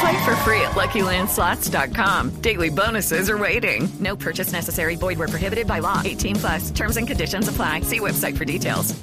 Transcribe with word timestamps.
Play 0.00 0.24
for 0.24 0.34
free 0.36 0.60
at 0.62 0.72
LuckyLandSlots.com. 0.72 2.40
Daily 2.40 2.70
bonuses 2.70 3.28
are 3.28 3.38
waiting. 3.38 3.88
No 4.00 4.16
purchase 4.16 4.52
necessary. 4.52 4.96
Void 4.96 5.18
where 5.18 5.28
prohibited 5.28 5.66
by 5.66 5.80
law. 5.80 6.00
18 6.04 6.36
plus. 6.36 6.70
Terms 6.70 6.96
and 6.96 7.06
conditions 7.06 7.48
apply. 7.48 7.80
See 7.82 8.00
website 8.00 8.36
for 8.36 8.46
details. 8.46 8.98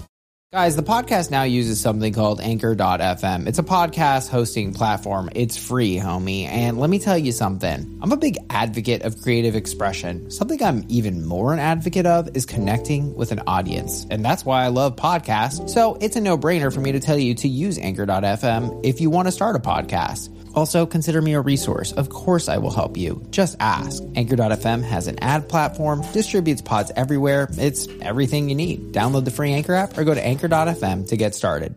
Guys, 0.53 0.77
the 0.77 0.81
podcast 0.81 1.29
now 1.29 1.43
uses 1.43 1.77
something 1.77 2.13
called 2.13 2.39
Anchor.fm. 2.39 3.47
It's 3.47 3.59
a 3.59 3.63
podcast 3.63 4.29
hosting 4.29 4.73
platform. 4.73 5.29
It's 5.35 5.57
free, 5.57 5.97
homie. 5.97 6.45
And 6.45 6.79
let 6.79 6.89
me 6.89 6.99
tell 6.99 7.17
you 7.17 7.33
something. 7.33 7.99
I'm 8.01 8.13
a 8.13 8.17
big 8.17 8.37
advocate 8.49 9.01
of 9.01 9.21
creative 9.21 9.57
expression. 9.57 10.31
Something 10.31 10.63
I'm 10.63 10.85
even 10.87 11.25
more 11.25 11.51
an 11.51 11.59
advocate 11.59 12.05
of 12.05 12.33
is 12.33 12.45
connecting 12.45 13.13
with 13.13 13.33
an 13.33 13.41
audience. 13.45 14.07
And 14.09 14.23
that's 14.23 14.45
why 14.45 14.63
I 14.63 14.69
love 14.69 14.95
podcasts. 14.95 15.69
So 15.69 15.97
it's 15.99 16.15
a 16.15 16.21
no 16.21 16.37
brainer 16.37 16.73
for 16.73 16.79
me 16.79 16.93
to 16.93 17.01
tell 17.01 17.17
you 17.17 17.35
to 17.35 17.47
use 17.49 17.77
Anchor.fm 17.77 18.85
if 18.85 19.01
you 19.01 19.09
want 19.09 19.27
to 19.27 19.33
start 19.33 19.57
a 19.57 19.59
podcast. 19.59 20.33
Also, 20.57 20.87
consider 20.87 21.21
me 21.21 21.33
a 21.33 21.39
resource. 21.39 21.91
Of 21.91 22.09
course, 22.09 22.49
I 22.49 22.57
will 22.57 22.71
help 22.71 22.97
you. 22.97 23.23
Just 23.29 23.57
ask. 23.59 24.01
Anchor.fm 24.15 24.81
has 24.81 25.05
an 25.05 25.19
ad 25.19 25.47
platform, 25.47 26.01
distributes 26.13 26.63
pods 26.63 26.91
everywhere. 26.95 27.47
It's 27.51 27.87
everything 28.01 28.49
you 28.49 28.55
need. 28.55 28.91
Download 28.91 29.23
the 29.23 29.29
free 29.29 29.53
Anchor 29.53 29.75
app 29.75 29.95
or 29.95 30.03
go 30.03 30.15
to 30.15 30.25
Anchor.fm 30.25 31.09
to 31.09 31.15
get 31.15 31.35
started. 31.35 31.75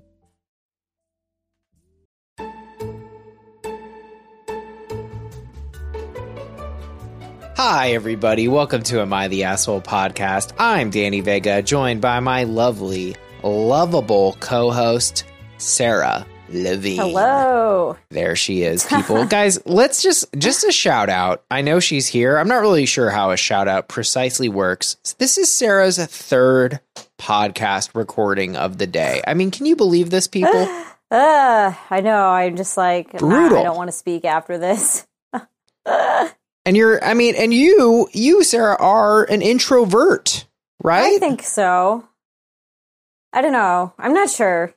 Hi, 7.58 7.90
everybody. 7.90 8.48
Welcome 8.48 8.82
to 8.84 9.02
Am 9.02 9.12
I 9.12 9.28
the 9.28 9.44
Asshole 9.44 9.82
podcast. 9.82 10.54
I'm 10.58 10.88
Danny 10.88 11.20
Vega, 11.20 11.60
joined 11.60 12.00
by 12.00 12.20
my 12.20 12.44
lovely, 12.44 13.14
lovable 13.42 14.38
co 14.40 14.70
host, 14.70 15.24
Sarah 15.58 16.24
Levine. 16.50 16.98
Hello. 16.98 17.96
There 18.10 18.36
she 18.36 18.62
is, 18.62 18.84
people. 18.84 19.24
Guys, 19.26 19.64
let's 19.66 20.02
just 20.02 20.26
just 20.36 20.64
a 20.64 20.72
shout 20.72 21.08
out. 21.08 21.44
I 21.50 21.62
know 21.62 21.80
she's 21.80 22.06
here. 22.06 22.36
I'm 22.36 22.48
not 22.48 22.60
really 22.60 22.86
sure 22.86 23.10
how 23.10 23.30
a 23.30 23.36
shout 23.36 23.68
out 23.68 23.88
precisely 23.88 24.48
works. 24.48 24.96
This 25.18 25.38
is 25.38 25.52
Sarah's 25.52 25.98
third 25.98 26.80
podcast 27.18 27.94
recording 27.94 28.56
of 28.56 28.78
the 28.78 28.86
day. 28.86 29.22
I 29.26 29.34
mean, 29.34 29.50
can 29.50 29.66
you 29.66 29.76
believe 29.76 30.10
this, 30.10 30.26
people? 30.26 30.68
Uh, 31.12 31.74
I 31.90 32.02
know. 32.02 32.28
I'm 32.28 32.54
just 32.54 32.76
like, 32.76 33.18
Brutal. 33.18 33.58
I 33.58 33.64
don't 33.64 33.76
want 33.76 33.88
to 33.88 33.96
speak 33.96 34.24
after 34.24 34.58
this. 34.58 35.08
And 36.66 36.76
you're 36.76 37.02
I 37.02 37.14
mean, 37.14 37.34
and 37.36 37.54
you 37.54 38.08
you 38.12 38.44
Sarah 38.44 38.76
are 38.78 39.24
an 39.24 39.42
introvert, 39.42 40.46
right? 40.82 41.14
I 41.14 41.18
think 41.18 41.42
so. 41.42 42.06
I 43.32 43.40
don't 43.40 43.52
know. 43.52 43.94
I'm 43.98 44.12
not 44.12 44.30
sure. 44.30 44.74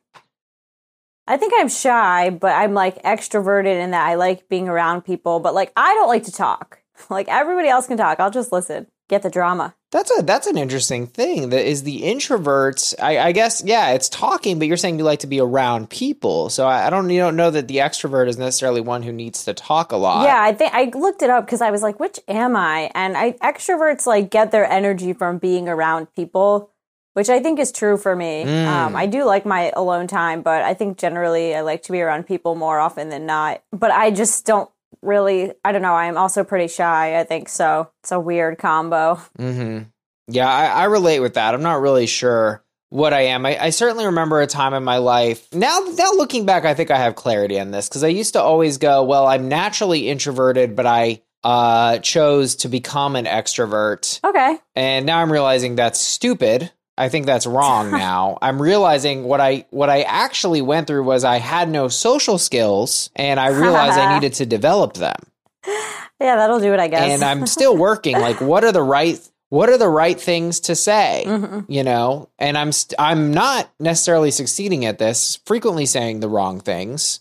I 1.27 1.37
think 1.37 1.53
I'm 1.55 1.69
shy, 1.69 2.29
but 2.29 2.53
I'm 2.53 2.73
like 2.73 3.01
extroverted 3.03 3.81
in 3.81 3.91
that 3.91 4.07
I 4.07 4.15
like 4.15 4.49
being 4.49 4.67
around 4.67 5.03
people, 5.03 5.39
but 5.39 5.53
like 5.53 5.71
I 5.75 5.93
don't 5.93 6.07
like 6.07 6.23
to 6.23 6.31
talk. 6.31 6.79
Like 7.09 7.27
everybody 7.27 7.67
else 7.67 7.87
can 7.87 7.97
talk. 7.97 8.19
I'll 8.19 8.31
just 8.31 8.51
listen. 8.51 8.87
Get 9.09 9.23
the 9.23 9.29
drama. 9.29 9.75
That's 9.91 10.17
a 10.17 10.23
that's 10.23 10.47
an 10.47 10.57
interesting 10.57 11.05
thing. 11.05 11.49
That 11.49 11.67
is 11.67 11.83
the 11.83 12.01
introverts. 12.01 12.95
I, 12.99 13.19
I 13.19 13.31
guess 13.31 13.61
yeah, 13.63 13.91
it's 13.91 14.09
talking, 14.09 14.57
but 14.57 14.67
you're 14.67 14.77
saying 14.77 14.97
you 14.97 15.03
like 15.03 15.19
to 15.19 15.27
be 15.27 15.39
around 15.39 15.89
people. 15.89 16.49
So 16.49 16.65
I, 16.65 16.87
I 16.87 16.89
don't 16.89 17.09
you 17.09 17.19
don't 17.19 17.35
know 17.35 17.51
that 17.51 17.67
the 17.67 17.77
extrovert 17.77 18.27
is 18.27 18.37
necessarily 18.37 18.81
one 18.81 19.03
who 19.03 19.11
needs 19.11 19.43
to 19.45 19.53
talk 19.53 19.91
a 19.91 19.97
lot. 19.97 20.23
Yeah, 20.23 20.41
I 20.41 20.53
think 20.53 20.73
I 20.73 20.91
looked 20.97 21.21
it 21.21 21.29
up 21.29 21.45
because 21.45 21.61
I 21.61 21.69
was 21.69 21.83
like, 21.83 21.99
which 21.99 22.19
am 22.27 22.55
I? 22.55 22.89
And 22.95 23.17
I 23.17 23.33
extroverts 23.33 24.07
like 24.07 24.31
get 24.31 24.51
their 24.51 24.65
energy 24.65 25.13
from 25.13 25.37
being 25.37 25.67
around 25.67 26.07
people, 26.15 26.71
which 27.13 27.29
I 27.29 27.39
think 27.39 27.59
is 27.59 27.71
true 27.71 27.97
for 27.97 28.15
me. 28.15 28.43
Mm. 28.45 28.67
Um, 28.67 28.95
I 28.95 29.05
do 29.05 29.23
like 29.25 29.45
my 29.45 29.71
alone 29.75 30.07
time, 30.07 30.41
but 30.41 30.63
I 30.63 30.73
think 30.73 30.97
generally 30.97 31.55
I 31.55 31.61
like 31.61 31.83
to 31.83 31.91
be 31.91 32.01
around 32.01 32.27
people 32.27 32.55
more 32.55 32.79
often 32.79 33.09
than 33.09 33.25
not. 33.25 33.63
But 33.71 33.91
I 33.91 34.11
just 34.11 34.45
don't 34.45 34.69
really. 35.01 35.51
I 35.63 35.71
don't 35.71 35.81
know. 35.81 35.93
I'm 35.93 36.17
also 36.17 36.43
pretty 36.43 36.67
shy. 36.67 37.19
I 37.19 37.23
think 37.23 37.49
so. 37.49 37.89
It's 38.01 38.11
a 38.11 38.19
weird 38.19 38.57
combo. 38.57 39.15
hmm 39.37 39.79
Yeah, 40.27 40.49
I, 40.49 40.65
I 40.67 40.83
relate 40.85 41.19
with 41.19 41.35
that. 41.35 41.53
I'm 41.53 41.63
not 41.63 41.81
really 41.81 42.07
sure 42.07 42.63
what 42.89 43.11
I 43.11 43.21
am. 43.21 43.43
I, 43.45 43.59
I 43.59 43.69
certainly 43.71 44.05
remember 44.05 44.39
a 44.39 44.47
time 44.47 44.75
in 44.75 44.83
my 44.83 44.97
life. 44.97 45.51
Now, 45.51 45.79
now 45.97 46.11
looking 46.11 46.45
back, 46.45 46.63
I 46.63 46.75
think 46.75 46.91
I 46.91 46.97
have 46.99 47.15
clarity 47.15 47.59
on 47.59 47.71
this 47.71 47.89
because 47.89 48.03
I 48.03 48.09
used 48.09 48.33
to 48.33 48.41
always 48.41 48.77
go, 48.77 49.03
"Well, 49.03 49.25
I'm 49.25 49.49
naturally 49.49 50.09
introverted, 50.09 50.75
but 50.75 50.85
I 50.85 51.21
uh, 51.43 51.97
chose 51.99 52.55
to 52.57 52.69
become 52.69 53.15
an 53.15 53.25
extrovert." 53.25 54.19
Okay. 54.23 54.57
And 54.75 55.05
now 55.05 55.19
I'm 55.19 55.31
realizing 55.31 55.75
that's 55.75 55.99
stupid. 55.99 56.71
I 56.97 57.09
think 57.09 57.25
that's 57.25 57.45
wrong 57.47 57.91
now. 58.09 58.37
I'm 58.41 58.61
realizing 58.61 59.23
what 59.23 59.41
I 59.41 59.65
what 59.71 59.89
I 59.89 60.01
actually 60.03 60.61
went 60.61 60.87
through 60.87 61.03
was 61.03 61.23
I 61.23 61.37
had 61.37 61.69
no 61.69 61.87
social 61.87 62.37
skills 62.37 63.09
and 63.15 63.39
I 63.39 63.47
realized 63.47 63.97
I 63.99 64.13
needed 64.19 64.33
to 64.35 64.45
develop 64.45 64.93
them. 64.93 65.15
Yeah, 66.19 66.35
that'll 66.37 66.59
do 66.59 66.73
it. 66.73 66.79
I 66.79 66.87
guess. 66.87 67.01
And 67.01 67.23
I'm 67.23 67.45
still 67.57 67.75
working 67.75 68.19
like 68.19 68.39
what 68.41 68.63
are 68.63 68.71
the 68.71 68.83
right 68.83 69.19
what 69.49 69.69
are 69.69 69.77
the 69.77 69.89
right 69.89 70.19
things 70.19 70.61
to 70.61 70.75
say, 70.75 71.25
Mhm. 71.27 71.65
you 71.67 71.83
know? 71.83 72.29
And 72.39 72.57
I'm 72.57 72.71
st- 72.71 72.99
I'm 72.99 73.31
not 73.31 73.69
necessarily 73.79 74.31
succeeding 74.31 74.85
at 74.85 74.97
this, 74.97 75.39
frequently 75.45 75.85
saying 75.85 76.21
the 76.21 76.27
wrong 76.29 76.59
things. 76.59 77.19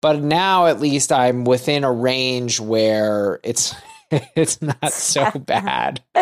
But 0.00 0.22
now 0.22 0.66
at 0.66 0.80
least 0.80 1.12
I'm 1.12 1.44
within 1.44 1.84
a 1.84 1.92
range 1.92 2.60
where 2.60 3.40
it's 3.42 3.74
it's 4.36 4.60
not 4.62 4.92
so 4.92 5.30
bad. 5.32 6.02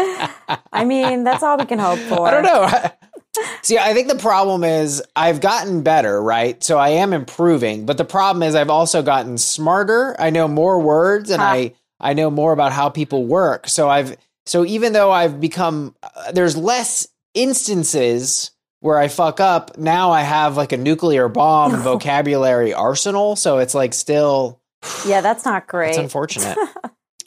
I 0.72 0.84
mean, 0.84 1.25
that's 1.25 1.43
all 1.43 1.59
we 1.59 1.67
can 1.67 1.78
hope 1.78 1.99
for. 2.00 2.28
I 2.28 2.31
don't 2.31 2.43
know. 2.43 2.91
See, 3.62 3.78
I 3.78 3.95
think 3.95 4.09
the 4.09 4.15
problem 4.17 4.62
is 4.62 5.03
I've 5.17 5.41
gotten 5.41 5.83
better, 5.83 6.23
right? 6.23 6.62
So 6.62 6.78
I 6.78 6.91
am 6.91 7.12
improving, 7.12 7.84
but 7.84 7.99
the 7.99 8.05
problem 8.05 8.43
is 8.44 8.55
I've 8.55 8.71
also 8.71 9.03
gotten 9.03 9.39
smarter. 9.39 10.15
I 10.21 10.31
know 10.31 10.47
more 10.47 10.78
words 10.81 11.31
and 11.31 11.41
Huh. 11.43 11.49
I 11.49 11.75
I 12.00 12.12
know 12.12 12.31
more 12.31 12.53
about 12.53 12.73
how 12.73 12.91
people 12.91 13.25
work. 13.27 13.69
So 13.69 13.89
I've 13.89 14.17
so 14.47 14.65
even 14.65 14.93
though 14.93 15.11
I've 15.11 15.41
become 15.41 15.97
uh, 16.03 16.33
there's 16.33 16.56
less 16.56 17.09
instances 17.34 18.50
where 18.81 18.99
I 18.99 19.09
fuck 19.09 19.41
up, 19.41 19.78
now 19.78 20.11
I 20.12 20.21
have 20.23 20.56
like 20.56 20.73
a 20.73 20.77
nuclear 20.77 21.28
bomb 21.28 21.77
vocabulary 21.83 22.73
arsenal, 22.75 23.34
so 23.34 23.59
it's 23.59 23.75
like 23.75 23.94
still 23.94 24.61
Yeah, 25.06 25.23
that's 25.23 25.44
not 25.44 25.67
great. 25.67 25.91
it's 25.91 25.99
unfortunate. 25.99 26.56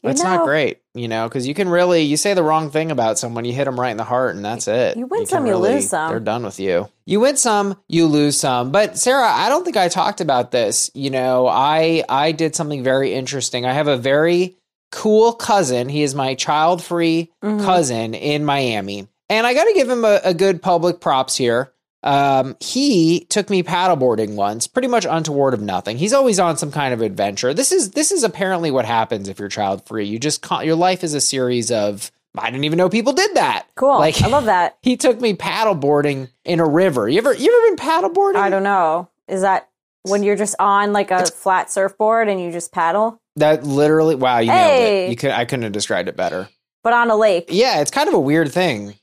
You 0.08 0.12
it's 0.12 0.24
know- 0.24 0.36
not 0.38 0.46
great, 0.46 0.80
you 0.94 1.08
know, 1.08 1.28
because 1.28 1.48
you 1.48 1.54
can 1.54 1.70
really 1.70 2.02
you 2.02 2.18
say 2.18 2.34
the 2.34 2.44
wrong 2.44 2.70
thing 2.72 2.92
about 2.92 3.18
someone, 3.20 3.46
you 3.46 3.54
hit 3.54 3.66
them 3.66 3.80
right 3.80 3.92
in 3.92 3.98
the 3.98 4.04
heart, 4.04 4.36
and 4.36 4.44
that's 4.44 4.68
it. 4.68 4.98
You 4.98 5.06
win 5.08 5.22
can 5.22 5.28
some, 5.28 5.46
you 5.46 5.56
lose 5.58 5.90
some. 5.90 6.10
They're 6.10 6.20
done 6.20 6.44
with 6.44 6.60
you. 6.60 6.90
You 7.06 7.20
win 7.20 7.38
some, 7.38 7.78
you 7.88 8.06
lose 8.08 8.38
some. 8.40 8.72
But 8.72 8.98
Sarah, 8.98 9.28
I 9.30 9.50
don't 9.50 9.64
think 9.64 9.78
I 9.78 9.88
talked 9.88 10.20
about 10.22 10.52
this. 10.52 10.90
You 10.94 11.10
know, 11.10 11.48
I 11.48 12.04
I 12.10 12.32
did 12.32 12.56
something 12.56 12.84
very 12.84 13.14
interesting. 13.14 13.66
I 13.66 13.74
have 13.74 13.88
a 13.88 13.98
very 13.98 14.58
cool 14.92 15.34
cousin. 15.34 15.90
He 15.90 16.02
is 16.04 16.16
my 16.16 16.34
child 16.36 16.84
free 16.84 17.32
Mhm. 17.44 17.64
cousin 17.64 18.14
in 18.14 18.46
Miami, 18.46 19.08
and 19.30 19.46
I 19.46 19.54
got 19.54 19.66
to 19.66 19.74
give 19.74 19.90
him 19.90 20.06
a, 20.06 20.22
a 20.24 20.34
good 20.34 20.62
public 20.62 21.00
props 21.02 21.36
here. 21.36 21.72
Um, 22.04 22.56
he 22.60 23.26
took 23.30 23.50
me 23.50 23.64
paddleboarding 23.64 24.36
once, 24.36 24.68
pretty 24.68 24.88
much 24.88 25.06
untoward 25.10 25.54
of 25.54 25.62
nothing. 25.62 25.98
He's 25.98 26.14
always 26.14 26.40
on 26.40 26.56
some 26.58 26.72
kind 26.72 26.94
of 26.94 27.02
adventure. 27.02 27.54
This 27.54 27.72
is 27.72 27.92
this 27.92 28.12
is 28.12 28.24
apparently 28.24 28.72
what 28.72 28.86
happens 28.86 29.28
if 29.30 29.40
you're 29.40 29.50
child 29.50 29.86
free. 29.88 30.06
You 30.06 30.20
just 30.20 30.42
con- 30.42 30.66
your 30.66 30.76
life 30.76 31.04
is 31.04 31.14
a 31.14 31.22
series 31.22 31.72
of 31.72 32.12
I 32.38 32.52
didn't 32.52 32.66
even 32.66 32.78
know 32.78 32.88
people 32.90 33.14
did 33.14 33.36
that. 33.36 33.66
Cool. 33.76 33.98
Like 33.98 34.22
I 34.22 34.28
love 34.28 34.46
that. 34.46 34.78
he 34.84 34.96
took 34.96 35.20
me 35.20 35.34
paddleboarding 35.34 36.30
in 36.46 36.60
a 36.60 36.66
river. 36.68 37.10
You 37.10 37.18
ever 37.18 37.34
you 37.34 37.52
ever 37.52 37.76
been 37.76 37.86
paddleboarding? 37.86 38.36
I 38.38 38.50
don't 38.50 38.64
know. 38.64 39.10
Is 39.28 39.42
that 39.42 39.68
when 40.04 40.24
you're 40.24 40.36
just 40.38 40.56
on 40.60 40.94
like 40.94 41.12
a 41.12 41.26
flat 41.26 41.70
surfboard 41.72 42.30
and 42.30 42.40
you 42.40 42.52
just 42.52 42.72
paddle, 42.72 43.20
That 43.38 43.64
literally 43.64 44.16
wow, 44.16 44.38
you 44.38 44.52
nailed 44.52 44.84
it. 44.84 45.10
You 45.10 45.16
could 45.16 45.32
I 45.32 45.46
couldn't 45.46 45.64
have 45.64 45.72
described 45.74 46.08
it 46.08 46.16
better. 46.16 46.48
but 46.84 46.94
on 46.94 47.10
a 47.10 47.16
lake? 47.16 47.48
Yeah, 47.50 47.82
it's 47.82 47.92
kind 47.92 48.08
of 48.08 48.14
a 48.14 48.20
weird 48.20 48.52
thing. 48.52 48.94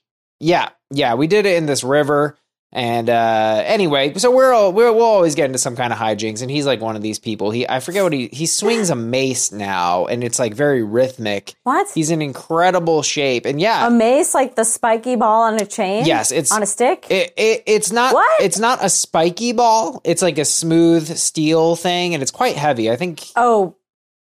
Yeah, 0.41 0.69
yeah, 0.91 1.15
we 1.15 1.27
did 1.27 1.45
it 1.47 1.57
in 1.57 1.67
this 1.67 1.83
river, 1.85 2.37
And 2.77 3.09
uh, 3.09 3.63
anyway, 3.65 4.15
so 4.15 4.35
we're, 4.35 4.53
all, 4.53 4.73
we're 4.73 4.93
we'll 4.93 5.05
always 5.05 5.37
get 5.37 5.45
into 5.47 5.59
some 5.59 5.77
kind 5.77 5.93
of 5.93 5.99
hijinks, 5.99 6.43
and 6.43 6.51
he's 6.51 6.67
like 6.67 6.81
one 6.81 6.97
of 6.97 7.03
these 7.03 7.21
people. 7.21 7.53
He 7.53 7.69
I 7.69 7.79
forget 7.79 8.03
what 8.03 8.13
he 8.13 8.27
he 8.33 8.47
swings 8.47 8.91
a 8.91 8.97
mace 8.97 9.53
now, 9.53 10.07
and 10.07 10.25
it's 10.25 10.41
like 10.41 10.55
very 10.55 10.83
rhythmic. 10.83 11.55
What? 11.63 11.87
He's 11.95 12.11
in 12.11 12.21
incredible 12.21 13.03
shape, 13.03 13.47
and 13.47 13.61
yeah, 13.61 13.87
A 13.87 13.91
mace, 13.91 14.35
like 14.35 14.57
the 14.57 14.65
spiky 14.65 15.15
ball 15.15 15.43
on 15.43 15.55
a 15.61 15.67
chain. 15.67 16.05
Yes, 16.05 16.33
it's 16.33 16.51
on 16.51 16.65
a 16.65 16.67
stick. 16.67 17.07
It, 17.11 17.33
it 17.37 17.63
it's 17.67 17.93
not 17.93 18.13
What? 18.13 18.41
it's 18.41 18.59
not 18.59 18.85
a 18.85 18.89
spiky 18.89 19.53
ball. 19.53 20.01
It's 20.03 20.21
like 20.21 20.39
a 20.39 20.45
smooth 20.45 21.17
steel 21.17 21.77
thing, 21.77 22.15
and 22.15 22.25
it's 22.25 22.33
quite 22.33 22.57
heavy. 22.57 22.91
I 22.91 22.97
think. 22.97 23.23
Oh, 23.37 23.77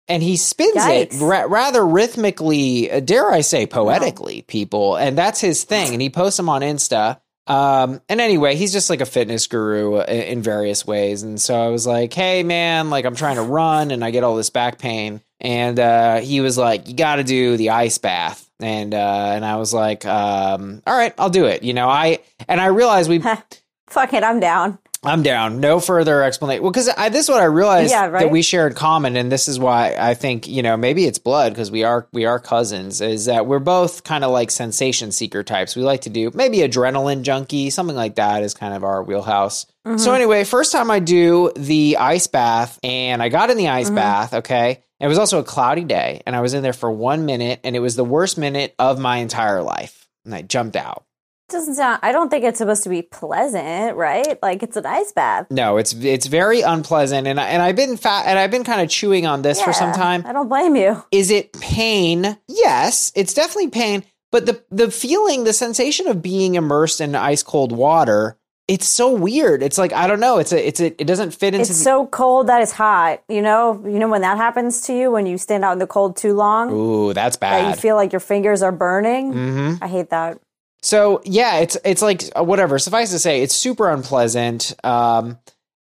and 0.08 0.22
he 0.22 0.36
spins 0.36 0.76
Yikes. 0.76 1.14
it 1.14 1.24
ra- 1.24 1.46
rather 1.48 1.86
rhythmically, 1.86 2.90
uh, 2.90 3.00
dare 3.00 3.30
I 3.30 3.40
say, 3.40 3.64
poetically. 3.64 4.42
People, 4.42 4.96
and 4.96 5.16
that's 5.16 5.40
his 5.40 5.64
thing. 5.64 5.94
And 5.94 6.02
he 6.02 6.10
posts 6.10 6.36
them 6.36 6.50
on 6.50 6.60
Insta. 6.60 7.18
Um, 7.46 8.00
and 8.08 8.20
anyway, 8.20 8.54
he's 8.54 8.72
just 8.72 8.88
like 8.88 9.00
a 9.00 9.06
fitness 9.06 9.46
guru 9.46 10.00
in, 10.02 10.22
in 10.22 10.42
various 10.42 10.86
ways. 10.86 11.22
And 11.22 11.40
so 11.40 11.60
I 11.60 11.68
was 11.68 11.86
like, 11.86 12.12
"Hey, 12.12 12.42
man, 12.42 12.90
like 12.90 13.04
I'm 13.04 13.16
trying 13.16 13.36
to 13.36 13.42
run, 13.42 13.90
and 13.90 14.04
I 14.04 14.10
get 14.10 14.24
all 14.24 14.36
this 14.36 14.50
back 14.50 14.78
pain." 14.78 15.20
And 15.40 15.78
uh, 15.78 16.20
he 16.20 16.40
was 16.40 16.56
like, 16.56 16.88
"You 16.88 16.94
got 16.94 17.16
to 17.16 17.24
do 17.24 17.56
the 17.56 17.70
ice 17.70 17.98
bath." 17.98 18.48
And 18.60 18.94
uh, 18.94 19.32
and 19.34 19.44
I 19.44 19.56
was 19.56 19.74
like, 19.74 20.06
um, 20.06 20.82
"All 20.86 20.96
right, 20.96 21.14
I'll 21.18 21.30
do 21.30 21.46
it." 21.46 21.62
You 21.62 21.74
know, 21.74 21.88
I 21.88 22.20
and 22.48 22.60
I 22.60 22.66
realized 22.66 23.10
we. 23.10 23.18
fuck 23.88 24.14
it, 24.14 24.22
I'm 24.22 24.40
down. 24.40 24.78
I'm 25.04 25.22
down. 25.24 25.58
No 25.58 25.80
further 25.80 26.22
explanation. 26.22 26.62
Well, 26.62 26.70
because 26.70 26.86
this 26.86 27.24
is 27.24 27.28
what 27.28 27.40
I 27.40 27.46
realized 27.46 27.90
Yeah, 27.90 28.06
right? 28.06 28.20
that 28.20 28.30
we 28.30 28.40
share 28.42 28.68
in 28.68 28.74
common, 28.74 29.16
and 29.16 29.32
this 29.32 29.48
is 29.48 29.58
why 29.58 29.96
I 29.98 30.14
think 30.14 30.46
you 30.46 30.62
know 30.62 30.76
maybe 30.76 31.04
it's 31.06 31.18
blood 31.18 31.52
because 31.52 31.70
we 31.72 31.82
are 31.82 32.06
we 32.12 32.24
are 32.24 32.38
cousins. 32.38 33.00
Is 33.00 33.24
that 33.24 33.46
we're 33.46 33.58
both 33.58 34.04
kind 34.04 34.22
of 34.22 34.30
like 34.30 34.50
sensation 34.52 35.10
seeker 35.10 35.42
types. 35.42 35.74
We 35.74 35.82
like 35.82 36.02
to 36.02 36.10
do 36.10 36.30
maybe 36.34 36.58
adrenaline 36.58 37.22
junkie, 37.22 37.70
something 37.70 37.96
like 37.96 38.14
that 38.14 38.44
is 38.44 38.54
kind 38.54 38.74
of 38.74 38.84
our 38.84 39.02
wheelhouse. 39.02 39.66
Mm-hmm. 39.86 39.98
So 39.98 40.12
anyway, 40.14 40.44
first 40.44 40.70
time 40.70 40.90
I 40.90 41.00
do 41.00 41.50
the 41.56 41.96
ice 41.98 42.28
bath, 42.28 42.78
and 42.84 43.20
I 43.22 43.28
got 43.28 43.50
in 43.50 43.56
the 43.56 43.64
Mm-hmm. 43.64 43.74
ice 43.76 43.90
bath. 43.90 44.34
Okay, 44.34 44.82
it 45.00 45.08
was 45.08 45.18
also 45.18 45.40
a 45.40 45.44
cloudy 45.44 45.82
day, 45.84 46.22
and 46.26 46.36
I 46.36 46.40
was 46.42 46.54
in 46.54 46.62
there 46.62 46.72
for 46.72 46.90
one 46.92 47.26
minute, 47.26 47.58
and 47.64 47.74
it 47.74 47.80
was 47.80 47.96
the 47.96 48.04
worst 48.04 48.38
minute 48.38 48.72
of 48.78 49.00
my 49.00 49.16
entire 49.16 49.62
life, 49.62 50.06
and 50.24 50.32
I 50.32 50.42
jumped 50.42 50.76
out. 50.76 51.04
Doesn't 51.52 51.74
sound. 51.74 52.00
I 52.02 52.12
don't 52.12 52.30
think 52.30 52.44
it's 52.44 52.58
supposed 52.58 52.82
to 52.84 52.88
be 52.88 53.02
pleasant, 53.02 53.96
right? 53.96 54.38
Like 54.42 54.62
it's 54.62 54.76
an 54.76 54.86
ice 54.86 55.12
bath. 55.12 55.46
No, 55.50 55.76
it's 55.76 55.92
it's 55.92 56.26
very 56.26 56.62
unpleasant, 56.62 57.26
and 57.26 57.38
I, 57.38 57.48
and 57.48 57.60
I've 57.62 57.76
been 57.76 57.96
fat, 57.96 58.24
and 58.26 58.38
I've 58.38 58.50
been 58.50 58.64
kind 58.64 58.80
of 58.80 58.88
chewing 58.88 59.26
on 59.26 59.42
this 59.42 59.60
for 59.60 59.72
some 59.72 59.92
time. 59.92 60.24
I 60.26 60.32
don't 60.32 60.48
blame 60.48 60.76
you. 60.76 61.04
Is 61.12 61.30
it 61.30 61.52
pain? 61.60 62.38
Yes, 62.48 63.12
it's 63.14 63.34
definitely 63.34 63.68
pain, 63.68 64.02
but 64.30 64.46
the 64.46 64.62
the 64.70 64.90
feeling, 64.90 65.44
the 65.44 65.52
sensation 65.52 66.08
of 66.08 66.22
being 66.22 66.54
immersed 66.54 67.00
in 67.00 67.14
ice 67.14 67.42
cold 67.42 67.70
water, 67.70 68.38
it's 68.66 68.86
so 68.86 69.12
weird. 69.12 69.62
It's 69.62 69.76
like 69.76 69.92
I 69.92 70.06
don't 70.06 70.20
know. 70.20 70.38
It's 70.38 70.52
a 70.52 70.66
it's 70.66 70.80
a 70.80 70.86
it 71.00 71.06
doesn't 71.06 71.32
fit 71.32 71.54
into. 71.54 71.60
It's 71.60 71.68
the, 71.68 71.74
so 71.74 72.06
cold 72.06 72.46
that 72.46 72.62
it's 72.62 72.72
hot. 72.72 73.22
You 73.28 73.42
know, 73.42 73.82
you 73.84 73.98
know 73.98 74.08
when 74.08 74.22
that 74.22 74.38
happens 74.38 74.80
to 74.86 74.94
you 74.94 75.10
when 75.10 75.26
you 75.26 75.36
stand 75.36 75.64
out 75.64 75.72
in 75.72 75.78
the 75.78 75.86
cold 75.86 76.16
too 76.16 76.32
long, 76.32 76.70
Ooh, 76.72 77.12
that's 77.12 77.36
that 77.36 77.68
you 77.68 77.74
feel 77.74 77.96
like 77.96 78.12
your 78.12 78.20
fingers 78.20 78.62
are 78.62 78.72
burning. 78.72 79.32
hmm 79.32 79.74
I 79.82 79.88
hate 79.88 80.10
that. 80.10 80.40
So 80.82 81.22
yeah, 81.24 81.58
it's 81.58 81.76
it's 81.84 82.02
like 82.02 82.24
uh, 82.36 82.44
whatever. 82.44 82.78
Suffice 82.78 83.10
to 83.12 83.18
say, 83.18 83.42
it's 83.42 83.54
super 83.54 83.88
unpleasant. 83.88 84.74
Um, 84.84 85.38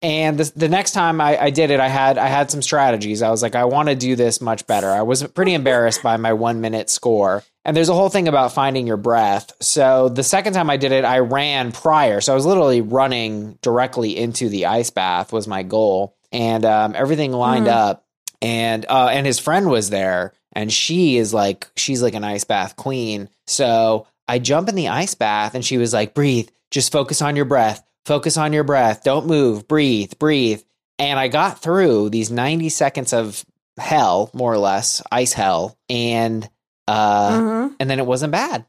and 0.04 0.38
the, 0.38 0.52
the 0.54 0.68
next 0.68 0.92
time 0.92 1.22
I, 1.22 1.38
I 1.38 1.50
did 1.50 1.72
it, 1.72 1.80
I 1.80 1.88
had 1.88 2.18
I 2.18 2.28
had 2.28 2.52
some 2.52 2.62
strategies. 2.62 3.22
I 3.22 3.30
was 3.30 3.42
like, 3.42 3.56
I 3.56 3.66
want 3.66 3.90
to 3.90 3.96
do 3.96 4.16
this 4.16 4.42
much 4.42 4.68
better. 4.68 4.90
I 4.90 5.02
was 5.02 5.24
pretty 5.24 5.54
embarrassed 5.54 6.04
by 6.04 6.18
my 6.18 6.34
one 6.34 6.62
minute 6.62 6.90
score. 6.90 7.44
And 7.66 7.76
there's 7.76 7.90
a 7.90 7.94
whole 7.94 8.10
thing 8.10 8.28
about 8.28 8.52
finding 8.52 8.86
your 8.86 8.98
breath. 8.98 9.54
So 9.62 10.10
the 10.10 10.24
second 10.24 10.54
time 10.54 10.70
I 10.70 10.76
did 10.76 10.92
it, 10.92 11.06
I 11.06 11.20
ran 11.20 11.72
prior. 11.72 12.20
So 12.20 12.34
I 12.34 12.36
was 12.36 12.46
literally 12.46 12.82
running 12.82 13.58
directly 13.62 14.18
into 14.18 14.50
the 14.50 14.66
ice 14.66 14.90
bath 14.90 15.32
was 15.32 15.48
my 15.48 15.64
goal, 15.64 16.18
and 16.34 16.66
um, 16.66 16.94
everything 16.96 17.32
lined 17.32 17.70
up. 17.70 18.06
And 18.42 18.86
uh, 18.90 19.08
and 19.08 19.26
his 19.26 19.40
friend 19.40 19.70
was 19.70 19.90
there, 19.90 20.34
and 20.52 20.72
she 20.72 21.16
is 21.16 21.34
like 21.34 21.68
she's 21.78 22.04
like 22.04 22.14
an 22.14 22.26
ice 22.26 22.44
bath 22.44 22.76
queen. 22.76 23.30
So 23.48 24.06
I 24.28 24.40
jump 24.40 24.70
in 24.70 24.76
the 24.76 24.88
ice 24.90 25.16
bath, 25.16 25.56
and 25.56 25.64
she 25.66 25.78
was 25.78 25.94
like, 25.94 26.14
"Breathe, 26.14 26.50
just 26.72 26.92
focus 26.92 27.22
on 27.22 27.36
your 27.36 27.46
breath. 27.46 27.84
Focus 28.06 28.38
on 28.38 28.54
your 28.54 28.64
breath. 28.64 29.04
Don't 29.04 29.28
move. 29.28 29.68
Breathe, 29.68 30.14
breathe." 30.20 30.62
And 31.00 31.20
I 31.20 31.28
got 31.28 31.60
through 31.62 32.10
these 32.12 32.30
90 32.32 32.70
seconds 32.70 33.14
of 33.14 33.44
hell, 33.78 34.30
more 34.34 34.54
or 34.54 34.58
less, 34.60 35.02
ice 35.12 35.34
hell, 35.34 35.78
and 35.90 36.48
uh, 36.88 37.32
Mhm. 37.40 37.76
and 37.80 37.90
then 37.90 38.00
it 38.00 38.06
wasn't 38.06 38.32
bad. 38.32 38.66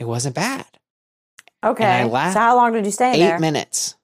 It 0.00 0.04
wasn't 0.06 0.34
bad. 0.34 0.64
Okay. 1.64 1.84
I 1.84 2.04
laughed. 2.04 2.34
So 2.34 2.40
how 2.40 2.56
long 2.56 2.72
did 2.72 2.84
you 2.86 2.92
stay 2.92 3.12
Eight 3.12 3.18
there? 3.18 3.38
minutes, 3.38 3.94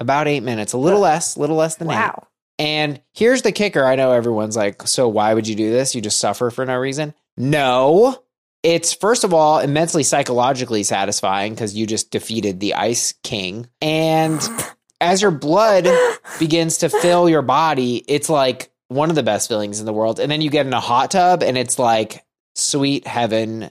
about 0.00 0.26
eight 0.28 0.42
minutes, 0.42 0.72
a 0.72 0.78
little 0.78 1.00
less, 1.00 1.36
little 1.36 1.56
less 1.56 1.76
than 1.76 1.88
eight. 1.90 1.94
Wow. 1.94 2.26
And 2.58 3.00
here's 3.14 3.42
the 3.42 3.52
kicker. 3.52 3.84
I 3.84 3.96
know 3.96 4.12
everyone's 4.12 4.56
like, 4.56 4.86
so 4.86 5.08
why 5.08 5.34
would 5.34 5.46
you 5.48 5.54
do 5.54 5.70
this? 5.70 5.94
You 5.94 6.00
just 6.00 6.18
suffer 6.18 6.50
for 6.50 6.64
no 6.66 6.76
reason. 6.76 7.14
No. 7.36 8.18
It's 8.62 8.92
first 8.92 9.24
of 9.24 9.34
all 9.34 9.58
immensely 9.58 10.02
psychologically 10.02 10.84
satisfying 10.84 11.54
because 11.54 11.74
you 11.76 11.86
just 11.86 12.10
defeated 12.10 12.60
the 12.60 12.74
Ice 12.74 13.14
King. 13.22 13.68
And 13.80 14.40
as 15.00 15.20
your 15.20 15.32
blood 15.32 15.88
begins 16.38 16.78
to 16.78 16.88
fill 16.88 17.28
your 17.28 17.42
body, 17.42 18.04
it's 18.06 18.28
like 18.28 18.70
one 18.88 19.10
of 19.10 19.16
the 19.16 19.22
best 19.22 19.48
feelings 19.48 19.80
in 19.80 19.86
the 19.86 19.92
world. 19.92 20.20
And 20.20 20.30
then 20.30 20.40
you 20.40 20.50
get 20.50 20.66
in 20.66 20.72
a 20.72 20.80
hot 20.80 21.10
tub 21.10 21.42
and 21.42 21.58
it's 21.58 21.78
like 21.78 22.24
sweet 22.54 23.06
heaven, 23.06 23.70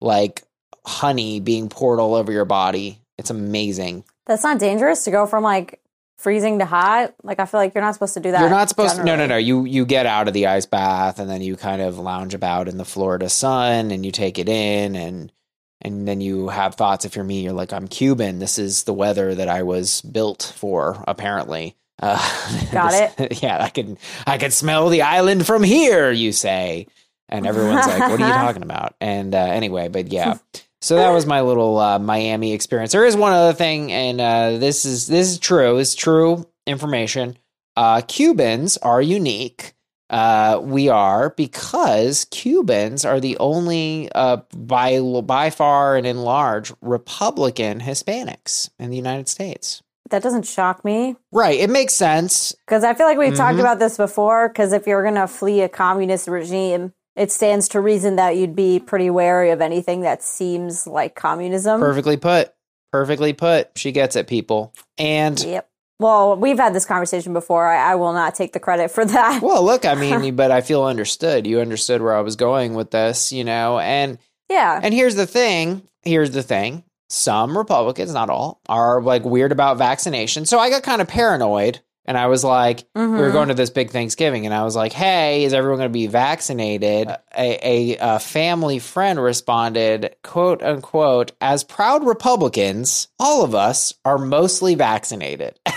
like 0.00 0.44
honey 0.86 1.40
being 1.40 1.68
poured 1.68 1.98
all 1.98 2.14
over 2.14 2.30
your 2.30 2.44
body. 2.44 3.00
It's 3.16 3.30
amazing. 3.30 4.04
That's 4.26 4.44
not 4.44 4.58
dangerous 4.58 5.04
to 5.04 5.10
go 5.10 5.26
from 5.26 5.42
like 5.42 5.80
freezing 6.18 6.58
to 6.58 6.66
hot. 6.66 7.14
Like 7.22 7.40
I 7.40 7.46
feel 7.46 7.60
like 7.60 7.74
you're 7.74 7.82
not 7.84 7.94
supposed 7.94 8.14
to 8.14 8.20
do 8.20 8.32
that. 8.32 8.40
You're 8.40 8.50
not 8.50 8.68
supposed 8.68 8.96
to. 8.96 9.04
No, 9.04 9.16
no, 9.16 9.26
no. 9.26 9.36
You 9.36 9.64
you 9.64 9.86
get 9.86 10.04
out 10.06 10.28
of 10.28 10.34
the 10.34 10.46
ice 10.46 10.66
bath 10.66 11.18
and 11.18 11.30
then 11.30 11.40
you 11.40 11.56
kind 11.56 11.80
of 11.80 11.98
lounge 11.98 12.34
about 12.34 12.68
in 12.68 12.76
the 12.76 12.84
Florida 12.84 13.28
sun 13.28 13.90
and 13.90 14.04
you 14.04 14.12
take 14.12 14.38
it 14.38 14.48
in 14.48 14.94
and 14.94 15.32
and 15.80 16.06
then 16.08 16.20
you 16.20 16.48
have 16.48 16.74
thoughts. 16.74 17.04
If 17.04 17.14
you're 17.16 17.24
me, 17.24 17.42
you're 17.42 17.52
like, 17.52 17.72
I'm 17.72 17.88
Cuban. 17.88 18.40
This 18.40 18.58
is 18.58 18.84
the 18.84 18.92
weather 18.92 19.34
that 19.34 19.48
I 19.48 19.62
was 19.62 20.02
built 20.02 20.52
for. 20.56 21.02
Apparently, 21.06 21.76
uh, 22.00 22.18
Got 22.72 22.94
it. 22.94 23.42
yeah, 23.42 23.62
I 23.62 23.68
can 23.70 23.96
I 24.26 24.38
can 24.38 24.50
smell 24.50 24.88
the 24.88 25.02
island 25.02 25.46
from 25.46 25.62
here. 25.62 26.10
You 26.10 26.32
say, 26.32 26.86
and 27.28 27.46
everyone's 27.46 27.86
like, 27.86 28.00
What 28.10 28.20
are 28.20 28.26
you 28.26 28.32
talking 28.32 28.62
about? 28.62 28.94
And 29.00 29.34
uh, 29.34 29.38
anyway, 29.38 29.88
but 29.88 30.08
yeah. 30.08 30.38
So 30.80 30.96
that 30.96 31.10
was 31.10 31.26
my 31.26 31.40
little 31.40 31.78
uh, 31.78 31.98
Miami 31.98 32.52
experience. 32.52 32.92
There 32.92 33.04
is 33.06 33.16
one 33.16 33.32
other 33.32 33.52
thing, 33.52 33.90
and 33.92 34.20
uh, 34.20 34.58
this 34.58 34.84
is 34.84 35.06
this 35.08 35.28
is 35.28 35.38
true. 35.38 35.78
It's 35.78 35.94
true 35.94 36.46
information. 36.66 37.36
Uh, 37.76 38.00
Cubans 38.06 38.76
are 38.78 39.02
unique. 39.02 39.74
Uh, 40.10 40.58
we 40.62 40.88
are 40.88 41.30
because 41.30 42.24
Cubans 42.26 43.04
are 43.04 43.20
the 43.20 43.36
only 43.38 44.08
uh, 44.14 44.38
by 44.56 45.00
by 45.24 45.50
far 45.50 45.96
and 45.96 46.06
in 46.06 46.18
large 46.22 46.72
Republican 46.80 47.80
Hispanics 47.80 48.70
in 48.78 48.90
the 48.90 48.96
United 48.96 49.28
States. 49.28 49.82
That 50.10 50.22
doesn't 50.22 50.46
shock 50.46 50.86
me 50.86 51.16
Right. 51.32 51.60
It 51.60 51.68
makes 51.68 51.92
sense. 51.94 52.54
because 52.66 52.82
I 52.82 52.94
feel 52.94 53.06
like 53.06 53.18
we've 53.18 53.36
talked 53.36 53.56
Mhm. 53.58 53.60
about 53.60 53.78
this 53.78 53.98
before. 53.98 54.48
Because 54.48 54.72
if 54.72 54.86
you're 54.86 55.04
gonna 55.04 55.26
flee 55.28 55.60
a 55.60 55.68
communist 55.68 56.28
regime, 56.28 56.94
it 57.18 57.32
stands 57.32 57.68
to 57.70 57.80
reason 57.80 58.16
that 58.16 58.36
you'd 58.36 58.54
be 58.54 58.78
pretty 58.78 59.10
wary 59.10 59.50
of 59.50 59.60
anything 59.60 60.02
that 60.02 60.22
seems 60.22 60.86
like 60.86 61.14
communism. 61.14 61.80
Perfectly 61.80 62.16
put. 62.16 62.54
Perfectly 62.92 63.32
put. 63.32 63.70
She 63.76 63.92
gets 63.92 64.16
it, 64.16 64.28
people. 64.28 64.72
And 64.96 65.38
Yep. 65.38 65.68
Well, 66.00 66.36
we've 66.36 66.58
had 66.58 66.74
this 66.74 66.84
conversation 66.84 67.32
before. 67.32 67.66
I, 67.66 67.92
I 67.92 67.94
will 67.96 68.12
not 68.12 68.36
take 68.36 68.52
the 68.52 68.60
credit 68.60 68.92
for 68.92 69.04
that. 69.04 69.42
Well, 69.42 69.64
look, 69.64 69.84
I 69.84 69.96
mean, 69.96 70.36
but 70.36 70.52
I 70.52 70.60
feel 70.60 70.84
understood. 70.84 71.44
You 71.44 71.60
understood 71.60 72.00
where 72.00 72.14
I 72.14 72.20
was 72.20 72.36
going 72.36 72.74
with 72.74 72.92
this, 72.92 73.32
you 73.32 73.42
know, 73.42 73.80
and 73.80 74.18
yeah. 74.48 74.78
and 74.80 74.94
here's 74.94 75.16
the 75.16 75.26
thing. 75.26 75.82
Here's 76.04 76.30
the 76.30 76.44
thing. 76.44 76.84
Some 77.10 77.58
Republicans, 77.58 78.14
not 78.14 78.30
all, 78.30 78.60
are 78.68 79.02
like 79.02 79.24
weird 79.24 79.50
about 79.50 79.78
vaccination. 79.78 80.44
So 80.46 80.60
I 80.60 80.70
got 80.70 80.84
kind 80.84 81.02
of 81.02 81.08
paranoid 81.08 81.80
and 82.08 82.16
I 82.18 82.26
was 82.26 82.42
like, 82.42 82.84
we 82.96 83.06
were 83.06 83.28
Mhm. 83.28 83.32
going 83.32 83.48
to 83.48 83.54
this 83.54 83.70
big 83.70 83.90
Thanksgiving 83.90 84.46
and 84.46 84.54
I 84.54 84.64
was 84.64 84.74
like, 84.74 84.92
hey, 84.92 85.44
is 85.44 85.52
everyone 85.52 85.78
going 85.78 85.90
to 85.90 85.92
be 85.92 86.06
vaccinated? 86.08 87.06
A, 87.08 87.18
a, 87.36 87.96
a 88.00 88.18
family 88.18 88.78
friend 88.80 89.22
responded, 89.22 90.16
quote 90.24 90.62
unquote, 90.62 91.32
as 91.40 91.62
proud 91.64 92.04
Republicans, 92.06 93.08
all 93.20 93.44
of 93.44 93.54
us 93.54 93.92
are 94.04 94.18
mostly 94.18 94.74
vaccinated. 94.74 95.60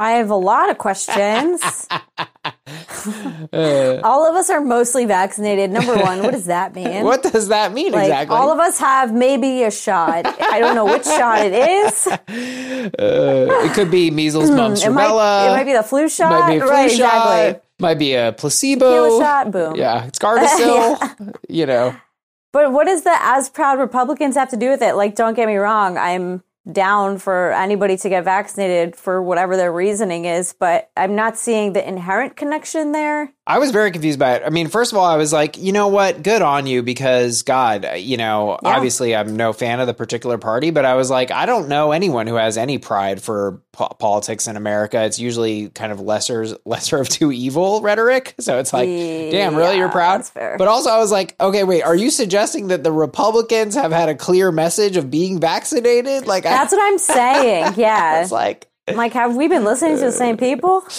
I 0.00 0.12
have 0.12 0.30
a 0.30 0.34
lot 0.34 0.70
of 0.70 0.78
questions. 0.78 1.60
Uh, 1.90 2.00
all 4.02 4.26
of 4.28 4.34
us 4.34 4.48
are 4.48 4.60
mostly 4.62 5.04
vaccinated. 5.04 5.70
Number 5.70 5.94
one, 5.96 6.22
what 6.22 6.30
does 6.32 6.46
that 6.46 6.74
mean? 6.78 7.04
what 7.04 7.22
does 7.22 7.48
that 7.48 7.72
mean 7.74 7.92
Like 7.92 8.04
exactly? 8.04 8.34
all 8.36 8.50
of 8.50 8.58
us 8.58 8.78
have 8.78 9.12
maybe 9.12 9.62
a 9.62 9.70
shot. 9.70 10.24
I 10.40 10.58
don't 10.58 10.74
know 10.74 10.86
which 10.86 11.04
shot 11.04 11.40
it 11.44 11.52
is. 11.52 12.08
Uh, 12.98 13.46
it 13.66 13.74
could 13.74 13.90
be 13.90 14.10
measles, 14.10 14.50
mumps, 14.50 14.82
It 14.82 14.90
might, 14.90 15.06
rubella. 15.06 15.48
it 15.48 15.50
might 15.52 15.64
be 15.64 15.74
the 15.74 15.82
flu 15.82 16.08
shot. 16.08 16.30
Might 16.30 16.48
be 16.52 16.56
a 16.56 16.60
flu 16.60 16.70
right, 16.70 16.90
shot. 16.90 17.36
exactly. 17.36 17.62
Might 17.78 17.98
be 17.98 18.14
a 18.14 18.32
placebo. 18.32 19.04
Tequila 19.04 19.20
shot, 19.22 19.50
boom. 19.50 19.76
Yeah, 19.76 20.06
it's 20.06 20.18
Gardasil. 20.18 21.34
You 21.48 21.66
know, 21.66 21.94
But 22.52 22.72
what 22.72 22.86
does 22.86 23.02
the 23.02 23.14
as 23.20 23.50
proud 23.50 23.78
Republicans 23.78 24.34
have 24.36 24.48
to 24.50 24.56
do 24.56 24.70
with 24.70 24.80
it? 24.80 24.94
Like, 24.94 25.14
don't 25.14 25.34
get 25.34 25.46
me 25.46 25.56
wrong, 25.56 25.98
I'm 25.98 26.42
down 26.70 27.18
for 27.18 27.52
anybody 27.52 27.96
to 27.96 28.08
get 28.08 28.24
vaccinated 28.24 28.94
for 28.94 29.22
whatever 29.22 29.56
their 29.56 29.72
reasoning 29.72 30.24
is, 30.24 30.52
but 30.52 30.90
I'm 30.96 31.14
not 31.14 31.36
seeing 31.36 31.72
the 31.72 31.86
inherent 31.86 32.36
connection 32.36 32.92
there. 32.92 33.32
I 33.50 33.58
was 33.58 33.72
very 33.72 33.90
confused 33.90 34.18
by 34.20 34.34
it. 34.36 34.42
I 34.46 34.50
mean, 34.50 34.68
first 34.68 34.92
of 34.92 34.98
all, 34.98 35.04
I 35.04 35.16
was 35.16 35.32
like, 35.32 35.58
you 35.58 35.72
know 35.72 35.88
what? 35.88 36.22
Good 36.22 36.40
on 36.40 36.68
you 36.68 36.84
because 36.84 37.42
God, 37.42 37.84
uh, 37.84 37.92
you 37.94 38.16
know, 38.16 38.58
Yeah. 38.62 38.76
obviously 38.76 39.16
I'm 39.16 39.34
no 39.36 39.52
fan 39.52 39.80
of 39.80 39.88
the 39.88 39.94
particular 39.94 40.38
party, 40.38 40.70
but 40.70 40.84
I 40.84 40.94
was 40.94 41.10
like, 41.10 41.32
I 41.32 41.46
don't 41.46 41.68
know 41.68 41.90
anyone 41.90 42.28
who 42.28 42.36
has 42.36 42.56
any 42.56 42.78
pride 42.78 43.20
for 43.20 43.60
po- 43.72 43.88
politics 43.98 44.46
in 44.46 44.56
America. 44.56 45.02
It's 45.02 45.18
usually 45.18 45.68
kind 45.70 45.90
of 45.90 46.00
lesser 46.00 46.46
lesser 46.64 46.98
of 47.00 47.08
two 47.08 47.32
evil 47.32 47.80
rhetoric. 47.82 48.36
So 48.38 48.58
it's 48.60 48.72
like, 48.72 48.86
damn, 48.88 49.56
really 49.56 49.78
you're 49.78 49.88
proud? 49.88 50.18
that's 50.20 50.30
fair. 50.30 50.54
But 50.56 50.68
also 50.68 50.90
I 50.90 50.98
was 50.98 51.10
like, 51.10 51.34
okay, 51.40 51.64
wait, 51.64 51.82
are 51.82 51.96
you 51.96 52.10
suggesting 52.10 52.68
that 52.68 52.84
the 52.84 52.92
Republicans 52.92 53.74
have 53.74 53.90
had 53.90 54.08
a 54.08 54.14
clear 54.14 54.52
message 54.52 54.96
of 54.96 55.10
being 55.10 55.40
vaccinated? 55.40 56.26
Like 56.28 56.46
I- 56.46 56.50
That's 56.50 56.72
what 56.72 56.82
I'm 56.82 56.98
saying. 56.98 57.74
Yeah. 57.76 58.22
it's 58.22 58.30
like 58.30 58.68
like, 58.88 59.12
have 59.12 59.36
we 59.36 59.48
been 59.48 59.64
listening 59.64 59.96
to 59.96 60.04
the 60.04 60.12
same 60.12 60.36
people? 60.36 60.84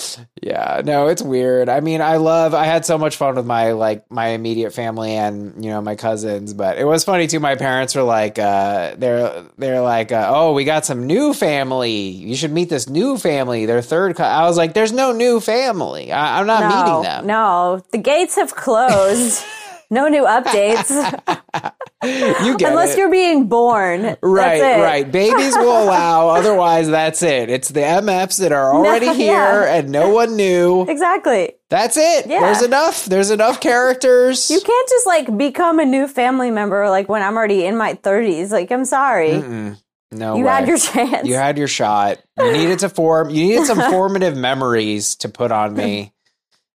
Yeah, 0.43 0.81
no, 0.83 1.05
it's 1.07 1.21
weird. 1.21 1.69
I 1.69 1.81
mean, 1.81 2.01
I 2.01 2.15
love 2.17 2.55
I 2.55 2.65
had 2.65 2.83
so 2.83 2.97
much 2.97 3.15
fun 3.15 3.35
with 3.35 3.45
my 3.45 3.73
like 3.73 4.09
my 4.09 4.29
immediate 4.29 4.73
family 4.73 5.11
and, 5.11 5.63
you 5.63 5.69
know, 5.69 5.81
my 5.83 5.95
cousins, 5.95 6.55
but 6.55 6.79
it 6.79 6.83
was 6.83 7.03
funny 7.03 7.27
too 7.27 7.39
my 7.39 7.53
parents 7.55 7.93
were 7.93 8.01
like 8.01 8.39
uh 8.39 8.95
they're 8.97 9.43
they're 9.59 9.81
like, 9.81 10.11
uh, 10.11 10.31
"Oh, 10.33 10.53
we 10.53 10.63
got 10.63 10.83
some 10.83 11.05
new 11.05 11.35
family. 11.35 11.91
You 11.91 12.35
should 12.35 12.51
meet 12.51 12.69
this 12.69 12.89
new 12.89 13.19
family. 13.19 13.67
Their 13.67 13.83
third 13.83 14.15
co-. 14.15 14.23
I 14.23 14.47
was 14.47 14.57
like, 14.57 14.73
"There's 14.73 14.91
no 14.91 15.11
new 15.11 15.39
family. 15.39 16.11
I, 16.11 16.39
I'm 16.39 16.47
not 16.47 16.61
no, 16.61 16.69
meeting 16.69 17.03
them." 17.03 17.27
No, 17.27 17.83
the 17.91 17.99
gates 17.99 18.35
have 18.35 18.55
closed. 18.55 19.43
no 19.91 20.07
new 20.07 20.23
updates. 20.25 20.89
You 22.03 22.57
get 22.57 22.69
Unless 22.71 22.93
it. 22.93 22.97
you're 22.97 23.11
being 23.11 23.47
born. 23.47 24.01
That's 24.01 24.17
Right, 24.23 24.59
it. 24.59 24.81
right. 24.81 25.11
Babies 25.11 25.55
will 25.55 25.83
allow, 25.83 26.29
otherwise 26.29 26.89
that's 26.89 27.21
it. 27.21 27.51
It's 27.51 27.69
the 27.69 27.81
MFs 27.81 28.39
that 28.39 28.51
are 28.51 28.73
already 28.73 29.05
No, 29.11 29.13
here 29.13 29.33
yeah. 29.33 29.75
and 29.75 29.91
no 29.91 30.09
one 30.09 30.35
knew. 30.35 30.87
Exactly. 30.89 31.53
That's 31.69 31.97
it. 31.97 32.25
Yeah. 32.25 32.39
There's 32.39 32.63
enough. 32.63 33.05
There's 33.05 33.29
enough 33.29 33.59
characters. 33.59 34.49
You 34.49 34.59
can't 34.59 34.89
just 34.89 35.05
like 35.05 35.37
become 35.37 35.77
a 35.79 35.85
new 35.85 36.07
family 36.07 36.49
member 36.49 36.89
like 36.89 37.07
when 37.07 37.21
I'm 37.21 37.37
already 37.37 37.65
in 37.67 37.77
my 37.77 37.93
30s. 37.93 38.49
Like, 38.49 38.71
I'm 38.71 38.85
sorry. 38.85 39.37
no 39.37 40.35
you 40.35 40.45
way. 40.45 40.51
had 40.51 40.67
your 40.67 40.79
chance. 40.79 41.27
You 41.27 41.35
had 41.35 41.59
your 41.59 41.67
shot. 41.67 42.17
You 42.35 42.51
needed 42.51 42.79
to 42.79 42.89
form. 42.89 43.29
You 43.29 43.43
needed 43.45 43.67
some 43.67 43.79
formative 43.91 44.35
memories 44.35 45.17
to 45.17 45.29
put 45.29 45.51
on 45.51 45.75
me, 45.75 46.13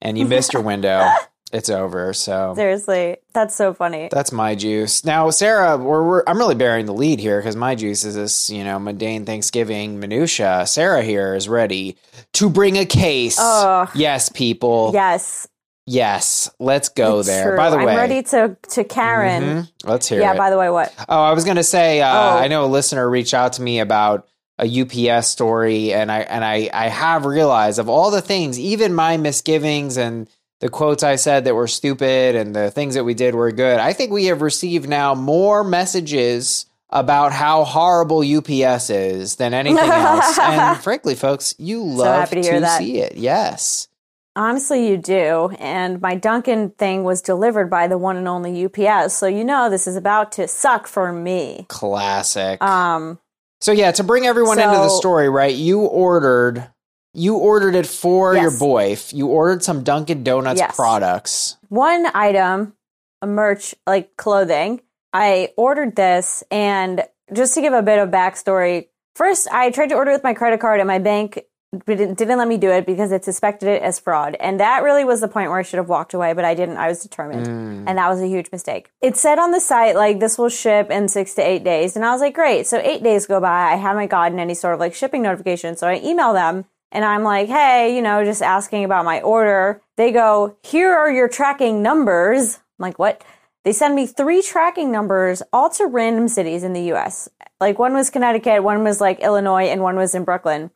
and 0.01 0.19
you 0.19 0.25
missed 0.27 0.53
your 0.53 0.63
window. 0.63 1.09
It's 1.53 1.69
over. 1.69 2.13
So 2.15 2.55
Seriously. 2.57 3.19
That's 3.35 3.55
so 3.55 3.75
funny. 3.75 4.09
that's 4.11 4.33
my 4.33 4.55
juice. 4.55 5.05
Now, 5.05 5.29
Sarah, 5.31 5.77
we're, 5.77 6.03
we're 6.07 6.23
I'm 6.27 6.39
really 6.39 6.55
bearing 6.55 6.87
the 6.87 6.95
lead 6.95 7.21
here 7.21 7.39
because 7.41 7.57
my 7.57 7.75
juice 7.75 8.05
is 8.05 8.15
this, 8.15 8.49
you 8.51 8.65
know, 8.65 8.79
mundane 8.79 9.27
Thanksgiving 9.27 10.01
minutia. 10.01 10.67
Sarah 10.67 11.03
here 11.03 11.35
is 11.35 11.49
ready 11.49 11.97
to 12.35 12.49
bring 12.49 12.79
a 12.79 12.87
case. 12.87 13.39
Ugh. 13.39 13.89
Yes, 13.95 14.29
people. 14.31 14.91
yes. 14.95 15.47
Yes. 15.87 16.49
Let's 16.61 16.89
go 16.91 17.19
it's 17.19 17.29
there. 17.29 17.49
true. 17.49 17.57
By 17.57 17.71
the 17.71 17.77
way, 17.77 17.89
I'm 17.89 17.97
ready 17.97 18.23
to 18.23 18.57
to 18.71 18.85
Karen. 18.85 19.43
Mhm. 19.43 19.71
let's 19.85 20.09
hear 20.09 20.21
it. 20.21 20.23
Yeah, 20.23 20.35
it. 20.35 20.39
by 20.39 20.49
the 20.51 20.57
way, 20.59 20.71
what? 20.71 20.95
Oh, 21.09 21.23
I 21.23 21.33
was 21.33 21.45
gonna 21.45 21.65
say, 21.65 22.01
uh, 22.01 22.09
Oh. 22.09 22.39
I 22.39 22.49
know 22.49 22.65
a 22.65 22.67
listener 22.67 23.09
reached 23.11 23.35
out 23.35 23.55
to 23.55 23.63
me 23.63 23.81
about 23.81 24.27
a 24.59 24.67
UPS 24.67 25.27
story, 25.29 25.93
and 25.93 26.11
I 26.13 26.21
and 26.21 26.45
I 26.45 26.71
I 26.73 26.89
have 26.89 27.25
realized 27.27 27.79
of 27.81 27.89
all 27.89 28.11
the 28.13 28.21
things, 28.23 28.61
even 28.61 28.95
my 28.95 29.17
misgivings 29.17 29.97
and 29.97 30.31
the 30.63 30.69
quotes 30.69 31.03
I 31.03 31.17
said 31.17 31.45
that 31.45 31.57
were 31.57 31.67
stupid 31.67 32.37
and 32.37 32.55
the 32.55 32.71
things 32.71 32.95
that 32.95 33.03
we 33.03 33.15
did 33.15 33.35
were 33.35 33.51
good. 33.51 33.81
I 33.81 33.93
think 33.93 34.13
we 34.13 34.27
have 34.27 34.43
received 34.43 34.89
now 34.89 35.13
more 35.13 35.65
messages 35.65 36.67
about 36.89 37.33
how 37.33 37.65
horrible 37.65 38.21
UPS 38.21 38.89
is 38.89 39.37
than 39.37 39.55
anything 39.55 39.83
else. 39.91 40.39
and 40.41 40.79
frankly, 40.81 41.17
folks, 41.17 41.57
you 41.59 41.83
love 41.83 42.29
happy 42.31 42.43
to 42.43 42.61
that. 42.61 42.79
see 42.79 43.01
it. 43.01 43.17
Yes. 43.17 43.89
Honestly, 44.37 44.87
you 44.87 44.99
do. 44.99 45.51
And 45.59 46.01
my 46.01 46.15
Dunkin' 46.15 46.71
thing 46.71 47.03
was 47.03 47.23
delivered 47.23 47.69
by 47.69 47.89
the 47.89 47.99
one 47.99 48.17
and 48.17 48.29
only 48.29 48.65
UPS. 48.65 49.15
So 49.15 49.27
you 49.27 49.45
know 49.45 49.69
this 49.69 49.89
is 49.89 49.97
about 49.97 50.31
to 50.33 50.47
suck 50.47 50.87
for 50.87 51.13
me. 51.13 51.67
Classic. 51.71 52.63
Um, 52.63 53.19
So 53.61 53.73
yeah, 53.73 53.91
to 53.91 54.05
bring 54.05 54.27
everyone 54.27 54.61
into 54.61 54.77
the 54.77 54.91
story, 54.91 55.29
right? 55.29 55.55
You 55.57 55.81
ordered 55.81 56.71
you 57.15 57.37
ordered 57.37 57.75
it 57.75 57.87
for 57.87 58.35
your 58.35 58.51
boy. 58.57 58.97
You 59.11 59.27
ordered 59.29 59.63
some 59.63 59.83
Dunkin' 59.85 60.25
Donuts 60.25 60.61
Yes. 60.61 60.75
products. 60.77 61.57
one 61.69 62.07
item, 62.15 62.75
a 63.21 63.27
merch 63.27 63.75
like 63.87 64.17
clothing. 64.17 64.81
I 65.13 65.51
ordered 65.57 65.95
this, 65.97 66.43
and 66.51 67.05
just 67.33 67.55
to 67.55 67.61
give 67.61 67.73
a 67.73 67.83
bit 67.83 67.99
of 67.99 68.09
backstory, 68.11 68.89
first 69.15 69.47
I 69.53 69.71
tried 69.71 69.89
to 69.91 69.95
order 69.95 70.11
with 70.13 70.23
my 70.25 70.35
credit 70.35 70.61
card, 70.61 70.81
and 70.81 70.87
my 70.87 70.99
bank 70.99 71.39
didn't, 71.87 72.19
didn't 72.19 72.37
let 72.37 72.49
me 72.49 72.59
do 72.59 72.71
it 72.71 72.85
because 72.85 73.13
it 73.13 73.25
suspected 73.25 73.67
it 73.67 73.81
as 73.83 73.99
fraud. 73.99 74.37
And 74.41 74.61
that 74.61 74.83
really 74.83 75.05
was 75.05 75.23
the 75.23 75.29
point 75.29 75.49
where 75.49 75.59
I 75.59 75.63
should 75.63 75.79
have 75.79 75.89
walked 75.89 76.13
away, 76.13 76.35
but 76.35 76.45
I 76.45 76.55
didn't. 76.55 76.77
I 76.77 76.89
was 76.89 77.03
determined. 77.03 77.47
Mm. 77.47 77.85
And 77.89 77.97
that 77.97 78.11
was 78.11 78.21
a 78.21 78.27
huge 78.27 78.53
mistake. 78.53 78.91
It 79.01 79.17
said 79.17 79.39
on 79.39 79.53
the 79.53 79.61
site, 79.61 79.97
like, 79.97 80.21
this 80.21 80.37
will 80.37 80.51
ship 80.51 80.91
in 80.91 81.09
six 81.09 81.33
to 81.35 81.43
eight 81.43 81.65
days. 81.65 81.97
And 81.97 82.05
I 82.05 82.13
was 82.13 82.21
like, 82.21 82.35
great. 82.35 82.67
So 82.67 82.79
eight 82.79 83.03
days 83.03 83.25
go 83.27 83.41
by. 83.41 83.73
I 83.73 83.77
haven't 83.77 84.09
gotten 84.11 84.39
any 84.39 84.53
sort 84.53 84.75
of 84.75 84.81
like 84.81 84.95
shipping 84.95 85.23
notification. 85.23 85.75
So 85.77 85.87
I 85.89 85.99
email 86.05 86.35
them 86.35 86.67
and 86.93 87.05
I'm 87.05 87.23
like, 87.23 87.49
hey, 87.49 87.97
you 87.97 88.03
know, 88.03 88.25
just 88.25 88.43
asking 88.43 88.85
about 88.85 89.07
my 89.07 89.23
order. 89.23 89.81
They 89.97 90.13
go, 90.13 90.57
here 90.63 90.93
are 90.93 91.11
your 91.11 91.27
tracking 91.27 91.83
numbers. 91.83 92.57
I'm 92.57 92.83
like, 92.83 92.99
what? 92.99 93.25
They 93.65 93.73
send 93.73 93.95
me 93.95 94.07
three 94.07 94.43
tracking 94.43 94.93
numbers, 94.93 95.43
all 95.53 95.71
to 95.71 95.87
random 95.87 96.29
cities 96.29 96.63
in 96.63 96.75
the 96.75 96.93
US. 96.93 97.29
Like 97.61 97.79
one 97.79 97.95
was 97.95 98.11
Connecticut, 98.11 98.63
one 98.63 98.85
was 98.85 99.01
like 99.01 99.21
Illinois, 99.21 99.67
and 99.69 99.83
one 99.83 99.97
was 99.97 100.15
in 100.15 100.25
Brooklyn. 100.25 100.71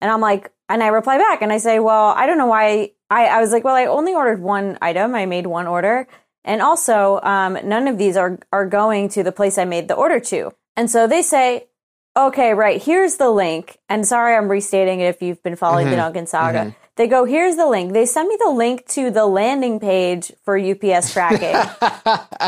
And 0.00 0.10
I'm 0.10 0.20
like, 0.20 0.50
and 0.68 0.82
I 0.82 0.88
reply 0.88 1.18
back 1.18 1.42
and 1.42 1.52
I 1.52 1.58
say, 1.58 1.78
well, 1.78 2.06
I 2.16 2.26
don't 2.26 2.38
know 2.38 2.46
why. 2.46 2.92
I, 3.08 3.26
I 3.26 3.40
was 3.40 3.52
like, 3.52 3.64
well, 3.64 3.74
I 3.74 3.86
only 3.86 4.14
ordered 4.14 4.40
one 4.40 4.78
item. 4.82 5.14
I 5.14 5.26
made 5.26 5.46
one 5.46 5.66
order. 5.66 6.08
And 6.44 6.62
also, 6.62 7.20
um, 7.22 7.58
none 7.64 7.86
of 7.86 7.98
these 7.98 8.16
are, 8.16 8.38
are 8.52 8.66
going 8.66 9.08
to 9.10 9.22
the 9.22 9.32
place 9.32 9.58
I 9.58 9.66
made 9.66 9.88
the 9.88 9.94
order 9.94 10.18
to. 10.20 10.52
And 10.76 10.90
so 10.90 11.06
they 11.06 11.22
say, 11.22 11.68
okay, 12.16 12.54
right, 12.54 12.82
here's 12.82 13.16
the 13.16 13.30
link. 13.30 13.78
And 13.88 14.06
sorry, 14.06 14.34
I'm 14.36 14.48
restating 14.48 15.00
it 15.00 15.06
if 15.06 15.22
you've 15.22 15.42
been 15.42 15.56
following 15.56 15.86
the 15.86 15.92
mm-hmm. 15.92 16.00
Dunkin' 16.00 16.26
saga. 16.26 16.58
Mm-hmm. 16.58 16.70
They 16.96 17.06
go, 17.06 17.24
here's 17.24 17.56
the 17.56 17.66
link. 17.66 17.92
They 17.94 18.04
send 18.04 18.28
me 18.28 18.36
the 18.38 18.50
link 18.50 18.86
to 18.88 19.10
the 19.10 19.24
landing 19.24 19.80
page 19.80 20.32
for 20.44 20.58
UPS 20.58 21.12
tracking. 21.12 21.54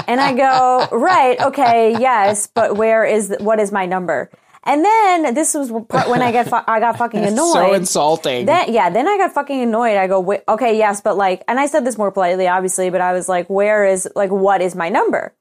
and 0.07 0.21
I 0.21 0.35
go, 0.35 0.89
right, 0.95 1.41
okay, 1.41 1.93
yes, 1.99 2.49
but 2.49 2.77
where 2.77 3.05
is, 3.05 3.35
what 3.41 3.61
is 3.61 3.73
my 3.73 3.87
number? 3.87 4.31
And 4.65 4.85
then 4.85 5.35
this 5.35 5.55
was 5.55 5.71
part 5.89 6.09
when 6.09 6.23
I 6.23 6.31
get, 6.31 6.49
fu- 6.49 6.57
I 6.67 6.79
got 6.81 6.99
fucking 6.99 7.25
annoyed. 7.25 7.53
So 7.53 7.73
insulting. 7.73 8.47
Then 8.47 8.73
yeah, 8.73 8.91
then 8.91 9.09
I 9.09 9.17
got 9.17 9.33
fucking 9.33 9.61
annoyed. 9.61 9.97
I 9.97 10.07
go, 10.07 10.39
okay, 10.49 10.77
yes, 10.77 11.01
but 11.01 11.17
like, 11.17 11.43
and 11.49 11.59
I 11.59 11.67
said 11.67 11.85
this 11.85 11.99
more 11.99 12.13
politely, 12.13 12.47
obviously, 12.47 12.91
but 12.91 13.01
I 13.01 13.13
was 13.13 13.29
like, 13.29 13.49
where 13.49 13.85
is 13.87 14.09
like, 14.15 14.31
what 14.31 14.61
is 14.61 14.77
my 14.77 14.89
number? 14.89 15.35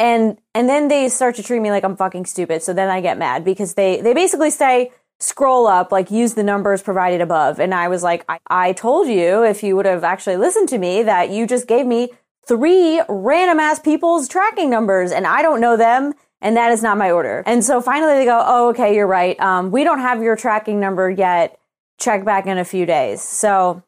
And 0.00 0.38
and 0.54 0.66
then 0.66 0.88
they 0.88 1.10
start 1.10 1.36
to 1.36 1.42
treat 1.42 1.60
me 1.60 1.70
like 1.70 1.84
I'm 1.84 1.94
fucking 1.94 2.24
stupid. 2.24 2.62
So 2.62 2.72
then 2.72 2.88
I 2.88 3.02
get 3.02 3.18
mad 3.18 3.44
because 3.44 3.74
they 3.74 4.00
they 4.00 4.14
basically 4.14 4.50
say 4.50 4.92
scroll 5.18 5.66
up, 5.66 5.92
like 5.92 6.10
use 6.10 6.32
the 6.32 6.42
numbers 6.42 6.82
provided 6.82 7.20
above. 7.20 7.60
And 7.60 7.74
I 7.74 7.88
was 7.88 8.02
like, 8.02 8.24
I, 8.26 8.38
I 8.48 8.72
told 8.72 9.08
you 9.08 9.44
if 9.44 9.62
you 9.62 9.76
would 9.76 9.84
have 9.84 10.02
actually 10.02 10.38
listened 10.38 10.70
to 10.70 10.78
me 10.78 11.02
that 11.02 11.28
you 11.28 11.46
just 11.46 11.68
gave 11.68 11.86
me 11.86 12.08
three 12.48 13.02
random 13.10 13.60
ass 13.60 13.78
people's 13.78 14.26
tracking 14.26 14.70
numbers 14.70 15.12
and 15.12 15.26
I 15.26 15.42
don't 15.42 15.60
know 15.60 15.76
them 15.76 16.14
and 16.40 16.56
that 16.56 16.72
is 16.72 16.82
not 16.82 16.96
my 16.96 17.10
order. 17.10 17.42
And 17.44 17.62
so 17.62 17.82
finally 17.82 18.14
they 18.14 18.24
go, 18.24 18.42
oh, 18.42 18.70
okay, 18.70 18.94
you're 18.94 19.06
right. 19.06 19.38
Um, 19.38 19.70
we 19.70 19.84
don't 19.84 19.98
have 19.98 20.22
your 20.22 20.36
tracking 20.36 20.80
number 20.80 21.10
yet. 21.10 21.58
Check 21.98 22.24
back 22.24 22.46
in 22.46 22.56
a 22.56 22.64
few 22.64 22.86
days. 22.86 23.20
So 23.20 23.82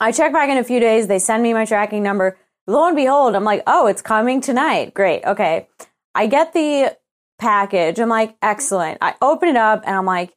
I 0.00 0.12
check 0.12 0.32
back 0.32 0.48
in 0.48 0.58
a 0.58 0.64
few 0.64 0.78
days. 0.78 1.08
They 1.08 1.18
send 1.18 1.42
me 1.42 1.52
my 1.52 1.64
tracking 1.64 2.04
number. 2.04 2.38
Lo 2.66 2.86
and 2.86 2.96
behold, 2.96 3.34
I'm 3.34 3.44
like, 3.44 3.62
oh, 3.66 3.86
it's 3.86 4.02
coming 4.02 4.40
tonight. 4.40 4.94
Great. 4.94 5.24
Okay. 5.24 5.68
I 6.14 6.26
get 6.26 6.52
the 6.52 6.96
package. 7.38 7.98
I'm 7.98 8.08
like, 8.08 8.36
excellent. 8.40 8.98
I 9.00 9.14
open 9.20 9.48
it 9.48 9.56
up 9.56 9.82
and 9.84 9.96
I'm 9.96 10.06
like, 10.06 10.32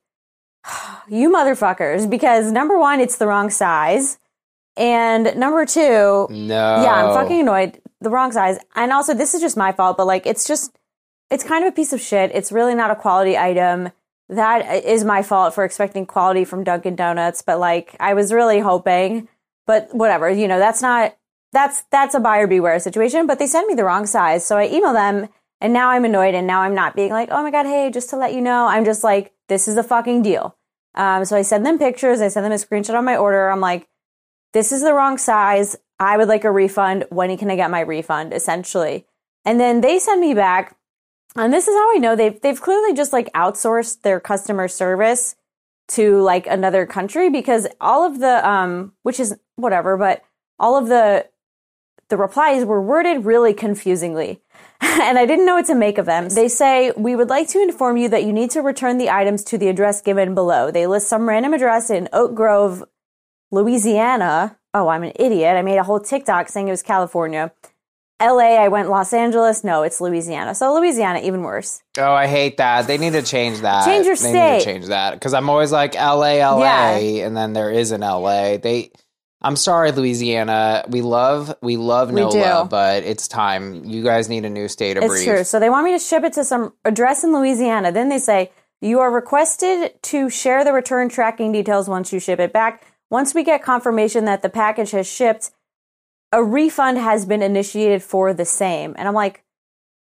you 1.08 1.29
motherfuckers, 1.29 2.10
because 2.10 2.51
number 2.51 2.77
one, 2.79 3.00
it's 3.00 3.17
the 3.17 3.27
wrong 3.27 3.50
size. 3.50 4.17
And 4.77 5.36
number 5.38 5.65
two, 5.65 6.27
no. 6.29 6.82
yeah, 6.84 7.05
I'm 7.05 7.13
fucking 7.13 7.41
annoyed. 7.41 7.79
The 8.01 8.10
wrong 8.10 8.32
size. 8.32 8.58
And 8.75 8.91
also, 8.91 9.13
this 9.13 9.34
is 9.34 9.41
just 9.41 9.55
my 9.55 9.72
fault, 9.72 9.98
but 9.98 10.08
like, 10.08 10.25
it's 10.25 10.48
just, 10.48 10.77
it's 11.29 11.44
kind 11.44 11.63
of 11.63 11.72
a 11.72 11.75
piece 11.75 11.94
of 11.94 12.01
shit. 12.01 12.32
It's 12.34 12.51
really 12.51 12.75
not 12.75 12.91
a 12.91 12.96
quality 12.96 13.38
item. 13.38 13.91
That 14.29 14.84
is 14.84 15.03
my 15.03 15.22
fault 15.22 15.53
for 15.53 15.63
expecting 15.63 16.05
quality 16.05 16.46
from 16.46 16.63
Dunkin' 16.63 16.96
Donuts, 16.96 17.44
but 17.44 17.60
like, 17.60 17.96
I 18.00 18.15
was 18.15 18.34
really 18.34 18.60
hoping, 18.60 19.27
but 19.67 19.94
whatever, 19.94 20.29
you 20.29 20.48
know, 20.48 20.58
that's 20.58 20.82
not, 20.82 21.15
that's, 21.55 21.83
that's 21.91 22.15
a 22.15 22.19
buyer 22.19 22.47
beware 22.47 22.79
situation, 22.79 23.27
but 23.27 23.39
they 23.39 23.47
send 23.47 23.67
me 23.67 23.74
the 23.74 23.83
wrong 23.83 24.05
size. 24.05 24.45
So 24.45 24.57
I 24.57 24.67
email 24.67 24.93
them 24.93 25.29
and 25.62 25.74
now 25.74 25.89
I'm 25.89 26.05
annoyed 26.05 26.35
and 26.35 26.45
now 26.45 26.62
I'm 26.62 26.75
not 26.75 26.95
being 26.95 27.12
like, 27.12 27.29
oh 27.31 27.41
my 27.41 27.51
God, 27.51 27.65
hey, 27.65 27.89
just 27.91 28.09
to 28.12 28.17
let 28.17 28.33
you 28.33 28.41
know, 28.41 28.67
I'm 28.67 28.85
just 28.85 29.03
like, 29.03 29.33
this 29.47 29.67
is 29.67 29.77
a 29.77 29.83
fucking 29.83 30.21
deal. 30.21 30.57
Um, 30.95 31.25
so 31.25 31.35
I 31.35 31.41
send 31.41 31.65
them 31.65 31.79
pictures. 31.79 32.21
I 32.21 32.27
send 32.27 32.45
them 32.45 32.51
a 32.51 32.55
screenshot 32.55 32.97
of 32.97 33.03
my 33.03 33.17
order. 33.17 33.50
I'm 33.50 33.59
like, 33.62 33.88
this 34.53 34.71
is 34.71 34.81
the 34.81 34.93
wrong 34.93 35.17
size. 35.17 35.75
I 36.00 36.17
would 36.17 36.27
like 36.27 36.43
a 36.43 36.51
refund. 36.51 37.05
When 37.09 37.35
can 37.38 37.50
I 37.50 37.55
get 37.55 37.71
my 37.71 37.81
refund? 37.81 38.33
Essentially. 38.33 39.05
And 39.43 39.59
then 39.59 39.81
they 39.81 40.00
send 40.00 40.21
me 40.21 40.33
back 40.33 40.75
and 41.35 41.51
this 41.51 41.67
is 41.67 41.75
how 41.75 41.95
I 41.95 42.00
know 42.00 42.15
they've 42.15 42.39
they've 42.41 42.59
clearly 42.59 42.93
just 42.93 43.12
like 43.12 43.31
outsourced 43.33 44.01
their 44.01 44.19
customer 44.19 44.67
service 44.67 45.35
to 45.89 46.21
like 46.21 46.47
another 46.47 46.85
country 46.85 47.29
because 47.29 47.67
all 47.81 48.05
of 48.05 48.19
the 48.19 48.47
um 48.47 48.93
which 49.03 49.19
is 49.19 49.35
whatever, 49.55 49.97
but 49.97 50.24
all 50.59 50.77
of 50.77 50.88
the 50.88 51.27
the 52.09 52.17
replies 52.17 52.65
were 52.65 52.81
worded 52.81 53.25
really 53.25 53.53
confusingly. 53.53 54.41
and 54.81 55.17
I 55.17 55.25
didn't 55.25 55.45
know 55.45 55.55
what 55.55 55.65
to 55.67 55.75
make 55.75 55.97
of 55.97 56.05
them. 56.05 56.29
They 56.29 56.47
say, 56.47 56.91
We 56.97 57.15
would 57.15 57.29
like 57.29 57.47
to 57.50 57.62
inform 57.62 57.97
you 57.97 58.09
that 58.09 58.24
you 58.24 58.33
need 58.33 58.51
to 58.51 58.62
return 58.62 58.97
the 58.97 59.09
items 59.09 59.43
to 59.45 59.57
the 59.57 59.67
address 59.69 60.01
given 60.01 60.35
below. 60.35 60.71
They 60.71 60.85
list 60.88 61.07
some 61.07 61.27
random 61.27 61.53
address 61.53 61.89
in 61.89 62.09
Oak 62.13 62.35
Grove, 62.35 62.83
Louisiana. 63.51 64.57
Oh, 64.74 64.89
I'm 64.89 65.03
an 65.03 65.13
idiot. 65.15 65.55
I 65.55 65.62
made 65.62 65.77
a 65.77 65.83
whole 65.83 66.00
TikTok 66.00 66.50
saying 66.50 66.67
it 66.67 66.71
was 66.71 66.83
California. 66.83 67.51
LA, 68.21 68.55
I 68.55 68.69
went 68.69 68.89
Los 68.89 69.13
Angeles. 69.13 69.63
No, 69.63 69.83
it's 69.83 70.00
Louisiana. 70.00 70.55
So 70.55 70.74
Louisiana, 70.74 71.19
even 71.19 71.41
worse. 71.41 71.81
Oh, 71.97 72.13
I 72.13 72.27
hate 72.27 72.57
that. 72.57 72.88
They 72.88 72.97
need 72.97 73.13
to 73.13 73.21
change 73.21 73.59
that. 73.59 73.85
Change 73.85 74.05
your 74.05 74.15
they 74.15 74.29
state. 74.29 74.53
Need 74.53 74.59
to 74.59 74.65
change 74.65 74.85
that 74.88 75.13
because 75.13 75.33
I'm 75.33 75.50
always 75.50 75.71
like 75.71 75.95
LA, 75.95 76.35
LA, 76.39 76.59
Yeah. 76.63 77.25
and 77.25 77.35
then 77.35 77.53
there 77.53 77.71
is 77.71 77.91
an 77.91 78.01
LA. 78.01 78.57
They. 78.57 78.91
I'm 79.45 79.55
sorry, 79.55 79.91
Louisiana. 79.91 80.85
We 80.89 81.01
love 81.01 81.55
we 81.61 81.77
love 81.77 82.11
We 82.11 82.21
NOLA, 82.21 82.63
do. 82.63 82.69
but 82.69 83.03
it's 83.03 83.27
time. 83.27 83.85
You 83.85 84.03
guys 84.03 84.27
need 84.27 84.43
a 84.43 84.49
new 84.49 84.67
state 84.67 84.97
of 84.97 85.03
It's 85.03 85.13
brief. 85.13 85.25
true. 85.25 85.43
So 85.43 85.59
they 85.59 85.69
want 85.69 85.85
me 85.85 85.91
to 85.91 85.99
ship 85.99 86.23
it 86.23 86.33
to 86.33 86.43
some 86.43 86.73
address 86.83 87.23
in 87.23 87.31
Louisiana. 87.31 87.91
Then 87.91 88.09
they 88.09 88.17
say, 88.17 88.51
you 88.81 88.99
are 89.01 89.11
requested 89.11 90.01
to 90.01 90.31
share 90.31 90.63
the 90.63 90.73
return 90.73 91.09
tracking 91.09 91.51
details 91.51 91.87
once 91.87 92.11
you 92.11 92.19
ship 92.19 92.39
it 92.39 92.51
back. 92.53 92.83
Once 93.11 93.35
we 93.35 93.43
get 93.43 93.61
confirmation 93.61 94.25
that 94.25 94.41
the 94.41 94.49
package 94.49 94.89
has 94.91 95.05
shipped, 95.07 95.51
a 96.31 96.43
refund 96.43 96.97
has 96.97 97.27
been 97.27 97.43
initiated 97.43 98.01
for 98.01 98.33
the 98.33 98.45
same. 98.45 98.95
And 98.97 99.07
I'm 99.07 99.13
like, 99.13 99.43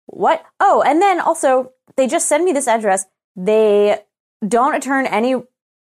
what? 0.06 0.44
Oh, 0.58 0.82
and 0.84 1.00
then 1.00 1.20
also 1.20 1.72
they 1.96 2.08
just 2.08 2.26
send 2.28 2.44
me 2.44 2.50
this 2.52 2.66
address. 2.66 3.06
They 3.36 4.00
don't 4.46 4.72
return 4.72 5.06
any, 5.06 5.36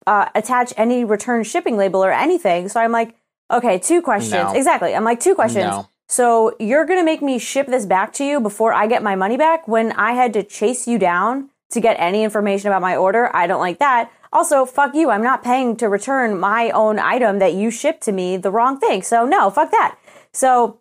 uh, 0.08 0.30
attach 0.34 0.74
any 0.78 1.04
return 1.04 1.44
shipping 1.44 1.76
label 1.76 2.04
or 2.06 2.12
anything. 2.14 2.70
So 2.70 2.80
I'm 2.80 2.94
like, 2.94 3.16
okay, 3.58 3.80
two 3.80 4.02
questions. 4.02 4.34
No. 4.34 4.54
Exactly. 4.54 4.96
I'm 4.96 5.04
like, 5.04 5.20
two 5.20 5.36
questions. 5.36 5.66
No. 5.66 5.90
So 6.08 6.56
you're 6.60 6.86
going 6.86 7.00
to 7.00 7.06
make 7.06 7.22
me 7.22 7.40
ship 7.40 7.68
this 7.68 7.86
back 7.86 8.14
to 8.14 8.26
you 8.26 8.40
before 8.40 8.74
I 8.74 8.88
get 8.88 9.02
my 9.02 9.16
money 9.16 9.38
back 9.38 9.68
when 9.68 9.92
I 9.94 10.12
had 10.12 10.34
to 10.34 10.44
chase 10.44 10.88
you 10.88 11.00
down 11.00 11.50
to 11.72 11.82
get 11.82 11.96
any 12.00 12.24
information 12.24 12.68
about 12.68 12.82
my 12.82 12.96
order? 12.96 13.36
I 13.36 13.48
don't 13.48 13.60
like 13.60 13.80
that. 13.80 14.12
Also, 14.32 14.66
fuck 14.66 14.96
you. 14.96 15.10
I'm 15.10 15.24
not 15.24 15.44
paying 15.44 15.76
to 15.78 15.90
return 15.90 16.40
my 16.40 16.72
own 16.72 17.00
item 17.00 17.40
that 17.40 17.54
you 17.54 17.70
shipped 17.70 18.04
to 18.04 18.12
me 18.12 18.38
the 18.38 18.52
wrong 18.52 18.80
thing. 18.80 19.02
So 19.04 19.26
no, 19.26 19.50
fuck 19.50 19.72
that. 19.72 19.98
So 20.32 20.80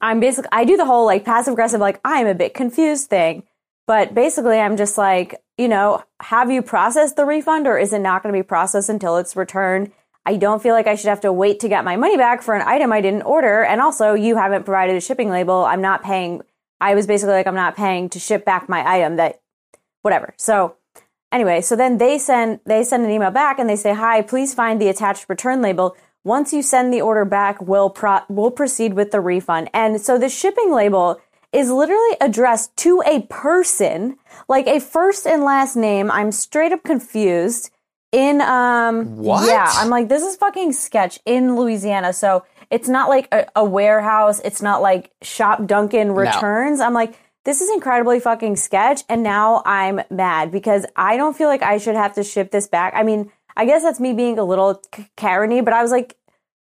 I'm 0.00 0.20
basically, 0.20 0.50
I 0.52 0.64
do 0.64 0.76
the 0.76 0.84
whole 0.84 1.06
like 1.06 1.24
passive 1.24 1.52
aggressive, 1.52 1.80
like 1.80 2.00
I'm 2.04 2.26
a 2.26 2.34
bit 2.34 2.54
confused 2.54 3.08
thing. 3.08 3.44
But 3.86 4.14
basically, 4.14 4.60
I'm 4.60 4.76
just 4.76 4.98
like, 4.98 5.42
you 5.56 5.66
know, 5.66 6.04
have 6.20 6.50
you 6.50 6.62
processed 6.62 7.16
the 7.16 7.24
refund 7.24 7.66
or 7.66 7.78
is 7.78 7.92
it 7.92 8.00
not 8.00 8.22
going 8.22 8.32
to 8.32 8.38
be 8.38 8.46
processed 8.46 8.90
until 8.90 9.16
it's 9.16 9.34
returned? 9.34 9.90
I 10.26 10.36
don't 10.36 10.62
feel 10.62 10.74
like 10.74 10.86
I 10.86 10.94
should 10.94 11.08
have 11.08 11.22
to 11.22 11.32
wait 11.32 11.60
to 11.60 11.68
get 11.68 11.84
my 11.84 11.96
money 11.96 12.16
back 12.16 12.42
for 12.42 12.54
an 12.54 12.66
item 12.66 12.92
I 12.92 13.00
didn't 13.00 13.22
order. 13.22 13.62
And 13.64 13.80
also, 13.80 14.14
you 14.14 14.36
haven't 14.36 14.64
provided 14.64 14.96
a 14.96 15.00
shipping 15.00 15.30
label. 15.30 15.64
I'm 15.64 15.80
not 15.80 16.02
paying. 16.02 16.42
I 16.80 16.94
was 16.94 17.06
basically 17.06 17.34
like, 17.34 17.46
I'm 17.46 17.54
not 17.54 17.76
paying 17.76 18.08
to 18.10 18.18
ship 18.18 18.44
back 18.44 18.68
my 18.68 18.86
item 18.86 19.16
that, 19.16 19.40
whatever. 20.02 20.34
So, 20.36 20.76
anyway, 21.32 21.60
so 21.60 21.76
then 21.76 21.98
they 21.98 22.18
send 22.18 22.60
they 22.66 22.84
send 22.84 23.04
an 23.04 23.10
email 23.10 23.30
back 23.30 23.58
and 23.58 23.68
they 23.68 23.76
say, 23.76 23.94
"Hi, 23.94 24.22
please 24.22 24.54
find 24.54 24.80
the 24.80 24.88
attached 24.88 25.26
return 25.28 25.62
label. 25.62 25.96
Once 26.24 26.52
you 26.52 26.62
send 26.62 26.92
the 26.92 27.00
order 27.00 27.24
back, 27.24 27.60
we'll 27.62 27.90
pro- 27.90 28.20
we'll 28.28 28.50
proceed 28.50 28.94
with 28.94 29.10
the 29.10 29.20
refund." 29.20 29.70
And 29.72 30.00
so 30.00 30.18
the 30.18 30.28
shipping 30.28 30.72
label 30.72 31.20
is 31.52 31.70
literally 31.70 32.16
addressed 32.20 32.76
to 32.76 33.02
a 33.06 33.22
person, 33.22 34.18
like 34.48 34.66
a 34.66 34.80
first 34.80 35.26
and 35.26 35.42
last 35.42 35.76
name. 35.76 36.10
I'm 36.10 36.32
straight 36.32 36.72
up 36.72 36.84
confused. 36.84 37.70
In 38.12 38.40
um 38.40 39.18
What? 39.18 39.46
Yeah, 39.46 39.70
I'm 39.74 39.90
like 39.90 40.08
this 40.08 40.22
is 40.22 40.36
fucking 40.36 40.72
sketch 40.72 41.18
in 41.26 41.56
Louisiana. 41.56 42.12
So 42.12 42.44
it's 42.70 42.88
not 42.88 43.08
like 43.08 43.28
a, 43.32 43.46
a 43.56 43.64
warehouse. 43.64 44.40
It's 44.44 44.62
not 44.62 44.80
like 44.82 45.10
Shop 45.22 45.66
Dunkin' 45.66 46.12
returns. 46.12 46.80
I'm 46.80 46.94
like 46.94 47.18
this 47.44 47.60
is 47.62 47.70
incredibly 47.70 48.20
fucking 48.20 48.56
sketch. 48.56 49.02
And 49.08 49.22
now 49.22 49.62
I'm 49.64 50.00
mad 50.10 50.50
because 50.50 50.84
I 50.96 51.16
don't 51.16 51.36
feel 51.36 51.48
like 51.48 51.62
I 51.62 51.78
should 51.78 51.96
have 51.96 52.12
to 52.14 52.22
ship 52.24 52.50
this 52.50 52.66
back. 52.66 52.92
I 52.94 53.02
mean, 53.02 53.30
I 53.56 53.64
guess 53.64 53.82
that's 53.82 54.00
me 54.00 54.12
being 54.12 54.38
a 54.38 54.44
little 54.44 54.82
k- 54.92 55.08
Karen-y, 55.16 55.62
but 55.62 55.72
I 55.72 55.80
was 55.80 55.90
like, 55.90 56.16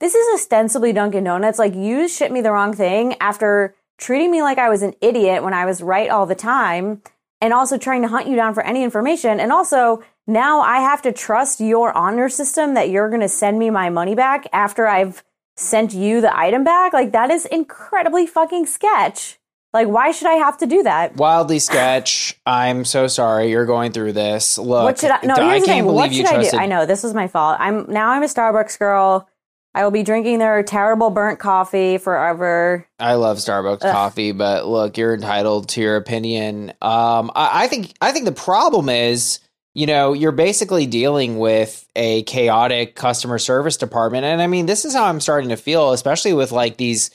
this 0.01 0.15
is 0.15 0.35
ostensibly 0.35 0.93
Dunkin' 0.93 1.25
Donuts. 1.25 1.59
Like, 1.59 1.75
you 1.75 2.07
shipped 2.07 2.33
me 2.33 2.41
the 2.41 2.53
wrong 2.53 2.73
thing 2.73 3.17
after 3.21 3.75
treating 3.99 4.31
me 4.31 4.43
like 4.43 4.59
I 4.59 4.69
was 4.69 4.83
an 4.83 4.95
idiot 5.01 5.43
when 5.43 5.53
I 5.53 5.67
was 5.67 5.83
right 5.83 6.09
all 6.09 6.27
the 6.27 6.37
time, 6.37 7.03
and 7.41 7.53
also 7.53 7.77
trying 7.77 8.03
to 8.03 8.09
hunt 8.09 8.29
you 8.29 8.37
down 8.37 8.55
for 8.55 8.63
any 8.63 8.85
information. 8.85 9.41
And 9.41 9.51
also, 9.51 10.03
now 10.29 10.61
I 10.61 10.79
have 10.79 11.03
to 11.03 11.13
trust 11.13 11.59
your 11.59 11.97
honor 11.97 12.29
system 12.29 12.75
that 12.75 12.91
you're 12.91 13.09
going 13.09 13.23
to 13.23 13.29
send 13.29 13.59
me 13.59 13.71
my 13.71 13.91
money 13.91 14.15
back 14.15 14.47
after 14.53 14.87
I've 14.87 15.25
sent 15.57 15.93
you 15.93 16.21
the 16.21 16.37
item 16.37 16.63
back. 16.63 16.93
Like, 16.93 17.11
that 17.13 17.31
is 17.31 17.45
incredibly 17.47 18.27
fucking 18.27 18.67
sketch. 18.67 19.39
Like, 19.73 19.89
why 19.89 20.13
should 20.13 20.29
I 20.29 20.35
have 20.35 20.57
to 20.59 20.67
do 20.67 20.83
that? 20.85 21.17
Wildly 21.17 21.59
sketch. 21.59 22.41
I'm 22.47 22.85
so 22.85 23.07
sorry 23.07 23.51
you're 23.51 23.67
going 23.67 23.93
through 23.93 24.13
this. 24.13 24.57
Look, 24.57 24.85
what 24.85 24.99
should 24.99 25.11
I? 25.11 25.21
No, 25.25 25.35
I 25.35 25.61
can't 25.61 25.85
believe 25.87 25.95
What 25.97 26.13
you 26.13 26.25
I 26.25 26.35
trusted. 26.35 26.53
do? 26.53 26.59
I 26.59 26.67
know 26.67 26.87
this 26.87 27.03
was 27.03 27.13
my 27.13 27.29
fault. 27.29 27.59
I'm 27.61 27.85
now 27.91 28.11
I'm 28.11 28.23
a 28.23 28.27
Starbucks 28.27 28.79
girl. 28.79 29.29
I 29.75 29.85
will 29.85 29.91
be 29.91 30.03
drinking 30.03 30.39
their 30.39 30.63
terrible 30.63 31.11
burnt 31.11 31.39
coffee 31.39 31.99
forever. 31.99 32.87
I 32.99 33.15
love 33.15 33.37
Starbucks 33.37 33.81
coffee, 33.81 34.33
but 34.33 34.67
look, 34.67 34.97
you're 34.97 35.15
entitled 35.15 35.69
to 35.71 35.83
your 35.83 35.97
opinion. 35.97 36.71
Um, 36.81 37.31
I, 37.37 37.65
I 37.65 37.69
think 37.69 37.93
I 38.01 38.13
think 38.13 38.25
the 38.25 38.33
problem 38.33 38.89
is, 38.89 39.41
you 39.79 39.87
know, 39.87 40.13
you're 40.13 40.33
basically 40.33 40.87
dealing 40.87 41.39
with 41.39 41.89
a 41.95 42.25
chaotic 42.25 42.97
customer 42.97 43.39
service 43.39 43.77
department, 43.77 44.25
and 44.25 44.43
I 44.43 44.49
mean, 44.49 44.67
this 44.67 44.85
is 44.85 44.93
how 44.93 45.05
I'm 45.05 45.21
starting 45.21 45.51
to 45.51 45.57
feel, 45.57 45.93
especially 45.93 46.33
with 46.33 46.51
like 46.51 46.79
these 46.79 47.13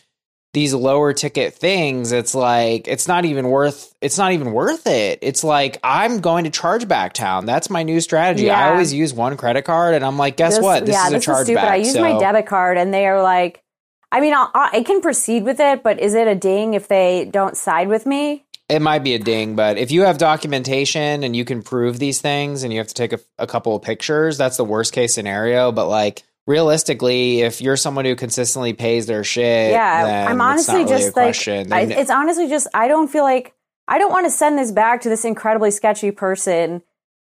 these 0.53 0.73
lower 0.73 1.11
ticket 1.11 1.55
things. 1.55 2.13
It's 2.13 2.33
like 2.33 2.87
it's 2.87 3.05
not 3.05 3.25
even 3.25 3.49
worth 3.49 3.93
it's 3.99 4.17
not 4.17 4.31
even 4.31 4.53
worth 4.53 4.87
it. 4.87 5.19
It's 5.21 5.43
like 5.43 5.77
I'm 5.83 6.21
going 6.21 6.45
to 6.45 6.49
charge 6.49 6.87
back 6.87 7.11
Town. 7.11 7.45
That's 7.45 7.69
my 7.69 7.83
new 7.83 7.99
strategy. 7.99 8.49
I 8.49 8.69
always 8.69 8.93
use 8.93 9.13
one 9.13 9.35
credit 9.35 9.63
card, 9.65 9.93
and 9.93 10.05
I'm 10.05 10.17
like, 10.17 10.37
guess 10.37 10.55
This- 10.55 10.63
what? 10.63 10.85
This 10.85 10.95
yeah, 10.95 11.07
is 11.07 11.11
a 11.11 11.15
this 11.17 11.25
chargeback. 11.25 11.65
I 11.65 11.75
use 11.75 11.91
so- 11.91 11.99
my 11.99 12.17
debit 12.17 12.45
card, 12.45 12.77
and 12.77 12.93
they 12.93 13.07
are 13.07 13.21
like, 13.21 13.61
I 14.09 14.21
mean, 14.21 14.33
I'll, 14.33 14.49
I 14.53 14.83
can 14.83 15.01
proceed 15.01 15.43
with 15.43 15.59
it, 15.59 15.83
but 15.83 15.99
is 15.99 16.13
it 16.13 16.29
a 16.29 16.35
ding 16.35 16.75
if 16.75 16.87
they 16.87 17.25
don't 17.25 17.57
side 17.57 17.89
with 17.89 18.05
me? 18.05 18.45
It 18.69 18.81
might 18.81 18.99
be 19.03 19.13
a 19.13 19.19
ding, 19.19 19.55
but 19.55 19.77
if 19.77 19.91
you 19.91 20.03
have 20.03 20.17
documentation 20.17 21.23
and 21.23 21.35
you 21.35 21.43
can 21.45 21.61
prove 21.61 21.99
these 21.99 22.21
things 22.21 22.63
and 22.63 22.71
you 22.71 22.79
have 22.79 22.87
to 22.87 22.93
take 22.93 23.11
a, 23.13 23.19
a 23.37 23.45
couple 23.45 23.75
of 23.75 23.81
pictures, 23.81 24.37
that's 24.37 24.57
the 24.57 24.63
worst 24.65 24.93
case 24.93 25.13
scenario. 25.13 25.71
But 25.71 25.87
like 25.87 26.23
realistically, 26.47 27.41
if 27.41 27.61
you're 27.61 27.75
someone 27.77 28.05
who 28.05 28.15
consistently 28.15 28.73
pays 28.73 29.05
their 29.05 29.23
shit, 29.23 29.71
Yeah, 29.71 30.27
I'm 30.29 30.39
honestly 30.41 30.85
really 30.85 30.87
just 30.87 31.15
like. 31.15 31.47
I, 31.71 31.81
it's 31.81 32.09
honestly 32.09 32.47
just 32.47 32.67
I 32.73 32.87
don't 32.87 33.09
feel 33.09 33.23
like 33.23 33.53
I 33.87 33.97
don't 33.97 34.11
want 34.11 34.25
to 34.27 34.31
send 34.31 34.57
this 34.57 34.71
back 34.71 35.01
to 35.01 35.09
this 35.09 35.25
incredibly 35.25 35.69
sketchy 35.71 36.11
person 36.11 36.81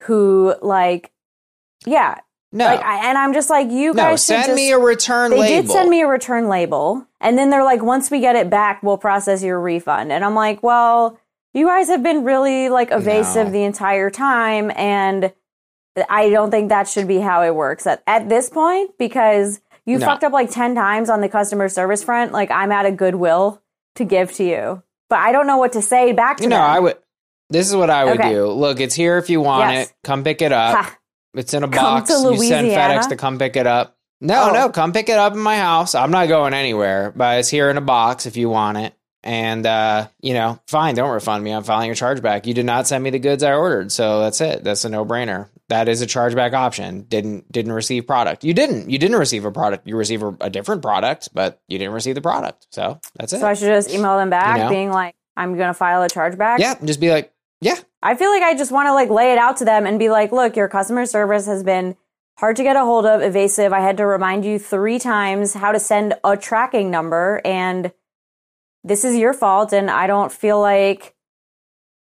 who 0.05 0.55
like, 0.63 1.11
yeah, 1.85 2.19
no, 2.53 2.67
like, 2.67 2.81
I, 2.81 3.09
and 3.09 3.19
I'm 3.19 3.33
just 3.33 3.51
like, 3.51 3.71
you 3.71 3.89
no, 3.89 3.95
guys 3.95 4.21
should 4.21 4.27
send 4.37 4.45
just- 4.47 4.57
me 4.57 4.71
a 4.71 4.79
return 4.79 5.33
They 5.33 5.39
label. 5.41 5.63
did 5.63 5.71
send 5.73 5.91
me 5.91 6.03
a 6.03 6.07
return 6.07 6.49
label, 6.49 7.05
and 7.21 7.37
then 7.37 7.51
they're 7.51 7.65
like, 7.65 7.83
once 7.83 8.09
we 8.11 8.21
get 8.21 8.37
it 8.37 8.49
back, 8.49 8.83
we'll 8.85 8.99
process 8.99 9.43
your 9.43 9.61
refund. 9.61 10.13
And 10.13 10.25
I'm 10.25 10.37
like, 10.37 10.63
well, 10.63 11.19
you 11.55 11.67
guys 11.67 11.89
have 11.89 12.03
been 12.03 12.25
really 12.25 12.69
like 12.69 12.91
evasive 12.91 13.47
No. 13.47 13.53
the 13.53 13.63
entire 13.63 14.11
time, 14.11 14.71
and 14.77 15.33
I 16.11 16.29
don't 16.31 16.51
think 16.51 16.69
that 16.71 16.89
should 16.89 17.07
be 17.09 17.19
how 17.19 17.43
it 17.43 17.55
works 17.55 17.87
at, 17.87 18.03
at 18.07 18.29
this 18.29 18.51
point 18.51 18.99
because 18.99 19.61
you 19.87 19.99
No. 19.99 20.07
fucked 20.07 20.25
up 20.25 20.33
like 20.33 20.51
10 20.51 20.75
times 20.75 21.09
on 21.09 21.21
the 21.21 21.29
customer 21.29 21.69
service 21.69 22.03
front. 22.03 22.33
Like, 22.33 22.51
I'm 22.51 22.73
at 22.73 22.85
a 22.87 22.91
goodwill 22.93 23.63
to 23.95 24.05
give 24.05 24.33
to 24.35 24.45
you, 24.45 24.83
but 25.09 25.21
I 25.21 25.31
don't 25.33 25.47
know 25.47 25.59
what 25.59 25.73
to 25.75 25.83
say 25.83 26.13
back 26.13 26.39
to 26.39 26.43
you 26.43 26.49
know, 26.49 26.57
them. 26.57 26.71
I 26.71 26.81
would. 26.81 26.97
This 27.51 27.69
is 27.69 27.77
what 27.77 27.91
I 27.91 28.05
would 28.05 28.19
Okay. 28.19 28.31
do. 28.33 28.47
Look, 28.49 28.81
it's 28.81 28.95
here 28.95 29.19
if 29.19 29.31
you 29.31 29.41
want 29.41 29.71
Yes. 29.73 29.89
it. 29.91 29.95
Come 30.03 30.25
pick 30.25 30.43
it 30.43 30.51
up. 30.51 30.75
Ha. 30.77 30.97
It's 31.35 31.53
in 31.55 31.63
a 31.63 31.69
box. 31.69 32.11
You 32.11 32.37
send 32.43 32.69
FedEx 32.69 33.09
to 33.11 33.17
come 33.17 33.39
pick 33.39 33.55
it 33.57 33.67
up. 33.67 33.97
No, 34.21 34.49
Oh. 34.49 34.53
no, 34.53 34.69
come 34.71 34.93
pick 34.93 35.09
it 35.09 35.19
up 35.19 35.35
in 35.35 35.39
my 35.41 35.59
house. 35.59 35.95
I'm 35.95 36.11
not 36.11 36.29
going 36.29 36.55
anywhere, 36.55 37.13
but 37.15 37.39
it's 37.41 37.49
here 37.51 37.69
in 37.71 37.77
a 37.77 37.81
box 37.83 38.25
if 38.27 38.37
you 38.37 38.49
want 38.49 38.79
it. 38.79 38.95
And 39.25 39.65
uh, 39.65 40.09
you 40.21 40.35
know, 40.35 40.61
fine, 40.69 40.95
don't 40.95 41.11
refund 41.11 41.43
me. 41.43 41.51
I'm 41.51 41.65
filing 41.65 41.91
a 41.91 41.95
chargeback. 41.95 42.45
You 42.45 42.53
did 42.53 42.67
not 42.67 42.87
send 42.87 43.03
me 43.03 43.09
the 43.09 43.19
goods 43.19 43.43
I 43.43 43.55
ordered, 43.55 43.91
so 43.91 44.21
that's 44.21 44.41
it. 44.43 44.63
That's 44.63 44.85
a 44.85 44.91
no-brainer. 44.91 45.49
That 45.71 45.89
is 45.89 46.03
a 46.03 46.07
chargeback 46.07 46.53
option. 46.53 47.05
Didn't 47.09 47.51
didn't 47.51 47.73
receive 47.73 48.07
product. 48.07 48.45
You 48.45 48.53
didn't. 48.53 48.91
You 48.91 48.99
didn't 48.99 49.17
receive 49.19 49.47
a 49.47 49.51
product. 49.51 49.89
You 49.89 49.97
receive 49.97 50.23
a, 50.23 50.37
a 50.43 50.51
different 50.51 50.83
product, 50.83 51.31
but 51.33 51.59
you 51.69 51.79
didn't 51.79 51.95
receive 51.95 52.15
the 52.15 52.21
product. 52.21 52.67
So 52.71 53.01
that's 53.17 53.33
it. 53.33 53.41
so 53.41 53.47
I 53.49 53.55
should 53.55 53.69
just 53.69 53.91
email 53.91 54.19
them 54.19 54.29
back, 54.29 54.59
You 54.59 54.65
know? 54.65 54.69
being 54.69 54.91
like, 54.91 55.15
I'm 55.39 55.57
going 55.57 55.69
to 55.69 55.75
file 55.75 56.03
a 56.03 56.09
chargeback. 56.09 56.59
yeah, 56.59 56.75
just 56.85 57.01
be 57.01 57.11
like, 57.11 57.33
yeah, 57.63 57.77
I 58.03 58.17
feel 58.17 58.31
like 58.31 58.43
I 58.43 58.55
just 58.55 58.73
want 58.73 58.89
to 58.89 58.93
like 58.93 59.09
lay 59.09 59.33
it 59.33 59.39
out 59.39 59.57
to 59.57 59.65
them 59.65 59.87
and 59.87 59.99
be 59.99 60.11
like, 60.11 60.33
look, 60.33 60.55
your 60.55 60.69
customer 60.69 61.07
service 61.07 61.47
has 61.47 61.63
been 61.65 61.97
hard 62.37 62.57
to 62.57 62.63
get 62.63 62.77
a 62.77 62.81
hold 62.81 63.07
of, 63.07 63.23
evasive. 63.23 63.73
I 63.73 63.81
had 63.81 63.97
to 63.97 64.07
remind 64.07 64.45
you 64.45 64.59
three 64.59 64.99
times 64.99 65.55
how 65.55 65.73
to 65.73 65.81
send 65.81 66.13
a 66.25 66.37
tracking 66.37 66.91
number, 66.91 67.41
and 67.43 67.91
this 68.85 69.05
is 69.05 69.17
your 69.17 69.33
fault. 69.33 69.73
And 69.73 69.91
I 69.91 70.07
don't 70.07 70.31
feel 70.31 70.61
like 70.61 71.15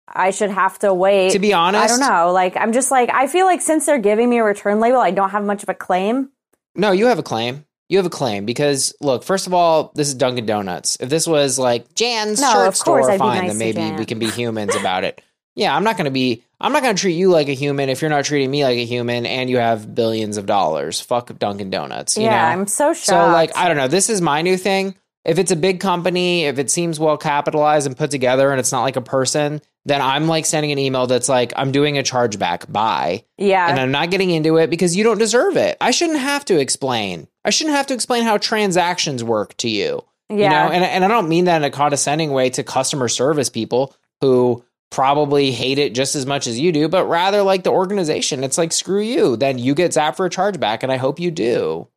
I 0.07 0.31
should 0.31 0.51
have 0.51 0.77
to 0.79 0.93
wait. 0.93 1.31
To 1.31 1.39
be 1.39 1.53
honest- 1.53 1.83
I 1.83 1.87
don't 1.87 1.99
know. 1.99 2.31
Like, 2.31 2.55
I'm 2.57 2.73
just 2.73 2.91
like, 2.91 3.09
I 3.11 3.27
feel 3.27 3.45
like 3.45 3.61
since 3.61 3.85
they're 3.85 3.97
giving 3.97 4.29
me 4.29 4.37
a 4.39 4.43
return 4.43 4.79
label, 4.79 4.99
I 4.99 5.11
don't 5.11 5.31
have 5.31 5.43
much 5.43 5.63
of 5.63 5.69
a 5.69 5.73
claim. 5.73 6.29
No, 6.75 6.91
you 6.91 7.07
have 7.07 7.19
a 7.19 7.23
claim. 7.23 7.65
You 7.89 7.97
have 7.97 8.05
a 8.05 8.11
claim 8.11 8.45
because 8.45 8.93
look, 9.01 9.23
first 9.23 9.45
of 9.45 9.53
all, 9.53 9.91
this 9.93 10.07
is 10.07 10.15
Dunkin' 10.15 10.45
Donuts. 10.45 10.97
If 10.99 11.09
this 11.09 11.27
was 11.27 11.59
like 11.59 11.93
Jan's 11.95 12.41
No, 12.41 12.51
shirt 12.51 12.75
store, 12.75 13.11
I'd 13.11 13.19
fine, 13.19 13.41
nice 13.41 13.49
then 13.49 13.57
maybe 13.59 13.77
Jan. 13.77 13.95
we 13.97 14.05
can 14.05 14.19
be 14.19 14.27
humans 14.29 14.75
about 14.75 15.03
it. 15.03 15.21
Yeah, 15.55 15.75
I'm 15.75 15.83
not 15.83 15.97
going 15.97 16.05
to 16.05 16.11
be. 16.11 16.43
I'm 16.59 16.73
not 16.73 16.81
going 16.81 16.95
to 16.95 16.99
treat 16.99 17.13
you 17.13 17.29
like 17.29 17.47
a 17.47 17.53
human 17.53 17.89
if 17.89 18.01
you're 18.01 18.09
not 18.09 18.25
treating 18.25 18.49
me 18.49 18.63
like 18.63 18.77
a 18.77 18.85
human, 18.85 19.27
and 19.27 19.51
you 19.51 19.57
have 19.57 19.93
billions 19.93 20.37
of 20.37 20.47
dollars. 20.47 20.99
Fuck 20.99 21.37
Dunkin' 21.37 21.69
Donuts. 21.69 22.17
You 22.17 22.23
yeah, 22.23 22.31
know? 22.41 22.61
I'm 22.61 22.65
so 22.65 22.93
shocked. 22.93 23.05
So 23.05 23.27
like 23.27 23.55
I 23.55 23.67
don't 23.67 23.77
know. 23.77 23.87
This 23.87 24.09
is 24.09 24.19
my 24.19 24.41
new 24.41 24.57
thing. 24.57 24.95
If 25.25 25.39
it's 25.39 25.51
a 25.51 25.55
big 25.55 25.79
company, 25.79 26.45
if 26.45 26.59
it 26.59 26.69
seems 26.69 26.99
well 26.99 27.17
capitalized 27.17 27.87
and 27.87 27.95
put 27.97 28.11
together, 28.11 28.51
and 28.51 28.59
it's 28.59 28.71
not 28.71 28.81
like 28.81 28.97
a 28.97 29.01
person, 29.01 29.61
then 29.85 30.01
I'm 30.01 30.27
like 30.27 30.45
sending 30.45 30.71
an 30.71 30.79
email 30.79 31.07
that's 31.07 31.29
like 31.29 31.53
I'm 31.55 31.71
doing 31.71 31.97
a 31.97 32.03
chargeback. 32.03 32.71
Bye. 32.71 33.23
yeah. 33.37 33.69
And 33.69 33.79
I'm 33.79 33.91
not 33.91 34.11
getting 34.11 34.31
into 34.31 34.57
it 34.57 34.69
because 34.69 34.95
you 34.95 35.03
don't 35.03 35.17
deserve 35.17 35.55
it. 35.57 35.77
I 35.79 35.91
shouldn't 35.91 36.19
have 36.19 36.45
to 36.45 36.59
explain. 36.59 37.27
I 37.45 37.49
shouldn't 37.51 37.75
have 37.75 37.87
to 37.87 37.93
explain 37.93 38.23
how 38.23 38.37
transactions 38.37 39.23
work 39.23 39.55
to 39.57 39.69
you. 39.69 40.03
yeah. 40.29 40.35
You 40.35 40.49
know, 40.49 40.75
and 40.75 40.83
and 40.83 41.05
I 41.05 41.07
don't 41.07 41.29
mean 41.29 41.45
that 41.45 41.57
in 41.57 41.63
a 41.63 41.71
condescending 41.71 42.31
way 42.31 42.49
to 42.51 42.63
customer 42.63 43.07
service 43.07 43.49
people 43.49 43.95
who 44.21 44.63
probably 44.89 45.51
hate 45.51 45.79
it 45.79 45.95
just 45.95 46.15
as 46.15 46.25
much 46.25 46.45
as 46.45 46.59
you 46.59 46.71
do, 46.71 46.87
but 46.87 47.05
rather 47.07 47.41
like 47.41 47.63
the 47.63 47.71
organization. 47.71 48.43
It's 48.43 48.59
like 48.59 48.71
screw 48.71 49.01
you. 49.01 49.35
Then 49.35 49.57
you 49.57 49.73
get 49.73 49.91
zapped 49.91 50.17
for 50.17 50.25
a 50.25 50.29
chargeback, 50.29 50.83
and 50.83 50.91
I 50.91 50.97
hope 50.97 51.19
you 51.19 51.31
do. 51.31 51.87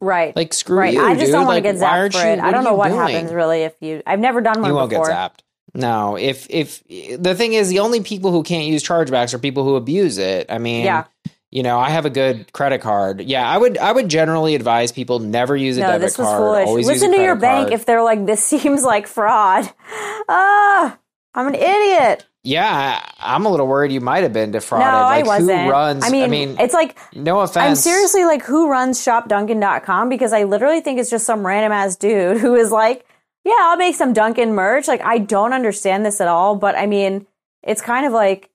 Right. 0.00 0.34
Like 0.36 0.52
screw 0.54 0.78
right. 0.78 0.94
you. 0.94 1.04
I 1.04 1.14
just 1.14 1.26
dude. 1.26 1.32
don't 1.32 1.46
want 1.46 1.56
Like, 1.56 1.64
to 1.64 1.72
get 1.72 1.80
why 1.80 1.86
zapped 1.88 1.92
aren't 1.92 2.12
for 2.14 2.20
you- 2.20 2.26
it. 2.32 2.40
I 2.40 2.50
don't 2.50 2.64
know 2.64 2.74
what 2.74 2.88
doing? 2.88 3.00
happens 3.00 3.32
really 3.32 3.62
if 3.62 3.74
you. 3.80 4.02
I've 4.06 4.20
never 4.20 4.40
done 4.40 4.60
one 4.60 4.70
You 4.70 4.74
won't 4.76 4.90
before. 4.90 5.06
get 5.08 5.14
zapped. 5.16 5.38
No, 5.74 6.16
if 6.16 6.46
if 6.50 6.82
the 6.88 7.34
thing 7.34 7.52
is, 7.52 7.68
the 7.68 7.80
only 7.80 8.00
people 8.00 8.32
who 8.32 8.42
can't 8.42 8.66
use 8.66 8.82
chargebacks 8.82 9.34
are 9.34 9.38
people 9.38 9.64
who 9.64 9.76
abuse 9.76 10.16
it. 10.18 10.46
I 10.50 10.58
mean, 10.58 10.84
Yeah. 10.84 11.04
you 11.50 11.62
know, 11.62 11.78
I 11.78 11.90
have 11.90 12.06
a 12.06 12.10
good 12.10 12.52
credit 12.54 12.80
card. 12.80 13.20
Yeah, 13.20 13.48
I 13.48 13.58
would 13.58 13.76
I 13.76 13.92
would 13.92 14.08
generally 14.08 14.54
advise 14.54 14.92
people 14.92 15.18
never 15.18 15.54
use 15.56 15.76
a 15.76 15.80
No, 15.82 15.86
debit 15.88 16.00
this 16.00 16.18
was 16.18 16.26
card. 16.26 16.38
foolish. 16.40 16.66
Always 16.68 16.86
Listen 16.86 17.12
to 17.12 17.20
your 17.20 17.36
bank 17.36 17.68
card. 17.68 17.72
if 17.74 17.84
they're 17.84 18.02
like, 18.02 18.24
this 18.24 18.42
seems 18.52 18.82
like 18.82 19.06
fraud. 19.06 19.70
Ah, 20.28 20.98
I'm 21.34 21.46
an 21.48 21.54
idiot. 21.54 22.26
yeah, 22.42 23.00
I- 23.18 23.34
I'm 23.34 23.44
a 23.46 23.50
little 23.50 23.66
worried 23.66 23.92
you 23.92 24.00
might 24.00 24.22
have 24.22 24.32
been 24.32 24.50
defrauded. 24.50 24.86
No, 24.86 24.92
like 24.92 25.24
I 25.24 25.26
wasn't. 25.26 25.60
who 25.62 25.70
runs? 25.70 26.04
I 26.04 26.10
mean, 26.10 26.56
it's 26.58 26.74
like 26.74 26.96
no 27.14 27.40
offense. 27.40 27.56
I'm 27.64 27.74
seriously 27.76 28.24
like, 28.24 28.42
who 28.44 28.68
runs 28.70 28.98
shopdunkin.com? 29.04 30.08
Because 30.08 30.32
I 30.32 30.44
literally 30.44 30.80
think 30.80 30.98
it's 30.98 31.10
just 31.10 31.26
some 31.26 31.46
random 31.46 31.72
ass 31.72 31.96
dude 31.96 32.38
who 32.38 32.54
is 32.54 32.70
like, 32.70 33.06
yeah, 33.44 33.56
I'll 33.60 33.76
make 33.76 33.94
some 33.96 34.12
Dunkin' 34.12 34.54
merch. 34.54 34.88
Like, 34.88 35.00
I 35.02 35.18
don't 35.18 35.52
understand 35.52 36.04
this 36.04 36.20
at 36.20 36.28
all. 36.28 36.56
But 36.56 36.74
I 36.76 36.86
mean, 36.86 37.26
it's 37.62 37.80
kind 37.82 38.06
of 38.06 38.12
like, 38.12 38.50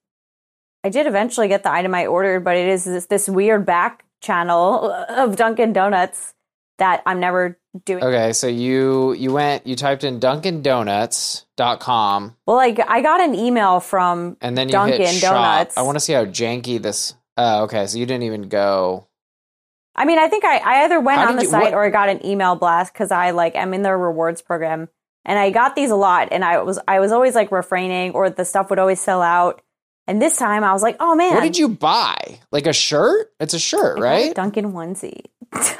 I 0.84 0.90
did 0.90 1.08
eventually 1.08 1.48
get 1.48 1.64
the 1.64 1.72
item 1.72 1.96
I 1.96 2.06
ordered, 2.08 2.44
but 2.44 2.58
it 2.58 2.68
is 2.68 2.84
this, 2.86 3.06
this 3.08 3.30
weird 3.30 3.66
back 3.66 4.04
channel 4.22 4.92
of 4.92 5.36
Dunkin' 5.36 5.74
Donuts 5.74 6.34
that 6.80 7.02
I'm 7.06 7.20
never 7.20 7.58
doing. 7.86 8.04
Okay, 8.04 8.34
so 8.34 8.48
you 8.48 9.14
you 9.14 9.32
went 9.34 9.66
you 9.68 9.76
typed 9.76 10.04
in 10.04 10.20
dunkindonuts.com 10.20 12.36
Well, 12.46 12.56
like, 12.58 12.80
I 12.88 13.02
got 13.02 13.22
an 13.22 13.34
email 13.36 13.80
from 13.80 14.38
and 14.42 14.58
then 14.58 14.68
you 14.70 14.74
Dunkin' 14.74 15.02
hit 15.02 15.16
shop. 15.16 15.34
Donuts. 15.34 15.78
I 15.78 15.82
want 15.84 15.96
to 15.96 16.00
see 16.00 16.14
how 16.14 16.26
janky 16.26 16.82
this 16.82 17.14
Oh, 17.38 17.64
okay, 17.64 17.88
so 17.88 17.98
you 17.98 18.06
didn't 18.06 18.24
even 18.24 18.44
go. 18.48 19.08
I 19.96 20.06
mean, 20.06 20.18
I 20.20 20.28
think 20.28 20.44
I, 20.46 20.58
I 20.58 20.84
either 20.86 21.00
went 21.00 21.20
How 21.22 21.30
on 21.30 21.36
the 21.36 21.44
you- 21.44 21.50
site 21.50 21.64
what- 21.66 21.74
or 21.74 21.84
I 21.84 21.90
got 21.90 22.10
an 22.10 22.26
email 22.26 22.56
blast 22.56 22.94
because 22.94 23.12
I 23.12 23.32
like 23.32 23.56
am 23.56 23.74
in 23.74 23.82
their 23.82 23.98
rewards 23.98 24.42
program 24.42 24.90
and 25.26 25.40
I 25.40 25.50
got 25.52 25.76
these 25.76 25.92
a 25.92 25.96
lot 25.96 26.30
and 26.32 26.44
I 26.46 26.62
was 26.64 26.80
I 26.88 27.00
was 27.00 27.12
always 27.12 27.36
like 27.36 27.52
refraining 27.52 28.12
or 28.12 28.30
the 28.30 28.46
stuff 28.46 28.70
would 28.70 28.80
always 28.80 29.00
sell 29.00 29.22
out. 29.22 29.62
And 30.06 30.22
this 30.22 30.36
time 30.36 30.66
I 30.66 30.74
was 30.74 30.84
like, 30.84 30.98
oh 31.00 31.16
man, 31.16 31.34
What 31.34 31.44
did 31.44 31.58
you 31.58 31.70
buy? 31.70 32.40
Like 32.52 32.68
a 32.68 32.74
shirt? 32.74 33.32
It's 33.40 33.54
a 33.54 33.60
shirt, 33.60 34.00
a 34.00 34.02
right? 34.02 34.36
Dunkin' 34.36 34.74
onesie. 34.74 35.22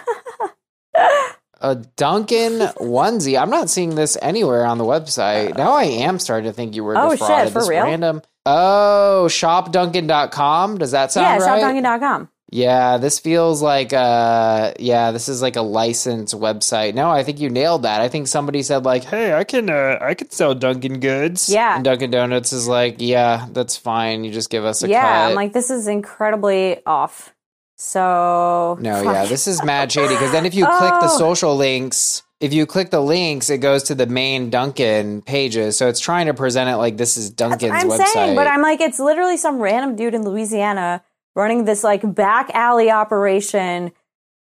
A 1.64 1.76
Dunkin' 1.76 2.60
onesie. 2.78 3.42
I'm 3.42 3.50
not 3.50 3.70
seeing 3.70 3.96
this 3.96 4.18
anywhere 4.22 4.66
on 4.66 4.78
the 4.78 4.84
website. 4.84 5.58
Now 5.58 5.72
I 5.74 5.84
am 5.86 6.20
starting 6.20 6.50
to 6.50 6.54
think 6.54 6.76
you 6.76 6.84
were 6.84 6.98
Oh, 6.98 7.12
shit, 7.12 7.20
defrauded. 7.20 7.54
for 7.54 7.60
this 7.60 7.70
real? 7.70 7.84
random. 7.84 8.22
Oh, 8.46 9.28
shopdunkin.com. 9.30 10.78
Does 10.78 10.92
that 10.92 11.12
sound 11.12 11.42
yeah, 11.42 11.46
right? 11.48 11.64
shopdunkin.com. 11.64 12.30
Yeah, 12.52 12.98
this 12.98 13.18
feels 13.18 13.64
like 13.64 13.94
uh 13.94 14.74
yeah, 14.78 15.10
this 15.10 15.28
is 15.28 15.42
like 15.42 15.56
a 15.56 15.64
licensed 15.64 16.36
website. 16.38 16.94
No, 16.94 17.10
I 17.10 17.24
think 17.24 17.40
you 17.40 17.50
nailed 17.50 17.82
that. 17.82 18.00
I 18.02 18.10
think 18.10 18.28
somebody 18.28 18.62
said 18.62 18.86
like, 18.86 19.04
"Hey, 19.06 19.34
I 19.34 19.44
can 19.44 19.72
uh 19.72 19.98
I 20.00 20.14
can 20.14 20.30
sell 20.30 20.54
Dunkin' 20.54 21.00
goods." 21.00 21.50
Yeah. 21.50 21.76
And 21.78 21.84
Dunkin' 21.84 22.12
Donuts 22.12 22.54
is 22.54 22.68
like, 22.68 22.98
"Yeah, 23.00 23.48
that's 23.52 23.76
fine. 23.76 24.24
You 24.24 24.32
just 24.32 24.52
give 24.52 24.66
us 24.66 24.84
a 24.84 24.88
Yeah, 24.88 25.02
cut." 25.02 25.30
I'm 25.30 25.36
like, 25.36 25.54
this 25.54 25.72
is 25.72 25.88
incredibly 25.88 26.86
off. 26.86 27.34
So 27.76 28.78
No, 28.80 29.02
yeah, 29.02 29.26
this 29.26 29.48
is 29.48 29.64
mad 29.64 29.92
shady 29.92 30.14
because 30.14 30.32
then 30.32 30.46
if 30.46 30.54
you 30.54 30.66
click 30.66 30.94
the 31.02 31.10
Oh. 31.12 31.18
social 31.18 31.56
links, 31.56 32.24
if 32.40 32.54
you 32.54 32.66
click 32.66 32.92
the 32.92 33.02
links, 33.02 33.50
it 33.50 33.60
goes 33.60 33.84
to 33.84 33.96
the 33.96 34.06
main 34.06 34.50
Dunkin' 34.50 35.22
pages. 35.24 35.78
So 35.78 35.88
it's 35.88 36.00
trying 36.00 36.28
to 36.28 36.34
present 36.34 36.70
it 36.70 36.78
like 36.78 36.98
this 36.98 37.18
is 37.18 37.30
Dunkin's 37.30 37.74
I'm 37.74 37.90
website. 37.90 38.06
saying, 38.08 38.36
but 38.36 38.48
I'm 38.48 38.62
like, 38.62 38.80
it's 38.82 39.00
literally 39.00 39.38
some 39.38 39.60
random 39.60 39.96
dude 39.96 40.14
in 40.14 40.24
Louisiana 40.24 41.04
running 41.36 41.66
this 41.66 41.84
like 41.84 42.02
back 42.14 42.52
alley 42.54 42.92
operation. 42.92 43.92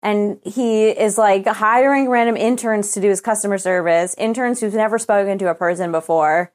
And 0.03 0.39
he 0.43 0.89
is 0.89 1.17
like 1.17 1.45
hiring 1.47 2.07
random 2.07 2.37
interns 2.37 2.91
to 2.93 3.01
do 3.01 3.09
his 3.09 3.19
customer 3.19 3.57
service, 3.57 4.15
interns 4.17 4.59
who've 4.61 4.73
never 4.73 4.99
spoken 4.99 5.37
to 5.39 5.49
a 5.49 5.55
person 5.55 5.91
before. 5.91 6.53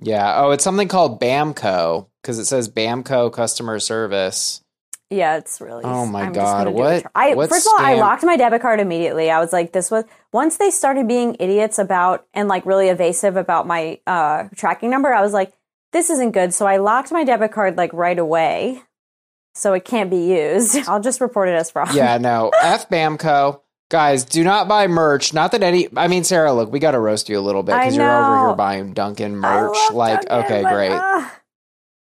yeah. 0.00 0.34
Oh, 0.40 0.50
it's 0.52 0.62
something 0.62 0.88
called 0.88 1.20
Bamco 1.20 2.06
because 2.22 2.38
it 2.38 2.44
says 2.44 2.68
Bamco 2.68 3.32
customer 3.32 3.80
service. 3.80 4.62
Yeah, 5.10 5.38
it's 5.38 5.60
really. 5.60 5.84
Oh 5.84 6.04
my 6.04 6.22
I'm 6.24 6.32
God, 6.32 6.64
gonna 6.64 6.70
do 6.70 6.76
a 6.76 6.80
what- 7.00 7.06
I, 7.14 7.34
what 7.34 7.48
first 7.48 7.66
of 7.66 7.72
all, 7.72 7.80
I 7.80 7.94
locked 7.94 8.22
my 8.24 8.36
debit 8.36 8.60
card 8.60 8.78
immediately. 8.78 9.30
I 9.30 9.40
was 9.40 9.52
like, 9.52 9.72
this 9.72 9.90
was 9.90 10.04
once 10.32 10.58
they 10.58 10.70
started 10.70 11.08
being 11.08 11.36
idiots 11.40 11.78
about 11.78 12.26
and 12.34 12.46
like 12.48 12.66
really 12.66 12.88
evasive 12.90 13.36
about 13.36 13.66
my 13.66 14.00
uh, 14.06 14.48
tracking 14.54 14.90
number. 14.90 15.12
I 15.14 15.22
was 15.22 15.32
like, 15.32 15.52
this 15.92 16.10
isn't 16.10 16.32
good. 16.32 16.52
So 16.52 16.66
I 16.66 16.76
locked 16.76 17.10
my 17.10 17.24
debit 17.24 17.52
card 17.52 17.78
like 17.78 17.92
right 17.94 18.18
away, 18.18 18.82
so 19.54 19.72
it 19.72 19.86
can't 19.86 20.10
be 20.10 20.26
used. 20.34 20.76
I'll 20.88 21.00
just 21.00 21.22
report 21.22 21.48
it 21.48 21.52
as 21.52 21.70
fraud. 21.70 21.94
Yeah, 21.94 22.18
no. 22.20 22.50
F 22.62 22.90
Bamco. 22.90 23.62
Guys, 23.90 24.26
do 24.26 24.44
not 24.44 24.68
buy 24.68 24.86
merch. 24.86 25.32
Not 25.32 25.52
that 25.52 25.62
any. 25.62 25.88
I 25.96 26.08
mean, 26.08 26.22
Sarah, 26.22 26.52
look, 26.52 26.70
we 26.70 26.78
got 26.78 26.90
to 26.90 26.98
roast 27.00 27.30
you 27.30 27.38
a 27.38 27.40
little 27.40 27.62
bit 27.62 27.72
because 27.74 27.96
you're 27.96 28.04
over 28.06 28.48
here 28.48 28.54
buying 28.54 28.92
Dunkin' 28.92 29.42
I 29.42 29.60
merch. 29.62 29.76
like, 29.94 30.26
Dunkin', 30.28 30.44
okay, 30.44 30.62
great. 30.70 30.92
uh, 30.92 31.26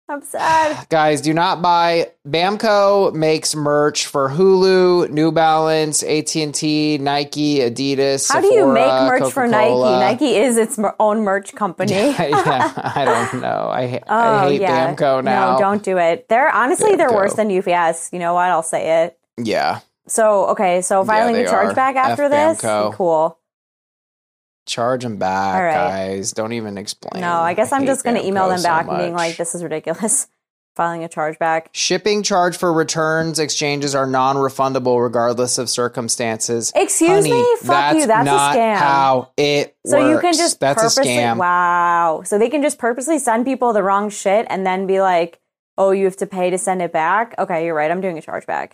I'm 0.10 0.24
sad. 0.24 0.88
Guys, 0.89 1.22
do 1.22 1.34
not 1.34 1.62
buy. 1.62 2.12
Bamco 2.28 3.13
makes 3.13 3.56
merch 3.56 4.08
for 4.08 4.30
Hulu, 4.30 5.10
New 5.12 5.32
Balance, 5.32 6.02
AT 6.04 6.36
and 6.36 6.54
T, 6.54 6.98
Nike, 6.98 7.60
Adidas. 7.60 8.28
How 8.32 8.41
do 8.41 8.48
you 8.48 8.72
make 8.72 8.86
merch 8.86 9.32
for 9.32 9.48
Nike? 9.48 9.69
Coca-Cola. 9.69 10.00
Nike 10.00 10.36
is 10.36 10.58
its 10.58 10.80
own 11.00 11.22
merch 11.24 11.54
company. 11.54 11.91
yeah, 11.93 12.15
I 12.95 13.06
don't 13.06 13.41
know. 13.41 13.69
I, 13.72 14.02
Oh 14.08 14.15
I 14.17 14.50
hate 14.50 14.62
yeah, 14.62 14.93
Bamco 14.95 15.24
now. 15.24 15.54
no, 15.54 15.60
don't 15.60 15.84
do 15.84 15.98
it. 15.98 16.28
They're 16.28 16.50
honestly 16.50 16.95
they're 16.95 17.13
worse 17.13 17.36
than 17.36 17.56
UPS. 17.56 18.10
You 18.12 18.19
know 18.19 18.34
what? 18.34 18.50
I'll 18.50 18.63
say 18.63 19.04
it. 19.06 19.17
Yeah, 19.38 19.80
So 20.08 20.48
okay, 20.48 20.82
so 20.82 21.06
filing 21.06 21.36
they 21.36 21.45
a 21.45 21.50
chargeback 21.50 21.95
after 21.95 22.24
F 22.24 22.32
this, 22.32 22.62
Bamco. 22.62 22.93
cool. 22.93 23.39
Charge 24.69 25.03
them 25.03 25.17
back, 25.17 25.62
right. 25.62 25.73
guys. 25.73 26.32
Don't 26.32 26.53
even 26.53 26.77
explain. 26.77 27.21
No, 27.21 27.34
I 27.41 27.53
guess 27.53 27.71
I'm 27.71 27.86
just 27.86 28.03
going 28.03 28.15
to 28.15 28.25
email 28.25 28.47
them 28.49 28.62
back 28.63 28.88
and 28.88 28.97
being 28.97 29.13
like, 29.13 29.38
"This 29.38 29.55
is 29.55 29.63
ridiculous." 29.63 30.27
Filing 30.75 31.03
a 31.03 31.10
charge 31.10 31.38
back. 31.39 31.69
Shipping 31.73 32.23
charge 32.23 32.55
for 32.55 32.71
returns 32.71 33.38
exchanges 33.38 33.95
are 33.95 34.05
non-refundable 34.05 35.01
regardless 35.03 35.58
of 35.58 35.69
circumstances. 35.69 36.71
Excuse 36.73 37.25
Honey, 37.25 37.32
me? 37.34 37.58
Fuck 37.62 37.95
you, 37.97 38.08
that's 38.08 38.29
a 38.29 38.32
scam. 38.32 38.77
How 38.77 39.32
it 39.36 39.75
So 39.86 39.97
works. 39.97 40.10
you 40.10 40.19
can 40.21 40.34
just 40.36 40.60
that's 40.62 40.82
purposely 40.82 41.17
a 41.17 41.21
scam. 41.21 41.38
wow. 41.38 42.21
So 42.23 42.38
they 42.39 42.49
can 42.49 42.62
just 42.62 42.77
purposely 42.77 43.19
send 43.19 43.43
people 43.45 43.73
the 43.73 43.84
wrong 43.84 44.10
shit 44.10 44.45
and 44.49 44.65
then 44.65 44.88
be 44.88 45.01
like, 45.01 45.41
"Oh, 45.77 45.91
you 45.91 46.05
have 46.05 46.15
to 46.17 46.27
pay 46.27 46.49
to 46.51 46.58
send 46.58 46.82
it 46.82 46.93
back." 46.93 47.36
Okay, 47.38 47.65
you're 47.65 47.75
right. 47.75 47.91
I'm 47.91 47.99
doing 47.99 48.17
a 48.17 48.21
chargeback. 48.21 48.73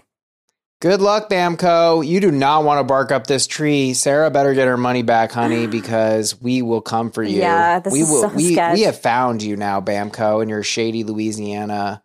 Good 0.82 1.02
luck, 1.02 1.30
Bamco. 1.30 2.06
You 2.06 2.20
do 2.20 2.32
not 2.32 2.64
want 2.64 2.80
to 2.80 2.84
bark 2.84 3.12
up 3.12 3.28
this 3.28 3.48
tree. 3.48 3.94
Sarah 3.94 4.30
better 4.30 4.54
get 4.54 4.68
her 4.68 4.78
money 4.78 5.02
back, 5.04 5.32
honey, 5.32 5.68
because 5.80 6.40
we 6.42 6.62
will 6.62 6.82
come 6.82 7.12
for 7.12 7.24
you. 7.24 7.40
Yeah, 7.40 7.80
this 7.80 7.94
we 7.94 8.02
is 8.02 8.10
will. 8.10 8.30
so 8.30 8.36
we 8.36 8.54
sketch. 8.54 8.74
we 8.76 8.82
have 8.82 9.00
found 9.00 9.42
you 9.42 9.56
now, 9.56 9.80
Bamco, 9.82 10.44
in 10.44 10.50
your 10.50 10.64
shady 10.64 11.04
Louisiana 11.04 12.04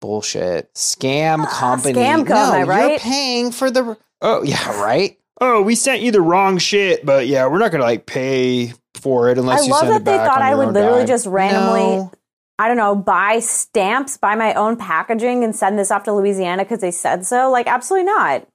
bullshit 0.00 0.72
scam 0.74 1.46
company. 1.50 1.94
Scamco, 1.94 2.28
no, 2.28 2.52
am 2.54 2.70
I 2.70 2.90
You're 2.90 2.98
paying 2.98 3.52
for 3.52 3.70
the. 3.70 3.96
Oh 4.20 4.42
yeah, 4.42 4.80
right. 4.82 5.16
Oh, 5.40 5.62
we 5.62 5.74
sent 5.74 6.02
you 6.02 6.12
the 6.12 6.20
wrong 6.20 6.58
shit, 6.58 7.04
but 7.06 7.26
yeah, 7.26 7.46
we're 7.46 7.58
not 7.58 7.72
gonna 7.72 7.84
like 7.84 8.04
pay 8.04 8.74
for 8.96 9.30
it 9.30 9.38
unless 9.38 9.62
I 9.62 9.64
you 9.64 9.70
love 9.70 9.80
send 9.80 9.92
that 9.92 10.00
it 10.02 10.04
they 10.04 10.16
back 10.18 10.28
thought 10.28 10.42
on 10.42 10.46
I 10.46 10.54
would 10.54 10.74
literally 10.74 10.98
dime. 11.00 11.06
just 11.06 11.26
randomly, 11.26 11.80
No. 11.80 12.12
I 12.60 12.68
don't 12.68 12.76
know, 12.76 12.94
buy 12.94 13.38
stamps, 13.38 14.18
buy 14.18 14.34
my 14.34 14.52
own 14.52 14.76
packaging, 14.76 15.44
and 15.44 15.56
send 15.56 15.78
this 15.78 15.90
off 15.90 16.04
to 16.04 16.12
Louisiana 16.12 16.62
because 16.62 16.82
they 16.82 16.90
said 16.90 17.24
so. 17.24 17.50
Like, 17.50 17.66
absolutely 17.66 18.04
not. 18.04 18.46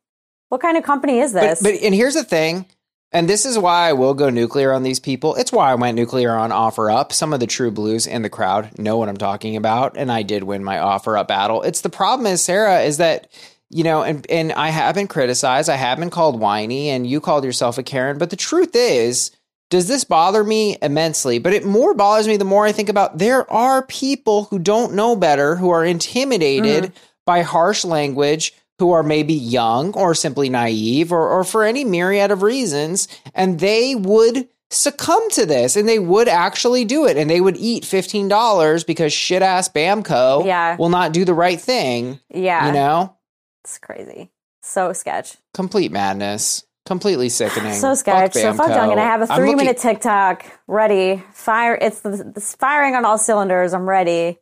What 0.50 0.62
kind 0.62 0.78
of 0.78 0.84
company 0.84 1.18
is 1.22 1.34
But, 1.34 1.42
this? 1.42 1.64
but 1.64 1.74
and 1.82 1.96
here's 1.96 2.14
the 2.14 2.24
thing. 2.24 2.68
And 3.12 3.28
this 3.28 3.48
is 3.48 3.58
why 3.58 3.90
I 3.90 3.94
will 3.94 4.14
go 4.14 4.30
nuclear 4.30 4.74
on 4.74 4.84
these 4.84 5.00
people. 5.00 5.34
It's 5.34 5.52
why 5.52 5.72
I 5.72 5.76
went 5.76 5.96
nuclear 5.96 6.36
on 6.36 6.52
offer 6.52 6.92
up. 6.92 7.14
Some 7.14 7.34
of 7.34 7.40
the 7.40 7.48
true 7.48 7.72
blues 7.72 8.06
in 8.06 8.22
the 8.22 8.30
crowd 8.30 8.78
know 8.78 8.98
what 8.98 9.10
I'm 9.10 9.18
talking 9.18 9.56
about, 9.56 9.98
and 9.98 10.12
I 10.12 10.22
did 10.22 10.44
win 10.44 10.64
my 10.64 10.78
offer 10.78 11.18
up 11.18 11.28
battle. 11.28 11.64
It's 11.64 11.82
the 11.82 11.90
problem 11.90 12.28
is 12.28 12.44
Sarah 12.44 12.82
is 12.82 12.98
that 12.98 13.28
you 13.72 13.84
know, 13.84 14.04
and 14.04 14.30
and 14.30 14.54
I 14.54 14.70
have 14.70 14.94
been 14.94 15.08
criticized. 15.08 15.68
I 15.68 15.78
have 15.78 15.98
been 15.98 16.12
called 16.12 16.40
whiny, 16.40 16.90
and 16.90 17.08
you 17.08 17.20
called 17.20 17.44
yourself 17.44 17.80
a 17.80 17.84
Karen. 17.84 18.20
But 18.20 18.30
the 18.30 18.36
truth 18.36 18.76
is, 18.76 19.32
does 19.70 19.88
this 19.88 20.04
bother 20.04 20.44
me 20.44 20.78
immensely? 20.82 21.40
But 21.40 21.54
it 21.54 21.66
more 21.66 21.94
bothers 21.94 22.28
me 22.28 22.38
the 22.38 22.46
more 22.46 22.66
I 22.66 22.72
think 22.72 22.90
about 22.90 23.18
there 23.18 23.50
are 23.52 23.86
people 23.86 24.46
who 24.46 24.60
don't 24.60 24.94
know 24.94 25.16
better, 25.16 25.56
who 25.56 25.70
are 25.70 25.84
intimidated 25.86 26.84
Mm-hmm. 26.86 26.94
by 27.26 27.42
harsh 27.42 27.84
language, 27.84 28.54
who 28.80 28.92
are 28.92 29.04
maybe 29.04 29.34
young 29.34 29.94
or 29.94 30.14
simply 30.14 30.50
naive 30.50 31.12
or, 31.12 31.28
or 31.30 31.44
for 31.44 31.64
any 31.64 31.84
myriad 31.84 32.30
of 32.32 32.42
reasons, 32.44 33.08
and 33.34 33.60
they 33.60 33.96
would 33.96 34.48
succumb 34.70 35.30
to 35.32 35.46
this 35.46 35.76
and 35.76 35.88
they 35.88 36.00
would 36.00 36.28
actually 36.28 36.84
do 36.84 37.06
it 37.06 37.16
and 37.18 37.30
they 37.30 37.40
would 37.40 37.56
eat 37.58 37.84
$15 37.84 38.86
because 38.86 39.14
shit 39.14 39.42
ass 39.42 39.70
Bamco 39.70 40.44
Yeah. 40.46 40.76
will 40.78 40.90
not 40.90 41.14
do 41.14 41.24
the 41.24 41.34
right 41.36 41.60
thing. 41.62 42.20
Yeah. 42.34 42.68
You 42.68 42.74
know? 42.74 43.16
It's 43.64 43.78
crazy. 43.78 44.32
So 44.64 44.92
sketch. 44.94 45.38
Complete 45.54 45.92
madness. 45.92 46.64
Completely 46.86 47.30
sickening. 47.30 47.74
So 47.74 47.94
sketch. 47.96 48.34
So 48.34 48.54
fuck 48.54 48.68
Bamco. 48.70 48.76
Dunkin'. 48.76 49.00
I 49.00 49.04
have 49.04 49.22
a 49.22 49.28
three 49.28 49.38
looking- 49.52 49.58
minute 49.58 49.78
TikTok 49.78 50.46
ready. 50.68 51.24
Fire. 51.34 51.78
It's, 51.82 52.02
the, 52.02 52.32
it's 52.36 52.56
firing 52.56 52.96
on 52.96 53.06
all 53.06 53.18
cylinders. 53.18 53.74
I'm 53.74 53.90
ready. 53.90 54.38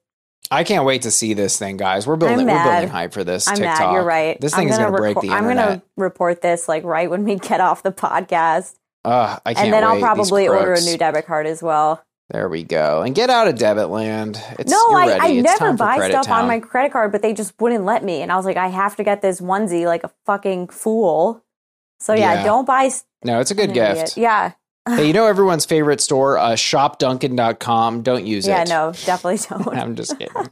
I 0.51 0.63
can't 0.65 0.85
wait 0.85 1.03
to 1.03 1.11
see 1.11 1.33
this 1.33 1.57
thing, 1.57 1.77
guys. 1.77 2.05
We're 2.05 2.17
building 2.17 2.45
we're 2.45 2.63
building 2.63 2.89
hype 2.89 3.13
for 3.13 3.23
this 3.23 3.47
I'm 3.47 3.55
TikTok. 3.55 3.79
mad. 3.79 3.93
You're 3.93 4.03
right. 4.03 4.39
This 4.41 4.53
I'm 4.53 4.59
thing 4.59 4.69
is 4.69 4.77
gonna 4.77 4.89
gonna 4.89 4.97
break 4.97 5.15
the 5.21 5.27
internet. 5.29 5.39
I'm 5.41 5.55
gonna 5.55 5.83
report 5.97 6.41
this 6.41 6.67
like 6.67 6.83
right 6.83 7.09
when 7.09 7.23
we 7.23 7.35
get 7.37 7.61
off 7.61 7.81
the 7.81 7.91
podcast, 7.93 8.75
Ugh, 9.05 9.41
I 9.45 9.53
can't 9.53 9.65
and 9.65 9.73
then 9.73 9.83
I'll 9.83 9.99
probably 9.99 10.47
order 10.47 10.73
a 10.73 10.81
new 10.81 10.97
debit 10.97 11.25
card 11.25 11.47
as 11.47 11.63
well. 11.63 12.03
There 12.29 12.49
we 12.49 12.63
go. 12.63 13.01
And 13.03 13.13
get 13.15 13.29
out 13.29 13.47
of 13.47 13.57
debit 13.57 13.89
land. 13.89 14.41
It's, 14.59 14.71
no, 14.71 14.77
I. 14.91 15.17
I 15.21 15.27
It's 15.29 15.43
never 15.43 15.73
buy 15.73 16.09
stuff 16.09 16.29
on 16.29 16.47
my 16.47 16.59
credit 16.59 16.91
card, 16.91 17.11
but 17.11 17.21
they 17.21 17.33
just 17.33 17.53
wouldn't 17.59 17.85
let 17.85 18.03
me, 18.03 18.21
and 18.21 18.31
I 18.31 18.35
was 18.35 18.45
like, 18.45 18.57
I 18.57 18.67
have 18.67 18.95
to 18.97 19.03
get 19.03 19.21
this 19.21 19.39
onesie 19.41 19.85
like 19.85 20.03
a 20.03 20.11
fucking 20.25 20.67
fool. 20.67 21.42
So 22.03 22.13
yeah, 22.13 22.33
Yeah. 22.33 22.43
don't 22.43 22.65
buy. 22.65 22.89
No, 23.23 23.39
it's 23.39 23.51
a 23.51 23.55
good 23.55 23.73
gift. 23.73 23.91
idiot. 23.91 24.17
Yeah, 24.17 24.51
hey, 24.87 25.07
you 25.07 25.13
know 25.13 25.25
everyone's 25.25 25.65
favorite 25.65 26.01
store, 26.01 26.37
uh, 26.37 26.51
shopdunkin.com. 26.51 28.01
Don't 28.01 28.25
use 28.25 28.45
yeah, 28.47 28.61
it. 28.61 28.67
Yeah, 28.69 28.75
no, 28.75 28.91
definitely 29.05 29.37
don't. 29.49 29.77
I'm 29.77 29.95
just 29.95 30.17
kidding. 30.19 30.49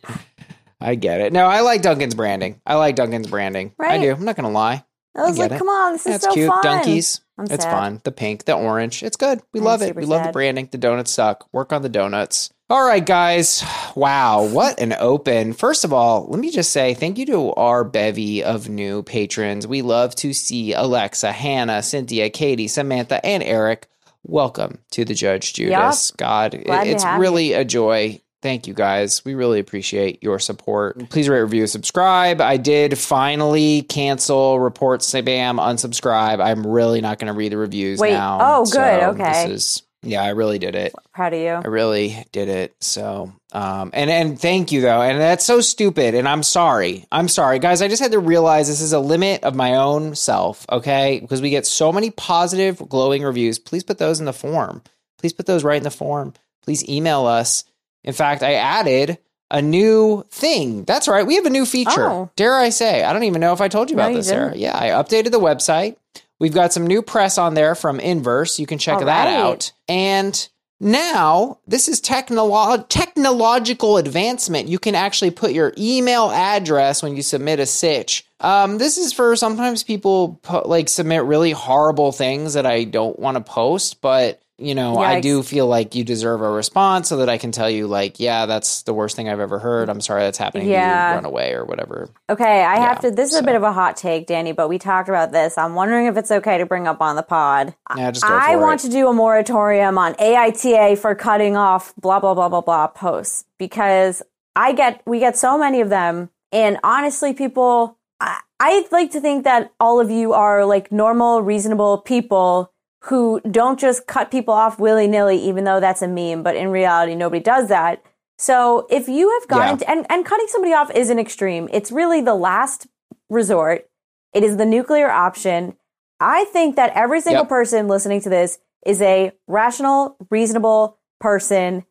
I 0.80 0.96
get 0.96 1.22
it. 1.22 1.34
No, 1.34 1.46
I 1.46 1.60
like 1.62 1.82
Dunkin's 1.82 2.16
branding. 2.16 2.62
I 2.66 2.76
like 2.76 2.96
Dunkin's 2.96 3.28
branding. 3.28 3.74
I 3.80 3.98
do. 4.00 4.12
I'm 4.12 4.24
not 4.26 4.36
going 4.36 4.48
to 4.48 4.54
lie. 4.54 4.84
I 5.16 5.24
was 5.24 5.36
get 5.36 5.44
like, 5.44 5.52
it. 5.52 5.58
come 5.58 5.68
on, 5.68 5.92
this 5.92 6.06
is 6.06 6.14
That's 6.14 6.24
so 6.24 6.34
cute. 6.34 6.48
fun. 6.48 6.64
Donkeys. 6.64 7.20
I'm 7.38 7.46
it's 7.46 7.64
sad. 7.64 7.72
fun. 7.72 8.02
The 8.06 8.12
pink, 8.14 8.46
the 8.46 8.54
orange. 8.54 9.04
It's 9.04 9.18
good. 9.18 9.42
We 9.54 9.60
I'm 9.60 9.66
love 9.66 9.82
it. 9.82 9.96
We 9.96 10.06
love 10.06 10.26
the 10.26 10.32
branding. 10.32 10.70
The 10.72 10.78
donuts 10.78 11.12
suck. 11.12 11.48
Work 11.52 11.74
on 11.74 11.82
the 11.82 11.90
donuts. 11.90 12.50
All 12.72 12.86
right, 12.86 13.06
guys. 13.06 13.66
Wow. 13.96 14.46
What 14.46 14.80
an 14.80 14.94
open. 14.94 15.52
First 15.52 15.84
of 15.84 15.92
all, 15.92 16.26
let 16.30 16.40
me 16.40 16.50
just 16.50 16.72
say 16.72 16.94
thank 16.94 17.18
you 17.18 17.26
to 17.26 17.52
our 17.56 17.84
bevy 17.84 18.46
of 18.46 18.70
new 18.70 19.04
patrons. 19.04 19.68
We 19.68 19.82
love 19.82 20.16
to 20.16 20.32
see 20.32 20.72
Alexa, 20.72 21.34
Hannah, 21.34 21.84
Cynthia, 21.84 22.30
Katie, 22.30 22.70
Samantha, 22.70 23.26
and 23.26 23.44
Eric. 23.44 23.90
Welcome 24.24 24.78
to 24.92 25.04
the 25.04 25.14
Judge 25.14 25.52
Judas. 25.52 26.12
God, 26.12 26.54
it- 26.54 26.66
Glad 26.66 26.88
it's 26.88 27.04
have 27.04 27.18
you. 27.18 27.22
really 27.22 27.52
a 27.52 27.66
joy. 27.66 28.22
Thank 28.42 28.68
you 28.68 28.74
guys. 28.74 29.26
We 29.26 29.34
really 29.34 29.60
appreciate 29.60 30.24
your 30.24 30.40
support. 30.40 31.10
Please 31.10 31.28
rate, 31.28 31.42
review, 31.42 31.68
subscribe. 31.68 32.40
I 32.40 32.56
did 32.56 32.98
finally 32.98 33.82
cancel, 33.82 34.62
report 34.62 35.02
spam, 35.02 35.60
unsubscribe. 35.60 36.42
I'm 36.42 36.66
really 36.66 37.02
not 37.02 37.20
going 37.20 37.28
to 37.28 37.38
read 37.38 37.52
the 37.52 37.58
reviews 37.58 38.00
Wait. 38.00 38.14
now. 38.14 38.38
Oh, 38.42 38.64
good. 38.64 38.72
So 38.76 39.10
Okay. 39.10 39.48
This 39.50 39.62
is 39.78 39.84
yeah, 40.04 40.24
I 40.24 40.30
really 40.30 40.58
did 40.58 40.76
it. 40.76 40.94
Proud 41.14 41.34
of 41.34 41.40
you. 41.40 41.50
I 41.50 41.68
really 41.68 42.26
did 42.32 42.50
it. 42.50 42.76
So, 42.82 43.32
um, 43.52 43.92
and 43.94 44.10
and 44.10 44.40
thank 44.40 44.72
you 44.72 44.82
though. 44.82 45.02
And 45.02 45.20
that's 45.20 45.46
so 45.46 45.62
stupid. 45.62 46.16
And 46.16 46.28
I'm 46.28 46.44
sorry. 46.44 47.06
I'm 47.12 47.28
sorry, 47.28 47.60
guys. 47.60 47.82
I 47.82 47.88
just 47.88 48.02
had 48.02 48.14
to 48.14 48.20
realize 48.20 48.68
this 48.68 48.82
is 48.82 48.94
a 48.94 49.00
limit 49.00 49.44
of 49.44 49.56
my 49.56 49.76
own 49.76 50.16
self. 50.16 50.66
Okay, 50.72 51.20
because 51.20 51.42
we 51.42 51.52
get 51.52 51.68
so 51.68 51.92
many 51.92 52.10
positive, 52.10 52.78
glowing 52.90 53.24
reviews. 53.24 53.60
Please 53.60 53.84
put 53.84 54.00
those 54.00 54.20
in 54.20 54.26
the 54.26 54.34
form. 54.34 54.82
Please 55.20 55.34
put 55.34 55.46
those 55.46 55.64
right 55.64 55.78
in 55.78 55.84
the 55.84 55.92
form. 55.92 56.34
Please 56.64 56.88
email 56.90 57.26
us. 57.26 57.64
In 58.04 58.14
fact, 58.14 58.42
I 58.42 58.56
added 58.56 59.20
a 59.52 59.62
new 59.62 60.26
thing. 60.32 60.84
That's 60.86 61.08
right. 61.08 61.28
We 61.28 61.36
have 61.36 61.46
a 61.46 61.52
new 61.52 61.66
feature. 61.66 62.10
Oh. 62.10 62.32
Dare 62.36 62.56
I 62.56 62.70
say? 62.70 63.04
I 63.04 63.14
don't 63.14 63.24
even 63.24 63.42
know 63.42 63.54
if 63.54 63.62
I 63.62 63.68
told 63.68 63.92
you 63.92 63.98
about 63.98 64.12
you 64.12 64.18
this, 64.18 64.30
Sarah. 64.30 64.56
Yeah, 64.56 64.76
I 64.76 64.90
updated 64.90 65.32
the 65.32 65.40
website. 65.40 65.98
We've 66.42 66.52
got 66.52 66.74
some 66.74 66.88
new 66.88 67.04
press 67.04 67.38
on 67.38 67.54
there 67.54 67.76
from 67.76 68.00
Inverse. 68.00 68.58
You 68.58 68.66
can 68.66 68.80
check 68.80 68.96
All 68.96 69.06
that 69.06 69.26
right. 69.26 69.36
out. 69.36 69.72
And 69.88 70.50
now 70.80 71.60
this 71.68 71.88
is 71.88 72.02
technolo- 72.02 72.84
technological 72.90 73.98
advancement. 73.98 74.68
You 74.68 74.80
can 74.80 74.96
actually 74.96 75.30
put 75.30 75.52
your 75.52 75.72
email 75.78 76.32
address 76.32 77.04
when 77.04 77.16
you 77.16 77.22
submit 77.22 77.60
a 77.60 77.68
sitch. 77.68 78.26
Um, 78.40 78.80
this 78.80 78.98
is 78.98 79.14
for 79.14 79.36
sometimes 79.36 79.84
people 79.84 80.40
po- 80.42 80.64
like 80.66 80.90
submit 80.90 81.26
really 81.26 81.52
horrible 81.52 82.12
things 82.12 82.56
that 82.56 82.66
I 82.66 82.86
don't 82.86 83.20
want 83.20 83.38
to 83.38 83.44
post, 83.44 84.02
but 84.02 84.41
you 84.62 84.76
know, 84.76 84.98
I 84.98 85.20
do 85.22 85.44
feel 85.44 85.68
like 85.68 85.96
you 85.96 86.04
deserve 86.04 86.42
a 86.42 86.50
response 86.50 87.10
so 87.10 87.18
that 87.18 87.30
I 87.30 87.38
can 87.38 87.52
tell 87.52 87.70
you, 87.70 87.88
like, 87.88 88.20
yeah, 88.20 88.46
that's 88.46 88.84
the 88.84 88.94
worst 88.94 89.16
thing 89.16 89.28
I've 89.30 89.40
ever 89.40 89.60
heard. 89.60 89.90
I'm 89.90 90.02
sorry 90.02 90.22
that's 90.22 90.38
happening 90.38 90.68
to 90.68 90.72
Yeah. 90.72 91.10
you. 91.10 91.16
Run 91.16 91.26
away 91.26 91.54
or 91.54 91.66
whatever. 91.66 92.10
Okay, 92.30 92.64
I 92.64 92.78
have 92.78 93.00
to. 93.02 93.12
This 93.12 93.32
is 93.34 93.40
a 93.40 93.44
bit 93.44 93.56
of 93.56 93.64
a 93.64 93.72
hot 93.74 93.98
take, 93.98 94.28
Danny, 94.28 94.52
but 94.52 94.70
we 94.70 94.78
talked 94.78 95.10
about 95.10 95.32
this. 95.32 95.58
I'm 95.58 95.76
wondering 95.76 96.06
if 96.06 96.18
it's 96.18 96.32
okay 96.32 96.58
to 96.58 96.66
bring 96.66 96.88
up 96.88 97.02
on 97.02 97.16
the 97.16 97.24
pod. 97.24 97.74
Yeah, 97.98 98.12
just 98.12 98.26
go 98.26 98.34
I 98.34 98.56
want 98.56 98.84
it. 98.84 98.88
to 98.88 98.92
do 98.94 99.08
a 99.08 99.14
moratorium 99.14 99.98
on 99.98 100.14
AITA 100.16 100.98
for 100.98 101.16
cutting 101.16 101.58
off 101.58 101.94
blah 101.96 102.20
blah 102.20 102.34
blah 102.34 102.50
blah 102.50 102.62
blah 102.62 102.88
posts 102.88 103.46
because 103.58 104.22
I 104.56 104.74
get 104.74 105.02
we 105.06 105.20
get 105.20 105.38
so 105.38 105.58
many 105.58 105.82
of 105.82 105.90
them, 105.90 106.30
and 106.52 106.78
honestly, 106.84 107.34
people, 107.34 107.98
I, 108.20 108.40
I 108.60 108.86
like 108.92 109.12
to 109.12 109.22
think 109.22 109.46
that 109.46 109.72
all 109.80 110.00
of 110.00 110.12
you 110.12 110.34
are 110.34 110.66
like 110.66 110.92
normal, 110.92 111.42
reasonable 111.42 111.98
people 112.00 112.72
who 113.06 113.42
don't 113.50 113.80
just 113.80 114.06
cut 114.08 114.30
people 114.30 114.54
off 114.54 114.80
willy 114.80 115.08
nilly, 115.08 115.38
even 115.38 115.64
though 115.64 115.80
that's 115.80 116.02
a 116.02 116.08
meme. 116.08 116.44
But 116.44 116.56
in 116.56 116.70
reality, 116.70 117.16
nobody 117.16 117.42
does 117.42 117.68
that. 117.70 118.04
So 118.38 118.88
if 118.90 119.08
you 119.08 119.30
have 119.40 119.48
gone 119.48 119.80
Yeah. 119.80 119.92
and, 119.92 120.06
and 120.10 120.26
cutting 120.26 120.48
somebody 120.50 120.74
off 120.74 120.92
is 120.92 121.10
an 121.10 121.20
extreme, 121.20 121.68
it's 121.72 121.92
really 121.92 122.22
the 122.22 122.36
last 122.36 122.88
resort. 123.30 123.90
It 124.34 124.44
is 124.44 124.58
the 124.58 124.66
nuclear 124.66 125.10
option. 125.10 125.76
I 126.20 126.46
think 126.46 126.76
that 126.76 126.92
every 126.96 127.22
single 127.22 127.44
Yep. 127.44 127.50
person 127.50 127.88
listening 127.88 128.22
to 128.22 128.30
this 128.30 128.60
is 128.86 129.02
a 129.02 129.32
rational, 129.48 130.16
reasonable 130.30 130.98
person 131.20 131.86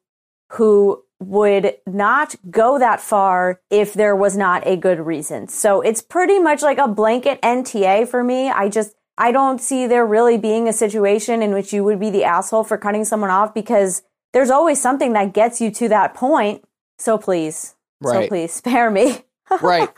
who 0.52 1.02
would 1.20 1.76
not 1.86 2.34
go 2.50 2.78
that 2.78 3.00
far 3.00 3.60
if 3.68 3.92
there 3.94 4.16
was 4.16 4.36
not 4.36 4.66
a 4.66 4.76
good 4.76 4.98
reason. 5.00 5.46
So 5.48 5.80
it's 5.82 6.00
pretty 6.02 6.38
much 6.38 6.62
like 6.62 6.78
a 6.78 6.88
blanket 6.88 7.40
NTA 7.42 8.06
for 8.08 8.24
me. 8.24 8.48
I 8.50 8.68
just, 8.68 8.94
I 9.20 9.33
don't 9.33 9.61
see 9.61 9.87
there 9.87 10.06
really 10.06 10.38
being 10.38 10.66
a 10.66 10.72
situation 10.72 11.42
in 11.42 11.52
which 11.52 11.74
you 11.74 11.85
would 11.85 12.00
be 12.00 12.09
the 12.09 12.24
asshole 12.24 12.64
for 12.64 12.78
cutting 12.78 13.04
someone 13.04 13.28
off 13.28 13.52
because 13.52 14.02
there's 14.33 14.48
always 14.48 14.80
something 14.80 15.12
that 15.12 15.35
gets 15.35 15.61
you 15.61 15.70
to 15.72 15.90
that 15.90 16.14
point. 16.14 16.64
So 16.98 17.18
please, 17.18 17.74
so 18.02 18.26
please 18.28 18.50
spare 18.54 18.90
me. 18.90 19.18
right. 19.61 19.90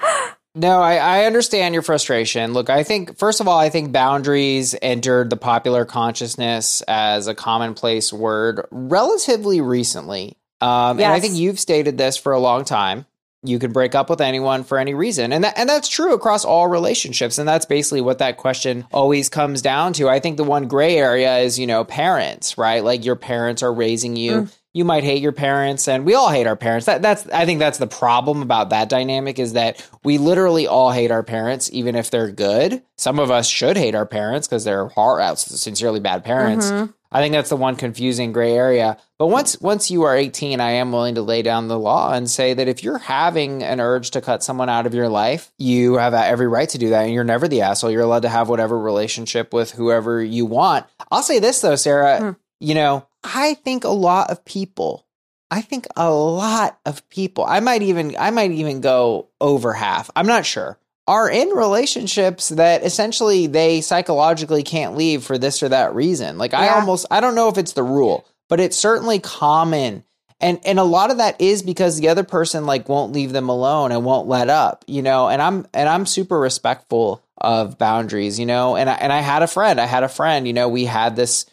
No, 0.57 0.81
I, 0.81 0.97
I 0.97 1.25
understand 1.25 1.73
your 1.73 1.83
frustration. 1.83 2.53
Look, 2.53 2.69
I 2.69 2.83
think, 2.83 3.17
first 3.17 3.41
of 3.41 3.47
all, 3.47 3.59
I 3.59 3.71
think 3.71 3.93
boundaries 3.93 4.75
entered 4.83 5.31
the 5.31 5.37
popular 5.37 5.85
consciousness 5.85 6.83
as 6.89 7.29
a 7.29 7.35
commonplace 7.35 8.13
word 8.13 8.67
relatively 8.73 9.61
recently. 9.61 10.37
Um, 10.61 10.99
And 10.99 11.13
I 11.13 11.21
think 11.21 11.37
you've 11.37 11.61
stated 11.61 11.97
this 11.97 12.17
for 12.17 12.33
a 12.33 12.41
long 12.41 12.65
time. 12.65 13.07
You 13.45 13.59
can 13.59 13.73
break 13.73 13.95
up 13.95 14.09
with 14.09 14.21
anyone 14.21 14.63
for 14.63 14.79
any 14.79 14.95
reason. 14.95 15.33
And 15.33 15.43
that, 15.43 15.59
and 15.59 15.69
that's 15.69 15.89
true 15.89 16.15
across 16.15 16.45
all 16.45 16.69
relationships. 16.69 17.39
And 17.39 17.49
that's 17.49 17.67
basically 17.67 18.01
what 18.01 18.19
that 18.19 18.37
question 18.37 18.87
always 18.93 19.29
comes 19.29 19.63
down 19.63 19.95
to. 19.95 20.09
I 20.09 20.21
think 20.21 20.37
the 20.37 20.45
one 20.45 20.69
gray 20.69 20.97
area 20.97 21.39
is, 21.39 21.59
you 21.59 21.67
know, 21.67 21.85
parents, 21.85 22.57
right? 22.57 22.85
Like 22.85 23.05
your 23.05 23.17
parents 23.17 23.63
are 23.63 23.73
raising 23.73 24.15
you. 24.17 24.33
Mm. 24.33 24.57
You 24.75 24.87
might 24.87 25.05
hate 25.05 25.21
your 25.21 25.33
parents, 25.33 25.87
and 25.87 26.07
we 26.07 26.15
all 26.15 26.31
hate 26.31 26.47
our 26.47 26.57
parents. 26.57 26.87
That, 26.87 27.03
that's 27.03 27.29
I 27.29 27.45
think 27.45 27.59
that's 27.59 27.77
the 27.77 27.87
problem 27.87 28.41
about 28.41 28.71
that 28.71 28.89
dynamic 28.89 29.39
is 29.39 29.53
that 29.53 29.87
we 30.03 30.17
literally 30.17 30.67
all 30.67 30.91
hate 30.91 31.11
our 31.11 31.23
parents, 31.23 31.69
even 31.75 31.95
if 31.95 32.11
they're 32.11 32.31
good. 32.31 32.83
Some 32.97 33.19
of 33.19 33.31
us 33.31 33.47
should 33.47 33.77
hate 33.77 33.95
our 33.95 34.07
parents 34.07 34.49
because 34.49 34.65
they're 34.65 34.89
hard, 34.89 35.21
uh, 35.21 35.35
sincerely 35.35 36.01
bad 36.01 36.25
parents. 36.25 36.71
Mm-hmm. 36.71 36.91
I 37.13 37.21
think 37.21 37.33
that's 37.33 37.51
the 37.51 37.57
one 37.57 37.77
confusing 37.77 38.33
gray 38.33 38.55
area. 38.55 38.97
But 39.19 39.27
once 39.27 39.61
once 39.61 39.91
you 39.91 40.03
are 40.03 40.17
18, 40.17 40.61
I 40.61 40.73
am 40.73 40.93
willing 40.93 41.15
to 41.17 41.23
lay 41.23 41.43
down 41.43 41.69
the 41.69 41.79
law 41.79 42.13
and 42.13 42.29
say 42.29 42.55
that 42.55 42.69
if 42.69 42.83
you're 42.83 42.99
having 42.99 43.63
an 43.63 43.81
urge 43.81 44.13
to 44.13 44.21
cut 44.21 44.43
someone 44.43 44.69
out 44.69 44.87
of 44.87 44.95
your 44.95 45.09
life, 45.09 45.53
you 45.59 45.95
have 45.95 46.15
every 46.15 46.49
right 46.49 46.69
to 46.71 46.79
do 46.79 46.91
that, 46.91 47.05
and 47.05 47.13
you're 47.13 47.23
never 47.23 47.49
the 47.49 47.61
asshole. 47.61 47.91
You're 47.91 48.03
allowed 48.03 48.23
to 48.23 48.29
have 48.29 48.49
whatever 48.49 48.79
relationship 48.79 49.53
with 49.53 49.73
whoever 49.73 50.23
you 50.23 50.47
want. 50.47 50.87
I'll 51.11 51.23
say 51.23 51.39
this 51.39 51.61
though, 51.61 51.77
Sarah. 51.77 52.19
Hmm. 52.19 52.31
You 52.61 52.75
know, 52.75 53.07
I 53.23 53.55
think 53.55 53.85
a 53.85 53.89
lot 53.89 54.31
of 54.31 54.45
people. 54.45 55.07
I 55.51 55.61
think 55.61 55.87
a 55.97 56.11
lot 56.11 56.79
of 56.87 57.07
people. 57.11 57.45
I 57.45 57.61
might 57.61 57.83
even 57.83 58.17
I 58.19 58.31
might 58.31 58.53
even 58.53 58.81
go 58.81 59.29
over 59.41 59.75
half. 59.75 60.11
I'm 60.17 60.27
not 60.27 60.47
sure. 60.47 60.79
Are 61.07 61.29
in 61.29 61.49
relationships 61.49 62.51
that 62.51 62.85
essentially 62.85 63.47
they 63.47 63.81
psychologically 63.81 64.63
can't 64.63 64.97
leave 64.97 65.25
for 65.25 65.37
this 65.39 65.63
or 65.63 65.69
that 65.69 65.95
reason. 65.95 66.39
Like 66.39 66.55
I 66.55 66.67
Yeah. 66.67 66.77
almost 66.77 67.07
I 67.11 67.21
don't 67.21 67.35
know 67.35 67.49
if 67.49 67.59
it's 67.59 67.73
the 67.73 67.83
rule, 67.83 68.25
but 68.49 68.61
it's 68.61 68.77
certainly 68.77 69.19
common. 69.19 70.05
And 70.41 70.61
and 70.65 70.79
a 70.79 70.85
lot 70.85 71.11
of 71.11 71.19
that 71.19 71.41
is 71.41 71.63
because 71.63 71.99
the 71.99 72.09
other 72.09 72.25
person 72.25 72.67
like 72.67 72.89
won't 72.89 73.13
leave 73.13 73.33
them 73.33 73.49
alone 73.49 73.93
and 73.93 74.05
won't 74.05 74.29
let 74.29 74.49
up, 74.49 74.85
you 74.87 75.03
know. 75.03 75.29
And 75.29 75.41
I'm 75.43 75.67
and 75.75 75.89
I'm 75.89 76.07
super 76.07 76.39
respectful 76.39 77.23
of 77.39 77.79
boundaries, 77.79 78.39
you 78.39 78.47
know. 78.47 78.77
And 78.77 78.89
I, 78.89 78.95
and 78.95 79.13
I 79.13 79.21
had 79.21 79.43
a 79.43 79.49
friend, 79.49 79.81
I 79.81 79.87
had 79.87 80.05
a 80.05 80.09
friend, 80.09 80.47
you 80.47 80.53
know, 80.53 80.69
we 80.69 80.85
had 80.85 81.17
this 81.17 81.47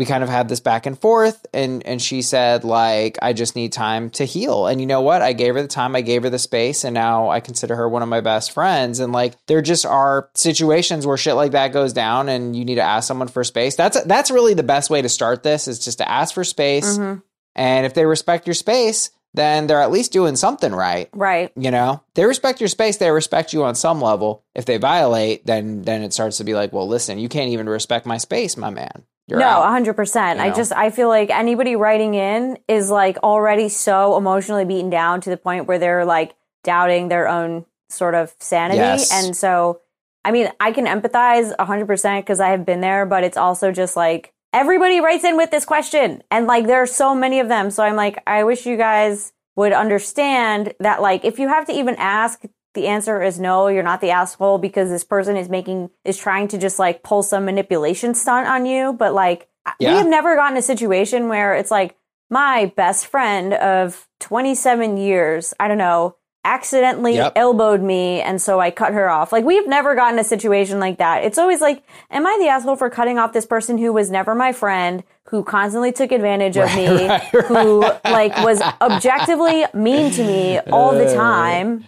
we 0.00 0.06
kind 0.06 0.24
of 0.24 0.30
had 0.30 0.48
this 0.48 0.60
back 0.60 0.86
and 0.86 0.98
forth 0.98 1.44
and 1.52 1.84
and 1.86 2.00
she 2.00 2.22
said 2.22 2.64
like 2.64 3.18
I 3.20 3.34
just 3.34 3.54
need 3.54 3.70
time 3.70 4.08
to 4.12 4.24
heal. 4.24 4.66
And 4.66 4.80
you 4.80 4.86
know 4.86 5.02
what? 5.02 5.20
I 5.20 5.34
gave 5.34 5.54
her 5.56 5.60
the 5.60 5.68
time, 5.68 5.94
I 5.94 6.00
gave 6.00 6.22
her 6.22 6.30
the 6.30 6.38
space 6.38 6.84
and 6.84 6.94
now 6.94 7.28
I 7.28 7.40
consider 7.40 7.76
her 7.76 7.86
one 7.86 8.02
of 8.02 8.08
my 8.08 8.22
best 8.22 8.52
friends 8.52 8.98
and 8.98 9.12
like 9.12 9.34
there 9.44 9.60
just 9.60 9.84
are 9.84 10.30
situations 10.34 11.06
where 11.06 11.18
shit 11.18 11.34
like 11.34 11.52
that 11.52 11.74
goes 11.74 11.92
down 11.92 12.30
and 12.30 12.56
you 12.56 12.64
need 12.64 12.76
to 12.76 12.80
ask 12.80 13.06
someone 13.06 13.28
for 13.28 13.44
space. 13.44 13.76
That's 13.76 14.02
that's 14.04 14.30
really 14.30 14.54
the 14.54 14.62
best 14.62 14.88
way 14.88 15.02
to 15.02 15.08
start 15.10 15.42
this 15.42 15.68
is 15.68 15.78
just 15.78 15.98
to 15.98 16.10
ask 16.10 16.32
for 16.32 16.44
space. 16.44 16.96
Mhm. 16.96 17.20
And 17.54 17.84
if 17.84 17.92
they 17.92 18.06
respect 18.06 18.46
your 18.46 18.54
space, 18.54 19.10
then 19.34 19.66
they're 19.66 19.82
at 19.82 19.90
least 19.92 20.12
doing 20.12 20.34
something 20.34 20.72
right. 20.72 21.10
Right. 21.12 21.52
You 21.56 21.70
know, 21.70 22.00
they 22.14 22.24
respect 22.24 22.58
your 22.60 22.68
space. 22.68 22.96
They 22.96 23.10
respect 23.10 23.52
you 23.52 23.64
on 23.64 23.74
some 23.74 24.00
level. 24.00 24.44
If 24.54 24.64
they 24.64 24.78
violate, 24.78 25.44
then 25.44 25.82
then 25.82 26.02
it 26.02 26.14
starts 26.14 26.38
to 26.38 26.44
be 26.44 26.54
like, 26.54 26.72
well, 26.72 26.88
listen, 26.88 27.18
you 27.18 27.28
can't 27.28 27.50
even 27.50 27.68
respect 27.68 28.06
my 28.06 28.16
space, 28.16 28.56
my 28.56 28.70
man. 28.70 29.04
No, 29.38 29.46
out. 29.46 29.70
hundred 29.70 29.94
percent. 29.94 30.38
You 30.38 30.46
I 30.46 30.48
know? 30.48 30.54
just 30.54 30.72
I 30.72 30.90
feel 30.90 31.08
like 31.08 31.30
anybody 31.30 31.76
writing 31.76 32.14
in 32.14 32.58
is 32.68 32.90
like 32.90 33.16
already 33.18 33.68
so 33.68 34.16
emotionally 34.16 34.64
beaten 34.64 34.90
down 34.90 35.20
to 35.22 35.30
the 35.30 35.36
point 35.36 35.66
where 35.66 35.78
they're 35.78 36.04
like 36.04 36.34
doubting 36.64 37.08
their 37.08 37.28
own 37.28 37.66
sort 37.88 38.14
of 38.14 38.34
sanity. 38.38 38.78
Yes. 38.78 39.12
And 39.12 39.36
so, 39.36 39.80
I 40.24 40.32
mean, 40.32 40.50
I 40.60 40.72
can 40.72 40.86
empathize 40.86 41.52
hundred 41.58 41.86
percent 41.86 42.24
because 42.24 42.40
I 42.40 42.48
have 42.48 42.64
been 42.64 42.80
there, 42.80 43.06
but 43.06 43.24
it's 43.24 43.36
also 43.36 43.72
just 43.72 43.96
like 43.96 44.32
everybody 44.52 45.00
writes 45.00 45.24
in 45.24 45.36
with 45.36 45.50
this 45.50 45.64
question, 45.64 46.22
and 46.30 46.46
like 46.46 46.66
there 46.66 46.82
are 46.82 46.86
so 46.86 47.14
many 47.14 47.40
of 47.40 47.48
them. 47.48 47.70
So 47.70 47.82
I'm 47.82 47.96
like, 47.96 48.22
I 48.26 48.44
wish 48.44 48.66
you 48.66 48.76
guys 48.76 49.32
would 49.56 49.72
understand 49.72 50.74
that 50.80 51.02
like 51.02 51.24
if 51.24 51.38
you 51.38 51.48
have 51.48 51.66
to 51.66 51.72
even 51.72 51.94
ask 51.98 52.42
the 52.74 52.86
answer 52.86 53.22
is 53.22 53.38
no 53.40 53.66
you're 53.68 53.82
not 53.82 54.00
the 54.00 54.10
asshole 54.10 54.58
because 54.58 54.88
this 54.90 55.04
person 55.04 55.36
is 55.36 55.48
making 55.48 55.90
is 56.04 56.16
trying 56.16 56.48
to 56.48 56.58
just 56.58 56.78
like 56.78 57.02
pull 57.02 57.22
some 57.22 57.44
manipulation 57.44 58.14
stunt 58.14 58.46
on 58.48 58.66
you. 58.66 58.92
But 58.92 59.12
like 59.14 59.48
we 59.78 59.86
have 59.96 60.06
never 60.08 60.36
gotten 60.36 60.56
a 60.56 60.62
situation 60.62 61.28
where 61.28 61.54
it's 61.54 61.70
like 61.70 61.96
my 62.30 62.72
best 62.76 63.06
friend 63.06 63.52
of 63.54 64.06
27 64.20 64.96
years 64.96 65.52
i 65.60 65.66
don't 65.68 65.78
know 65.78 66.14
accidentally 66.44 67.16
Yep. 67.16 67.32
elbowed 67.36 67.82
me 67.82 68.22
and 68.22 68.40
so 68.40 68.60
i 68.60 68.70
cut 68.70 68.94
her 68.94 69.10
off. 69.10 69.30
Like 69.32 69.44
we've 69.44 69.66
never 69.68 69.94
gotten 69.94 70.18
a 70.18 70.24
situation 70.24 70.80
like 70.80 70.96
that. 70.98 71.22
It's 71.24 71.36
always 71.36 71.60
like 71.60 71.82
am 72.10 72.26
i 72.26 72.36
the 72.40 72.48
asshole 72.48 72.76
for 72.76 72.88
cutting 72.88 73.18
off 73.18 73.32
this 73.34 73.44
person 73.44 73.76
who 73.76 73.92
was 73.92 74.10
never 74.10 74.34
my 74.34 74.52
friend 74.52 75.02
who 75.24 75.44
constantly 75.44 75.92
took 75.92 76.12
advantage 76.12 76.56
of 76.56 76.74
me 76.74 76.86
who 77.46 77.80
like 78.04 78.34
was 78.38 78.60
objectively 78.80 79.66
mean 79.74 80.10
to 80.12 80.24
me 80.24 80.58
all 80.72 80.92
the 80.92 81.06
uh, 81.12 81.14
time 81.14 81.84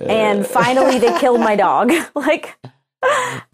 and 0.00 0.40
uh, 0.40 0.44
finally 0.44 0.98
they 0.98 1.18
killed 1.18 1.40
my 1.40 1.56
dog 1.66 1.92
like 2.14 2.56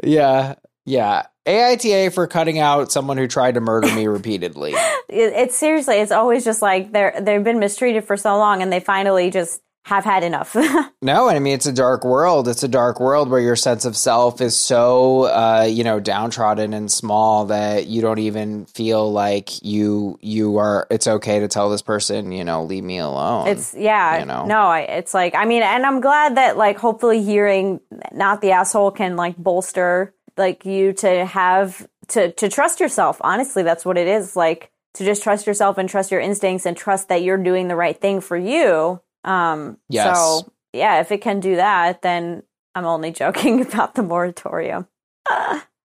Yeah. 0.02 0.54
Yeah. 0.84 1.26
AITA 1.46 2.12
for 2.12 2.26
cutting 2.26 2.58
out 2.58 2.92
someone 2.92 3.16
who 3.16 3.26
tried 3.26 3.54
to 3.54 3.60
murder 3.60 3.92
me 3.94 4.06
repeatedly. 4.06 4.72
it, 5.08 5.32
it's 5.32 5.56
seriously 5.56 5.96
it's 5.96 6.12
always 6.12 6.44
just 6.44 6.60
like 6.60 6.92
they're 6.92 7.18
they've 7.20 7.44
been 7.44 7.58
mistreated 7.58 8.04
for 8.04 8.16
so 8.16 8.36
long 8.36 8.62
and 8.62 8.70
they 8.72 8.80
finally 8.80 9.30
just 9.30 9.60
have 9.88 10.04
had 10.04 10.22
enough 10.22 10.54
No, 11.00 11.28
and 11.28 11.36
I 11.36 11.38
mean 11.38 11.54
it's 11.54 11.66
a 11.66 11.72
dark 11.72 12.04
world. 12.04 12.48
It's 12.48 12.64
a 12.64 12.68
dark 12.68 12.98
world 12.98 13.30
where 13.30 13.40
your 13.40 13.54
sense 13.54 13.84
of 13.84 13.96
self 13.96 14.40
is 14.40 14.56
so 14.56 15.24
uh, 15.24 15.66
you 15.68 15.84
know, 15.84 16.00
downtrodden 16.00 16.72
and 16.72 16.90
small 16.90 17.46
that 17.46 17.86
you 17.86 18.02
don't 18.02 18.18
even 18.18 18.66
feel 18.66 19.10
like 19.12 19.62
you 19.62 20.18
you 20.20 20.56
are 20.56 20.88
it's 20.90 21.06
okay 21.06 21.38
to 21.38 21.48
tell 21.48 21.70
this 21.70 21.82
person, 21.82 22.32
you 22.32 22.44
know, 22.44 22.64
leave 22.64 22.82
me 22.82 22.98
alone. 22.98 23.46
it's 23.48 23.74
yeah 23.74 24.18
you 24.18 24.26
know. 24.26 24.44
no 24.44 24.62
I, 24.62 24.80
it's 24.80 25.14
like 25.14 25.34
i 25.34 25.44
mean 25.44 25.62
and 25.62 25.86
i'm 25.86 26.00
glad 26.00 26.36
that 26.36 26.56
like 26.56 26.78
hopefully 26.78 27.22
hearing 27.22 27.80
not 28.12 28.40
the 28.40 28.52
asshole 28.52 28.90
can 28.90 29.16
like 29.16 29.36
bolster 29.36 30.14
like 30.36 30.64
you 30.64 30.92
to 30.94 31.24
have 31.24 31.86
to 32.08 32.32
to 32.32 32.48
trust 32.48 32.80
yourself 32.80 33.18
honestly 33.20 33.62
that's 33.62 33.84
what 33.84 33.96
it 33.96 34.08
is 34.08 34.36
like 34.36 34.70
to 34.94 35.04
just 35.04 35.22
trust 35.22 35.46
yourself 35.46 35.78
and 35.78 35.88
trust 35.88 36.10
your 36.10 36.20
instincts 36.20 36.66
and 36.66 36.76
trust 36.76 37.08
that 37.08 37.22
you're 37.22 37.42
doing 37.42 37.68
the 37.68 37.76
right 37.76 38.00
thing 38.00 38.20
for 38.20 38.36
you 38.36 39.00
um 39.24 39.78
Yes. 39.88 40.16
so 40.16 40.52
yeah 40.72 41.00
if 41.00 41.10
it 41.12 41.18
can 41.18 41.40
do 41.40 41.56
that 41.56 42.02
then 42.02 42.42
i'm 42.74 42.84
only 42.86 43.10
joking 43.22 43.60
about 43.62 43.94
the 43.94 44.02
moratorium 44.02 44.86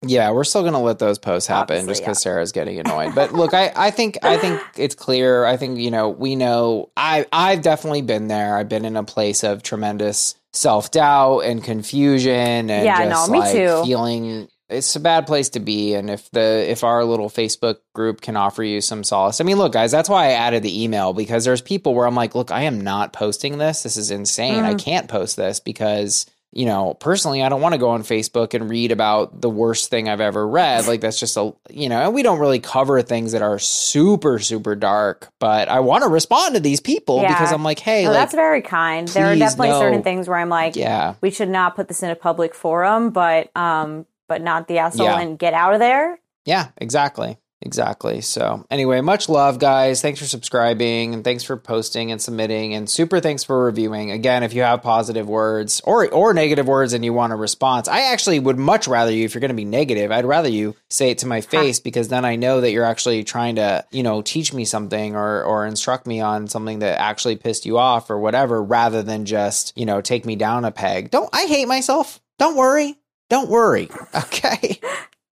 Yeah, 0.04 0.32
we're 0.32 0.42
still 0.42 0.64
gonna 0.64 0.82
let 0.82 0.98
those 0.98 1.18
posts 1.20 1.46
happen 1.46 1.76
Obviously, 1.76 1.90
just 1.92 2.02
because 2.02 2.22
Sarah's 2.22 2.50
getting 2.50 2.76
annoyed. 2.80 3.14
But 3.14 3.34
look, 3.34 3.54
I, 3.54 3.72
I 3.76 3.92
think 3.92 4.18
I 4.24 4.36
think 4.36 4.60
it's 4.76 4.96
clear. 4.96 5.44
I 5.44 5.56
think 5.56 5.78
you 5.78 5.92
know 5.92 6.08
we 6.08 6.34
know. 6.34 6.90
I 6.96 7.24
I've 7.32 7.62
definitely 7.62 8.02
been 8.02 8.26
there. 8.26 8.56
I've 8.56 8.68
been 8.68 8.84
in 8.84 8.96
a 8.96 9.04
place 9.04 9.44
of 9.44 9.62
tremendous 9.62 10.34
self 10.52 10.90
doubt 10.90 11.40
and 11.44 11.62
confusion 11.62 12.68
and 12.68 12.84
Yeah, 12.84 13.08
just 13.08 13.28
no, 13.28 13.32
me 13.32 13.38
like 13.38 13.52
too. 13.52 13.82
feeling 13.84 14.48
it's 14.72 14.96
a 14.96 15.00
bad 15.00 15.26
place 15.26 15.50
to 15.50 15.60
be. 15.60 15.94
And 15.94 16.10
if 16.10 16.30
the 16.30 16.68
if 16.70 16.82
our 16.84 17.04
little 17.04 17.28
Facebook 17.28 17.76
group 17.94 18.20
can 18.20 18.36
offer 18.36 18.62
you 18.62 18.80
some 18.80 19.04
solace, 19.04 19.40
I 19.40 19.44
mean, 19.44 19.58
look, 19.58 19.72
guys, 19.72 19.90
that's 19.92 20.08
why 20.08 20.26
I 20.26 20.30
added 20.32 20.62
the 20.62 20.82
email 20.82 21.12
because 21.12 21.44
there's 21.44 21.60
people 21.62 21.94
where 21.94 22.06
I'm 22.06 22.14
like, 22.14 22.34
look, 22.34 22.50
I 22.50 22.62
am 22.62 22.80
not 22.80 23.12
posting 23.12 23.58
this. 23.58 23.82
This 23.82 23.96
is 23.96 24.10
insane. 24.10 24.64
I 24.64 24.74
Mm. 24.74 24.78
can't 24.84 25.08
post 25.08 25.36
this 25.36 25.60
because 25.60 26.26
you 26.54 26.66
know, 26.66 26.92
personally, 26.92 27.42
I 27.42 27.48
don't 27.48 27.62
want 27.62 27.72
to 27.72 27.78
go 27.78 27.88
on 27.88 28.02
Facebook 28.02 28.52
and 28.52 28.68
read 28.68 28.92
about 28.92 29.40
the 29.40 29.48
worst 29.48 29.88
thing 29.88 30.06
I've 30.10 30.20
ever 30.20 30.46
read. 30.46 30.86
Like 30.86 31.00
that's 31.00 31.18
just 31.18 31.34
a, 31.38 31.54
you 31.70 31.88
know, 31.88 31.98
and 32.02 32.12
we 32.12 32.22
don't 32.22 32.38
really 32.40 32.60
cover 32.60 33.00
things 33.00 33.32
that 33.32 33.40
are 33.40 33.58
super, 33.58 34.38
super 34.38 34.74
dark. 34.76 35.30
But 35.38 35.70
I 35.70 35.80
want 35.80 36.02
to 36.04 36.10
respond 36.10 36.54
to 36.56 36.60
these 36.60 36.78
people 36.78 37.22
Yeah. 37.22 37.28
because 37.32 37.52
I'm 37.52 37.62
like, 37.64 37.78
hey, 37.78 38.04
No, 38.04 38.10
like, 38.10 38.18
that's 38.18 38.34
very 38.34 38.60
kind. 38.60 39.08
There 39.08 39.32
are 39.32 39.34
definitely 39.34 39.70
no. 39.70 39.80
certain 39.80 40.02
things 40.02 40.28
where 40.28 40.36
I'm 40.36 40.50
like, 40.50 40.76
yeah, 40.76 41.14
we 41.22 41.30
should 41.30 41.48
not 41.48 41.74
put 41.74 41.88
this 41.88 42.02
in 42.02 42.10
a 42.10 42.16
public 42.16 42.54
forum, 42.54 43.12
but 43.12 43.50
um, 43.56 44.04
but 44.28 44.42
not 44.42 44.68
the 44.68 44.78
asshole 44.78 45.06
Yeah. 45.06 45.20
and 45.20 45.38
get 45.38 45.54
out 45.54 45.74
of 45.74 45.80
there. 45.80 46.18
yeah, 46.44 46.68
exactly. 46.78 47.38
Exactly. 47.64 48.22
So, 48.22 48.66
anyway, 48.72 49.00
much 49.02 49.28
love, 49.28 49.60
guys. 49.60 50.02
Thanks 50.02 50.18
for 50.18 50.26
subscribing 50.26 51.14
and 51.14 51.22
thanks 51.22 51.44
for 51.44 51.56
posting 51.56 52.10
and 52.10 52.20
submitting 52.20 52.74
and 52.74 52.90
super 52.90 53.20
thanks 53.20 53.44
for 53.44 53.64
reviewing. 53.64 54.10
Again, 54.10 54.42
if 54.42 54.52
you 54.52 54.62
have 54.62 54.82
positive 54.82 55.28
words 55.28 55.80
or 55.84 56.08
or 56.08 56.34
negative 56.34 56.66
words 56.66 56.92
and 56.92 57.04
you 57.04 57.12
want 57.12 57.32
a 57.32 57.36
response, 57.36 57.86
I 57.86 58.12
actually 58.12 58.40
would 58.40 58.58
much 58.58 58.88
rather 58.88 59.12
you 59.12 59.24
if 59.24 59.32
you're 59.34 59.40
going 59.40 59.50
to 59.50 59.54
be 59.54 59.64
negative, 59.64 60.10
I'd 60.10 60.24
rather 60.24 60.48
you 60.48 60.74
say 60.90 61.10
it 61.10 61.18
to 61.18 61.28
my 61.28 61.40
face 61.40 61.78
because 61.78 62.08
then 62.08 62.24
I 62.24 62.34
know 62.34 62.60
that 62.62 62.72
you're 62.72 62.84
actually 62.84 63.22
trying 63.22 63.54
to, 63.54 63.84
you 63.92 64.02
know, 64.02 64.22
teach 64.22 64.52
me 64.52 64.64
something 64.64 65.14
or 65.14 65.44
or 65.44 65.64
instruct 65.64 66.04
me 66.04 66.20
on 66.20 66.48
something 66.48 66.80
that 66.80 66.98
actually 66.98 67.36
pissed 67.36 67.64
you 67.64 67.78
off 67.78 68.10
or 68.10 68.18
whatever 68.18 68.60
rather 68.60 69.04
than 69.04 69.24
just, 69.24 69.72
you 69.78 69.86
know, 69.86 70.00
take 70.00 70.26
me 70.26 70.34
down 70.34 70.64
a 70.64 70.72
peg. 70.72 71.12
Don't 71.12 71.30
I 71.32 71.42
hate 71.44 71.68
myself. 71.68 72.20
Don't 72.40 72.56
worry. 72.56 72.98
Don't 73.32 73.48
worry. 73.48 73.88
Okay. 74.14 74.78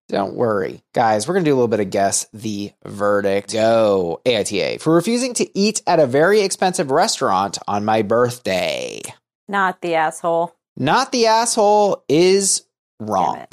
Don't 0.09 0.33
worry. 0.33 0.81
Guys, 0.93 1.27
we're 1.27 1.35
going 1.35 1.45
to 1.45 1.49
do 1.49 1.53
a 1.53 1.57
little 1.57 1.67
bit 1.67 1.79
of 1.79 1.91
guess 1.91 2.25
the 2.33 2.71
verdict. 2.83 3.53
Go. 3.53 4.19
AITA 4.25 4.81
for 4.81 4.95
refusing 4.95 5.35
to 5.35 5.57
eat 5.57 5.83
at 5.85 5.99
a 5.99 6.07
very 6.07 6.41
expensive 6.41 6.89
restaurant 6.89 7.59
on 7.67 7.85
my 7.85 8.01
birthday. 8.01 9.01
Not 9.47 9.81
the 9.81 9.95
asshole. 9.95 10.55
Not 10.75 11.11
the 11.11 11.27
asshole 11.27 12.03
is 12.09 12.63
wrong. 12.99 13.45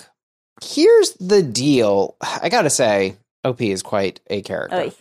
Here's 0.65 1.13
the 1.21 1.43
deal. 1.43 2.17
I 2.43 2.49
got 2.49 2.63
to 2.63 2.71
say, 2.71 3.17
OP 3.45 3.61
is 3.61 3.83
quite 3.83 4.21
a 4.29 4.41
character. 4.41 4.77
Oy. 4.77 4.93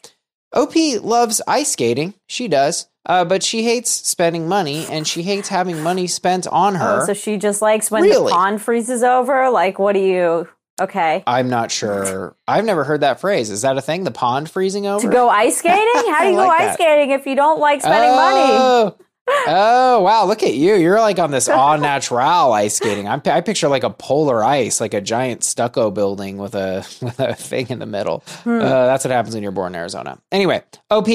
OP 0.53 0.75
loves 1.01 1.41
ice 1.47 1.71
skating. 1.71 2.13
She 2.27 2.49
does. 2.49 2.87
Uh, 3.07 3.23
but 3.25 3.41
she 3.41 3.63
hates 3.63 3.89
spending 3.89 4.47
money 4.49 4.85
and 4.87 5.07
she 5.07 5.23
hates 5.23 5.47
having 5.47 5.81
money 5.81 6.05
spent 6.07 6.45
on 6.47 6.75
her. 6.75 6.99
Oh, 7.01 7.05
so 7.05 7.13
she 7.13 7.37
just 7.37 7.61
likes 7.61 7.89
when 7.89 8.03
Really? 8.03 8.25
the 8.31 8.31
pond 8.37 8.61
freezes 8.61 9.01
over. 9.01 9.49
Like, 9.49 9.79
what 9.79 9.93
do 9.93 9.99
you? 9.99 10.47
Okay. 10.79 11.23
I'm 11.25 11.49
not 11.49 11.71
sure. 11.71 12.35
I've 12.47 12.65
never 12.65 12.83
heard 12.83 13.01
that 13.01 13.19
phrase. 13.19 13.49
Is 13.49 13.63
that 13.63 13.77
a 13.77 13.81
thing? 13.81 14.03
The 14.03 14.11
pond 14.11 14.49
freezing 14.49 14.85
over? 14.85 15.07
To 15.07 15.11
go 15.11 15.27
ice 15.29 15.57
skating? 15.57 15.79
How 16.11 16.19
do 16.23 16.29
you 16.29 16.35
go 16.35 16.45
like 16.47 16.59
ice 16.61 16.67
that. 16.67 16.73
skating 16.75 17.11
if 17.11 17.25
you 17.25 17.35
don't 17.35 17.59
like 17.59 17.81
spending 17.81 18.11
money? 18.11 18.95
Oh, 19.27 20.01
wow! 20.01 20.25
Look 20.25 20.43
at 20.43 20.53
you. 20.53 20.75
You're 20.75 20.99
like 20.99 21.19
on 21.19 21.31
this 21.31 21.47
all 21.49 21.77
natural 21.77 22.53
ice 22.53 22.75
skating. 22.75 23.07
I'm, 23.07 23.21
I 23.25 23.41
picture 23.41 23.67
like 23.67 23.83
a 23.83 23.89
polar 23.89 24.43
ice, 24.43 24.79
like 24.81 24.93
a 24.93 25.01
giant 25.01 25.43
stucco 25.43 25.91
building 25.91 26.37
with 26.37 26.55
a 26.55 26.85
with 27.01 27.19
a 27.19 27.33
thing 27.35 27.67
in 27.69 27.79
the 27.79 27.85
middle. 27.85 28.23
Hmm. 28.43 28.59
Uh, 28.61 28.85
that's 28.87 29.03
what 29.03 29.11
happens 29.11 29.33
when 29.35 29.43
you're 29.43 29.51
born 29.51 29.73
in 29.73 29.79
Arizona. 29.79 30.19
Anyway, 30.31 30.63
OP 30.89 31.07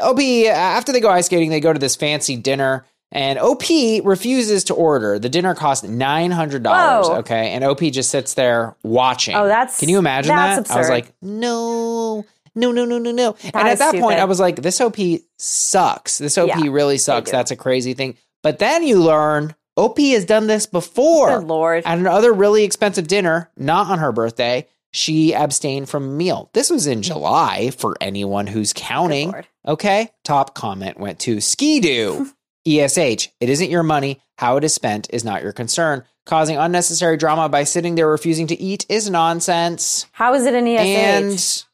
OP 0.00 0.20
after 0.20 0.92
they 0.92 1.00
go 1.00 1.10
ice 1.10 1.26
skating, 1.26 1.50
they 1.50 1.60
go 1.60 1.72
to 1.72 1.78
this 1.78 1.96
fancy 1.96 2.36
dinner. 2.36 2.84
And 3.12 3.38
OP 3.38 3.62
refuses 4.04 4.64
to 4.64 4.74
order. 4.74 5.16
The 5.20 5.28
dinner 5.28 5.54
costs 5.54 5.84
nine 5.86 6.32
hundred 6.32 6.64
dollars. 6.64 7.08
Okay, 7.20 7.52
and 7.52 7.62
OP 7.62 7.78
just 7.78 8.10
sits 8.10 8.34
there 8.34 8.74
watching. 8.82 9.36
Oh, 9.36 9.46
that's- 9.46 9.78
Can 9.78 9.88
you 9.88 9.98
imagine 9.98 10.34
that's 10.34 10.68
that? 10.68 10.74
I 10.76 10.80
was 10.80 10.88
like, 10.90 11.12
no, 11.22 12.26
no, 12.56 12.72
no, 12.72 12.84
no, 12.84 12.98
no, 12.98 13.12
no. 13.12 13.36
and 13.44 13.68
at 13.68 13.78
that 13.78 13.94
point. 13.94 14.18
I 14.18 14.24
was 14.24 14.40
like, 14.40 14.56
this 14.56 14.80
OP 14.80 14.96
sucks. 15.38 16.18
This 16.18 16.36
OP 16.38 16.48
Yeah, 16.48 16.70
really 16.70 16.98
sucks. 16.98 17.30
That's 17.30 17.50
a 17.50 17.56
crazy 17.56 17.94
thing. 17.94 18.16
But 18.42 18.58
then 18.58 18.82
you 18.82 19.02
learn 19.02 19.54
OP 19.76 19.98
has 19.98 20.24
done 20.24 20.46
this 20.46 20.66
before. 20.66 21.38
Good 21.40 21.48
lord. 21.48 21.84
At 21.84 21.98
another 21.98 22.32
really 22.32 22.64
expensive 22.64 23.06
dinner, 23.06 23.50
not 23.56 23.88
on 23.88 23.98
her 23.98 24.10
birthday, 24.10 24.66
she 24.92 25.34
abstained 25.34 25.88
from 25.88 26.04
a 26.04 26.12
meal. 26.12 26.50
This 26.54 26.70
was 26.70 26.86
in 26.86 27.02
July 27.02 27.70
for 27.70 27.96
anyone 28.00 28.46
who's 28.46 28.72
counting. 28.72 29.34
Okay. 29.66 30.10
Top 30.24 30.54
comment 30.54 30.98
went 30.98 31.18
to 31.20 31.40
Ski-Doo. 31.40 32.30
ESH, 32.66 33.30
it 33.40 33.48
isn't 33.48 33.70
your 33.70 33.84
money. 33.84 34.20
How 34.38 34.56
it 34.56 34.64
is 34.64 34.74
spent 34.74 35.08
is 35.12 35.24
not 35.24 35.42
your 35.42 35.52
concern. 35.52 36.04
Causing 36.24 36.56
unnecessary 36.56 37.16
drama 37.16 37.48
by 37.48 37.62
sitting 37.62 37.94
there 37.94 38.08
refusing 38.08 38.48
to 38.48 38.60
eat 38.60 38.84
is 38.88 39.08
nonsense. 39.08 40.06
How 40.12 40.34
is 40.34 40.46
it 40.46 40.54
an 40.54 40.66
ESH 40.66 40.80
and, 40.80 41.64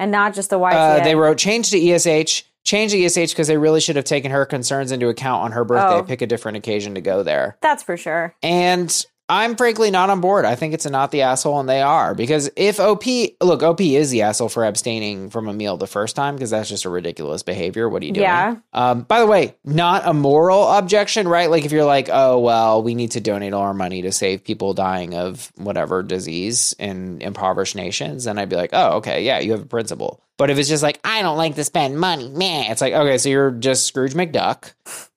And 0.00 0.10
not 0.10 0.34
just 0.34 0.48
the 0.48 0.58
YTA? 0.58 1.00
uh, 1.00 1.04
they 1.04 1.14
wrote 1.14 1.36
change 1.36 1.70
to 1.70 1.78
ESH. 1.78 2.44
Change 2.64 2.92
to 2.92 3.04
ESH 3.04 3.32
because 3.32 3.48
they 3.48 3.58
really 3.58 3.80
should 3.80 3.96
have 3.96 4.06
taken 4.06 4.30
her 4.30 4.46
concerns 4.46 4.92
into 4.92 5.08
account 5.08 5.44
on 5.44 5.52
her 5.52 5.62
birthday. 5.64 5.98
Oh. 5.98 6.02
Pick 6.02 6.22
a 6.22 6.26
different 6.26 6.56
occasion 6.56 6.94
to 6.94 7.00
go 7.02 7.22
there. 7.22 7.58
That's 7.60 7.82
for 7.82 7.96
sure. 7.96 8.34
And 8.42 9.04
I'm 9.30 9.54
frankly 9.54 9.92
not 9.92 10.10
on 10.10 10.20
board. 10.20 10.44
I 10.44 10.56
think 10.56 10.74
it's 10.74 10.86
a 10.86 10.90
not 10.90 11.12
the 11.12 11.22
asshole, 11.22 11.60
and 11.60 11.68
they 11.68 11.80
are. 11.80 12.16
Because 12.16 12.50
if 12.56 12.80
OP, 12.80 13.04
look, 13.40 13.62
OP 13.62 13.80
is 13.80 14.10
the 14.10 14.22
asshole 14.22 14.48
for 14.48 14.64
abstaining 14.64 15.30
from 15.30 15.48
a 15.48 15.52
meal 15.52 15.76
the 15.76 15.86
first 15.86 16.16
time, 16.16 16.34
because 16.34 16.50
that's 16.50 16.68
just 16.68 16.84
a 16.84 16.90
ridiculous 16.90 17.44
behavior. 17.44 17.88
What 17.88 18.02
are 18.02 18.06
you 18.06 18.12
doing? 18.12 18.24
Yeah. 18.24 18.56
Um, 18.72 19.02
by 19.02 19.20
the 19.20 19.26
way, 19.26 19.54
not 19.64 20.02
a 20.04 20.12
moral 20.12 20.68
objection, 20.68 21.28
right? 21.28 21.48
Like 21.48 21.64
if 21.64 21.70
you're 21.70 21.84
like, 21.84 22.08
oh, 22.12 22.40
well, 22.40 22.82
we 22.82 22.96
need 22.96 23.12
to 23.12 23.20
donate 23.20 23.52
all 23.52 23.62
our 23.62 23.72
money 23.72 24.02
to 24.02 24.10
save 24.10 24.42
people 24.42 24.74
dying 24.74 25.14
of 25.14 25.52
whatever 25.56 26.02
disease 26.02 26.74
in 26.80 27.22
impoverished 27.22 27.76
nations, 27.76 28.24
then 28.24 28.36
I'd 28.36 28.48
be 28.48 28.56
like, 28.56 28.70
oh, 28.72 28.96
okay, 28.96 29.22
yeah, 29.24 29.38
you 29.38 29.52
have 29.52 29.62
a 29.62 29.66
principle. 29.66 30.20
But 30.38 30.50
if 30.50 30.58
it's 30.58 30.68
just 30.68 30.82
like, 30.82 30.98
I 31.04 31.22
don't 31.22 31.36
like 31.36 31.54
to 31.54 31.64
spend 31.64 32.00
money, 32.00 32.30
man, 32.30 32.72
it's 32.72 32.80
like, 32.80 32.94
okay, 32.94 33.18
so 33.18 33.28
you're 33.28 33.52
just 33.52 33.86
Scrooge 33.86 34.14
McDuck 34.14 34.72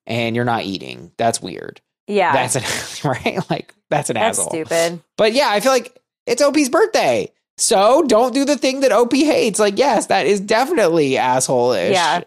and 0.06 0.36
you're 0.36 0.46
not 0.46 0.66
eating. 0.66 1.12
That's 1.18 1.42
weird. 1.42 1.82
Yeah. 2.08 2.34
That's 2.34 2.56
an 2.56 3.10
right. 3.10 3.50
Like 3.50 3.74
that's 3.90 4.10
an 4.10 4.16
That's 4.16 4.40
asshole. 4.40 4.50
stupid. 4.52 5.02
But 5.18 5.34
yeah, 5.34 5.48
I 5.50 5.60
feel 5.60 5.72
like 5.72 5.98
it's 6.26 6.42
OP's 6.42 6.70
birthday, 6.70 7.32
so 7.58 8.04
don't 8.08 8.34
do 8.34 8.46
the 8.46 8.58
thing 8.58 8.80
that 8.82 8.92
OP 8.92 9.14
hates. 9.14 9.60
Like, 9.60 9.78
yes, 9.78 10.08
that 10.08 10.26
is 10.26 10.40
definitely 10.40 11.18
asshole-ish. 11.18 11.94
Yeah. 11.94 12.22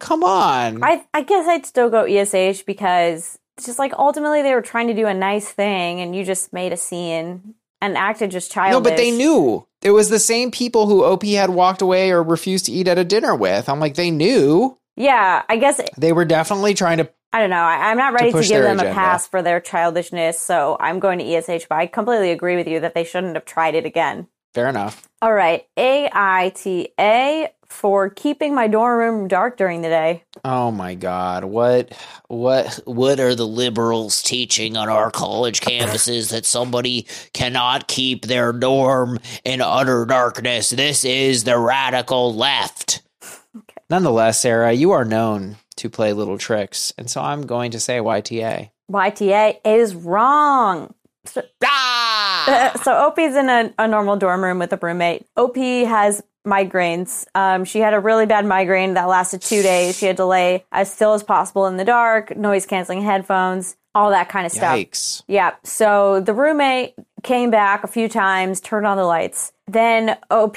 come 0.00 0.24
on. 0.24 0.82
I 0.82 1.04
I 1.14 1.22
guess 1.22 1.46
I'd 1.46 1.66
still 1.66 1.90
go 1.90 2.04
ESH 2.04 2.62
because 2.64 3.38
it's 3.56 3.66
just 3.66 3.78
like 3.78 3.92
ultimately 3.98 4.42
they 4.42 4.54
were 4.54 4.62
trying 4.62 4.88
to 4.88 4.94
do 4.94 5.06
a 5.06 5.14
nice 5.14 5.48
thing 5.48 6.00
and 6.00 6.16
you 6.16 6.24
just 6.24 6.52
made 6.52 6.72
a 6.72 6.76
scene 6.76 7.54
and 7.80 7.96
acted 7.96 8.30
just 8.30 8.50
childish. 8.52 8.72
no, 8.72 8.80
but 8.80 8.96
they 8.96 9.10
knew 9.10 9.66
it 9.82 9.90
was 9.90 10.08
the 10.08 10.18
same 10.18 10.50
people 10.50 10.86
who 10.86 11.04
OP 11.04 11.24
had 11.24 11.50
walked 11.50 11.82
away 11.82 12.10
or 12.10 12.22
refused 12.22 12.66
to 12.66 12.72
eat 12.72 12.88
at 12.88 12.96
a 12.98 13.04
dinner 13.04 13.34
with. 13.34 13.68
I'm 13.68 13.80
like, 13.80 13.94
they 13.94 14.10
knew. 14.10 14.78
Yeah, 14.96 15.42
I 15.48 15.56
guess 15.56 15.80
They 15.96 16.12
were 16.12 16.24
definitely 16.24 16.74
trying 16.74 16.98
to. 16.98 17.10
I 17.32 17.40
don't 17.40 17.50
know. 17.50 17.56
I, 17.56 17.90
I'm 17.90 17.96
not 17.96 18.12
ready 18.12 18.30
to, 18.30 18.36
push 18.36 18.48
give 18.48 18.62
them 18.62 18.78
a 18.78 18.92
pass 18.92 19.26
for 19.26 19.40
their 19.40 19.60
childishness, 19.60 20.38
so 20.38 20.76
I'm 20.78 20.98
going 20.98 21.18
to 21.18 21.24
ESH. 21.24 21.66
But 21.68 21.78
I 21.78 21.86
completely 21.86 22.30
agree 22.30 22.56
with 22.56 22.68
you 22.68 22.80
that 22.80 22.94
they 22.94 23.04
shouldn't 23.04 23.34
have 23.34 23.46
tried 23.46 23.74
it 23.74 23.86
again. 23.86 24.28
Fair 24.52 24.68
enough. 24.68 25.08
All 25.22 25.32
right, 25.32 25.66
AITA 25.78 27.48
for 27.64 28.10
keeping 28.10 28.54
my 28.54 28.68
dorm 28.68 28.98
room 28.98 29.28
dark 29.28 29.56
during 29.56 29.80
the 29.80 29.88
day. 29.88 30.24
Oh 30.44 30.70
my 30.70 30.94
God! 30.94 31.44
What? 31.44 31.94
What? 32.28 32.80
What 32.84 33.18
are 33.18 33.34
the 33.34 33.46
liberals 33.46 34.22
teaching 34.22 34.76
on 34.76 34.90
our 34.90 35.10
college 35.10 35.62
campuses 35.62 36.30
that 36.32 36.44
somebody 36.44 37.06
cannot 37.32 37.88
keep 37.88 38.26
their 38.26 38.52
dorm 38.52 39.20
in 39.42 39.62
utter 39.62 40.04
darkness? 40.04 40.68
This 40.68 41.02
is 41.06 41.44
the 41.44 41.58
radical 41.58 42.34
left. 42.34 43.00
Nonetheless, 43.90 44.42
Sarah, 44.42 44.72
you 44.72 44.90
are 44.90 45.06
known 45.06 45.56
to 45.76 45.90
play 45.90 46.12
little 46.12 46.38
tricks, 46.38 46.92
and 46.98 47.10
so 47.10 47.20
I'm 47.20 47.42
going 47.46 47.70
to 47.72 47.80
say 47.80 47.98
YTA. 47.98 48.70
YTA 48.90 49.56
is 49.64 49.94
wrong. 49.94 50.94
So, 51.24 51.42
Ah! 51.64 52.72
so 52.82 52.92
OP's 52.92 53.36
in 53.36 53.48
a, 53.48 53.72
a 53.78 53.86
normal 53.88 54.16
dorm 54.16 54.42
room 54.42 54.58
with 54.58 54.72
a 54.72 54.76
roommate. 54.76 55.26
Opie 55.36 55.84
has 55.84 56.22
migraines. 56.46 57.24
Um, 57.34 57.64
she 57.64 57.78
had 57.78 57.94
a 57.94 58.00
really 58.00 58.26
bad 58.26 58.44
migraine 58.44 58.94
that 58.94 59.04
lasted 59.08 59.40
two 59.42 59.62
days. 59.62 59.96
She 59.96 60.06
had 60.06 60.16
to 60.16 60.26
lay 60.26 60.64
as 60.72 60.92
still 60.92 61.14
as 61.14 61.22
possible 61.22 61.66
in 61.66 61.76
the 61.76 61.84
dark, 61.84 62.36
noise 62.36 62.66
canceling 62.66 63.02
headphones, 63.02 63.76
all 63.94 64.10
that 64.10 64.28
kind 64.28 64.46
of 64.46 64.52
stuff. 64.52 64.76
Yikes! 64.76 65.22
Yeah. 65.28 65.54
So 65.62 66.20
the 66.20 66.34
roommate 66.34 66.94
came 67.22 67.50
back 67.50 67.84
a 67.84 67.88
few 67.88 68.08
times, 68.08 68.60
turned 68.60 68.86
on 68.86 68.96
the 68.96 69.04
lights. 69.04 69.52
Then 69.68 70.18
OP 70.30 70.56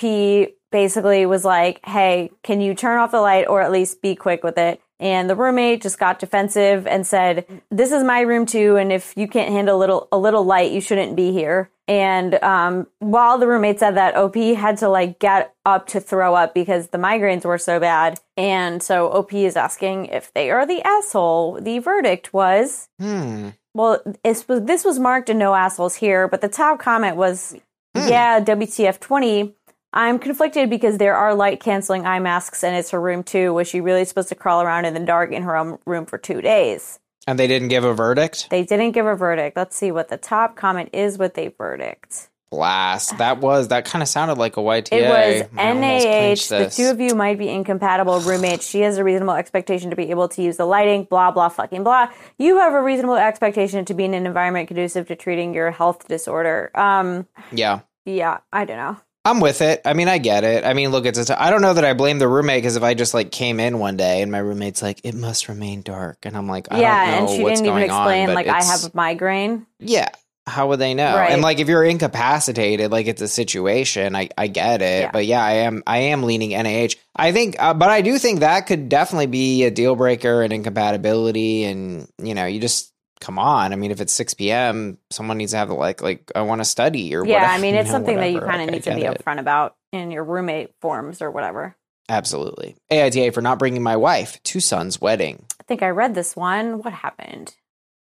basically 0.72 1.26
was 1.28 1.46
like, 1.46 1.80
hey, 1.86 2.32
can 2.44 2.60
you 2.60 2.74
turn 2.74 2.98
off 2.98 3.12
the 3.12 3.22
light 3.22 3.48
or 3.48 3.62
at 3.62 3.72
least 3.72 4.02
be 4.02 4.16
quick 4.16 4.44
with 4.44 4.58
it? 4.58 4.82
And 5.00 5.30
the 5.30 5.36
roommate 5.36 5.82
just 5.82 6.00
got 6.00 6.20
defensive 6.20 6.88
and 6.88 7.06
said, 7.06 7.46
"This 7.70 7.92
is 7.92 8.04
my 8.04 8.22
room 8.22 8.46
too, 8.46 8.78
and 8.78 8.92
if 8.94 9.14
you 9.18 9.28
can't 9.28 9.52
handle 9.52 9.78
a 9.78 9.80
little 9.80 10.08
a 10.12 10.18
little 10.18 10.44
light, 10.46 10.72
you 10.72 10.80
shouldn't 10.82 11.16
be 11.16 11.32
here." 11.32 11.70
And 11.88 12.36
um, 12.44 12.88
while 13.00 13.38
the 13.38 13.46
roommate 13.48 13.80
said 13.80 13.96
that, 13.96 14.16
OP 14.16 14.36
had 14.36 14.78
to 14.78 14.90
like 14.90 15.20
get 15.20 15.54
up 15.66 15.86
to 15.88 16.00
throw 16.00 16.34
up 16.34 16.54
because 16.54 16.88
the 16.88 16.98
migraines 16.98 17.46
were 17.46 17.58
so 17.60 17.80
bad. 17.80 18.20
And 18.38 18.82
so 18.82 19.12
OP 19.12 19.34
is 19.34 19.56
asking 19.56 20.08
if 20.08 20.34
they 20.34 20.50
are 20.50 20.66
the 20.66 20.82
asshole. 20.82 21.60
The 21.62 21.80
verdict 21.80 22.34
was 22.34 22.88
Hmm. 23.00 23.50
well, 23.76 24.02
it's, 24.24 24.44
this 24.48 24.84
was 24.84 24.98
marked 24.98 25.30
a 25.30 25.34
no 25.34 25.54
assholes 25.54 25.96
here, 25.96 26.28
but 26.28 26.42
the 26.42 26.48
top 26.48 26.80
comment 26.80 27.18
was, 27.18 27.56
yeah, 27.94 28.40
WTF 28.40 29.00
20. 29.00 29.54
I'm 29.96 30.20
conflicted 30.20 30.70
because 30.70 30.98
there 30.98 31.16
are 31.16 31.34
light 31.34 31.62
canceling 31.62 32.06
eye 32.06 32.20
masks 32.20 32.64
and 32.64 32.76
it's 32.76 32.92
her 32.92 33.00
room 33.00 33.24
too. 33.24 33.54
Was 33.54 33.68
she 33.70 33.80
really 33.80 34.04
supposed 34.04 34.30
to 34.30 34.36
crawl 34.36 34.62
around 34.62 34.84
in 34.84 34.94
the 34.94 35.00
dark 35.00 35.32
in 35.32 35.44
her 35.44 35.56
own 35.56 35.80
room 35.86 36.06
for 36.06 36.18
two 36.18 36.42
days? 36.42 37.00
And 37.26 37.40
they 37.40 37.48
didn't 37.48 37.70
give 37.70 37.86
a 37.86 37.94
verdict. 37.94 38.50
They 38.52 38.64
didn't 38.64 38.92
give 38.92 39.06
a 39.06 39.16
verdict. 39.16 39.56
Let's 39.56 39.76
see 39.76 39.92
what 39.92 40.10
the 40.10 40.18
top 40.18 40.58
comment 40.58 40.90
is 40.92 41.18
with 41.18 41.38
a 41.38 41.48
verdict. 41.58 42.30
Blast! 42.52 43.18
That 43.18 43.40
was 43.40 43.70
that 43.70 43.86
kind 43.86 44.04
of 44.04 44.08
sounded 44.08 44.38
like 44.38 44.58
a 44.58 44.60
YTA. 44.60 44.92
It 44.92 45.10
was 45.10 45.50
NAH. 45.56 46.58
The 46.58 46.70
two 46.70 46.90
of 46.90 47.00
you 47.00 47.16
might 47.16 47.40
be 47.40 47.50
incompatible 47.50 48.20
roommates. 48.20 48.68
She 48.70 48.82
has 48.82 48.98
a 48.98 49.04
reasonable 49.04 49.34
expectation 49.34 49.90
to 49.90 49.96
be 49.96 50.12
able 50.12 50.28
to 50.30 50.42
use 50.42 50.58
the 50.58 50.66
lighting, 50.66 51.06
blah, 51.06 51.32
blah, 51.32 51.50
fucking 51.50 51.84
blah. 51.84 52.10
You 52.38 52.60
have 52.60 52.74
a 52.74 52.82
reasonable 52.82 53.16
expectation 53.16 53.84
to 53.86 53.94
be 53.94 54.06
in 54.06 54.14
an 54.14 54.28
environment 54.28 54.68
conducive 54.68 55.08
to 55.08 55.16
treating 55.16 55.54
your 55.54 55.72
health 55.72 56.08
disorder. 56.08 56.70
Um, 56.76 57.28
Yeah. 57.52 57.80
yeah, 58.06 58.40
I 58.54 58.66
don't 58.66 58.78
know. 58.78 58.98
I'm 59.26 59.40
with 59.40 59.62
it. 59.62 59.82
I 59.84 59.94
mean, 59.94 60.08
I 60.08 60.20
get 60.20 60.44
it. 60.44 60.64
I 60.64 60.74
mean, 60.74 60.90
look, 60.92 61.08
it's 61.08 61.18
a 61.18 61.26
t- 61.26 61.34
I 61.34 61.50
don't 61.50 61.64
know 61.64 61.74
that 61.74 61.84
I 61.84 61.94
blame 61.94 62.20
the 62.20 62.28
roommate 62.28 62.62
because 62.62 62.76
if 62.76 62.84
I 62.84 62.94
just 62.94 63.16
like 63.16 63.32
came 63.32 63.60
in 63.60 63.80
one 63.80 63.98
day 63.98 64.22
and 64.22 64.32
my 64.32 64.38
roommate's 64.38 64.84
like, 64.84 65.02
it 65.04 65.16
must 65.16 65.50
remain 65.50 65.82
dark, 65.82 66.20
and 66.24 66.38
I'm 66.38 66.48
like, 66.48 66.68
I 66.70 66.80
yeah, 66.80 67.06
don't 67.06 67.14
know 67.14 67.20
and 67.22 67.30
she 67.30 67.38
didn't 67.44 67.66
even 67.66 67.66
going 67.66 67.90
on, 67.90 68.08
explain 68.08 68.34
like 68.36 68.48
I 68.48 68.64
have 68.64 68.84
a 68.84 68.92
migraine. 68.94 69.66
Yeah, 69.80 70.10
how 70.46 70.68
would 70.68 70.78
they 70.80 70.94
know? 70.94 71.16
Right. 71.16 71.32
And 71.32 71.42
like, 71.42 71.58
if 71.60 71.68
you're 71.68 71.84
incapacitated, 71.84 72.92
like 72.92 73.08
it's 73.08 73.22
a 73.24 73.28
situation. 73.28 74.16
I 74.16 74.30
I 74.38 74.46
get 74.46 74.84
it, 74.84 75.02
Yeah. 75.02 75.12
but 75.12 75.26
yeah, 75.26 75.44
I 75.44 75.54
am 75.54 75.82
I 75.88 75.98
am 75.98 76.22
leaning 76.22 76.52
NAH. 76.52 76.90
I 77.16 77.32
think, 77.32 77.56
uh, 77.58 77.74
but 77.74 77.90
I 77.90 78.02
do 78.02 78.20
think 78.20 78.42
that 78.42 78.68
could 78.68 78.90
definitely 78.90 79.26
be 79.28 79.64
a 79.64 79.72
deal 79.72 79.96
breaker 79.96 80.44
and 80.44 80.54
incompatibility, 80.54 81.64
and 81.64 82.08
you 82.22 82.36
know, 82.36 82.46
you 82.46 82.60
just. 82.60 82.92
Come 83.22 83.40
on! 83.40 83.72
I 83.74 83.76
mean, 83.76 83.92
if 83.92 84.02
it's 84.02 84.14
six 84.14 84.34
p.m., 84.34 84.98
someone 85.10 85.38
needs 85.38 85.52
to 85.52 85.58
have 85.58 85.70
like, 85.70 86.02
like 86.02 86.32
I 86.36 86.42
want 86.42 86.62
to 86.62 86.66
study 86.66 87.16
or 87.16 87.26
Yeah, 87.26 87.36
whatever, 87.36 87.54
I 87.54 87.58
mean 87.60 87.74
you 87.76 87.80
it's 87.82 87.88
know, 87.88 87.94
something 87.94 88.18
that 88.18 88.32
you 88.32 88.40
kind 88.42 88.62
of 88.62 88.68
Like, 88.68 88.72
need 88.72 88.84
to 88.84 88.96
be 88.96 89.04
it. 89.04 89.24
upfront 89.24 89.40
about 89.40 89.76
in 89.92 90.12
your 90.12 90.24
roommate 90.24 90.74
forms 90.82 91.22
or 91.22 91.32
whatever. 91.32 91.76
Absolutely. 92.10 92.76
AITA 92.92 93.34
for 93.34 93.42
not 93.42 93.58
bringing 93.58 93.82
my 93.82 93.96
wife 93.96 94.42
to 94.44 94.60
son's 94.60 95.02
wedding. 95.02 95.46
I 95.60 95.64
think 95.64 95.82
I 95.82 95.90
read 95.90 96.14
this 96.14 96.36
one. 96.36 96.80
What 96.80 96.94
happened? 96.94 97.56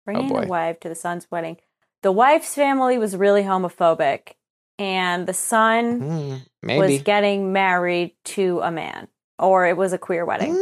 Bringing 0.06 0.32
Oh, 0.32 0.42
boy. 0.42 0.46
wife 0.46 0.80
to 0.82 0.90
the 0.90 0.96
son's 0.96 1.26
wedding. 1.32 1.58
The 2.04 2.12
wife's 2.12 2.54
family 2.54 3.00
was 3.00 3.16
really 3.18 3.42
homophobic, 3.42 4.34
and 4.78 5.26
the 5.26 5.34
son 5.34 6.44
Hmm, 6.62 6.78
was 6.78 7.02
getting 7.02 7.52
married 7.52 8.12
to 8.26 8.60
a 8.62 8.70
man, 8.70 9.08
or 9.40 9.66
it 9.66 9.76
was 9.76 9.92
a 9.94 9.98
queer 9.98 10.24
wedding. 10.26 10.54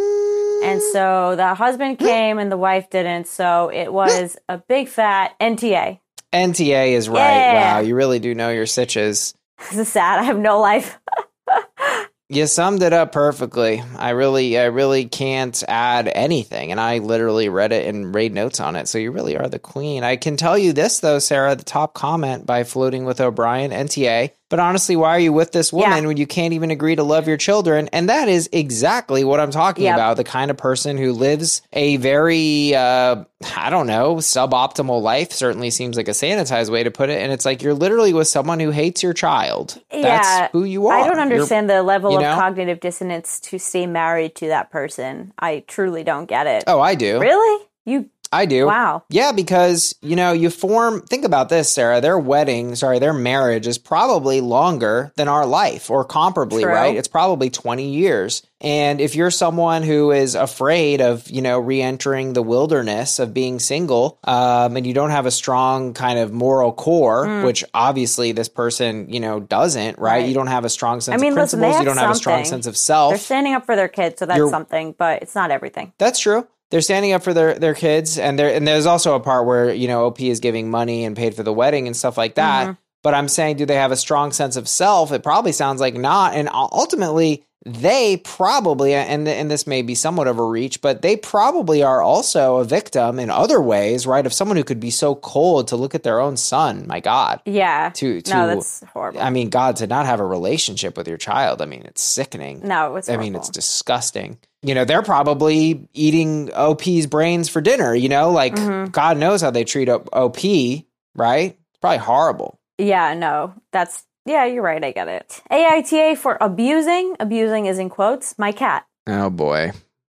And 0.64 0.82
so 0.82 1.36
the 1.36 1.54
husband 1.54 2.00
came 2.00 2.40
and 2.40 2.52
the 2.52 2.58
wife 2.58 2.90
didn't. 2.90 3.28
So 3.28 3.70
it 3.74 3.92
was 3.92 4.38
a 4.50 4.58
big 4.58 4.88
fat 4.88 5.38
NTA. 5.40 6.00
NTA 6.34 6.94
is 6.94 7.10
right. 7.10 7.18
Yeah. 7.20 7.76
Wow, 7.76 7.80
you 7.82 7.96
really 7.96 8.20
do 8.20 8.34
know 8.34 8.50
your 8.50 8.66
sitches. 8.66 9.34
This 9.70 9.80
is 9.80 9.90
sad. 9.90 10.20
I 10.20 10.24
have 10.24 10.40
no 10.40 10.60
life. 10.60 11.00
You 12.30 12.48
summed 12.48 12.82
it 12.82 12.94
up 12.94 13.12
perfectly. 13.12 13.84
I 13.96 14.10
really, 14.12 14.58
I 14.58 14.64
really 14.64 15.06
can't 15.06 15.62
add 15.68 16.08
anything, 16.08 16.72
and 16.72 16.80
I 16.80 16.98
literally 16.98 17.48
read 17.48 17.72
it 17.72 17.86
and 17.86 18.12
made 18.12 18.34
notes 18.34 18.60
on 18.60 18.76
it. 18.76 18.88
So 18.88 18.98
you 18.98 19.12
really 19.12 19.38
are 19.38 19.48
the 19.48 19.60
queen. 19.60 20.04
I 20.04 20.16
can 20.16 20.36
tell 20.36 20.58
you 20.58 20.74
this 20.74 21.00
though, 21.00 21.20
Sarah. 21.20 21.56
The 21.56 21.64
top 21.64 21.94
comment 21.94 22.48
by 22.48 22.64
floating 22.64 23.06
with 23.06 23.22
O'Brien, 23.22 23.70
NTA. 23.70 24.32
But 24.54 24.60
honestly, 24.60 24.96
why 24.96 25.10
are 25.16 25.20
you 25.20 25.34
with 25.34 25.52
this 25.52 25.74
woman 25.74 26.04
Yeah. 26.04 26.08
when 26.08 26.18
you 26.18 26.28
can't 26.28 26.54
even 26.54 26.70
agree 26.70 26.96
to 26.96 27.02
love 27.02 27.28
your 27.28 27.38
children? 27.38 27.90
And 27.92 28.08
that 28.10 28.30
is 28.30 28.48
exactly 28.52 29.24
what 29.24 29.40
I'm 29.40 29.50
talking 29.50 29.86
Yep. 29.86 29.96
about. 29.96 30.18
The 30.18 30.24
kind 30.24 30.52
of 30.52 30.58
person 30.58 30.96
who 30.96 31.12
lives 31.12 31.64
a 31.74 31.98
very, 31.98 32.76
uh, 32.76 33.24
I 33.58 33.70
don't 33.72 33.88
know, 33.88 34.18
suboptimal 34.18 35.02
life. 35.02 35.32
Certainly 35.32 35.72
seems 35.72 35.98
like 35.98 36.08
a 36.08 36.12
sanitized 36.12 36.70
way 36.70 36.84
to 36.84 36.92
put 36.92 37.10
it. 37.10 37.20
And 37.20 37.32
it's 37.32 37.46
like 37.46 37.64
you're 37.64 37.74
literally 37.74 38.14
with 38.14 38.28
someone 38.28 38.60
who 38.60 38.70
hates 38.70 39.02
your 39.02 39.14
child. 39.14 39.80
That's 39.90 40.04
yeah, 40.04 40.50
who 40.52 40.66
you 40.66 40.86
are. 40.86 41.00
I 41.00 41.08
don't 41.08 41.14
You're- 41.18 41.22
understand 41.24 41.68
the 41.68 41.82
level 41.82 42.12
you 42.12 42.18
of 42.20 42.38
cognitive 42.38 42.80
dissonance 42.80 43.40
to 43.40 43.58
stay 43.58 43.88
married 43.88 44.36
to 44.36 44.48
that 44.50 44.70
person. 44.70 45.34
I 45.40 45.64
truly 45.68 46.04
don't 46.04 46.28
get 46.28 46.46
it. 46.46 46.64
Oh, 46.68 46.80
I 46.80 46.94
do. 46.94 47.20
Really? 47.20 47.66
You 47.86 48.06
I 48.34 48.46
do. 48.46 48.66
Wow. 48.66 49.04
Yeah, 49.10 49.32
because, 49.32 49.96
you 50.02 50.16
know, 50.16 50.32
you 50.32 50.50
form, 50.50 51.02
think 51.02 51.24
about 51.24 51.50
this, 51.50 51.72
Sarah. 51.72 52.02
Their 52.02 52.18
wedding, 52.18 52.76
sorry, 52.76 53.00
their 53.00 53.14
marriage 53.14 53.68
is 53.68 53.78
probably 53.78 54.42
longer 54.42 55.12
than 55.16 55.28
our 55.28 55.46
life 55.46 55.90
or 55.92 56.06
comparably, 56.06 56.62
True. 56.64 56.72
right? 56.72 56.96
It's 56.96 57.08
probably 57.08 57.50
20 57.50 57.90
years. 57.90 58.42
And 58.60 59.02
if 59.02 59.14
you're 59.16 59.30
someone 59.30 59.84
who 59.84 60.12
is 60.12 60.36
afraid 60.36 61.02
of, 61.02 61.30
you 61.30 61.42
know, 61.42 61.60
re 61.60 61.82
entering 61.82 62.32
the 62.34 62.42
wilderness 62.42 63.20
of 63.20 63.34
being 63.34 63.60
single, 63.60 64.18
um, 64.24 64.78
and 64.78 64.88
you 64.88 64.94
don't 64.94 65.10
have 65.12 65.26
a 65.26 65.32
strong 65.32 65.94
kind 65.94 66.18
of 66.18 66.32
moral 66.32 66.72
core, 66.72 67.26
Mm. 67.28 67.46
which 67.46 67.64
obviously 67.74 68.32
this 68.32 68.48
person, 68.50 69.08
you 69.10 69.20
know, 69.20 69.42
doesn't, 69.42 70.00
right? 70.00 70.14
Right. 70.14 70.28
You 70.28 70.34
don't 70.34 70.48
have 70.48 70.64
a 70.66 70.70
strong 70.70 71.02
sense 71.02 71.14
I 71.14 71.18
mean, 71.22 71.34
of 71.34 71.38
principles. 71.38 71.74
have 71.74 71.82
you 71.82 71.86
don't 71.86 71.98
have 71.98 72.12
a 72.12 72.16
strong 72.16 72.46
sense 72.46 72.66
of 72.66 72.78
self. 72.78 73.12
They're 73.12 73.18
standing 73.20 73.54
up 73.54 73.66
for 73.66 73.76
their 73.76 73.90
kids, 73.90 74.20
so 74.20 74.26
that's 74.26 74.38
You're- 74.38 74.50
something, 74.50 74.96
but 74.98 75.22
it's 75.22 75.36
not 75.36 75.52
everything. 75.52 75.92
That's 75.98 76.20
true. 76.20 76.48
They're 76.74 76.82
standing 76.82 77.14
up 77.14 77.22
for 77.22 77.36
their 77.36 77.54
their 77.54 77.76
kids, 77.76 78.18
and 78.18 78.38
there 78.38 78.52
and 78.52 78.68
there's 78.68 78.88
also 78.88 79.14
a 79.14 79.20
part 79.20 79.46
where 79.46 79.72
you 79.72 79.88
know 79.88 80.08
OP 80.08 80.20
is 80.22 80.40
giving 80.40 80.72
money 80.72 81.06
and 81.06 81.16
paid 81.16 81.36
for 81.36 81.44
the 81.44 81.54
wedding 81.54 81.86
and 81.86 81.96
stuff 81.96 82.18
like 82.18 82.34
that. 82.36 82.68
Mhm. 82.68 82.78
But 83.04 83.14
I'm 83.14 83.28
saying, 83.28 83.58
do 83.58 83.66
they 83.68 83.76
have 83.76 83.92
a 83.92 83.96
strong 83.96 84.32
sense 84.32 84.56
of 84.56 84.68
self? 84.68 85.12
It 85.12 85.22
probably 85.22 85.52
sounds 85.52 85.80
like 85.80 85.94
not, 85.94 86.34
and 86.34 86.50
ultimately 86.52 87.44
they 87.66 88.18
probably 88.18 88.94
and 88.94 89.28
and 89.28 89.52
this 89.52 89.68
may 89.68 89.82
be 89.84 89.94
somewhat 89.96 90.28
of 90.28 90.40
a 90.40 90.44
reach, 90.44 90.82
but 90.82 91.02
they 91.04 91.16
probably 91.16 91.84
are 91.84 92.02
also 92.02 92.58
a 92.58 92.66
victim 92.66 93.20
in 93.20 93.30
other 93.30 93.62
ways, 93.62 94.08
right? 94.08 94.26
Of 94.26 94.34
someone 94.34 94.58
who 94.58 94.64
could 94.64 94.80
be 94.80 94.90
so 94.90 95.16
cold 95.16 95.68
to 95.68 95.76
look 95.76 95.94
at 95.96 96.04
their 96.04 96.20
own 96.20 96.38
son. 96.38 96.86
My 96.88 97.00
God. 97.00 97.40
Yeah. 97.46 97.92
To 97.94 98.20
to 98.20 98.34
no, 98.34 98.48
that's 98.48 98.84
horrible. 98.94 99.22
I 99.22 99.30
mean, 99.30 99.50
God, 99.50 99.76
to 99.78 99.88
not 99.88 100.06
have 100.08 100.20
a 100.20 100.26
relationship 100.26 100.98
with 100.98 101.08
your 101.08 101.18
child. 101.18 101.62
I 101.62 101.66
mean, 101.66 101.84
it's 101.86 102.02
sickening. 102.04 102.62
no, 102.68 102.96
it's 102.96 103.08
I 103.08 103.14
horrible. 103.14 103.24
mean, 103.26 103.36
it's 103.36 103.50
disgusting. 103.50 104.40
You 104.64 104.74
know, 104.76 104.86
they're 104.86 105.02
probably 105.02 105.88
eating 105.94 106.50
OP's 106.54 107.06
brains 107.06 107.50
for 107.50 107.60
dinner, 107.62 107.94
you 107.94 108.10
know, 108.10 108.32
like 108.32 108.56
Mhm. 108.56 108.92
God 108.92 109.18
knows 109.18 109.42
how 109.42 109.52
they 109.52 109.64
treat 109.66 109.90
O- 109.90 110.06
OP, 110.14 110.86
right? 111.16 111.52
It's 111.52 111.80
probably 111.82 111.98
horrible. 111.98 112.58
Yeah, 112.78 113.14
no, 113.14 113.54
that's 113.72 114.04
yeah, 114.26 114.46
you're 114.46 114.64
right. 114.64 114.82
I 114.84 114.92
get 114.92 115.10
it. 115.10 115.42
AITA 115.52 116.16
for 116.18 116.38
abusing. 116.40 117.16
Abusing 117.20 117.66
is 117.66 117.78
in 117.78 117.90
quotes. 117.90 118.40
My 118.40 118.54
cat. 118.54 118.86
Oh 119.06 119.30
boy. 119.30 119.72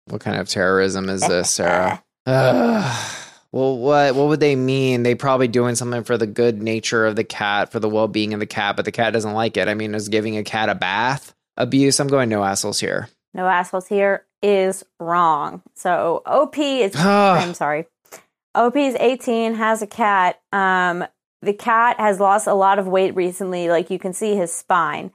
What 0.10 0.22
kind 0.22 0.40
of 0.40 0.48
terrorism 0.48 1.10
is 1.10 1.22
this, 1.28 1.50
Sarah? 1.50 2.04
Ugh. 2.28 3.12
well, 3.52 3.78
what 3.80 4.14
what 4.16 4.28
would 4.28 4.40
they 4.40 4.56
mean? 4.56 5.02
They 5.02 5.16
probably 5.16 5.48
doing 5.48 5.74
something 5.76 6.04
for 6.04 6.18
the 6.18 6.28
good 6.28 6.62
nature 6.62 7.06
of 7.08 7.16
the 7.16 7.24
cat, 7.24 7.72
for 7.72 7.80
the 7.80 7.90
well-being 7.90 8.34
of 8.36 8.40
the 8.40 8.46
cat, 8.46 8.76
but 8.76 8.86
the 8.86 8.92
cat 8.92 9.14
doesn't 9.14 9.34
like 9.34 9.58
it. 9.58 9.68
I 9.68 9.74
mean, 9.74 9.96
is 9.96 10.08
giving 10.10 10.38
a 10.38 10.44
cat 10.44 10.70
a 10.70 10.76
bath 10.76 11.34
abuse? 11.58 12.00
I'm 12.00 12.08
going 12.08 12.30
no 12.30 12.44
assholes 12.44 12.80
here. 12.80 13.10
No 13.36 13.48
assholes 13.48 13.88
here 13.88 14.26
is 14.42 14.86
wrong. 14.98 15.62
So 15.76 16.24
OP 16.26 16.58
is. 16.58 16.96
I'm 16.96 17.54
sorry. 17.54 17.86
OP 18.56 18.78
is 18.78 18.96
18, 18.96 19.56
has 19.56 19.82
a 19.82 19.88
cat. 19.88 20.40
Um, 20.54 21.06
the 21.42 21.54
cat 21.54 22.00
has 22.00 22.22
lost 22.22 22.48
a 22.48 22.54
lot 22.54 22.80
of 22.80 22.88
weight 22.88 23.14
recently. 23.14 23.68
Like 23.68 23.90
you 23.90 24.00
can 24.00 24.14
see 24.14 24.36
his 24.36 24.54
spine. 24.54 25.12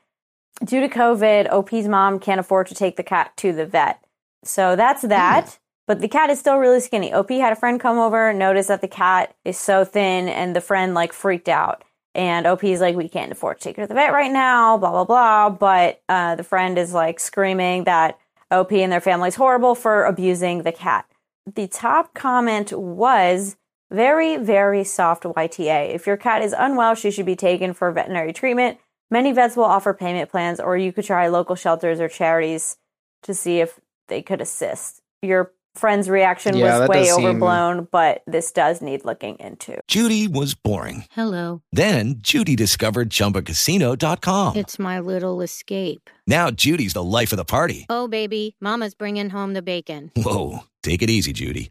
Due 0.63 0.83
to 0.83 0.89
COVID, 0.89 1.51
OP's 1.51 1.89
mom 1.89 2.19
can't 2.21 2.39
afford 2.39 2.67
to 2.67 2.75
take 2.75 2.97
the 2.97 3.03
cat 3.03 3.35
to 3.39 3.53
the 3.53 3.65
vet. 3.65 4.05
So 4.45 4.77
that's 4.77 5.03
that. 5.03 5.59
But 5.87 6.01
the 6.01 6.09
cat 6.09 6.29
is 6.29 6.39
still 6.39 6.59
really 6.59 6.81
skinny. 6.81 7.13
OP 7.13 7.31
had 7.31 7.55
a 7.55 7.57
friend 7.57 7.81
come 7.81 7.99
over, 7.99 8.33
notice 8.35 8.67
that 8.67 8.83
the 8.83 8.89
cat 8.89 9.35
is 9.45 9.59
so 9.59 9.85
thin, 9.85 10.29
and 10.29 10.55
the 10.55 10.61
friend 10.61 10.93
like 10.93 11.15
freaked 11.15 11.49
out. 11.49 11.83
And 12.15 12.47
OP's 12.47 12.81
like, 12.81 12.97
we 12.97 13.09
can't 13.09 13.33
afford 13.33 13.59
to 13.59 13.65
take 13.65 13.77
her 13.77 13.83
to 13.83 13.89
the 13.89 13.95
vet 13.95 14.13
right 14.13 14.33
now, 14.33 14.77
blah, 14.77 14.91
blah, 14.91 15.05
blah. 15.05 15.51
But 15.51 16.03
uh, 16.09 16.35
the 16.35 16.43
friend 16.43 16.77
is 16.79 16.93
like 16.93 17.21
screaming 17.21 17.85
that 17.85 18.19
OP 18.51 18.73
and 18.73 18.91
their 18.91 19.01
family's 19.01 19.37
horrible 19.37 19.75
for 19.75 20.05
abusing 20.05 20.63
the 20.63 20.73
cat. 20.73 21.07
The 21.55 21.69
top 21.69 22.15
comment 22.15 22.73
was 22.73 23.57
very, 23.91 24.37
very 24.37 24.85
soft 24.85 25.25
YTA. 25.25 25.95
If 25.95 26.07
your 26.07 26.17
cat 26.17 26.43
is 26.43 26.55
unwell, 26.57 26.95
she 26.95 27.11
should 27.11 27.27
be 27.27 27.37
taken 27.37 27.73
for 27.75 27.91
veterinary 27.93 28.33
treatment. 28.33 28.79
Many 29.11 29.33
vets 29.33 29.57
will 29.57 29.65
offer 29.65 29.93
payment 29.93 30.31
plans, 30.31 30.61
or 30.61 30.77
you 30.77 30.93
could 30.93 31.05
try 31.05 31.27
local 31.29 31.57
shelters 31.57 32.01
or 32.01 32.09
charities 32.09 32.77
to 33.23 33.35
see 33.35 33.61
if 33.61 33.81
they 34.09 34.23
could 34.23 34.41
assist. 34.41 35.03
Your 35.23 35.53
friend's 35.75 36.09
reaction 36.09 36.57
Yeah, 36.57 36.81
was 36.81 36.89
way 36.89 37.05
does 37.05 37.15
seem- 37.17 37.25
overblown, 37.27 37.89
but 37.91 38.23
this 38.27 38.51
does 38.53 38.81
need 38.83 39.05
looking 39.05 39.37
into. 39.41 39.81
Judy 39.89 40.29
was 40.29 40.55
boring. 40.55 41.05
Hello. 41.13 41.63
Then 41.73 42.17
Judy 42.19 42.57
discovered 42.57 43.11
ChumbaCasino.com. 43.11 44.57
It's 44.57 44.79
my 44.79 45.01
little 45.01 45.41
escape. 45.41 46.11
Now 46.27 46.51
Judy's 46.51 46.93
the 46.93 47.03
life 47.05 47.33
of 47.33 47.37
the 47.39 47.45
party. 47.45 47.87
Oh, 47.89 48.07
baby, 48.09 48.57
Mama's 48.61 48.95
bringing 48.95 49.31
home 49.31 49.55
the 49.55 49.63
bacon. 49.63 50.11
Whoa, 50.17 50.61
take 50.83 51.03
it 51.03 51.11
easy, 51.11 51.33
Judy. 51.33 51.71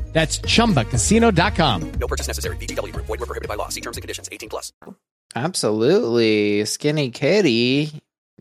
That's 0.13 0.39
chumbacasino.com. 0.39 1.91
No 1.93 2.07
purchase 2.07 2.27
necessary. 2.27 2.57
VGW 2.57 2.91
Group. 2.93 3.05
Void 3.05 3.19
where 3.21 3.27
prohibited 3.27 3.47
by 3.47 3.55
law. 3.55 3.69
See 3.69 3.81
terms 3.81 3.97
and 3.97 4.01
conditions. 4.01 4.27
18 4.31 4.49
plus. 4.49 4.73
Absolutely. 5.35 6.65
Skinny 6.65 7.11
kitty. 7.11 7.91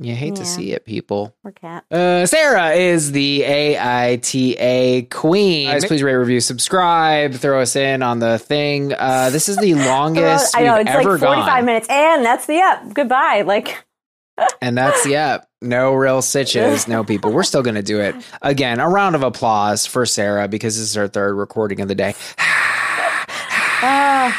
You 0.02 0.14
hate 0.14 0.36
to 0.36 0.46
see 0.46 0.72
it, 0.72 0.86
people. 0.86 1.36
Poor 1.42 1.52
cat. 1.52 1.84
Uh, 1.90 2.24
Sarah 2.24 2.70
is 2.70 3.12
the 3.12 3.42
AITA 3.42 5.10
queen. 5.10 5.68
Guys, 5.68 5.84
please 5.84 6.02
rate, 6.02 6.14
review, 6.14 6.40
subscribe, 6.40 7.34
throw 7.34 7.60
us 7.60 7.76
in 7.76 8.02
on 8.02 8.18
the 8.18 8.38
thing. 8.38 8.94
Uh, 8.94 9.28
this 9.28 9.50
is 9.50 9.58
the 9.58 9.74
longest 9.86 10.56
I 10.56 10.62
know 10.62 10.78
we've 10.78 10.86
it's 10.86 10.90
ever 10.96 11.10
like 11.18 11.20
45 11.20 11.46
gone. 11.46 11.64
minutes, 11.66 11.86
and 11.90 12.24
that's 12.24 12.46
the 12.46 12.60
up. 12.60 12.94
Goodbye. 12.94 13.42
Like, 13.46 13.76
And 14.62 14.78
that's, 14.78 15.06
yeah, 15.06 15.42
no 15.60 15.92
real 15.94 16.22
sitches, 16.22 16.88
no 16.88 17.04
people. 17.04 17.32
We're 17.32 17.42
still 17.42 17.62
going 17.62 17.74
to 17.74 17.82
do 17.82 18.00
it. 18.00 18.14
Again, 18.42 18.80
a 18.80 18.88
round 18.88 19.14
of 19.14 19.22
applause 19.22 19.86
for 19.86 20.06
Sarah 20.06 20.48
because 20.48 20.76
this 20.76 20.88
is 20.88 20.94
her 20.94 21.08
third 21.08 21.34
recording 21.34 21.80
of 21.80 21.88
the 21.88 21.94
day. 21.94 22.14
ah, 23.82 24.36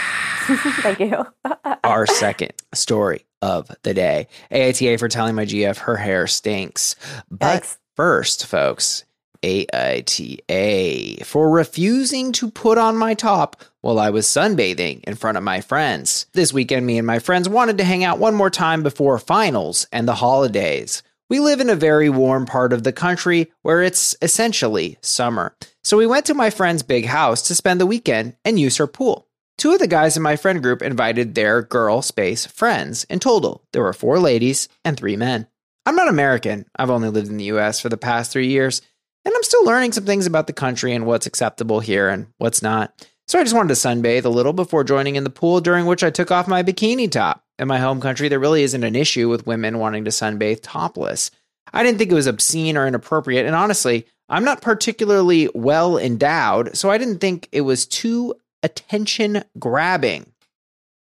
thank 0.81 0.99
you. 0.99 1.25
Our 1.83 2.05
second 2.07 2.53
story 2.73 3.25
of 3.41 3.69
the 3.83 3.93
day. 3.93 4.27
AITA 4.51 4.99
for 4.99 5.07
telling 5.07 5.35
my 5.35 5.45
GF 5.45 5.77
her 5.79 5.97
hair 5.97 6.27
stinks. 6.27 6.95
But 7.29 7.77
first, 7.95 8.45
folks, 8.45 9.05
AITA 9.43 11.25
for 11.25 11.49
refusing 11.49 12.31
to 12.33 12.51
put 12.51 12.77
on 12.77 12.95
my 12.95 13.13
top 13.13 13.63
while 13.81 13.99
I 13.99 14.11
was 14.11 14.27
sunbathing 14.27 15.03
in 15.05 15.15
front 15.15 15.37
of 15.37 15.43
my 15.43 15.61
friends. 15.61 16.27
This 16.33 16.53
weekend, 16.53 16.85
me 16.85 16.97
and 16.99 17.07
my 17.07 17.19
friends 17.19 17.49
wanted 17.49 17.77
to 17.79 17.83
hang 17.83 18.03
out 18.03 18.19
one 18.19 18.35
more 18.35 18.51
time 18.51 18.83
before 18.83 19.17
finals 19.17 19.87
and 19.91 20.07
the 20.07 20.15
holidays. 20.15 21.01
We 21.31 21.39
live 21.39 21.61
in 21.61 21.69
a 21.69 21.75
very 21.75 22.09
warm 22.09 22.45
part 22.45 22.73
of 22.73 22.83
the 22.83 22.91
country 22.91 23.53
where 23.61 23.81
it's 23.81 24.17
essentially 24.21 24.97
summer. 24.99 25.55
So 25.81 25.95
we 25.95 26.05
went 26.05 26.25
to 26.25 26.33
my 26.33 26.49
friend's 26.49 26.83
big 26.83 27.05
house 27.05 27.41
to 27.43 27.55
spend 27.55 27.79
the 27.79 27.85
weekend 27.85 28.35
and 28.43 28.59
use 28.59 28.75
her 28.75 28.85
pool. 28.85 29.29
Two 29.57 29.71
of 29.71 29.79
the 29.79 29.87
guys 29.87 30.17
in 30.17 30.23
my 30.23 30.35
friend 30.35 30.61
group 30.61 30.81
invited 30.81 31.33
their 31.33 31.61
girl 31.61 32.01
space 32.01 32.45
friends. 32.45 33.05
In 33.05 33.19
total, 33.19 33.63
there 33.71 33.81
were 33.81 33.93
four 33.93 34.19
ladies 34.19 34.67
and 34.83 34.97
three 34.97 35.15
men. 35.15 35.47
I'm 35.85 35.95
not 35.95 36.09
American. 36.09 36.65
I've 36.75 36.89
only 36.89 37.07
lived 37.07 37.29
in 37.29 37.37
the 37.37 37.45
US 37.45 37.79
for 37.79 37.87
the 37.87 37.95
past 37.95 38.33
three 38.33 38.47
years, 38.47 38.81
and 39.23 39.33
I'm 39.33 39.43
still 39.43 39.63
learning 39.63 39.93
some 39.93 40.03
things 40.03 40.25
about 40.25 40.47
the 40.47 40.53
country 40.53 40.93
and 40.93 41.05
what's 41.05 41.27
acceptable 41.27 41.79
here 41.79 42.09
and 42.09 42.27
what's 42.39 42.61
not. 42.61 43.07
So 43.29 43.39
I 43.39 43.43
just 43.43 43.55
wanted 43.55 43.69
to 43.69 43.75
sunbathe 43.75 44.25
a 44.25 44.29
little 44.29 44.51
before 44.51 44.83
joining 44.83 45.15
in 45.15 45.23
the 45.23 45.29
pool, 45.29 45.61
during 45.61 45.85
which 45.85 46.03
I 46.03 46.09
took 46.09 46.29
off 46.29 46.49
my 46.49 46.61
bikini 46.61 47.09
top. 47.09 47.45
In 47.61 47.67
my 47.67 47.77
home 47.77 48.01
country, 48.01 48.27
there 48.27 48.39
really 48.39 48.63
isn't 48.63 48.83
an 48.83 48.95
issue 48.95 49.29
with 49.29 49.45
women 49.45 49.77
wanting 49.77 50.05
to 50.05 50.09
sunbathe 50.09 50.61
topless. 50.63 51.29
I 51.71 51.83
didn't 51.83 51.99
think 51.99 52.11
it 52.11 52.15
was 52.15 52.25
obscene 52.25 52.75
or 52.75 52.87
inappropriate, 52.87 53.45
and 53.45 53.55
honestly, 53.55 54.07
I'm 54.29 54.43
not 54.43 54.63
particularly 54.63 55.47
well 55.53 55.99
endowed, 55.99 56.75
so 56.75 56.89
I 56.89 56.97
didn't 56.97 57.19
think 57.19 57.47
it 57.51 57.61
was 57.61 57.85
too 57.85 58.33
attention 58.63 59.43
grabbing. 59.59 60.31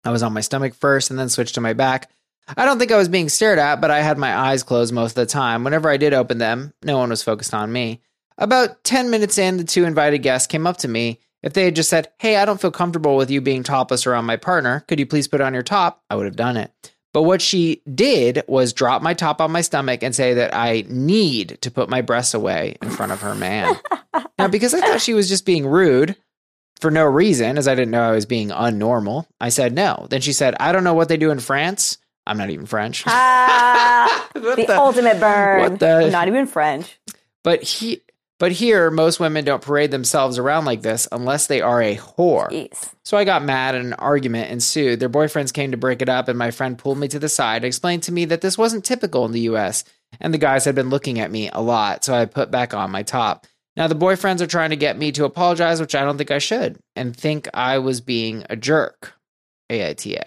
I 0.03 0.11
was 0.11 0.23
on 0.23 0.33
my 0.33 0.41
stomach 0.41 0.75
first 0.75 1.11
and 1.11 1.19
then 1.19 1.29
switched 1.29 1.57
to 1.57 1.61
my 1.61 1.75
back. 1.75 2.11
I 2.57 2.65
don't 2.65 2.79
think 2.79 2.91
I 2.91 2.97
was 2.97 3.11
being 3.11 3.29
stared 3.29 3.59
at, 3.59 3.83
but 3.83 3.91
I 3.91 4.01
had 4.01 4.17
my 4.17 4.35
eyes 4.35 4.63
closed 4.63 4.95
most 4.95 5.11
of 5.11 5.17
the 5.17 5.27
time. 5.27 5.63
Whenever 5.63 5.91
I 5.91 5.99
did 5.99 6.15
open 6.15 6.39
them, 6.39 6.73
no 6.83 6.97
one 6.97 7.11
was 7.11 7.23
focused 7.23 7.53
on 7.53 7.71
me. 7.71 8.01
About 8.39 8.83
10 8.83 9.11
minutes 9.11 9.37
in, 9.37 9.59
the 9.59 9.65
two 9.65 9.85
invited 9.85 10.19
guests 10.21 10.47
came 10.47 10.67
up 10.67 10.79
to 10.79 10.89
me. 10.89 11.21
If 11.47 11.53
they 11.53 11.65
had 11.65 11.77
just 11.77 11.89
said, 11.89 12.09
Hey, 12.19 12.37
I 12.37 12.45
don't 12.45 12.61
feel 12.61 12.73
comfortable 12.73 13.17
with 13.17 13.31
you 13.31 13.41
being 13.41 13.63
topless 13.63 14.05
around 14.05 14.25
my 14.25 14.37
partner. 14.37 14.81
Could 14.89 14.99
you 14.99 15.07
please 15.07 15.29
put 15.29 15.41
on 15.41 15.55
your 15.55 15.63
top? 15.63 16.03
I 16.11 16.17
would 16.17 16.27
have 16.27 16.35
done 16.35 16.57
it. 16.57 16.73
But 17.15 17.23
what 17.23 17.41
she 17.41 17.83
did 17.95 18.43
was 18.49 18.73
drop 18.73 19.01
my 19.01 19.15
top 19.15 19.41
on 19.41 19.53
my 19.53 19.61
stomach 19.61 20.03
and 20.03 20.13
say 20.13 20.35
that 20.35 20.55
I 20.55 20.85
need 20.89 21.59
to 21.63 21.71
put 21.71 21.89
my 21.89 22.03
breasts 22.03 22.35
away 22.35 22.77
in 22.83 22.91
front 22.91 23.13
of 23.13 23.21
her 23.21 23.37
man. 23.37 23.77
now, 24.39 24.49
because 24.49 24.75
I 24.75 24.81
thought 24.81 25.01
she 25.01 25.15
was 25.15 25.29
just 25.29 25.47
being 25.47 25.67
rude 25.67 26.17
for 26.81 26.91
no 26.91 27.05
reason, 27.07 27.57
as 27.57 27.69
I 27.69 27.75
didn't 27.77 27.93
know 27.93 28.03
I 28.03 28.11
was 28.11 28.27
being 28.27 28.49
unnormal, 28.49 29.27
I 29.41 29.49
said 29.51 29.73
no. 29.73 30.09
Then 30.11 30.21
she 30.21 30.33
said, 30.33 30.57
I 30.61 30.73
don't 30.73 30.85
know 30.85 30.95
what 30.95 31.09
they 31.09 31.17
do 31.17 31.31
in 31.31 31.39
France. 31.39 31.97
I'm 32.27 32.37
not 32.39 32.51
even 32.51 32.67
French. 32.67 33.05
Ah, 33.07 34.29
the, 34.35 34.41
the- 34.41 34.77
ultimate 34.77 35.21
burn. 35.21 35.61
what 35.61 35.79
the- 35.79 36.11
Not 36.11 36.27
even 36.27 36.47
French. 36.47 36.99
But 37.45 37.63
he 37.63 38.03
but 38.39 38.53
here 38.53 38.91
most 38.91 39.21
women 39.21 39.45
don't 39.45 39.63
parade 39.63 39.91
themselves 39.91 40.39
around 40.39 40.65
like 40.65 40.83
this 40.83 41.09
unless 41.13 41.47
they 41.47 41.61
are 41.61 41.83
a 41.83 41.97
whore. 41.97 42.51
Jeez. 42.51 42.93
So 43.05 43.17
I 43.17 43.25
got 43.25 43.43
mad 43.45 43.75
and 43.75 43.87
an 43.87 43.93
argument 43.95 44.51
ensued. 44.51 45.01
Their 45.01 45.09
boyfriends 45.09 45.53
came 45.53 45.71
to 45.71 45.77
break 45.77 46.03
it 46.03 46.09
up 46.09 46.29
and 46.29 46.39
my 46.39 46.51
friend 46.51 46.79
pulled 46.79 46.99
me 46.99 47.09
to 47.09 47.19
the 47.19 47.29
side, 47.29 47.57
and 47.57 47.65
explained 47.65 48.03
to 48.05 48.13
me 48.13 48.25
that 48.27 48.41
this 48.41 48.59
wasn't 48.59 48.85
typical 48.85 49.25
in 49.25 49.33
the 49.33 49.41
US 49.41 49.85
and 50.21 50.33
the 50.33 50.39
guys 50.39 50.65
had 50.65 50.75
been 50.75 50.91
looking 50.91 51.19
at 51.19 51.31
me 51.31 51.51
a 51.53 51.61
lot, 51.61 52.05
so 52.05 52.15
I 52.15 52.25
put 52.27 52.51
back 52.51 52.75
on 52.75 52.91
my 52.91 53.03
top. 53.03 53.47
Now 53.77 53.87
the 53.89 53.95
boyfriends 53.95 54.41
are 54.41 54.47
trying 54.47 54.71
to 54.71 54.77
get 54.77 54.99
me 54.99 55.13
to 55.13 55.25
apologize, 55.25 55.81
which 55.81 55.95
I 55.95 56.05
don't 56.05 56.17
think 56.17 56.31
I 56.31 56.39
should, 56.39 56.79
and 56.95 57.15
think 57.15 57.49
I 57.53 57.79
was 57.79 58.01
being 58.01 58.45
a 58.49 58.57
jerk. 58.57 59.13
AITA. 59.71 60.23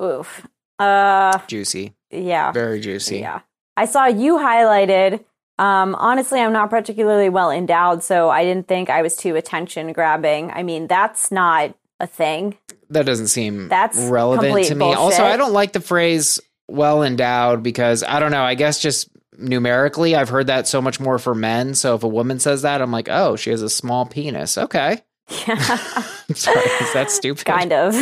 Oof. 0.00 0.46
Uh, 0.78 1.38
Juicy. 1.48 1.94
yeah. 2.10 2.52
Very 2.52 2.80
juicy. 2.80 3.18
Yeah. 3.18 3.40
I 3.76 3.86
saw 3.86 4.06
you 4.06 4.36
highlighted. 4.38 5.24
Um, 5.58 5.94
honestly, 5.94 6.40
I'm 6.40 6.52
not 6.52 6.68
particularly 6.70 7.28
well 7.28 7.50
endowed, 7.50 8.02
so 8.02 8.28
I 8.30 8.44
didn't 8.44 8.68
think 8.68 8.90
I 8.90 9.02
was 9.02 9.16
too 9.16 9.36
attention 9.36 9.92
grabbing. 9.92 10.50
I 10.50 10.62
mean, 10.62 10.86
that's 10.86 11.30
not 11.32 11.74
a 11.98 12.06
thing. 12.06 12.56
that 12.90 13.06
doesn't 13.06 13.28
seem 13.28 13.68
That's 13.68 13.96
relevant 13.96 14.66
to 14.66 14.74
me. 14.74 14.84
bullshit. 14.84 14.98
Also, 14.98 15.24
I 15.24 15.36
don't 15.38 15.52
like 15.54 15.72
the 15.72 15.80
phrase 15.80 16.38
well 16.68 17.02
endowed 17.02 17.62
because 17.62 18.02
I 18.02 18.20
don't 18.20 18.32
know. 18.32 18.42
I 18.42 18.54
guess 18.54 18.80
just 18.82 19.08
numerically, 19.38 20.14
I've 20.14 20.28
heard 20.28 20.48
that 20.48 20.68
so 20.68 20.82
much 20.82 21.00
more 21.00 21.18
for 21.18 21.34
men. 21.34 21.74
So 21.74 21.94
if 21.94 22.02
a 22.02 22.08
woman 22.08 22.38
says 22.38 22.62
that, 22.62 22.82
I'm 22.82 22.92
like, 22.92 23.08
oh, 23.10 23.36
she 23.36 23.50
has 23.50 23.62
a 23.62 23.70
small 23.70 24.04
penis. 24.06 24.58
Okay. 24.58 25.00
I'm 25.48 25.56
sorry. 26.34 26.60
Is 26.80 26.92
that 26.92 27.06
stupid? 27.10 27.44
Kind 27.46 27.72
of. 27.72 27.94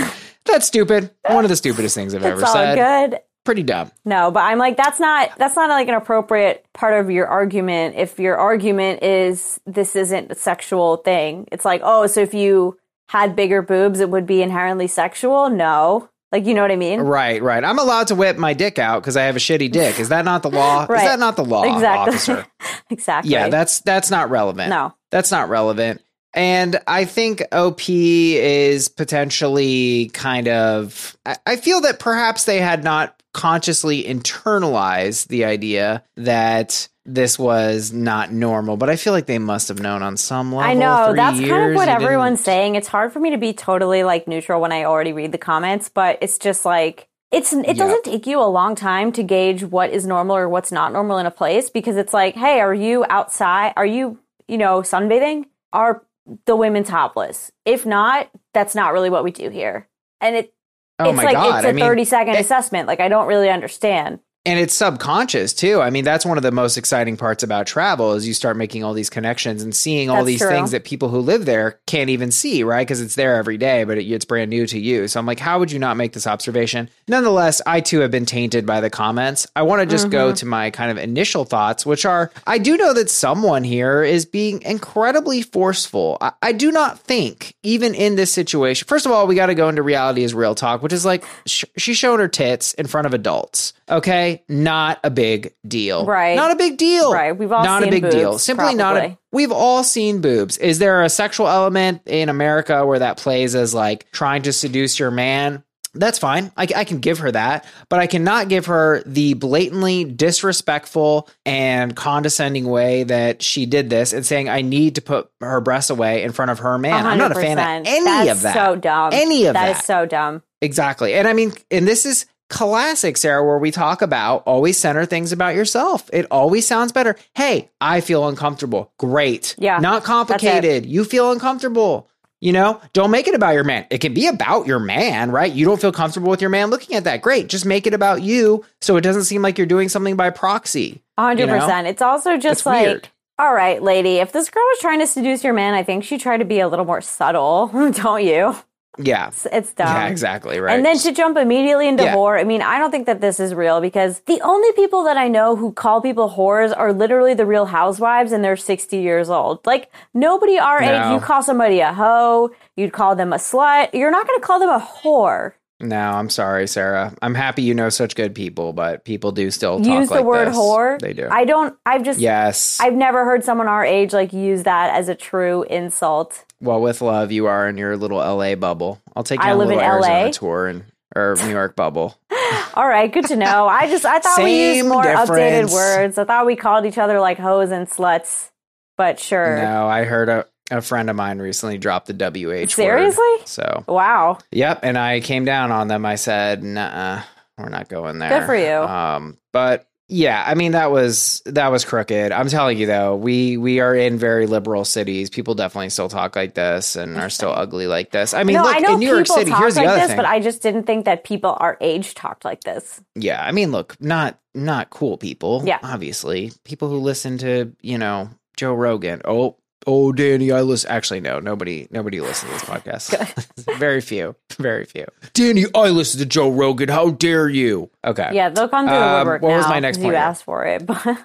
That's 0.45 0.67
stupid. 0.67 1.11
One 1.29 1.45
of 1.45 1.49
the 1.51 1.57
stupidest 1.57 1.95
things 1.95 2.15
I've 2.15 2.23
It's 2.23 2.31
ever 2.33 2.45
all 2.45 2.53
said. 2.53 3.11
good. 3.11 3.21
Pretty 3.45 3.63
dumb. 3.63 3.91
No, 4.07 4.31
but 4.31 4.41
I'm 4.41 4.59
like, 4.59 4.77
that's 4.77 4.99
not 4.99 5.31
that's 5.37 5.55
not 5.55 5.69
like 5.69 5.89
an 5.89 5.95
appropriate 5.95 6.65
part 6.73 6.99
of 6.99 7.11
your 7.11 7.27
argument. 7.27 7.97
If 7.97 8.19
your 8.19 8.39
argument 8.39 9.03
is 9.03 9.61
this 9.67 9.95
isn't 9.97 10.33
a 10.33 10.35
sexual 10.35 10.97
thing, 10.99 11.47
it's 11.53 11.65
like, 11.65 11.83
oh, 11.85 12.07
so 12.07 12.21
if 12.21 12.33
you 12.33 12.79
had 13.09 13.37
bigger 13.37 13.61
boobs, 13.61 14.01
it 14.01 14.09
would 14.09 14.27
be 14.27 14.41
inherently 14.43 14.87
sexual. 14.87 15.51
No, 15.51 16.09
like 16.33 16.47
you 16.47 16.55
know 16.55 16.63
what 16.63 16.71
I 16.73 16.77
mean? 16.77 17.01
Right, 17.01 17.43
right. 17.43 17.63
I'm 17.63 17.79
allowed 17.79 18.07
to 18.09 18.15
whip 18.15 18.39
my 18.39 18.55
dick 18.55 18.79
out 18.79 19.03
because 19.03 19.17
I 19.17 19.25
have 19.25 19.37
a 19.37 19.41
shitty 19.41 19.71
dick. 19.71 20.01
Is 20.01 20.09
that 20.09 20.25
not 20.25 20.43
the 20.43 20.51
law? 20.51 20.87
Right. 20.89 21.03
Is 21.03 21.09
that 21.09 21.19
not 21.19 21.37
the 21.37 21.45
law, 21.45 21.63
Exactly. 21.63 22.15
officer? 22.15 22.47
exactly. 22.91 23.31
Yeah, 23.31 23.51
that's 23.51 23.81
that's 23.81 24.11
not 24.11 24.31
relevant. 24.31 24.71
No. 24.71 24.95
That's 25.11 25.31
not 25.31 25.49
relevant. 25.51 26.01
And 26.35 26.81
I 26.87 27.05
think 27.05 27.43
OP 27.53 27.89
is 27.89 28.89
potentially 28.89 30.11
kind 30.13 30.49
of 30.49 31.17
I, 31.25 31.37
I 31.47 31.57
feel 31.57 31.81
that 31.83 31.99
perhaps 31.99 32.45
they 32.45 32.59
had 32.59 32.83
not 32.85 33.21
consciously 33.33 34.03
internalized 34.05 35.29
the 35.29 35.45
idea 35.45 36.03
that 36.17 36.89
this 37.07 37.39
was 37.39 37.93
not 37.93 38.33
normal, 38.33 38.77
but 38.79 38.89
I 38.89 38.97
feel 38.97 39.13
like 39.13 39.27
they 39.27 39.39
must 39.39 39.69
have 39.69 39.79
known 39.81 40.03
on 40.03 40.17
some 40.17 40.53
level. 40.55 40.71
I 40.71 40.75
know 40.75 41.13
that's 41.15 41.39
kind 41.39 41.71
of 41.71 41.75
what 41.77 41.87
didn't- 41.87 42.03
everyone's 42.03 42.43
saying. 42.43 42.77
It's 42.77 42.89
hard 42.89 43.13
for 43.13 43.21
me 43.21 43.31
to 43.31 43.37
be 43.39 43.53
totally 43.53 44.05
like 44.05 44.27
neutral 44.27 44.61
when 44.61 44.73
I 44.73 44.85
already 44.85 45.13
read 45.13 45.33
the 45.33 45.39
comments, 45.39 45.89
but 45.89 46.19
it's 46.23 46.39
just 46.39 46.65
like 46.65 47.09
it's 47.31 47.53
it 47.53 47.77
doesn't 47.77 48.05
take 48.05 48.27
you 48.27 48.41
a 48.41 48.47
long 48.47 48.75
time 48.77 49.11
to 49.13 49.23
gauge 49.23 49.65
what 49.65 49.91
is 49.91 50.07
normal 50.07 50.37
or 50.37 50.49
what's 50.49 50.71
not 50.73 50.93
normal 50.93 51.19
in 51.19 51.27
a 51.27 51.31
place 51.31 51.69
because 51.69 51.97
it's 51.97 52.15
like, 52.15 52.35
hey, 52.37 52.61
are 52.61 52.75
you 52.75 53.05
outside? 53.11 53.73
Are 53.77 53.87
you 53.87 54.19
you 54.49 54.57
know 54.57 54.81
sunbathing? 54.81 55.45
Are 55.73 56.03
the 56.47 56.57
women 56.57 56.85
topless? 56.85 57.53
If 57.65 57.85
not, 57.87 58.31
that's 58.53 58.75
not 58.75 58.93
really 58.93 59.11
what 59.11 59.25
we 59.25 59.31
do 59.31 59.51
here. 59.51 59.89
And 60.21 60.37
it 60.37 60.55
Oh 60.99 61.11
it's 61.11 61.17
like 61.23 61.33
God, 61.35 61.57
it's 61.57 61.65
a 61.65 61.69
I 61.69 61.73
mean, 61.73 61.85
thirty 61.85 62.05
second 62.05 62.37
assessment. 62.37 62.87
Like 62.87 63.01
I 63.01 63.09
don't 63.09 63.27
really 63.27 63.51
understand. 63.51 64.21
And 64.47 64.59
it's 64.59 64.75
subconscious 64.75 65.53
too. 65.55 65.81
I 65.81 65.91
mean, 65.91 66.05
that's 66.05 66.27
one 66.27 66.37
of 66.37 66.43
the 66.43 66.53
most 66.53 66.77
exciting 66.77 67.17
parts 67.17 67.43
about 67.43 67.67
travel 67.67 68.13
is 68.13 68.27
you 68.29 68.35
start 68.35 68.57
making 68.57 68.85
all 68.85 68.93
these 68.93 69.09
connections 69.11 69.63
and 69.63 69.75
seeing 69.75 70.11
all 70.11 70.17
That's 70.17 70.27
these 70.27 70.41
true. 70.41 70.51
things 70.51 70.71
that 70.73 70.85
people 70.85 71.09
who 71.09 71.21
live 71.21 71.45
there 71.47 71.79
can't 71.87 72.11
even 72.11 72.31
see, 72.31 72.63
right? 72.63 72.87
Because 72.87 73.01
it's 73.01 73.15
there 73.15 73.37
every 73.37 73.57
day, 73.57 73.85
but 73.85 73.99
it, 73.99 74.05
it's 74.05 74.25
brand 74.25 74.51
new 74.51 74.67
to 74.67 74.79
you. 74.79 75.09
So 75.09 75.19
I'm 75.19 75.27
like, 75.27 75.39
how 75.41 75.59
would 75.59 75.73
you 75.73 75.79
not 75.79 75.97
make 75.97 76.13
this 76.13 76.27
observation? 76.27 76.91
Nonetheless, 77.09 77.63
I 77.67 77.81
too 77.81 78.01
have 78.01 78.11
been 78.11 78.27
tainted 78.27 78.67
by 78.67 78.81
the 78.81 78.91
comments. 78.91 79.47
I 79.57 79.63
want 79.63 79.81
to 79.81 79.87
just 79.87 80.11
go 80.11 80.29
Mm-hmm. 80.29 80.35
to 80.37 80.47
my 80.47 80.71
kind 80.71 80.91
of 80.91 80.99
initial 80.99 81.45
thoughts, 81.45 81.85
which 81.87 82.05
are 82.05 82.31
I 82.47 82.59
do 82.59 82.77
know 82.77 82.93
that 82.95 83.11
someone 83.11 83.65
here 83.65 84.03
is 84.03 84.25
being 84.27 84.63
incredibly 84.63 85.43
forceful. 85.43 86.19
I, 86.21 86.33
I 86.43 86.53
do 86.53 86.71
not 86.73 86.99
think, 86.99 87.55
even 87.63 87.95
in 87.95 88.17
this 88.17 88.33
situation, 88.33 88.87
first 88.89 89.07
of 89.07 89.13
all, 89.13 89.27
we 89.27 89.35
got 89.35 89.47
to 89.47 89.55
go 89.55 89.69
into 89.69 89.83
reality 89.83 90.25
as 90.25 90.35
real 90.35 90.55
talk, 90.55 90.83
which 90.83 90.93
is 90.93 91.05
like 91.05 91.25
sh- 91.47 91.65
she's 91.77 91.97
showing 91.97 92.21
her 92.21 92.29
tits 92.29 92.75
in 92.75 92.87
front 92.87 93.07
of 93.07 93.15
adults. 93.15 93.73
Okay, 93.89 94.34
not 94.49 95.01
a 95.05 95.11
big 95.11 95.55
deal. 95.67 96.07
Right. 96.07 96.37
Not 96.37 96.51
a 96.51 96.57
big 96.57 96.77
deal. 96.77 97.13
Right. 97.13 97.33
We've 97.33 97.53
all 97.53 97.65
not 97.65 97.83
seen 97.83 97.89
a 97.89 98.01
big 98.01 98.11
deal. 98.11 98.33
boobs, 98.33 98.43
Simply 98.43 98.75
not 98.75 98.97
a. 98.97 99.19
We've 99.33 99.53
all 99.53 99.83
seen 99.85 100.21
boobs. 100.21 100.59
Is 100.59 100.79
there 100.79 101.03
a 101.03 101.09
sexual 101.09 101.49
element 101.49 102.03
in 102.07 102.29
America 102.29 102.87
where 102.87 102.99
that 102.99 103.17
plays 103.17 103.55
as 103.55 103.75
like 103.75 104.11
trying 104.13 104.43
to 104.43 104.53
seduce 104.53 104.99
your 104.99 105.11
man? 105.11 105.65
That's 105.95 106.19
fine. 106.19 106.51
I, 106.57 106.67
I 106.75 106.85
can 106.85 106.99
give 106.99 107.21
her 107.21 107.31
that, 107.31 107.67
but 107.89 108.01
I 108.01 108.09
cannot 108.09 108.49
give 108.49 108.67
her 108.67 109.03
the 109.07 109.35
blatantly 109.35 110.05
disrespectful 110.05 111.29
and 111.47 111.95
condescending 111.95 112.67
way 112.67 113.05
that 113.05 113.43
she 113.43 113.65
did 113.65 113.91
this 113.91 114.13
and 114.13 114.27
saying, 114.27 114.49
I 114.49 114.63
need 114.63 114.97
to 114.97 115.03
put 115.03 115.31
her 115.41 115.61
breasts 115.61 115.91
away 115.91 116.25
in 116.25 116.33
front 116.33 116.51
of 116.51 116.59
her 116.59 116.79
man. 116.79 117.07
I'm 117.07 117.19
not 117.19 117.31
a 117.31 117.37
fan 117.37 117.59
of 117.59 117.87
any 117.87 118.05
That's 118.05 118.31
of 118.31 118.43
that. 118.43 118.55
So 118.55 118.77
dumb. 118.77 119.11
Any 119.13 119.47
of 119.47 119.55
that. 119.55 119.67
That 119.67 119.79
is 119.79 119.85
so 119.85 120.05
dumb. 120.05 120.43
Exactly. 120.61 121.15
And 121.15 121.29
I 121.29 121.33
mean, 121.33 121.53
and 121.71 121.87
this 121.87 122.07
is 122.07 122.27
classic, 122.55 123.17
Sarah, 123.17 123.45
where 123.45 123.59
we 123.59 123.71
talk 123.73 124.01
about 124.01 124.45
always 124.47 124.79
center 124.79 125.05
things 125.05 125.33
about 125.33 125.57
yourself. 125.57 126.09
It 126.13 126.27
always 126.31 126.65
sounds 126.67 126.93
better. 126.93 127.17
Hey, 127.35 127.69
I 127.81 128.01
feel 128.01 128.29
uncomfortable. 128.29 128.93
Great. 128.99 129.57
Yeah, 129.59 129.79
Not 129.81 130.05
complicated. 130.05 130.87
You 130.87 131.05
feel 131.05 131.33
uncomfortable. 131.33 132.09
You 132.41 132.53
know, 132.53 132.81
don't 132.93 133.11
make 133.11 133.27
it 133.27 133.35
about 133.35 133.55
your 133.55 133.65
man. 133.65 133.87
It 133.91 133.99
can 134.03 134.15
be 134.15 134.27
about 134.27 134.67
your 134.67 134.79
man, 134.79 135.31
right? 135.33 135.51
You 135.51 135.65
don't 135.65 135.81
feel 135.81 135.93
comfortable 135.93 136.31
with 136.31 136.41
your 136.43 136.51
man 136.51 136.69
looking 136.71 136.95
at 136.95 137.05
that. 137.05 137.23
Great. 137.23 137.49
Just 137.49 137.65
make 137.67 137.87
it 137.87 137.95
about 137.95 138.23
you 138.23 138.65
so 138.81 138.97
it 138.97 139.01
doesn't 139.01 139.25
seem 139.25 139.41
like 139.43 139.57
you're 139.59 139.67
doing 139.67 139.89
something 139.89 140.15
by 140.15 140.31
proxy. 140.31 141.03
A 141.17 141.23
hundred 141.23 141.49
you 141.49 141.57
know? 141.57 141.85
It's 141.87 142.03
also 142.03 142.37
just 142.37 142.61
It's 142.61 142.67
like, 142.67 142.87
weird. 142.87 143.09
all 143.39 143.55
right, 143.55 143.83
lady, 143.83 144.17
if 144.19 144.31
this 144.33 144.51
girl 144.51 144.63
was 144.63 144.79
trying 144.81 145.01
to 145.01 145.07
seduce 145.07 145.43
your 145.43 145.55
man, 145.55 145.73
I 145.75 145.83
think 145.83 146.05
she 146.05 146.19
tried 146.19 146.39
to 146.39 146.45
be 146.45 146.61
a 146.61 146.69
little 146.69 146.85
more 146.85 147.01
subtle, 147.01 147.69
don't 147.93 148.25
you? 148.25 148.55
Yeah. 148.99 149.29
It's, 149.29 149.47
it's 149.51 149.73
dumb. 149.73 149.89
Yeah, 149.89 150.07
exactly. 150.07 150.61
Right. 150.61 150.77
And 150.77 150.85
then 150.85 150.99
to 150.99 151.13
jump 151.13 151.37
immediately 151.37 151.89
into 151.89 152.05
Yeah. 152.05 152.15
whore, 152.15 152.39
I 152.41 152.45
mean, 152.45 152.63
I 152.63 152.79
don't 152.79 152.91
think 152.91 153.07
that 153.07 153.21
this 153.21 153.41
is 153.41 153.55
real 153.55 153.81
because 153.81 154.21
the 154.27 154.41
only 154.43 154.71
people 154.73 155.05
that 155.05 155.17
I 155.17 155.29
know 155.29 155.57
who 155.57 155.73
call 155.73 156.01
people 156.01 156.31
whores 156.31 156.73
are 156.77 156.93
literally 156.93 157.35
the 157.35 157.47
real 157.47 157.67
housewives 157.67 158.31
and 158.33 158.45
they're 158.45 158.57
60 158.57 158.97
years 158.97 159.29
old. 159.31 159.65
Like, 159.67 159.91
nobody 160.13 160.59
our 160.59 160.81
No. 160.81 160.87
age, 160.87 161.13
you 161.15 161.27
call 161.27 161.43
somebody 161.43 161.81
a 161.81 161.93
hoe, 161.93 162.51
you'd 162.77 162.93
call 162.93 163.17
them 163.17 163.33
a 163.33 163.37
slut. 163.37 163.91
You're 163.93 164.11
not 164.13 164.27
going 164.27 164.39
to 164.41 164.47
call 164.47 164.59
them 164.61 164.69
a 164.71 164.81
whore. 164.81 165.53
No, 165.85 165.97
I'm 165.99 166.31
sorry, 166.31 166.67
Sarah. 166.67 167.15
I'm 167.23 167.35
happy 167.35 167.63
you 167.63 167.75
know 167.75 167.89
such 167.89 168.15
good 168.17 168.35
people, 168.35 168.73
but 168.73 169.05
people 169.05 169.31
do 169.33 169.51
still 169.51 169.79
talk 169.79 169.87
Use 169.87 170.09
the 170.09 170.17
like 170.17 170.25
word 170.25 170.49
this. 170.49 170.57
whore. 170.57 170.99
They 170.99 171.13
do. 171.13 171.29
I 171.31 171.45
don't, 171.45 171.77
I've 171.87 172.05
just, 172.05 172.19
yes. 172.19 172.79
I've 172.81 172.95
never 172.95 173.25
heard 173.25 173.45
someone 173.45 173.69
our 173.69 173.85
age 173.85 174.13
like 174.13 174.33
use 174.33 174.65
that 174.65 174.95
as 174.95 175.09
a 175.09 175.15
true 175.15 175.63
insult. 175.65 176.45
Well, 176.61 176.81
with 176.81 177.01
love, 177.01 177.31
you 177.31 177.47
are 177.47 177.69
in 177.69 177.77
your 177.77 177.97
little 177.97 178.19
LA 178.19 178.55
bubble. 178.55 179.01
I'll 179.15 179.23
take 179.25 179.41
you 179.41 179.47
I 179.47 179.51
on 179.53 179.57
a 179.57 179.59
live 179.59 179.71
in 179.71 179.77
little 179.77 179.91
Arizona 179.93 180.25
LA. 180.25 180.31
tour 180.33 180.67
and 180.69 180.85
or 181.15 181.37
New 181.43 181.51
York 181.51 181.77
bubble. 181.77 182.19
All 182.75 182.89
right, 182.89 183.13
good 183.13 183.27
to 183.27 183.37
know. 183.37 183.69
I 183.69 183.89
just 183.89 184.05
I 184.05 184.19
thought 184.19 184.43
we 184.43 184.77
used 184.77 184.89
more 184.89 185.03
difference. 185.03 185.31
updated 185.31 185.73
words. 185.73 186.19
I 186.19 186.25
thought 186.25 186.45
we 186.47 186.57
called 186.57 186.87
each 186.87 186.99
other 186.99 187.21
like 187.21 187.39
hoes 187.39 187.71
and 187.71 187.87
sluts, 187.89 188.51
but 188.97 189.21
sure. 189.21 189.59
No, 189.59 189.87
I 189.87 190.05
heard 190.05 190.29
a, 190.29 190.47
a 190.71 190.81
friend 190.81 191.11
of 191.11 191.17
mine 191.17 191.39
recently 191.39 191.79
dropped 191.79 192.07
the 192.07 192.15
WH 192.15 192.47
word. 192.47 192.71
Seriously? 192.71 193.37
So, 193.45 193.85
Wow. 193.89 194.39
yep. 194.51 194.81
And 194.83 194.97
I 194.99 195.21
came 195.21 195.45
down 195.45 195.71
on 195.73 195.89
them. 195.89 196.07
I 196.07 196.15
said, 196.17 196.63
nah, 196.63 197.23
we're 197.59 197.69
not 197.69 197.89
going 197.89 198.19
there. 198.19 198.41
Good 198.41 198.47
for 198.47 198.57
you. 198.57 198.73
Um, 198.73 199.37
but 199.53 199.87
yeah, 200.07 200.45
I 200.47 200.55
mean 200.55 200.73
that 200.73 200.91
was 200.91 201.41
that 201.47 201.73
was 201.73 201.87
crooked. 201.87 202.31
I'm 202.31 202.49
telling 202.49 202.77
you 202.77 202.87
though, 202.87 203.17
we 203.17 203.57
we 203.57 203.81
are 203.81 203.95
in 203.95 204.19
very 204.19 204.47
liberal 204.47 204.85
cities. 204.85 205.31
People 205.31 205.55
definitely 205.55 205.89
still 205.89 206.11
talk 206.11 206.37
like 206.37 206.53
this 206.53 206.95
and 206.95 207.17
are 207.17 207.31
still 207.31 207.51
ugly 207.57 207.87
like 207.87 208.11
this. 208.11 208.35
I 208.35 208.43
mean, 208.45 208.57
no, 208.57 208.65
look 208.65 208.77
I 208.77 208.81
know 208.81 208.95
in 208.95 209.01
New 209.01 209.09
York 209.09 209.27
City. 209.27 209.51
Here's 209.51 209.77
the 209.77 209.81
like 209.81 209.89
other 209.89 210.01
this, 210.01 210.09
thing. 210.09 210.17
but 210.17 210.27
I 210.27 210.41
just 210.41 210.61
didn't 210.61 210.83
think 210.85 211.07
that 211.07 211.25
people 211.25 211.57
our 211.59 211.79
age 211.81 212.15
talked 212.15 212.45
like 212.45 212.61
this. 212.65 213.01
Yeah, 213.15 213.43
I 213.43 213.53
mean, 213.53 213.73
look, 213.73 213.99
not 213.99 214.39
not 214.55 214.91
cool 214.91 215.17
people. 215.17 215.63
Yeah. 215.65 215.79
obviously, 215.83 216.53
people 216.65 216.89
who 216.91 216.99
listen 216.99 217.39
to 217.39 217.75
you 217.81 217.97
know 217.97 218.29
Joe 218.59 218.75
Rogan. 218.75 219.23
Oh, 219.25 219.57
oh, 219.87 220.13
Danny, 220.13 220.51
I 220.53 220.61
listen. 220.63 220.91
Actually, 220.91 221.21
no, 221.21 221.39
nobody, 221.41 221.87
nobody 221.91 222.21
listens 222.21 222.53
to 222.53 222.59
this 222.59 222.65
podcast. 222.69 223.77
very 223.79 224.01
few, 224.01 224.35
very 224.59 224.85
few. 224.85 225.07
Danny, 225.33 225.65
I 225.75 225.89
listen 225.91 226.21
to 226.21 226.27
Joe 226.27 226.51
Rogan. 226.51 226.89
How 226.89 227.11
dare 227.11 227.49
you? 227.49 227.91
Okay. 228.05 228.31
Yeah, 228.33 228.49
they'll 228.51 228.69
come 228.69 228.87
through 228.87 228.97
the 228.97 229.03
Um, 229.05 229.19
woodwork 229.19 229.43
what 229.43 229.49
now. 229.51 229.57
was 229.59 229.69
my 229.69 229.81
next 229.81 229.99
point 229.99 230.09
You 230.09 230.15
asked 230.17 230.45
for 230.45 230.65
it, 230.67 230.85
but 230.87 231.03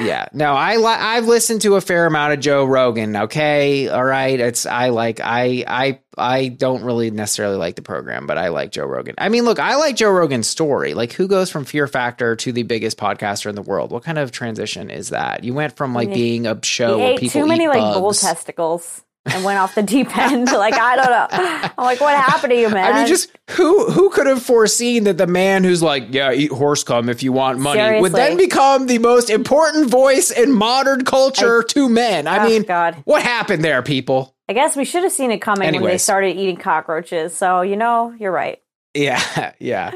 yeah. 0.00 0.26
No 0.32 0.52
i 0.54 0.76
li- 0.76 0.84
i've 0.84 1.26
listened 1.26 1.62
to 1.62 1.74
a 1.76 1.80
fair 1.80 2.06
amount 2.06 2.32
of 2.32 2.40
joe 2.40 2.64
rogan 2.64 3.16
okay? 3.16 3.88
All 3.88 4.04
right? 4.04 4.38
It's 4.38 4.66
i 4.66 4.88
like 4.88 5.20
i 5.20 5.64
i 5.66 5.98
i 6.16 6.48
don't 6.48 6.82
really 6.82 7.10
necessarily 7.10 7.56
like 7.56 7.76
the 7.76 7.82
program 7.82 8.26
but 8.26 8.38
i 8.38 8.48
like 8.48 8.72
joe 8.72 8.86
rogan. 8.86 9.14
I 9.18 9.28
mean 9.28 9.44
look 9.44 9.58
i 9.58 9.76
like 9.76 9.96
joe 9.96 10.10
rogan's 10.10 10.46
story. 10.48 10.94
Like 10.94 11.12
who 11.12 11.28
goes 11.28 11.50
from 11.50 11.64
fear 11.64 11.86
factor 11.86 12.36
to 12.36 12.52
the 12.52 12.62
biggest 12.62 12.96
podcaster 12.98 13.46
in 13.48 13.54
the 13.54 13.62
world? 13.62 13.90
What 13.90 14.02
kind 14.04 14.18
of 14.18 14.32
transition 14.32 14.90
is 14.90 15.10
that? 15.10 15.44
You 15.44 15.54
went 15.54 15.76
from 15.76 15.94
like 15.94 16.12
being 16.12 16.46
a 16.46 16.58
show 16.64 16.96
he 16.96 17.02
where 17.04 17.18
people 17.18 17.40
too 17.42 17.46
many 17.46 17.68
like 17.68 17.80
bugs. 17.80 17.98
bull 17.98 18.12
testicles 18.12 19.02
and 19.34 19.44
went 19.44 19.58
off 19.58 19.74
the 19.74 19.82
deep 19.82 20.16
end. 20.16 20.46
like 20.52 20.74
I 20.74 20.96
don't 20.96 21.06
know. 21.10 21.26
I'm 21.78 21.84
like, 21.84 22.00
what 22.00 22.14
happened 22.16 22.50
to 22.52 22.58
you, 22.58 22.68
man? 22.70 22.92
I 22.92 22.98
mean, 22.98 23.06
just 23.06 23.30
who 23.50 23.90
who 23.90 24.10
could 24.10 24.26
have 24.26 24.42
foreseen 24.42 25.04
that 25.04 25.18
the 25.18 25.26
man 25.26 25.64
who's 25.64 25.82
like, 25.82 26.06
yeah, 26.10 26.32
eat 26.32 26.50
horse 26.50 26.84
cum 26.84 27.08
if 27.08 27.22
you 27.22 27.32
want 27.32 27.58
money, 27.58 28.00
would 28.00 28.12
then 28.12 28.36
become 28.36 28.86
the 28.86 28.98
most 28.98 29.30
important 29.30 29.90
voice 29.90 30.30
in 30.30 30.52
modern 30.52 31.04
culture 31.04 31.62
to 31.62 31.88
men? 31.88 32.26
I 32.26 32.44
Oh, 32.44 32.48
mean, 32.48 32.62
God. 32.62 32.96
what 33.04 33.22
happened 33.22 33.64
there, 33.64 33.82
people? 33.82 34.34
I 34.48 34.52
guess 34.54 34.76
we 34.76 34.84
should 34.84 35.02
have 35.02 35.12
seen 35.12 35.30
it 35.30 35.38
coming 35.38 35.72
when 35.74 35.82
they 35.84 35.98
started 35.98 36.36
eating 36.36 36.56
cockroaches. 36.56 37.36
So 37.36 37.60
you 37.62 37.76
know, 37.76 38.14
you're 38.18 38.32
right. 38.32 38.60
Yeah, 38.94 39.52
yeah. 39.58 39.90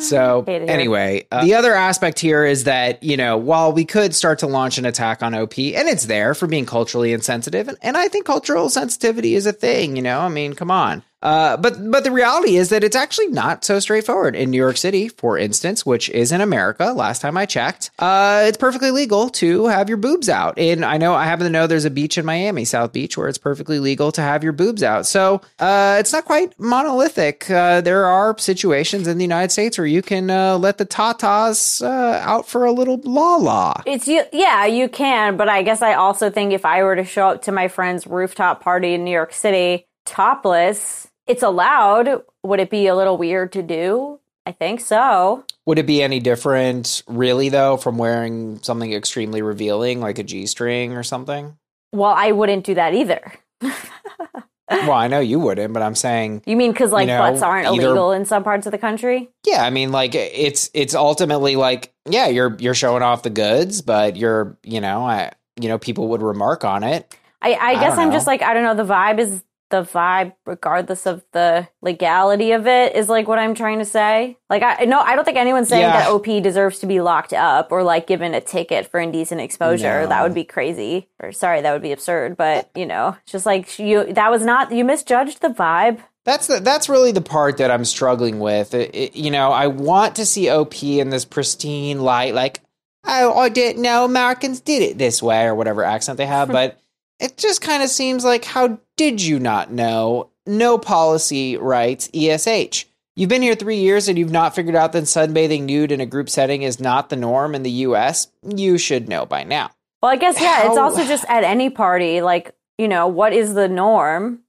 So 0.00 0.44
Hate 0.46 0.62
it 0.62 0.68
here. 0.68 0.70
anyway, 0.70 1.26
uh, 1.30 1.44
the 1.44 1.54
other 1.54 1.74
aspect 1.74 2.18
here 2.18 2.44
is 2.44 2.64
that 2.64 3.02
you 3.02 3.16
know 3.16 3.36
while 3.36 3.72
we 3.72 3.84
could 3.84 4.14
start 4.14 4.40
to 4.40 4.46
launch 4.46 4.78
an 4.78 4.86
attack 4.86 5.22
on 5.22 5.34
OP, 5.34 5.58
and 5.58 5.88
it's 5.88 6.06
there 6.06 6.34
for 6.34 6.46
being 6.46 6.66
culturally 6.66 7.12
insensitive, 7.12 7.68
and, 7.68 7.78
and 7.82 7.96
I 7.96 8.08
think 8.08 8.26
cultural 8.26 8.70
sensitivity 8.70 9.34
is 9.34 9.46
a 9.46 9.52
thing. 9.52 9.96
You 9.96 10.02
know, 10.02 10.20
I 10.20 10.28
mean, 10.28 10.54
come 10.54 10.70
on. 10.70 11.02
Uh, 11.22 11.56
but 11.56 11.90
but 11.90 12.04
the 12.04 12.10
reality 12.10 12.56
is 12.56 12.70
that 12.70 12.82
it's 12.82 12.96
actually 12.96 13.28
not 13.28 13.64
so 13.64 13.78
straightforward 13.78 14.34
in 14.34 14.50
New 14.50 14.56
York 14.56 14.76
City, 14.76 15.08
for 15.08 15.36
instance, 15.36 15.84
which 15.84 16.08
is 16.10 16.32
in 16.32 16.40
America. 16.40 16.92
Last 16.92 17.20
time 17.20 17.36
I 17.36 17.46
checked, 17.46 17.90
uh, 17.98 18.44
it's 18.46 18.56
perfectly 18.56 18.90
legal 18.90 19.28
to 19.30 19.66
have 19.66 19.88
your 19.88 19.98
boobs 19.98 20.28
out. 20.28 20.58
And 20.58 20.84
I 20.84 20.96
know 20.96 21.14
I 21.14 21.24
happen 21.24 21.44
to 21.44 21.50
know 21.50 21.66
there's 21.66 21.84
a 21.84 21.90
beach 21.90 22.16
in 22.16 22.24
Miami, 22.24 22.64
South 22.64 22.92
Beach, 22.92 23.16
where 23.16 23.28
it's 23.28 23.38
perfectly 23.38 23.78
legal 23.78 24.12
to 24.12 24.22
have 24.22 24.42
your 24.42 24.52
boobs 24.52 24.82
out. 24.82 25.06
So 25.06 25.42
uh, 25.58 25.96
it's 26.00 26.12
not 26.12 26.24
quite 26.24 26.58
monolithic. 26.58 27.50
Uh, 27.50 27.80
there 27.80 28.06
are 28.06 28.36
situations 28.38 29.06
in 29.06 29.18
the 29.18 29.24
United 29.24 29.50
States 29.50 29.76
where 29.76 29.86
you 29.86 30.02
can 30.02 30.30
uh, 30.30 30.56
let 30.56 30.78
the 30.78 30.86
tatas 30.86 31.84
out 31.84 32.46
for 32.46 32.64
a 32.64 32.72
little 32.72 33.00
la 33.04 33.36
la. 33.36 33.82
It's 33.86 34.08
yeah, 34.08 34.66
you 34.66 34.88
can, 34.88 35.36
but 35.36 35.48
I 35.48 35.62
guess 35.62 35.82
I 35.82 35.94
also 35.94 36.30
think 36.30 36.52
if 36.52 36.64
I 36.64 36.82
were 36.82 36.96
to 36.96 37.04
show 37.04 37.28
up 37.28 37.42
to 37.42 37.52
my 37.52 37.68
friend's 37.68 38.06
rooftop 38.06 38.62
party 38.62 38.94
in 38.94 39.04
New 39.04 39.10
York 39.10 39.32
City 39.32 39.86
topless, 40.04 41.09
it's 41.30 41.42
allowed. 41.42 42.22
Would 42.42 42.60
it 42.60 42.70
be 42.70 42.86
a 42.86 42.94
little 42.96 43.16
weird 43.16 43.52
to 43.52 43.62
do? 43.62 44.18
I 44.46 44.52
think 44.52 44.80
so. 44.80 45.44
Would 45.66 45.78
it 45.78 45.86
be 45.86 46.02
any 46.02 46.18
different, 46.18 47.02
really, 47.06 47.48
though, 47.50 47.76
from 47.76 47.98
wearing 47.98 48.60
something 48.62 48.92
extremely 48.92 49.42
revealing 49.42 50.00
like 50.00 50.18
a 50.18 50.22
G 50.22 50.46
string 50.46 50.94
or 50.94 51.02
something? 51.02 51.56
Well, 51.92 52.14
I 52.16 52.32
wouldn't 52.32 52.64
do 52.64 52.74
that 52.74 52.94
either. 52.94 53.32
well, 54.70 54.92
I 54.92 55.08
know 55.08 55.20
you 55.20 55.38
wouldn't, 55.40 55.72
but 55.72 55.82
I'm 55.82 55.94
saying 55.94 56.42
You 56.46 56.56
mean 56.56 56.72
because 56.72 56.92
like 56.92 57.02
You 57.08 57.14
know, 57.14 57.18
butts 57.18 57.42
aren't 57.42 57.66
either- 57.66 57.86
illegal 57.86 58.12
in 58.12 58.24
some 58.24 58.42
parts 58.44 58.66
of 58.66 58.72
the 58.72 58.78
country? 58.78 59.28
Yeah, 59.46 59.64
I 59.64 59.70
mean, 59.70 59.92
like 59.92 60.14
it's 60.14 60.70
it's 60.74 60.94
ultimately 60.94 61.56
like 61.56 61.92
yeah, 62.08 62.28
you're 62.28 62.56
you're 62.58 62.74
showing 62.74 63.02
off 63.02 63.22
the 63.22 63.30
goods, 63.30 63.82
but 63.82 64.16
you're 64.16 64.56
you 64.62 64.80
know 64.80 65.04
I 65.04 65.32
you 65.60 65.68
know 65.68 65.78
people 65.78 66.08
would 66.08 66.22
remark 66.22 66.64
on 66.64 66.82
it. 66.84 67.14
I, 67.42 67.52
I 67.54 67.66
I 67.70 67.74
guess 67.74 67.98
I'm 67.98 68.12
just 68.12 68.26
like 68.26 68.42
I 68.42 68.54
don't 68.54 68.62
know. 68.62 68.74
The 68.74 68.90
vibe 68.90 69.18
is 69.18 69.42
the 69.70 69.82
vibe, 69.82 70.34
regardless 70.46 71.06
of 71.06 71.24
the 71.32 71.68
legality 71.80 72.52
of 72.52 72.66
it, 72.66 72.94
is 72.94 73.08
like 73.08 73.26
what 73.28 73.38
I'm 73.38 73.54
trying 73.54 73.78
to 73.78 73.84
say. 73.84 74.36
Like 74.48 74.62
I 74.62 74.84
no, 74.84 75.00
I 75.00 75.14
don't 75.16 75.24
think 75.24 75.36
anyone's 75.36 75.68
saying 75.68 75.82
Yeah. 75.82 76.00
that 76.00 76.10
OP 76.10 76.26
deserves 76.42 76.78
to 76.80 76.86
be 76.86 77.00
locked 77.00 77.32
up 77.32 77.72
or 77.72 77.82
like 77.82 78.06
given 78.06 78.34
a 78.34 78.40
ticket 78.40 78.86
for 78.90 79.00
indecent 79.00 79.40
exposure. 79.40 80.02
No. 80.02 80.06
That 80.08 80.22
would 80.22 80.34
be 80.34 80.44
crazy. 80.44 81.08
Or 81.22 81.32
sorry, 81.32 81.62
that 81.62 81.72
would 81.72 81.82
be 81.82 81.92
absurd. 81.92 82.36
But 82.36 82.70
you 82.74 82.86
know, 82.86 83.16
just 83.26 83.46
like 83.46 83.78
you. 83.78 84.12
That 84.12 84.30
was 84.30 84.44
not 84.44 84.72
you 84.72 84.84
misjudged 84.84 85.40
the 85.40 85.48
vibe. 85.48 86.00
That's 86.26 86.48
the, 86.48 86.60
that's 86.60 86.88
really 86.90 87.12
the 87.12 87.22
part 87.22 87.56
that 87.56 87.70
I'm 87.70 87.84
struggling 87.86 88.40
with. 88.40 88.74
It- 88.74 88.94
it- 88.94 89.16
you 89.16 89.30
know, 89.30 89.52
I 89.52 89.68
want 89.68 90.16
to 90.16 90.26
see 90.26 90.50
OP 90.50 90.82
in 91.00 91.08
this 91.08 91.24
pristine 91.24 92.00
light, 92.00 92.34
like 92.34 92.60
oh, 93.06 93.38
I 93.38 93.48
didn't 93.48 93.80
know 93.80 94.04
Americans 94.04 94.60
did 94.60 94.82
it 94.82 94.98
this 94.98 95.22
way 95.22 95.46
or 95.46 95.54
whatever 95.54 95.82
accent 95.82 96.18
they 96.18 96.26
have, 96.26 96.48
but 96.52 96.78
it 97.20 97.36
just 97.36 97.60
kind 97.60 97.82
of 97.82 97.90
seems 97.90 98.24
like 98.24 98.44
how 98.44 98.78
did 98.96 99.22
you 99.22 99.38
not 99.38 99.70
know? 99.70 100.30
No 100.46 100.78
policy 100.78 101.56
writes 101.56 102.08
ESH. 102.14 102.86
You've 103.14 103.28
been 103.28 103.42
here 103.42 103.54
three 103.54 103.78
years 103.78 104.08
and 104.08 104.18
you've 104.18 104.30
not 104.30 104.54
figured 104.54 104.74
out 104.74 104.92
that 104.92 105.04
sunbathing 105.04 105.62
nude 105.62 105.92
in 105.92 106.00
a 106.00 106.06
group 106.06 106.30
setting 106.30 106.62
is 106.62 106.80
not 106.80 107.10
the 107.10 107.16
norm 107.16 107.54
in 107.54 107.62
the 107.62 107.70
U.S. 107.70 108.28
You 108.42 108.78
should 108.78 109.08
know 109.08 109.26
by 109.26 109.44
now. 109.44 109.70
Well, 110.02 110.12
I 110.12 110.16
guess 110.16 110.40
yeah. 110.40 110.68
It's 110.68 110.78
also 110.78 111.04
just 111.06 111.24
at 111.28 111.44
any 111.44 111.68
party. 111.68 112.22
Like 112.22 112.54
you 112.78 112.88
know, 112.88 113.06
what 113.06 113.34
is 113.34 113.52
the 113.52 113.68
norm? 113.68 114.40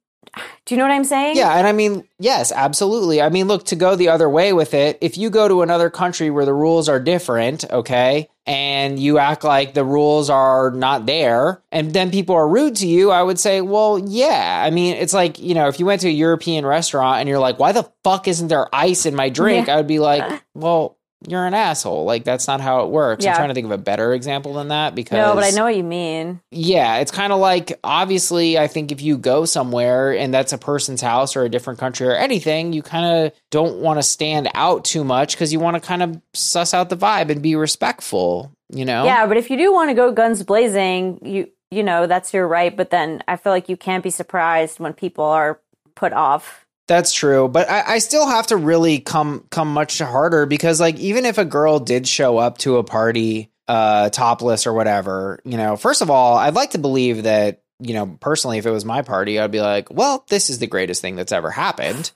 Do 0.66 0.76
you 0.76 0.78
know 0.78 0.86
what 0.86 0.94
I'm 0.94 1.04
saying? 1.04 1.36
Yeah, 1.36 1.58
and 1.58 1.68
I 1.68 1.74
mean, 1.74 2.08
yes, 2.18 2.52
absolutely. 2.52 3.22
I 3.22 3.30
mean, 3.30 3.48
look, 3.48 3.66
to 3.66 3.76
go 3.76 3.96
the 3.96 4.10
other 4.10 4.30
way 4.30 4.54
with 4.54 4.74
it, 4.74 4.98
if 5.02 5.18
you 5.18 5.30
go 5.30 5.48
to 5.48 5.62
another 5.62 5.90
country 5.90 6.30
where 6.30 6.46
the 6.46 6.54
rules 6.54 6.88
are 6.88 7.00
different, 7.00 7.70
okay, 7.70 8.30
and 8.46 8.98
you 8.98 9.18
act 9.18 9.44
like 9.44 9.74
the 9.74 9.84
rules 9.84 10.30
are 10.30 10.72
not 10.72 11.06
there, 11.06 11.62
and 11.72 11.94
then 11.94 12.12
people 12.12 12.36
are 12.36 12.48
rude 12.48 12.78
to 12.78 12.88
you, 12.88 13.12
I 13.12 13.22
would 13.22 13.40
say, 13.40 13.62
well, 13.62 14.00
yeah. 14.00 14.64
I 14.66 14.70
mean, 14.70 14.96
it's 14.96 15.14
like, 15.14 15.40
you 15.40 15.54
know, 15.54 15.68
if 15.68 15.80
you 15.80 15.86
went 15.86 16.02
to 16.02 16.08
a 16.08 16.12
European 16.12 16.66
restaurant 16.66 17.20
and 17.20 17.28
you're 17.28 17.40
like, 17.40 17.60
why 17.60 17.74
the 17.74 17.92
fuck 18.04 18.28
isn't 18.28 18.48
there 18.48 18.74
ice 18.74 19.06
in 19.06 19.16
my 19.16 19.30
drink? 19.30 19.68
Yeah. 19.68 19.74
I 19.74 19.78
would 19.78 19.88
be 19.88 20.00
like, 20.00 20.44
well, 20.54 20.98
you're 21.28 21.46
an 21.46 21.54
asshole. 21.54 22.06
Like, 22.06 22.24
that's 22.24 22.48
not 22.48 22.62
how 22.62 22.84
it 22.84 22.90
works. 22.90 23.24
Yeah. 23.24 23.32
I'm 23.32 23.38
trying 23.38 23.48
to 23.50 23.54
think 23.54 23.66
of 23.66 23.72
a 23.72 23.78
better 23.78 24.14
example 24.14 24.54
than 24.54 24.70
that 24.70 24.96
because. 24.96 25.18
No, 25.18 25.36
but 25.36 25.44
I 25.44 25.52
know 25.52 25.64
what 25.64 25.76
you 25.76 25.84
mean. 25.84 26.42
Yeah, 26.50 26.98
it's 26.98 27.12
kind 27.12 27.32
of 27.32 27.40
like 27.40 27.80
obviously, 27.84 28.58
I 28.58 28.68
think 28.68 28.92
if 28.92 29.02
you 29.02 29.18
go 29.18 29.46
somewhere 29.46 30.12
and 30.16 30.34
that's 30.34 30.54
a 30.54 30.58
person's 30.58 31.02
house 31.02 31.36
or 31.36 31.44
a 31.44 31.50
different 31.50 31.80
country 31.80 32.08
or 32.08 32.16
anything, 32.16 32.74
you 32.74 32.82
kind 32.82 33.26
of 33.28 33.34
don't 33.52 33.78
want 33.78 34.00
to 34.00 34.04
stand 34.04 34.50
out 34.56 34.84
too 34.84 35.04
much 35.04 35.34
because 35.34 35.54
you 35.54 35.60
want 35.60 35.76
to 35.76 35.82
kind 35.82 36.02
of 36.02 36.22
suss 36.34 36.74
out 36.74 36.90
the 36.90 36.98
vibe 36.98 37.30
and 37.30 37.42
be 37.42 37.56
respectful, 37.56 38.52
you 38.70 38.86
know? 38.86 39.06
Yeah, 39.06 39.28
but 39.28 39.38
if 39.38 39.50
you 39.50 39.58
do 39.58 39.72
want 39.72 39.90
to 39.90 39.94
go 39.94 40.12
guns 40.12 40.44
blazing, 40.44 41.20
you 41.24 41.50
you 41.70 41.84
know 41.84 42.06
that's 42.06 42.34
your 42.34 42.48
right. 42.48 42.76
But 42.76 42.90
then 42.90 43.24
I 43.28 43.38
feel 43.38 43.54
like 43.54 43.70
you 43.70 43.78
can't 43.78 44.04
be 44.04 44.10
surprised 44.10 44.80
when 44.80 44.94
people 44.94 45.26
are 45.26 45.60
put 45.96 46.14
off. 46.14 46.66
That's 46.92 47.14
true, 47.14 47.48
but 47.48 47.70
I, 47.70 47.94
I 47.94 48.00
still 48.00 48.28
have 48.28 48.48
to 48.48 48.58
really 48.58 49.00
come 49.00 49.46
come 49.50 49.74
much 49.74 50.00
harder 50.00 50.46
because 50.46 50.82
like 50.82 51.00
even 51.00 51.24
if 51.24 51.38
a 51.38 51.46
girl 51.46 51.80
did 51.80 52.06
show 52.06 52.38
up 52.38 52.58
to 52.58 52.76
a 52.76 52.84
party 52.84 53.50
uh 53.70 54.10
topless 54.10 54.68
or 54.68 54.74
whatever, 54.74 55.39
you 55.46 55.56
know, 55.56 55.78
first 55.78 56.02
of 56.02 56.10
all, 56.10 56.36
I'd 56.36 56.54
like 56.54 56.72
to 56.72 56.80
believe 56.80 57.24
that, 57.24 57.62
you 57.80 57.94
know, 57.94 58.18
personally 58.20 58.58
if 58.58 58.66
it 58.66 58.72
was 58.72 58.84
my 58.84 59.04
party, 59.04 59.39
I'd 59.39 59.52
be 59.52 59.62
like, 59.62 59.89
well, 59.89 60.26
this 60.28 60.50
is 60.50 60.60
the 60.60 60.68
greatest 60.68 61.02
thing 61.02 61.16
that's 61.16 61.32
ever 61.32 61.50
happened. 61.50 62.12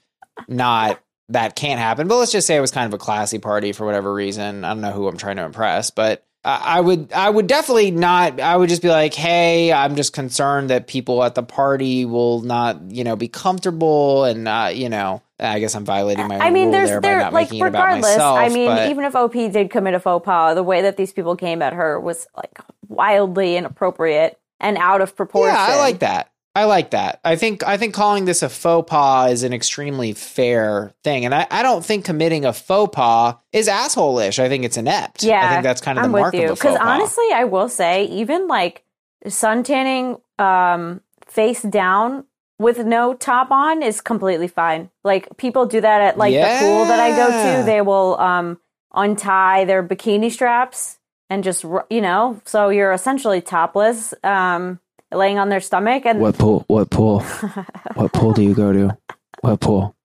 Not 0.50 1.00
that 1.30 1.56
can't 1.56 1.80
happen, 1.80 2.10
but 2.10 2.18
let's 2.18 2.34
just 2.34 2.46
say 2.46 2.58
it 2.58 2.60
was 2.60 2.72
kind 2.72 2.86
of 2.86 2.94
a 2.94 3.02
classy 3.02 3.40
party 3.40 3.72
for 3.72 3.86
whatever 3.86 4.14
reason. 4.14 4.66
I 4.66 4.74
don't 4.74 4.82
know 4.82 4.92
who 4.92 5.08
I'm 5.08 5.16
trying 5.16 5.38
to 5.38 5.46
impress, 5.46 5.90
but 5.90 6.26
I 6.46 6.78
I 6.78 6.80
would, 6.80 7.12
I 7.12 7.30
would 7.30 7.48
definitely 7.48 7.92
not. 7.92 8.40
I 8.40 8.56
would 8.56 8.70
just 8.70 8.84
be 8.84 8.90
like, 8.90 9.14
"Hey, 9.14 9.74
I'm 9.74 9.96
just 9.96 10.14
concerned 10.14 10.70
that 10.70 10.86
people 10.88 11.24
at 11.24 11.34
the 11.34 11.44
party 11.44 12.06
will 12.06 12.42
not, 12.42 12.92
you 12.92 13.04
know, 13.04 13.16
be 13.16 13.28
comfortable, 13.28 14.26
and 14.26 14.48
uh, 14.48 14.70
you 14.72 14.88
know, 14.88 15.24
I 15.40 15.60
guess 15.60 15.76
I'm 15.76 15.86
violating 15.86 16.28
my. 16.28 16.38
I 16.38 16.52
mean, 16.52 16.66
rule 16.66 16.72
there's 16.74 16.90
there 16.90 17.02
by 17.02 17.08
there 17.10 17.20
not 17.20 17.34
like 17.34 17.50
making 17.50 17.66
it 17.66 17.70
about 17.70 17.86
regardless. 17.86 18.16
myself. 18.16 18.40
I 18.40 18.50
mean, 18.50 18.68
but- 18.68 18.90
even 18.90 19.06
if 19.06 19.16
OP 19.16 19.34
did 19.34 19.72
commit 19.72 19.96
a 19.96 20.00
faux 20.00 20.24
pas, 20.24 20.54
the 20.56 20.64
way 20.64 20.84
that 20.84 20.98
these 20.98 21.12
people 21.12 21.36
came 21.36 21.62
at 21.64 21.74
her 21.74 22.00
was 22.00 22.28
like 22.38 22.60
wildly 22.88 23.58
inappropriate 23.58 24.40
and 24.60 24.78
out 24.78 25.02
of 25.02 25.16
proportion. 25.16 25.56
Yeah, 25.56 25.66
I 25.68 25.80
like 25.80 26.00
that. 26.00 26.30
I 26.56 26.64
like 26.64 26.92
that. 26.92 27.20
I 27.26 27.36
think 27.36 27.68
I 27.68 27.76
think 27.76 27.94
calling 27.94 28.24
this 28.24 28.42
a 28.42 28.48
faux 28.48 28.90
pas 28.90 29.30
is 29.30 29.44
an 29.44 29.52
extremely 29.52 30.14
fair 30.14 30.94
thing, 31.04 31.26
and 31.26 31.36
I, 31.36 31.46
I 31.52 31.62
don't 31.62 31.84
think 31.84 32.06
committing 32.06 32.46
a 32.46 32.54
faux 32.54 32.96
pas 32.96 33.36
is 33.52 33.68
asshole-ish. 33.68 34.40
I 34.40 34.48
think 34.48 34.64
it's 34.64 34.78
inept. 34.78 35.24
Yeah, 35.24 35.46
I 35.46 35.52
think 35.52 35.64
that's 35.64 35.82
kind 35.82 35.98
of 35.98 36.06
I'm 36.06 36.14
the 36.14 36.18
mark 36.18 36.34
with 36.34 36.42
you. 36.42 36.52
of 36.52 36.60
pas. 36.60 36.78
honestly, 36.80 37.26
I 37.34 37.44
will 37.44 37.68
say, 37.68 38.06
even 38.06 38.48
like 38.48 38.86
suntanning 39.26 40.22
um, 40.40 41.02
face 41.28 41.62
down 41.62 42.24
with 42.58 42.80
no 42.86 43.14
top 43.14 43.52
on 43.52 43.84
is 43.84 44.00
completely 44.00 44.48
fine. 44.48 44.90
Like 45.04 45.36
people 45.36 45.66
do 45.66 45.82
that 45.82 46.02
at 46.02 46.18
like 46.18 46.34
the 46.34 46.66
pool 46.66 46.86
that 46.86 47.00
I 47.00 47.10
go 47.10 47.60
to. 47.60 47.66
They 47.66 47.82
will 47.82 48.18
um, 48.20 48.60
untie 48.94 49.66
their 49.66 49.84
bikini 49.84 50.32
straps 50.32 51.00
and 51.30 51.44
just 51.44 51.64
you 51.90 52.02
know, 52.02 52.40
so 52.46 52.70
you're 52.70 52.94
essentially 52.94 53.42
topless, 53.42 54.14
um, 54.24 54.80
laying 55.16 55.38
on 55.40 55.50
their 55.50 55.62
stomach 55.62 56.06
and 56.06 56.20
What 56.20 56.38
pool? 56.38 56.64
What 56.68 56.90
pool? 56.90 57.20
what 57.96 58.14
pool 58.14 58.34
do 58.34 58.42
you 58.44 58.54
go 58.54 58.72
to? 58.74 58.98
What 59.42 59.60
pool? 59.60 59.96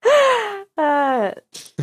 Uh, 0.77 1.33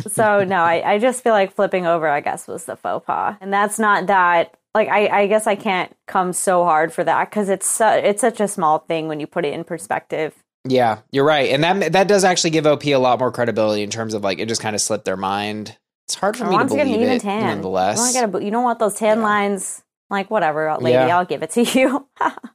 so 0.08 0.42
no, 0.44 0.56
I, 0.62 0.94
I 0.94 0.98
just 0.98 1.22
feel 1.22 1.32
like 1.32 1.54
flipping 1.54 1.86
over, 1.86 2.08
I 2.08 2.20
guess, 2.20 2.48
was 2.48 2.64
the 2.64 2.74
faux 2.76 3.06
pas. 3.06 3.36
And 3.40 3.52
that's 3.52 3.78
not 3.78 4.06
that 4.08 4.56
like 4.74 4.88
I, 4.88 5.06
I 5.22 5.26
guess 5.28 5.46
I 5.46 5.54
can't 5.54 5.94
come 6.06 6.32
so 6.32 6.64
hard 6.64 6.92
for 6.92 7.04
that 7.04 7.30
because 7.30 7.48
it's 7.48 7.68
su- 7.68 7.84
it's 7.84 8.20
such 8.20 8.40
a 8.40 8.48
small 8.48 8.80
thing 8.80 9.06
when 9.08 9.20
you 9.20 9.26
put 9.26 9.44
it 9.44 9.52
in 9.54 9.64
perspective. 9.64 10.34
Yeah, 10.64 10.98
you're 11.12 11.24
right, 11.24 11.50
and 11.50 11.62
that 11.64 11.92
that 11.92 12.08
does 12.08 12.24
actually 12.24 12.50
give 12.50 12.66
OP 12.66 12.84
a 12.86 12.96
lot 12.96 13.20
more 13.20 13.30
credibility 13.30 13.82
in 13.82 13.90
terms 13.90 14.14
of 14.14 14.24
like 14.24 14.40
it 14.40 14.48
just 14.48 14.60
kind 14.60 14.74
of 14.74 14.82
slipped 14.82 15.04
their 15.04 15.16
mind. 15.16 15.76
It's 16.06 16.16
hard 16.16 16.36
for 16.36 16.44
I 16.44 16.48
me 16.48 16.52
to 16.52 16.56
want 16.56 16.70
to 16.70 16.76
get 16.76 16.86
an 16.86 16.92
believe 16.92 17.02
even 17.06 17.16
it, 17.16 17.22
tan. 17.22 17.42
nonetheless. 17.42 17.98
You, 17.98 18.02
wanna 18.02 18.32
get 18.32 18.42
a, 18.42 18.44
you 18.44 18.50
don't 18.50 18.64
want 18.64 18.78
those 18.80 18.94
tan 18.94 19.22
lines. 19.22 19.82
Like 20.10 20.30
whatever, 20.30 20.74
lady, 20.80 20.94
Yeah. 20.94 21.16
I'll 21.18 21.26
give 21.26 21.42
it 21.42 21.50
to 21.50 21.62
you. 21.62 22.08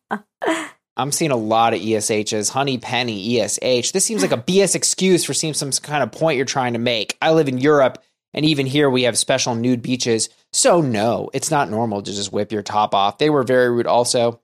I'm 0.95 1.11
seeing 1.11 1.31
a 1.31 1.35
lot 1.35 1.73
of 1.73 1.81
ESHs. 1.81 2.51
Honey 2.51 2.77
Penny, 2.77 3.39
ESH. 3.39 3.91
This 3.91 4.05
seems 4.05 4.21
like 4.21 4.31
a 4.31 4.37
BS 4.37 4.75
excuse 4.75 5.25
for 5.25 5.33
seeing 5.33 5.53
some 5.53 5.71
kind 5.71 6.03
of 6.03 6.11
point 6.11 6.37
you're 6.37 6.45
trying 6.45 6.73
to 6.73 6.79
make. 6.79 7.17
I 7.21 7.31
live 7.31 7.47
in 7.47 7.57
Europe, 7.57 8.03
and 8.33 8.45
even 8.45 8.65
here 8.67 8.89
we 8.89 9.03
have 9.03 9.17
special 9.17 9.55
nude 9.55 9.81
beaches. 9.81 10.29
So, 10.51 10.81
no, 10.81 11.31
it's 11.33 11.49
not 11.49 11.71
normal 11.71 12.03
to 12.03 12.11
just 12.13 12.31
whip 12.31 12.51
your 12.51 12.61
top 12.61 12.93
off. 12.93 13.17
They 13.17 13.31
were 13.31 13.43
very 13.43 13.71
rude 13.71 13.87
also, 13.87 14.39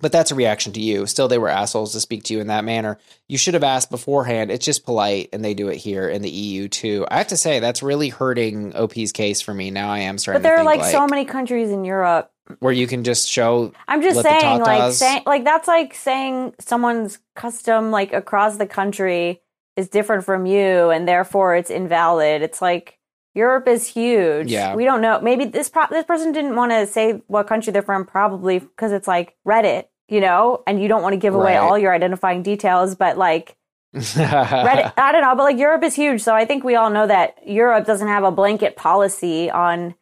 but 0.00 0.12
that's 0.12 0.30
a 0.30 0.36
reaction 0.36 0.72
to 0.74 0.80
you. 0.80 1.06
Still, 1.06 1.26
they 1.26 1.38
were 1.38 1.48
assholes 1.48 1.92
to 1.92 2.00
speak 2.00 2.22
to 2.24 2.34
you 2.34 2.40
in 2.40 2.46
that 2.46 2.64
manner. 2.64 2.98
You 3.28 3.36
should 3.36 3.54
have 3.54 3.64
asked 3.64 3.90
beforehand. 3.90 4.52
It's 4.52 4.64
just 4.64 4.84
polite, 4.84 5.30
and 5.32 5.44
they 5.44 5.54
do 5.54 5.66
it 5.66 5.76
here 5.76 6.08
in 6.08 6.22
the 6.22 6.30
EU 6.30 6.68
too. 6.68 7.06
I 7.10 7.18
have 7.18 7.28
to 7.28 7.36
say, 7.36 7.58
that's 7.58 7.82
really 7.82 8.08
hurting 8.08 8.76
OP's 8.76 9.10
case 9.10 9.40
for 9.40 9.52
me. 9.52 9.72
Now 9.72 9.90
I 9.90 10.00
am 10.00 10.18
starting 10.18 10.42
but 10.42 10.48
there 10.48 10.54
are 10.54 10.64
think 10.64 10.82
like, 10.82 10.92
so 10.92 11.08
many 11.08 11.24
countries 11.24 11.70
in 11.70 11.84
Europe. 11.84 12.31
Where 12.58 12.72
you 12.72 12.86
can 12.86 13.04
just 13.04 13.28
show. 13.28 13.72
I'm 13.88 14.02
just 14.02 14.20
saying, 14.22 14.60
like 14.60 15.26
like 15.26 15.44
that's 15.44 15.68
like 15.68 15.94
saying 15.94 16.54
someone's 16.58 17.18
custom 17.34 17.90
like 17.90 18.12
across 18.12 18.56
the 18.56 18.66
country 18.66 19.40
is 19.76 19.88
different 19.88 20.24
from 20.24 20.46
you, 20.46 20.90
and 20.90 21.06
therefore 21.08 21.56
it's 21.56 21.70
invalid. 21.70 22.42
It's 22.42 22.60
like 22.60 22.98
Europe 23.34 23.66
is 23.68 23.86
huge. 23.86 24.50
Yeah. 24.50 24.74
we 24.74 24.84
don't 24.84 25.00
know. 25.00 25.20
Maybe 25.20 25.44
this 25.46 25.68
pro- 25.70 25.86
this 25.88 26.04
person 26.04 26.32
didn't 26.32 26.56
want 26.56 26.72
to 26.72 26.86
say 26.86 27.22
what 27.28 27.46
country 27.46 27.72
they're 27.72 27.82
from, 27.82 28.04
probably 28.04 28.58
because 28.58 28.92
it's 28.92 29.08
like 29.08 29.36
Reddit, 29.46 29.84
you 30.08 30.20
know, 30.20 30.62
and 30.66 30.82
you 30.82 30.88
don't 30.88 31.02
want 31.02 31.14
to 31.14 31.18
give 31.18 31.34
away 31.34 31.52
Right. 31.56 31.58
all 31.58 31.78
your 31.78 31.94
identifying 31.94 32.42
details, 32.42 32.94
but 32.94 33.16
like. 33.16 33.56
Reddit, 33.94 34.92
I 34.96 35.12
don't 35.12 35.20
know, 35.20 35.34
but 35.36 35.42
like 35.44 35.58
Europe 35.58 35.82
is 35.84 35.94
huge, 35.94 36.22
so 36.22 36.34
I 36.34 36.44
think 36.46 36.64
we 36.64 36.76
all 36.76 36.88
know 36.88 37.06
that 37.06 37.36
Europe 37.46 37.86
doesn't 37.86 38.08
have 38.08 38.24
a 38.24 38.30
blanket 38.30 38.74
policy 38.74 39.50
on 39.50 39.94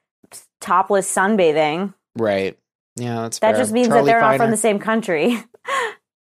topless 0.60 1.12
sunbathing. 1.12 1.92
Right. 2.16 2.58
Yeah, 2.96 3.22
that's 3.22 3.38
That 3.38 3.52
fair. 3.52 3.62
just 3.62 3.72
means 3.72 3.88
Charlie 3.88 4.02
that 4.06 4.12
they're 4.12 4.20
not 4.20 4.36
from 4.36 4.50
the 4.50 4.56
same 4.56 4.78
country. 4.78 5.38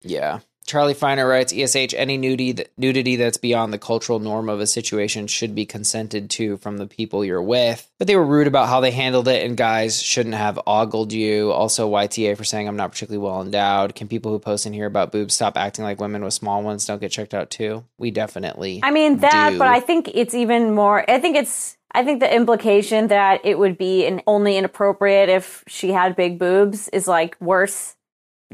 Yeah. 0.03 0.39
Charlie 0.65 0.93
Feiner 0.93 1.25
writes 1.25 1.53
ESH, 1.53 1.93
any 1.95 2.17
nudity, 2.17 2.51
that, 2.51 2.71
nudity 2.77 3.15
that's 3.15 3.37
beyond 3.37 3.71
the 3.71 3.79
cultural 3.79 4.19
norm 4.19 4.49
of 4.49 4.59
a 4.59 4.67
situation 4.67 5.25
should 5.25 5.55
be 5.55 5.65
consented 5.65 6.29
to 6.31 6.57
from 6.57 6.77
the 6.77 6.85
people 6.85 7.23
you're 7.23 7.41
with. 7.41 7.89
But 7.97 8.07
they 8.07 8.17
were 8.17 8.25
rude 8.25 8.47
about 8.47 8.67
how 8.67 8.81
they 8.81 8.91
handled 8.91 9.29
it, 9.29 9.45
and 9.45 9.55
guys 9.55 10.01
shouldn't 10.01 10.35
have 10.35 10.59
ogled 10.67 11.13
you. 11.13 11.53
Also, 11.53 11.89
YTA 11.89 12.35
for 12.35 12.43
saying 12.43 12.67
I'm 12.67 12.75
not 12.75 12.91
particularly 12.91 13.25
well 13.25 13.41
endowed. 13.41 13.95
Can 13.95 14.09
people 14.09 14.31
who 14.33 14.39
post 14.39 14.65
in 14.65 14.73
here 14.73 14.85
about 14.85 15.13
boobs 15.13 15.33
stop 15.33 15.57
acting 15.57 15.85
like 15.85 16.01
women 16.01 16.21
with 16.21 16.33
small 16.33 16.61
ones 16.61 16.85
don't 16.85 16.99
get 16.99 17.11
checked 17.11 17.33
out 17.33 17.49
too? 17.49 17.85
We 17.97 18.11
definitely. 18.11 18.81
I 18.83 18.91
mean 18.91 19.19
that, 19.19 19.51
do. 19.51 19.57
but 19.59 19.69
I 19.69 19.79
think 19.79 20.11
it's 20.13 20.33
even 20.33 20.75
more. 20.75 21.09
I 21.09 21.19
think 21.21 21.37
it's. 21.37 21.76
I 21.93 22.03
think 22.03 22.19
the 22.19 22.33
implication 22.33 23.07
that 23.07 23.41
it 23.43 23.57
would 23.57 23.77
be 23.77 24.05
an, 24.05 24.21
only 24.27 24.57
inappropriate 24.57 25.29
if 25.29 25.63
she 25.67 25.91
had 25.91 26.15
big 26.15 26.37
boobs 26.37 26.89
is 26.89 27.07
like 27.07 27.39
worse. 27.39 27.95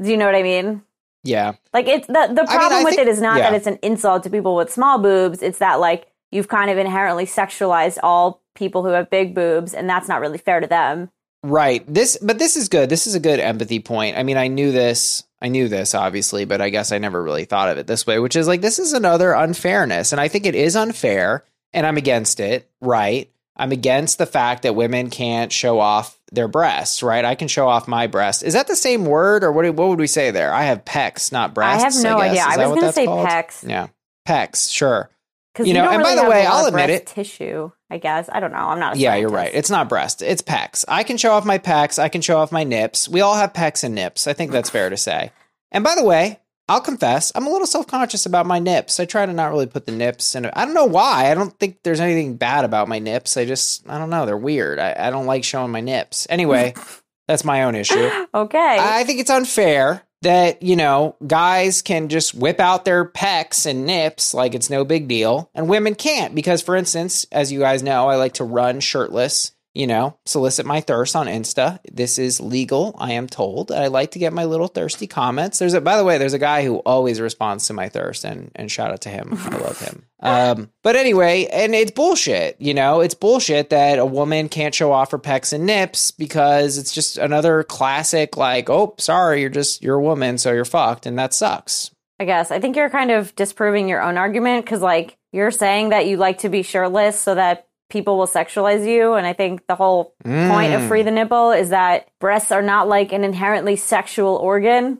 Do 0.00 0.10
you 0.10 0.16
know 0.16 0.26
what 0.26 0.34
I 0.34 0.42
mean? 0.42 0.82
Yeah. 1.24 1.54
Like 1.72 1.88
it's 1.88 2.06
the 2.06 2.32
the 2.34 2.44
problem 2.44 2.80
I 2.80 2.84
with 2.84 2.94
think- 2.94 3.06
it 3.06 3.08
is 3.08 3.20
not 3.20 3.38
yeah. 3.38 3.50
that 3.50 3.56
it's 3.56 3.66
an 3.66 3.78
insult 3.82 4.22
to 4.24 4.30
people 4.30 4.54
with 4.54 4.72
small 4.72 4.98
boobs. 4.98 5.42
It's 5.42 5.58
that 5.58 5.80
like 5.80 6.06
you've 6.30 6.48
kind 6.48 6.70
of 6.70 6.78
inherently 6.78 7.26
sexualized 7.26 7.98
all 8.02 8.42
people 8.54 8.82
who 8.82 8.90
have 8.90 9.10
big 9.10 9.34
boobs, 9.34 9.74
and 9.74 9.88
that's 9.88 10.08
not 10.08 10.20
really 10.20 10.38
fair 10.38 10.60
to 10.60 10.66
them. 10.66 11.10
Right. 11.42 11.84
This 11.92 12.16
but 12.22 12.38
this 12.38 12.56
is 12.56 12.68
good. 12.68 12.88
This 12.88 13.06
is 13.06 13.14
a 13.14 13.20
good 13.20 13.40
empathy 13.40 13.80
point. 13.80 14.16
I 14.16 14.22
mean, 14.22 14.36
I 14.36 14.48
knew 14.48 14.70
this. 14.70 15.24
I 15.42 15.48
knew 15.48 15.68
this 15.68 15.94
obviously, 15.94 16.44
but 16.44 16.60
I 16.60 16.70
guess 16.70 16.92
I 16.92 16.98
never 16.98 17.22
really 17.22 17.44
thought 17.44 17.68
of 17.68 17.78
it 17.78 17.86
this 17.86 18.06
way, 18.06 18.18
which 18.18 18.36
is 18.36 18.46
like 18.46 18.60
this 18.60 18.78
is 18.78 18.92
another 18.92 19.32
unfairness. 19.32 20.12
And 20.12 20.20
I 20.20 20.28
think 20.28 20.46
it 20.46 20.54
is 20.54 20.76
unfair 20.76 21.44
and 21.74 21.86
I'm 21.86 21.98
against 21.98 22.40
it, 22.40 22.70
right? 22.80 23.30
I'm 23.56 23.72
against 23.72 24.18
the 24.18 24.26
fact 24.26 24.62
that 24.62 24.74
women 24.74 25.10
can't 25.10 25.52
show 25.52 25.78
off 25.78 26.18
their 26.32 26.48
breasts, 26.48 27.02
right? 27.02 27.24
I 27.24 27.34
can 27.34 27.48
show 27.48 27.68
off 27.68 27.86
my 27.86 28.06
breast. 28.06 28.42
Is 28.42 28.54
that 28.54 28.66
the 28.66 28.76
same 28.76 29.04
word 29.04 29.44
or 29.44 29.52
what 29.52 29.72
what 29.74 29.88
would 29.88 30.00
we 30.00 30.06
say 30.06 30.30
there? 30.30 30.52
I 30.52 30.64
have 30.64 30.84
pecs, 30.84 31.30
not 31.30 31.54
breasts. 31.54 31.84
I 31.84 31.86
have 31.86 32.02
no 32.02 32.20
guess. 32.20 32.30
idea. 32.30 32.40
Is 32.40 32.58
I 32.58 32.66
was 32.66 32.80
going 32.80 32.86
to 32.86 32.92
say 32.92 33.06
called? 33.06 33.28
pecs 33.28 33.68
Yeah. 33.68 33.88
Pecs, 34.26 34.72
sure. 34.72 35.10
because 35.52 35.68
You 35.68 35.74
know, 35.74 35.88
and 35.88 36.02
by 36.02 36.14
the 36.16 36.28
way, 36.28 36.46
I'll 36.46 36.66
admit 36.66 36.86
breast 36.86 37.02
it. 37.02 37.06
Tissue, 37.06 37.70
I 37.90 37.98
guess. 37.98 38.28
I 38.32 38.40
don't 38.40 38.52
know. 38.52 38.58
I'm 38.58 38.80
not. 38.80 38.96
A 38.96 38.98
Yeah, 38.98 39.14
you're 39.16 39.28
right. 39.28 39.50
It's 39.52 39.70
not 39.70 39.88
breast. 39.88 40.22
It's 40.22 40.42
pecs. 40.42 40.84
I 40.88 41.04
can 41.04 41.16
show 41.16 41.32
off 41.32 41.44
my 41.44 41.58
pecs. 41.58 41.98
I 41.98 42.08
can 42.08 42.22
show 42.22 42.38
off 42.38 42.50
my 42.50 42.64
nips. 42.64 43.08
We 43.08 43.20
all 43.20 43.34
have 43.36 43.52
pecs 43.52 43.84
and 43.84 43.94
nips. 43.94 44.26
I 44.26 44.32
think 44.32 44.50
that's 44.50 44.70
fair 44.70 44.90
to 44.90 44.96
say. 44.96 45.30
And 45.70 45.84
by 45.84 45.94
the 45.94 46.04
way, 46.04 46.40
I'll 46.68 46.80
confess, 46.80 47.30
I'm 47.34 47.46
a 47.46 47.50
little 47.50 47.66
self 47.66 47.86
conscious 47.86 48.24
about 48.24 48.46
my 48.46 48.58
nips. 48.58 48.98
I 48.98 49.04
try 49.04 49.26
to 49.26 49.32
not 49.32 49.50
really 49.50 49.66
put 49.66 49.84
the 49.84 49.92
nips 49.92 50.34
in. 50.34 50.46
I 50.46 50.64
don't 50.64 50.74
know 50.74 50.86
why. 50.86 51.30
I 51.30 51.34
don't 51.34 51.56
think 51.58 51.78
there's 51.82 52.00
anything 52.00 52.36
bad 52.36 52.64
about 52.64 52.88
my 52.88 52.98
nips. 52.98 53.36
I 53.36 53.44
just, 53.44 53.88
I 53.88 53.98
don't 53.98 54.10
know. 54.10 54.24
They're 54.24 54.36
weird. 54.36 54.78
I, 54.78 54.94
I 54.98 55.10
don't 55.10 55.26
like 55.26 55.44
showing 55.44 55.70
my 55.70 55.82
nips. 55.82 56.26
Anyway, 56.30 56.74
that's 57.28 57.44
my 57.44 57.64
own 57.64 57.74
issue. 57.74 58.10
Okay. 58.34 58.78
I 58.80 59.04
think 59.04 59.20
it's 59.20 59.30
unfair 59.30 60.02
that, 60.22 60.62
you 60.62 60.74
know, 60.74 61.16
guys 61.26 61.82
can 61.82 62.08
just 62.08 62.34
whip 62.34 62.60
out 62.60 62.86
their 62.86 63.04
pecs 63.04 63.66
and 63.66 63.84
nips 63.84 64.32
like 64.32 64.54
it's 64.54 64.70
no 64.70 64.84
big 64.84 65.06
deal, 65.06 65.50
and 65.54 65.68
women 65.68 65.94
can't. 65.94 66.34
Because, 66.34 66.62
for 66.62 66.76
instance, 66.76 67.26
as 67.30 67.52
you 67.52 67.60
guys 67.60 67.82
know, 67.82 68.08
I 68.08 68.16
like 68.16 68.34
to 68.34 68.44
run 68.44 68.80
shirtless, 68.80 69.52
you 69.74 69.88
know, 69.88 70.16
solicit 70.24 70.64
my 70.64 70.80
thirst 70.80 71.16
on 71.16 71.26
Insta. 71.26 71.80
This 71.90 72.18
is 72.18 72.40
legal, 72.40 72.94
I 72.98 73.12
am 73.12 73.26
told. 73.26 73.72
I 73.72 73.88
like 73.88 74.12
to 74.12 74.20
get 74.20 74.32
my 74.32 74.44
little 74.44 74.68
thirsty 74.68 75.06
comments. 75.06 75.58
There's 75.58 75.74
a, 75.74 75.80
by 75.80 75.96
the 75.96 76.04
way, 76.04 76.16
there's 76.16 76.32
a 76.32 76.38
guy 76.38 76.64
who 76.64 76.76
always 76.78 77.20
responds 77.20 77.66
to 77.66 77.72
my 77.72 77.88
thirst, 77.88 78.24
and, 78.24 78.52
and 78.54 78.70
shout 78.70 78.92
out 78.92 79.02
to 79.02 79.08
him. 79.08 79.30
I 79.32 79.56
love 79.58 79.80
him. 79.80 80.06
Um, 80.24 80.70
but 80.82 80.96
anyway, 80.96 81.44
and 81.52 81.74
it's 81.74 81.90
bullshit, 81.90 82.58
you 82.58 82.72
know, 82.72 83.02
it's 83.02 83.12
bullshit 83.12 83.68
that 83.68 83.98
a 83.98 84.06
woman 84.06 84.48
can't 84.48 84.74
show 84.74 84.90
off 84.90 85.10
her 85.10 85.18
pecs 85.18 85.52
and 85.52 85.66
nips 85.66 86.12
because 86.12 86.78
it's 86.78 86.94
just 86.94 87.18
another 87.18 87.62
classic, 87.62 88.34
like, 88.34 88.70
oh, 88.70 88.94
sorry, 88.96 89.42
you're 89.42 89.50
just, 89.50 89.82
you're 89.82 89.96
a 89.96 90.02
woman, 90.02 90.38
so 90.38 90.50
you're 90.50 90.64
fucked, 90.64 91.04
and 91.04 91.18
that 91.18 91.34
sucks. 91.34 91.90
I 92.18 92.24
guess. 92.24 92.50
I 92.50 92.58
think 92.58 92.74
you're 92.74 92.88
kind 92.88 93.10
of 93.10 93.36
disproving 93.36 93.86
your 93.86 94.00
own 94.00 94.16
argument 94.16 94.64
because, 94.64 94.80
like, 94.80 95.18
you're 95.30 95.50
saying 95.50 95.90
that 95.90 96.06
you 96.06 96.16
like 96.16 96.38
to 96.38 96.48
be 96.48 96.62
shirtless 96.62 97.20
so 97.20 97.34
that 97.34 97.66
people 97.94 98.18
will 98.18 98.26
sexualize 98.26 98.86
you. 98.86 99.14
And 99.14 99.26
I 99.26 99.32
think 99.32 99.66
the 99.68 99.76
whole 99.76 100.14
point 100.24 100.74
of 100.74 100.82
Mm. 100.82 100.88
Free 100.88 101.02
the 101.02 101.12
Nipple 101.12 101.52
is 101.52 101.70
that 101.70 102.08
breasts 102.20 102.52
are 102.52 102.60
not 102.60 102.88
like 102.88 103.12
an 103.12 103.24
inherently 103.24 103.76
sexual 103.76 104.34
organ, 104.36 104.98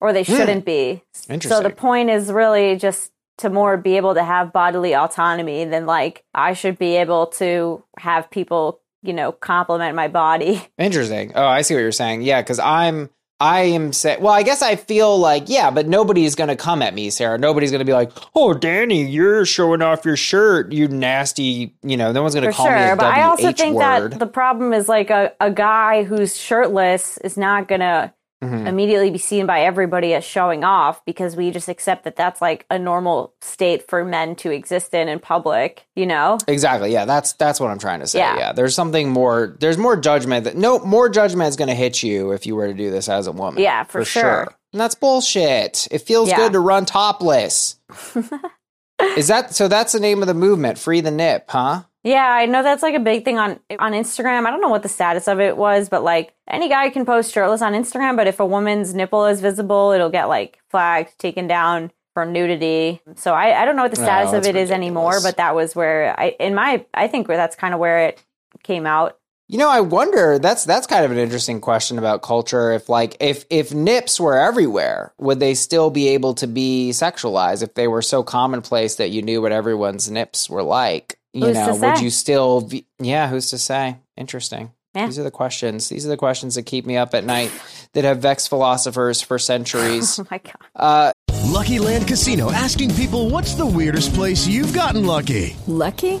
or 0.00 0.12
they 0.12 0.22
shouldn't 0.22 0.64
be. 0.64 1.02
So 1.40 1.60
the 1.60 1.70
point 1.70 2.08
is 2.08 2.30
really 2.30 2.76
just 2.76 3.10
to 3.38 3.50
more 3.50 3.76
be 3.76 3.96
able 3.96 4.14
to 4.14 4.22
have 4.24 4.52
bodily 4.52 4.94
autonomy 4.94 5.64
than 5.64 5.84
like 5.86 6.24
I 6.32 6.54
should 6.54 6.78
be 6.78 6.96
able 6.96 7.26
to 7.38 7.82
have 7.98 8.30
people, 8.30 8.80
you 9.02 9.12
know, 9.12 9.32
compliment 9.32 9.96
my 9.96 10.08
body. 10.08 10.62
Interesting. 10.78 11.32
Oh, 11.34 11.44
I 11.46 11.62
see 11.62 11.74
what 11.74 11.80
you're 11.80 11.92
saying. 11.92 12.22
Yeah, 12.22 12.40
because 12.40 12.60
I'm, 12.60 13.10
I 13.38 13.62
am 13.62 13.92
saying, 13.92 14.22
well, 14.22 14.32
I 14.32 14.42
guess 14.42 14.62
I 14.62 14.76
feel 14.76 15.18
like, 15.18 15.48
yeah, 15.48 15.70
but 15.70 15.86
nobody's 15.86 16.34
going 16.34 16.48
to 16.48 16.56
come 16.56 16.80
at 16.80 16.94
me, 16.94 17.10
Sarah. 17.10 17.36
Nobody's 17.36 17.70
going 17.70 17.80
to 17.80 17.84
be 17.84 17.92
like, 17.92 18.10
oh, 18.34 18.54
Danny, 18.54 19.04
you're 19.04 19.44
showing 19.44 19.82
off 19.82 20.06
your 20.06 20.16
shirt, 20.16 20.72
you 20.72 20.88
nasty, 20.88 21.74
you 21.82 21.98
know, 21.98 22.12
no 22.12 22.22
one's 22.22 22.34
going 22.34 22.46
to 22.46 22.52
call 22.52 22.66
me 22.66 22.72
a 22.72 22.86
sure, 22.86 22.96
but 22.96 23.06
I 23.06 23.24
also 23.24 23.52
think 23.52 23.76
word. 23.76 24.12
that 24.12 24.18
the 24.18 24.26
problem 24.26 24.72
is 24.72 24.88
like 24.88 25.10
a, 25.10 25.32
a 25.38 25.50
guy 25.50 26.04
who's 26.04 26.36
shirtless 26.36 27.18
is 27.18 27.36
not 27.36 27.68
gonna 27.68 28.14
Mhm. 28.46 28.66
immediately 28.66 29.10
be 29.10 29.18
seen 29.18 29.46
by 29.46 29.60
everybody 29.62 30.14
as 30.14 30.24
showing 30.24 30.64
off 30.64 31.04
because 31.04 31.36
we 31.36 31.50
just 31.50 31.68
accept 31.68 32.04
that 32.04 32.16
that's 32.16 32.40
like 32.40 32.64
a 32.70 32.78
normal 32.78 33.32
state 33.40 33.88
for 33.88 34.04
men 34.04 34.34
to 34.36 34.50
exist 34.50 34.94
in 34.94 35.08
in 35.08 35.18
public. 35.18 35.86
You 35.94 36.06
know? 36.06 36.38
Exactly. 36.48 36.92
Yeah, 36.92 37.04
that's 37.04 37.32
that's 37.34 37.58
what 37.60 37.70
I'm 37.70 37.78
trying 37.78 38.00
to 38.00 38.06
say. 38.06 38.18
Yeah. 38.20 38.36
Yeah. 38.38 38.52
There's 38.52 38.74
something 38.74 39.10
more 39.10 39.56
there's 39.60 39.78
more 39.78 39.96
judgment 39.96 40.44
that 40.44 40.56
no 40.56 40.78
more 40.80 41.08
judgment 41.08 41.48
is 41.48 41.56
going 41.56 41.68
to 41.68 41.74
hit 41.74 42.02
you 42.02 42.32
if 42.32 42.46
you 42.46 42.54
were 42.56 42.68
to 42.68 42.74
do 42.74 42.90
this 42.90 43.08
as 43.08 43.26
a 43.26 43.32
woman. 43.32 43.62
Yeah, 43.62 43.84
for 43.84 44.04
sure. 44.04 44.48
And 44.72 44.80
that's 44.80 44.94
bullshit. 44.94 45.88
It 45.90 45.98
feels 46.02 46.28
Yeah. 46.28 46.36
good 46.36 46.52
to 46.52 46.60
run 46.60 46.84
topless. 46.84 47.76
is 49.16 49.28
that 49.28 49.54
so 49.54 49.68
that's 49.68 49.92
the 49.92 50.00
name 50.00 50.22
of 50.22 50.28
the 50.28 50.34
movement, 50.34 50.78
free 50.78 51.00
the 51.00 51.10
nip, 51.10 51.46
huh? 51.48 51.82
Yeah, 52.06 52.24
I 52.24 52.46
know 52.46 52.62
that's 52.62 52.84
like 52.84 52.94
a 52.94 53.00
big 53.00 53.24
thing 53.24 53.36
on 53.36 53.58
on 53.80 53.90
Instagram. 53.90 54.46
I 54.46 54.50
don't 54.52 54.60
know 54.60 54.68
what 54.68 54.84
the 54.84 54.88
status 54.88 55.26
of 55.26 55.40
it 55.40 55.56
was, 55.56 55.88
but 55.88 56.04
like 56.04 56.34
any 56.46 56.68
guy 56.68 56.88
can 56.90 57.04
post 57.04 57.32
shirtless 57.32 57.62
on 57.62 57.72
Instagram, 57.72 58.14
but 58.14 58.28
if 58.28 58.38
a 58.38 58.46
woman's 58.46 58.94
nipple 58.94 59.26
is 59.26 59.40
visible, 59.40 59.90
it'll 59.90 60.08
get 60.08 60.26
like 60.26 60.60
flagged, 60.70 61.18
taken 61.18 61.48
down 61.48 61.90
for 62.14 62.24
nudity. 62.24 63.02
So 63.16 63.34
I, 63.34 63.60
I 63.60 63.64
don't 63.64 63.74
know 63.74 63.82
what 63.82 63.90
the 63.92 64.00
Oh, 64.00 64.04
status 64.04 64.32
of 64.32 64.46
it 64.46 64.54
is 64.54 64.70
anymore, 64.70 65.18
but 65.20 65.36
that 65.38 65.56
was 65.56 65.74
where 65.74 66.14
I 66.18 66.36
in 66.38 66.54
my 66.54 66.86
I 66.94 67.08
think 67.08 67.26
where 67.26 67.36
that's 67.36 67.56
kind 67.56 67.74
of 67.74 67.80
where 67.80 67.98
it 68.06 68.22
came 68.62 68.86
out. 68.86 69.18
You 69.48 69.58
know, 69.58 69.68
I 69.68 69.80
wonder. 69.80 70.38
That's 70.38 70.64
that's 70.64 70.86
kind 70.86 71.04
of 71.04 71.10
an 71.10 71.18
interesting 71.18 71.60
question 71.60 71.98
about 71.98 72.22
culture. 72.22 72.70
If 72.70 72.88
like 72.88 73.16
if 73.18 73.44
if 73.50 73.74
nips 73.74 74.20
were 74.20 74.38
everywhere, 74.38 75.12
would 75.18 75.40
they 75.40 75.54
still 75.54 75.90
be 75.90 76.06
able 76.08 76.34
to 76.34 76.46
be 76.46 76.90
sexualized? 76.92 77.64
If 77.64 77.74
they 77.74 77.88
were 77.88 78.02
so 78.02 78.22
commonplace 78.22 78.94
that 78.96 79.10
you 79.10 79.22
knew 79.22 79.42
what 79.42 79.52
everyone's 79.52 80.08
nips 80.10 80.48
were 80.48 80.64
like, 80.64 81.18
you 81.32 81.46
Who's 81.46 81.54
know, 81.54 81.78
to 81.78 81.80
would 81.80 82.00
you 82.00 82.10
still? 82.10 82.62
Be, 82.62 82.86
yeah, 82.98 83.28
who's 83.28 83.50
to 83.50 83.58
say? 83.58 83.98
Interesting. 84.16 84.72
Yeah. 84.94 85.06
These 85.06 85.18
are 85.18 85.24
the 85.24 85.30
questions. 85.30 85.90
These 85.90 86.06
are 86.06 86.08
the 86.08 86.16
questions 86.16 86.54
that 86.54 86.62
keep 86.64 86.86
me 86.86 86.96
up 86.96 87.14
at 87.14 87.24
night 87.24 87.52
that 87.92 88.04
have 88.04 88.18
vexed 88.18 88.48
philosophers 88.48 89.20
for 89.20 89.38
centuries. 89.38 90.18
oh 90.20 90.26
my 90.30 90.38
god. 90.38 90.54
Uh, 90.74 91.12
Lucky 91.44 91.78
Land 91.78 92.08
Casino 92.08 92.50
asking 92.50 92.94
people 92.94 93.30
what's 93.30 93.54
the 93.54 93.66
weirdest 93.66 94.14
place 94.14 94.46
you've 94.46 94.72
gotten 94.72 95.04
lucky? 95.04 95.56
Lucky? 95.66 96.20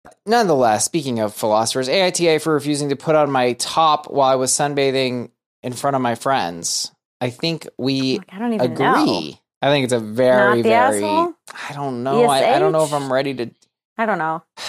Nonetheless, 0.25 0.85
speaking 0.85 1.19
of 1.19 1.33
philosophers, 1.33 1.87
AITA 1.87 2.41
for 2.41 2.53
refusing 2.53 2.89
to 2.89 2.95
put 2.95 3.15
on 3.15 3.31
my 3.31 3.53
top 3.53 4.09
while 4.09 4.29
I 4.29 4.35
was 4.35 4.51
sunbathing 4.51 5.31
in 5.63 5.73
front 5.73 5.95
of 5.95 6.01
my 6.01 6.15
friends. 6.15 6.91
I 7.19 7.29
think 7.29 7.67
we 7.77 8.19
I 8.29 8.39
don't 8.39 8.53
even 8.53 8.71
agree. 8.71 8.85
know. 8.85 9.31
I 9.61 9.69
think 9.69 9.83
it's 9.83 9.93
a 9.93 9.99
very, 9.99 10.63
very. 10.63 11.03
asshole? 11.03 11.33
I 11.69 11.73
don't 11.73 12.03
know. 12.03 12.25
I, 12.25 12.55
I 12.55 12.59
don't 12.59 12.71
know 12.71 12.83
if 12.83 12.93
I'm 12.93 13.13
ready 13.13 13.33
to. 13.35 13.51
I 13.97 14.05
don't 14.05 14.17
know. 14.17 14.43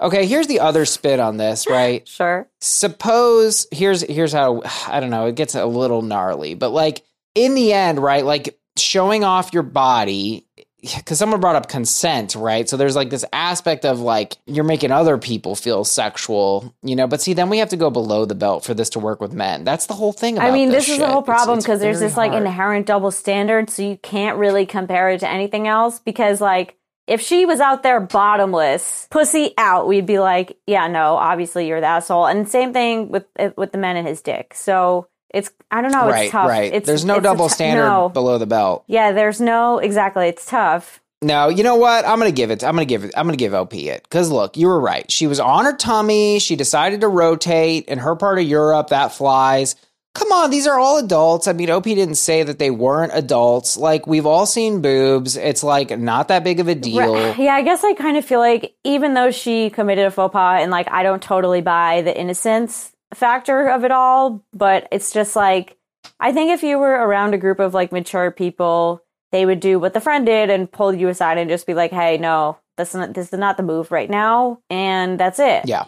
Okay, 0.00 0.26
here's 0.26 0.46
the 0.46 0.60
other 0.60 0.84
spin 0.84 1.18
on 1.18 1.38
this, 1.38 1.66
right? 1.70 2.06
Sure. 2.06 2.48
Suppose 2.60 3.66
here's 3.72 4.02
here's 4.02 4.32
how 4.32 4.62
I 4.86 5.00
don't 5.00 5.10
know. 5.10 5.26
It 5.26 5.34
gets 5.34 5.56
a 5.56 5.66
little 5.66 6.02
gnarly, 6.02 6.54
but 6.54 6.70
like 6.70 7.04
in 7.34 7.56
the 7.56 7.72
end, 7.72 7.98
right? 7.98 8.24
Like 8.24 8.56
showing 8.76 9.24
off 9.24 9.52
your 9.52 9.64
body 9.64 10.46
because 10.80 11.18
someone 11.18 11.40
brought 11.40 11.56
up 11.56 11.68
consent, 11.68 12.36
right? 12.36 12.68
So 12.68 12.76
there's 12.76 12.94
like 12.94 13.10
this 13.10 13.24
aspect 13.32 13.84
of 13.84 14.00
like 14.00 14.36
you're 14.46 14.64
making 14.64 14.92
other 14.92 15.18
people 15.18 15.56
feel 15.56 15.84
sexual, 15.84 16.72
you 16.82 16.94
know. 16.94 17.08
But 17.08 17.20
see, 17.20 17.32
then 17.32 17.48
we 17.48 17.58
have 17.58 17.70
to 17.70 17.76
go 17.76 17.90
below 17.90 18.24
the 18.24 18.36
belt 18.36 18.64
for 18.64 18.74
this 18.74 18.90
to 18.90 19.00
work 19.00 19.20
with 19.20 19.32
men. 19.32 19.64
That's 19.64 19.86
the 19.86 19.94
whole 19.94 20.12
thing. 20.12 20.36
About 20.36 20.50
I 20.50 20.52
mean, 20.52 20.70
this, 20.70 20.88
is 20.88 20.98
the 20.98 21.08
whole 21.08 21.22
problem 21.22 21.58
because 21.58 21.80
there's 21.80 21.98
this 21.98 22.16
like 22.16 22.32
inherent 22.32 22.86
double 22.86 23.10
standard, 23.10 23.70
so 23.70 23.82
you 23.82 23.96
can't 23.96 24.38
really 24.38 24.66
compare 24.66 25.10
it 25.10 25.20
to 25.20 25.28
anything 25.28 25.66
else. 25.66 25.98
Because 25.98 26.40
like, 26.40 26.76
if 27.08 27.20
she 27.20 27.44
was 27.44 27.58
out 27.58 27.82
there 27.82 27.98
bottomless, 27.98 29.08
pussy 29.10 29.54
out, 29.58 29.88
we'd 29.88 30.06
be 30.06 30.20
like, 30.20 30.58
yeah, 30.66 30.86
no, 30.86 31.16
obviously 31.16 31.66
you're 31.66 31.80
the 31.80 31.88
asshole. 31.88 32.26
And 32.26 32.48
same 32.48 32.72
thing 32.72 33.08
with 33.08 33.26
eh, 33.36 33.50
with 33.56 33.72
the 33.72 33.78
men 33.78 33.96
and 33.96 34.06
his 34.06 34.22
dick. 34.22 34.54
So 34.54 35.08
it's 35.30 35.50
I 35.70 35.82
don't 35.82 35.92
know, 35.92 36.08
right, 36.08 36.24
it's 36.24 36.32
tough. 36.32 36.48
right. 36.48 36.72
It's, 36.72 36.86
there's 36.86 37.04
no 37.04 37.16
it's 37.16 37.22
double 37.22 37.48
t- 37.48 37.54
standard 37.54 37.84
no. 37.84 38.08
below 38.08 38.38
the 38.38 38.46
belt. 38.46 38.84
Yeah, 38.86 39.12
there's 39.12 39.40
no 39.40 39.78
exactly. 39.78 40.28
It's 40.28 40.46
tough. 40.46 41.00
No, 41.20 41.48
you 41.48 41.64
know 41.64 41.74
what? 41.74 42.06
I'm 42.06 42.18
gonna 42.18 42.30
give 42.30 42.50
it. 42.50 42.62
I'm 42.62 42.74
gonna 42.74 42.84
give 42.84 43.04
it. 43.04 43.12
I'm 43.16 43.26
gonna 43.26 43.36
give 43.36 43.52
LP 43.52 43.88
it 43.88 44.04
because 44.04 44.30
look, 44.30 44.56
you 44.56 44.68
were 44.68 44.80
right. 44.80 45.10
She 45.10 45.26
was 45.26 45.40
on 45.40 45.64
her 45.64 45.76
tummy. 45.76 46.38
She 46.38 46.56
decided 46.56 47.00
to 47.00 47.08
rotate 47.08 47.86
in 47.86 47.98
her 47.98 48.14
part 48.14 48.38
of 48.38 48.44
Europe. 48.44 48.88
That 48.88 49.12
flies. 49.12 49.74
Come 50.14 50.32
on, 50.32 50.50
these 50.50 50.66
are 50.66 50.78
all 50.78 50.98
adults. 50.98 51.46
I 51.46 51.52
mean, 51.52 51.70
OP 51.70 51.84
didn't 51.84 52.16
say 52.16 52.42
that 52.42 52.58
they 52.58 52.70
weren't 52.70 53.12
adults. 53.14 53.76
Like 53.76 54.06
we've 54.06 54.26
all 54.26 54.46
seen 54.46 54.80
boobs. 54.80 55.36
It's 55.36 55.62
like 55.62 55.96
not 55.96 56.28
that 56.28 56.44
big 56.44 56.60
of 56.60 56.68
a 56.68 56.74
deal. 56.74 57.14
Right. 57.14 57.38
Yeah, 57.38 57.54
I 57.54 57.62
guess 57.62 57.84
I 57.84 57.94
kind 57.94 58.16
of 58.16 58.24
feel 58.24 58.40
like 58.40 58.74
even 58.84 59.14
though 59.14 59.30
she 59.30 59.70
committed 59.70 60.06
a 60.06 60.10
faux 60.10 60.32
pas 60.32 60.62
and 60.62 60.70
like 60.70 60.90
I 60.90 61.02
don't 61.02 61.22
totally 61.22 61.60
buy 61.60 62.02
the 62.02 62.18
innocence 62.18 62.92
factor 63.14 63.68
of 63.68 63.84
it 63.84 63.90
all, 63.90 64.44
but 64.52 64.88
it's 64.90 65.12
just 65.12 65.36
like 65.36 65.78
I 66.20 66.32
think 66.32 66.50
if 66.50 66.62
you 66.62 66.78
were 66.78 66.92
around 66.92 67.34
a 67.34 67.38
group 67.38 67.60
of 67.60 67.74
like 67.74 67.92
mature 67.92 68.30
people, 68.30 69.02
they 69.32 69.46
would 69.46 69.60
do 69.60 69.78
what 69.78 69.94
the 69.94 70.00
friend 70.00 70.26
did 70.26 70.50
and 70.50 70.70
pull 70.70 70.94
you 70.94 71.08
aside 71.08 71.38
and 71.38 71.50
just 71.50 71.66
be 71.66 71.74
like, 71.74 71.90
"Hey, 71.90 72.18
no, 72.18 72.58
this 72.76 72.90
is 72.90 72.94
not, 72.94 73.14
this 73.14 73.32
is 73.32 73.38
not 73.38 73.56
the 73.56 73.62
move 73.62 73.90
right 73.90 74.08
now," 74.10 74.60
and 74.70 75.18
that's 75.18 75.38
it. 75.38 75.66
Yeah, 75.66 75.84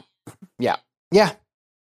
yeah, 0.59 0.77
yeah, 1.11 1.33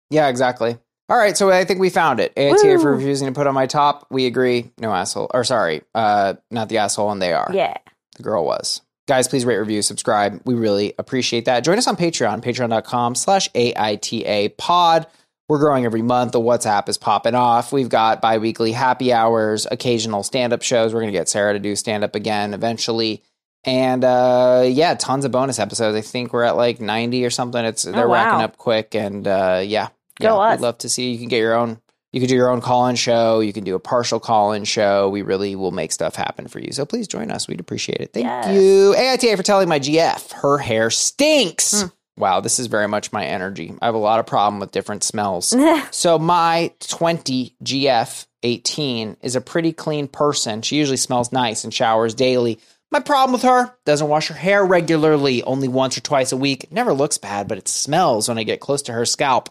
yeah. 0.10 0.28
Exactly. 0.28 0.78
All 1.08 1.18
right, 1.18 1.38
so 1.38 1.52
I 1.52 1.66
think 1.66 1.80
we 1.80 1.92
found 1.92 2.20
it. 2.20 2.34
AITA 2.36 2.82
for 2.82 2.96
refusing 2.96 3.28
to 3.28 3.34
put 3.34 3.46
on 3.46 3.54
my 3.54 3.68
top. 3.68 4.08
We 4.10 4.26
agree. 4.26 4.72
No 4.80 4.92
asshole. 4.92 5.30
Or 5.34 5.44
sorry, 5.44 5.84
uh, 5.94 6.34
not 6.50 6.70
the 6.70 6.80
asshole, 6.80 7.12
and 7.12 7.22
they 7.22 7.32
are. 7.32 7.50
Yeah. 7.54 7.78
The 8.18 8.24
girl 8.24 8.44
was. 8.44 8.82
Guys, 9.08 9.28
please 9.28 9.46
rate, 9.46 9.58
review, 9.58 9.82
subscribe. 9.84 10.42
We 10.46 10.56
really 10.56 10.94
appreciate 10.98 11.46
that. 11.46 11.64
Join 11.64 11.78
us 11.78 11.88
on 11.88 11.96
Patreon, 11.96 12.42
patreon.com 12.44 13.14
slash 13.16 13.50
AITA 13.52 14.58
pod. 14.58 15.06
We're 15.48 15.60
growing 15.60 15.86
every 15.86 16.02
month. 16.02 16.32
The 16.32 16.40
WhatsApp 16.40 16.90
is 16.90 16.98
popping 16.98 17.36
off. 17.36 17.72
We've 17.72 17.88
got 17.90 18.20
bi-weekly 18.20 18.72
happy 18.72 19.14
hours, 19.14 19.68
occasional 19.70 20.24
stand-up 20.24 20.64
shows. 20.64 20.92
We're 20.92 21.02
going 21.02 21.14
to 21.14 21.18
get 21.20 21.30
Sarah 21.30 21.54
to 21.54 21.60
do 21.60 21.76
stand-up 21.76 22.16
again 22.16 22.56
eventually. 22.56 23.22
And 23.64 24.04
uh, 24.04 24.64
yeah, 24.68 24.96
tons 24.96 25.24
of 25.24 25.32
bonus 25.32 25.60
episodes. 25.60 25.96
I 25.96 26.02
think 26.02 26.34
we're 26.34 26.44
at 26.44 26.56
like 26.56 26.82
90 26.82 27.24
or 27.26 27.30
something. 27.30 27.64
It's 27.64 27.84
they're 27.84 28.06
Oh, 28.06 28.10
wow. 28.10 28.14
racking 28.14 28.42
up 28.44 28.58
quick. 28.58 28.96
And 28.96 29.28
uh, 29.28 29.62
yeah, 29.64 29.90
Go 30.20 30.30
yeah, 30.30 30.34
us. 30.54 30.58
we'd 30.60 30.64
love 30.64 30.78
to 30.80 30.90
see. 30.90 31.12
You 31.12 31.20
can 31.20 31.28
get 31.28 31.38
your 31.40 31.54
own. 31.56 31.80
You 32.16 32.22
can 32.22 32.30
do 32.30 32.36
your 32.36 32.50
own 32.50 32.62
call-in 32.62 32.96
show. 32.96 33.42
You 33.42 33.52
can 33.52 33.66
do 33.66 33.76
a 33.76 33.80
partial 33.80 34.22
call-in 34.22 34.64
show. 34.64 35.10
We 35.10 35.22
really 35.22 35.54
will 35.58 35.72
make 35.72 35.92
stuff 35.92 36.16
happen 36.16 36.48
for 36.48 36.60
you. 36.60 36.72
So 36.72 36.86
please 36.86 37.10
join 37.10 37.30
us. 37.30 37.46
We'd 37.50 37.60
appreciate 37.60 38.00
it. 38.00 38.14
Thank 38.14 38.24
Yes. 38.26 38.54
you, 38.56 38.96
AITA, 38.98 39.36
for 39.36 39.44
telling 39.44 39.68
my 39.68 39.80
GF 39.80 40.32
her 40.32 40.58
hair 40.58 40.90
stinks. 40.90 41.82
Hmm. 41.82 41.88
Wow, 42.16 42.40
this 42.40 42.58
is 42.58 42.68
very 42.68 42.88
much 42.88 43.12
my 43.12 43.26
energy. 43.26 43.74
I 43.82 43.88
have 43.88 43.96
a 43.96 43.98
lot 43.98 44.22
of 44.22 44.26
problem 44.28 44.62
with 44.62 44.72
different 44.72 45.04
smells. 45.04 45.54
so 45.92 46.18
my 46.18 46.72
20 46.88 47.54
GF 47.62 48.26
18 48.44 49.18
is 49.22 49.36
a 49.36 49.42
pretty 49.42 49.74
clean 49.74 50.08
person. 50.08 50.62
She 50.62 50.78
usually 50.78 50.96
smells 50.96 51.34
nice 51.34 51.66
and 51.66 51.74
showers 51.74 52.14
daily. 52.14 52.60
My 52.92 53.02
problem 53.02 53.34
with 53.34 53.42
her 53.42 53.76
doesn't 53.86 54.08
wash 54.08 54.30
her 54.30 54.36
hair 54.36 54.64
regularly, 54.66 55.44
only 55.44 55.68
once 55.68 55.98
or 55.98 56.02
twice 56.02 56.32
a 56.32 56.38
week. 56.38 56.72
Never 56.72 56.94
looks 56.94 57.18
bad, 57.18 57.50
but 57.50 57.58
it 57.58 57.68
smells 57.68 58.30
when 58.30 58.38
I 58.38 58.44
get 58.44 58.62
close 58.62 58.84
to 58.84 58.94
her 58.94 59.06
scalp. 59.06 59.50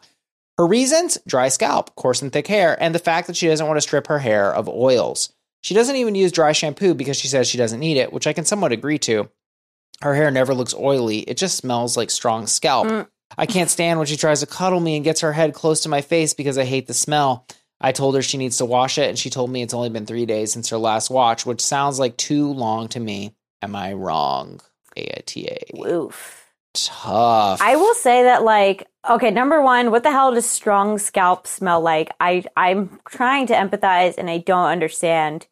Her 0.59 0.67
reasons 0.67 1.19
dry 1.27 1.49
scalp, 1.49 1.95
coarse 1.97 2.23
and 2.23 2.33
thick 2.33 2.47
hair, 2.47 2.77
and 2.81 2.95
the 2.95 3.01
fact 3.01 3.27
that 3.27 3.37
she 3.37 3.49
doesn't 3.49 3.67
want 3.67 3.77
to 3.77 3.83
strip 3.83 4.07
her 4.07 4.21
hair 4.21 4.53
of 4.53 4.69
oils. 4.69 5.33
She 5.63 5.75
doesn't 5.75 5.97
even 5.97 6.15
use 6.15 6.31
dry 6.31 6.53
shampoo 6.53 6.95
because 6.95 7.17
she 7.17 7.29
says 7.29 7.49
she 7.49 7.59
doesn't 7.59 7.81
need 7.81 7.97
it, 7.97 8.13
which 8.13 8.27
I 8.27 8.33
can 8.33 8.45
somewhat 8.45 8.73
agree 8.73 8.99
to. 9.01 9.29
Her 10.03 10.15
hair 10.15 10.31
never 10.31 10.55
looks 10.55 10.75
oily, 10.75 11.21
it 11.21 11.37
just 11.37 11.57
smells 11.57 11.97
like 11.97 12.11
strong 12.11 12.47
scalp. 12.47 12.87
Mm. 12.87 13.09
I 13.37 13.47
can't 13.47 13.71
stand 13.71 13.99
when 13.99 14.07
she 14.07 14.17
tries 14.17 14.41
to 14.41 14.47
cuddle 14.47 14.81
me 14.81 14.97
and 14.97 15.05
gets 15.05 15.23
her 15.23 15.33
head 15.33 15.55
close 15.55 15.81
to 15.81 15.89
my 15.89 16.03
face 16.03 16.35
because 16.35 16.59
I 16.59 16.65
hate 16.65 16.87
the 16.87 16.95
smell. 16.95 17.47
I 17.81 17.93
told 17.93 18.15
her 18.15 18.23
she 18.23 18.39
needs 18.39 18.59
to 18.59 18.65
wash 18.65 18.99
it, 18.99 19.09
and 19.09 19.19
she 19.19 19.31
told 19.31 19.51
me 19.51 19.63
it's 19.63 19.75
only 19.75 19.91
been 19.91 20.07
three 20.07 20.27
days 20.27 20.53
since 20.53 20.69
her 20.69 20.79
last 20.79 21.11
wash, 21.11 21.45
which 21.45 21.61
sounds 21.61 21.99
like 21.99 22.17
too 22.17 22.53
long 22.53 22.89
to 22.89 23.01
me. 23.01 23.35
Am 23.61 23.75
I 23.75 23.95
wrong? 23.95 24.61
AITA. 24.97 25.87
Oof. 25.87 26.53
Tough. 26.75 27.61
I 27.61 27.77
will 27.77 27.95
say 27.95 28.25
that 28.25 28.45
like 28.45 28.87
okay, 29.11 29.31
number 29.31 29.61
one, 29.63 29.91
what 29.91 30.03
the 30.03 30.11
hell 30.11 30.33
does 30.35 30.47
strong 30.47 30.99
scalp 30.99 31.47
smell 31.47 31.81
like? 31.81 32.11
I 32.21 32.45
I'm 32.57 32.99
trying 33.09 33.47
to 33.49 33.55
empathize 33.55 34.17
and 34.19 34.29
I 34.31 34.39
don't 34.39 34.67
understand. 34.67 35.47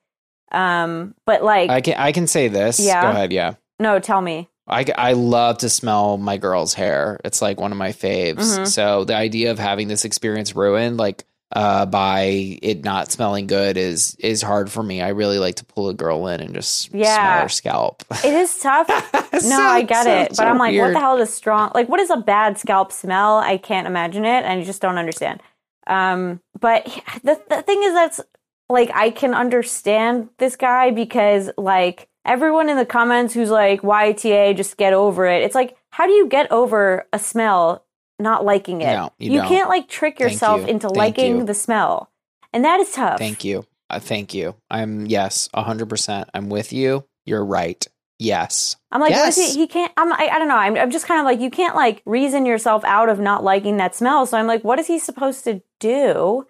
Um, 0.51 1.15
but 1.25 1.43
like 1.43 1.71
I 1.71 1.81
can 1.81 1.95
I 1.99 2.13
can 2.13 2.27
say 2.27 2.49
this. 2.49 2.79
Yeah. 2.79 3.03
Go 3.03 3.09
ahead. 3.11 3.33
Yeah. 3.33 3.55
no, 3.79 3.99
tell 3.99 4.21
me. 4.21 4.49
I, 4.69 4.85
I 4.97 5.13
love 5.15 5.59
to 5.59 5.69
smell 5.69 6.19
my 6.19 6.37
girl's 6.37 6.73
hair. 6.73 7.21
It's 7.25 7.43
like 7.43 7.61
one 7.61 7.73
of 7.73 7.79
my 7.79 7.91
faves. 7.91 8.59
Mhm. 8.59 8.67
So 8.69 9.05
the 9.05 9.17
idea 9.17 9.51
of 9.51 9.59
having 9.59 9.89
this 9.89 10.05
experience 10.05 10.55
ruined, 10.55 10.99
like 10.99 11.25
uh, 11.55 11.87
by 11.87 12.59
it 12.63 12.85
not 12.85 13.13
smelling 13.13 13.47
good, 13.47 13.77
is 13.77 14.15
is 14.17 14.43
hard 14.43 14.71
for 14.71 14.83
me. 14.83 15.01
I 15.03 15.09
really 15.09 15.39
like 15.39 15.57
to 15.57 15.65
pull 15.65 15.89
a 15.89 15.95
girl 15.95 16.27
in 16.29 16.41
and 16.41 16.55
just 16.55 16.83
smell 16.91 17.43
her 17.43 17.49
scalp. 17.49 18.03
It 18.25 18.33
is 18.35 18.59
tough. 18.59 18.89
no, 19.33 19.39
So- 19.39 19.57
I 19.63 19.83
get 19.83 20.05
so- 20.05 20.11
it. 20.11 20.29
But 20.31 20.37
so 20.37 20.45
I'm 20.45 20.59
like, 20.59 20.77
what 20.79 20.93
the 20.93 20.99
hell 21.01 21.19
does 21.19 21.33
strong 21.33 21.71
like 21.75 21.89
what 21.89 22.01
is 22.01 22.11
a 22.11 22.17
bad 22.17 22.59
scalp 22.59 22.93
smell? 22.93 23.39
I 23.39 23.59
can't 23.59 23.87
imagine 23.87 24.25
it 24.25 24.45
and 24.45 24.61
I 24.61 24.65
just 24.65 24.81
don't 24.83 24.99
understand. 24.99 25.43
Um, 25.87 26.41
but 26.59 26.85
the 27.23 27.41
the 27.49 27.63
thing 27.63 27.83
is 27.83 27.93
that's 27.93 28.21
like 28.69 28.91
I 28.95 29.11
can 29.11 29.35
understand 29.35 30.31
this 30.39 30.57
guy 30.57 30.91
because 30.91 31.51
like 31.59 32.09
everyone 32.25 32.69
in 32.71 32.77
the 32.77 32.87
comments 32.87 33.35
who's 33.35 33.51
like 33.51 33.83
YTA 33.83 34.57
just 34.57 34.77
get 34.77 34.93
over 34.93 35.27
it. 35.27 35.43
It's 35.43 35.55
like 35.55 35.77
how 35.91 36.07
do 36.07 36.13
you 36.13 36.27
get 36.29 36.51
over 36.51 37.07
a 37.13 37.19
smell 37.19 37.85
not 38.23 38.45
liking 38.45 38.81
it? 38.81 38.87
No, 38.87 39.13
you 39.19 39.39
don't. 39.39 39.49
can't 39.49 39.69
like 39.69 39.89
trick 39.89 40.21
yourself 40.21 40.63
you. 40.63 40.69
into 40.69 40.89
Thank 40.89 40.97
liking 40.97 41.39
you. 41.39 41.45
the 41.45 41.55
smell. 41.55 42.11
And 42.53 42.65
that 42.65 42.81
is 42.81 42.93
tough. 42.93 43.19
Thank 43.19 43.45
you. 43.45 43.67
Uh, 43.91 43.99
thank 43.99 44.33
you. 44.33 44.55
I'm 44.71 45.07
yes, 45.07 45.49
hundred 45.55 45.89
percent. 45.89 46.31
I'm 46.33 46.49
with 46.49 46.73
you. 46.73 47.05
You're 47.27 47.45
right. 47.45 47.87
Yes. 48.19 48.77
I'm 48.93 49.01
like, 49.01 49.11
yes. 49.11 49.37
he? 49.37 49.61
He 49.61 49.67
can't. 49.67 49.93
I'm. 49.97 50.13
I, 50.13 50.31
I 50.33 50.39
don't 50.39 50.49
know. 50.49 50.57
I'm. 50.57 50.77
I'm 50.77 50.91
just 50.91 51.07
kind 51.07 51.19
of 51.19 51.27
like, 51.27 51.41
you 51.41 51.51
can't 51.51 51.75
like 51.75 52.03
reason 52.07 52.47
yourself 52.47 52.85
out 52.85 53.09
of 53.09 53.19
not 53.19 53.43
liking 53.43 53.79
that 53.79 53.95
smell. 53.95 54.27
So 54.27 54.39
I'm 54.39 54.47
like, 54.47 54.63
what 54.63 54.79
is 54.79 54.87
he 54.87 54.99
supposed 54.99 55.45
to 55.45 55.61
do? 55.81 56.47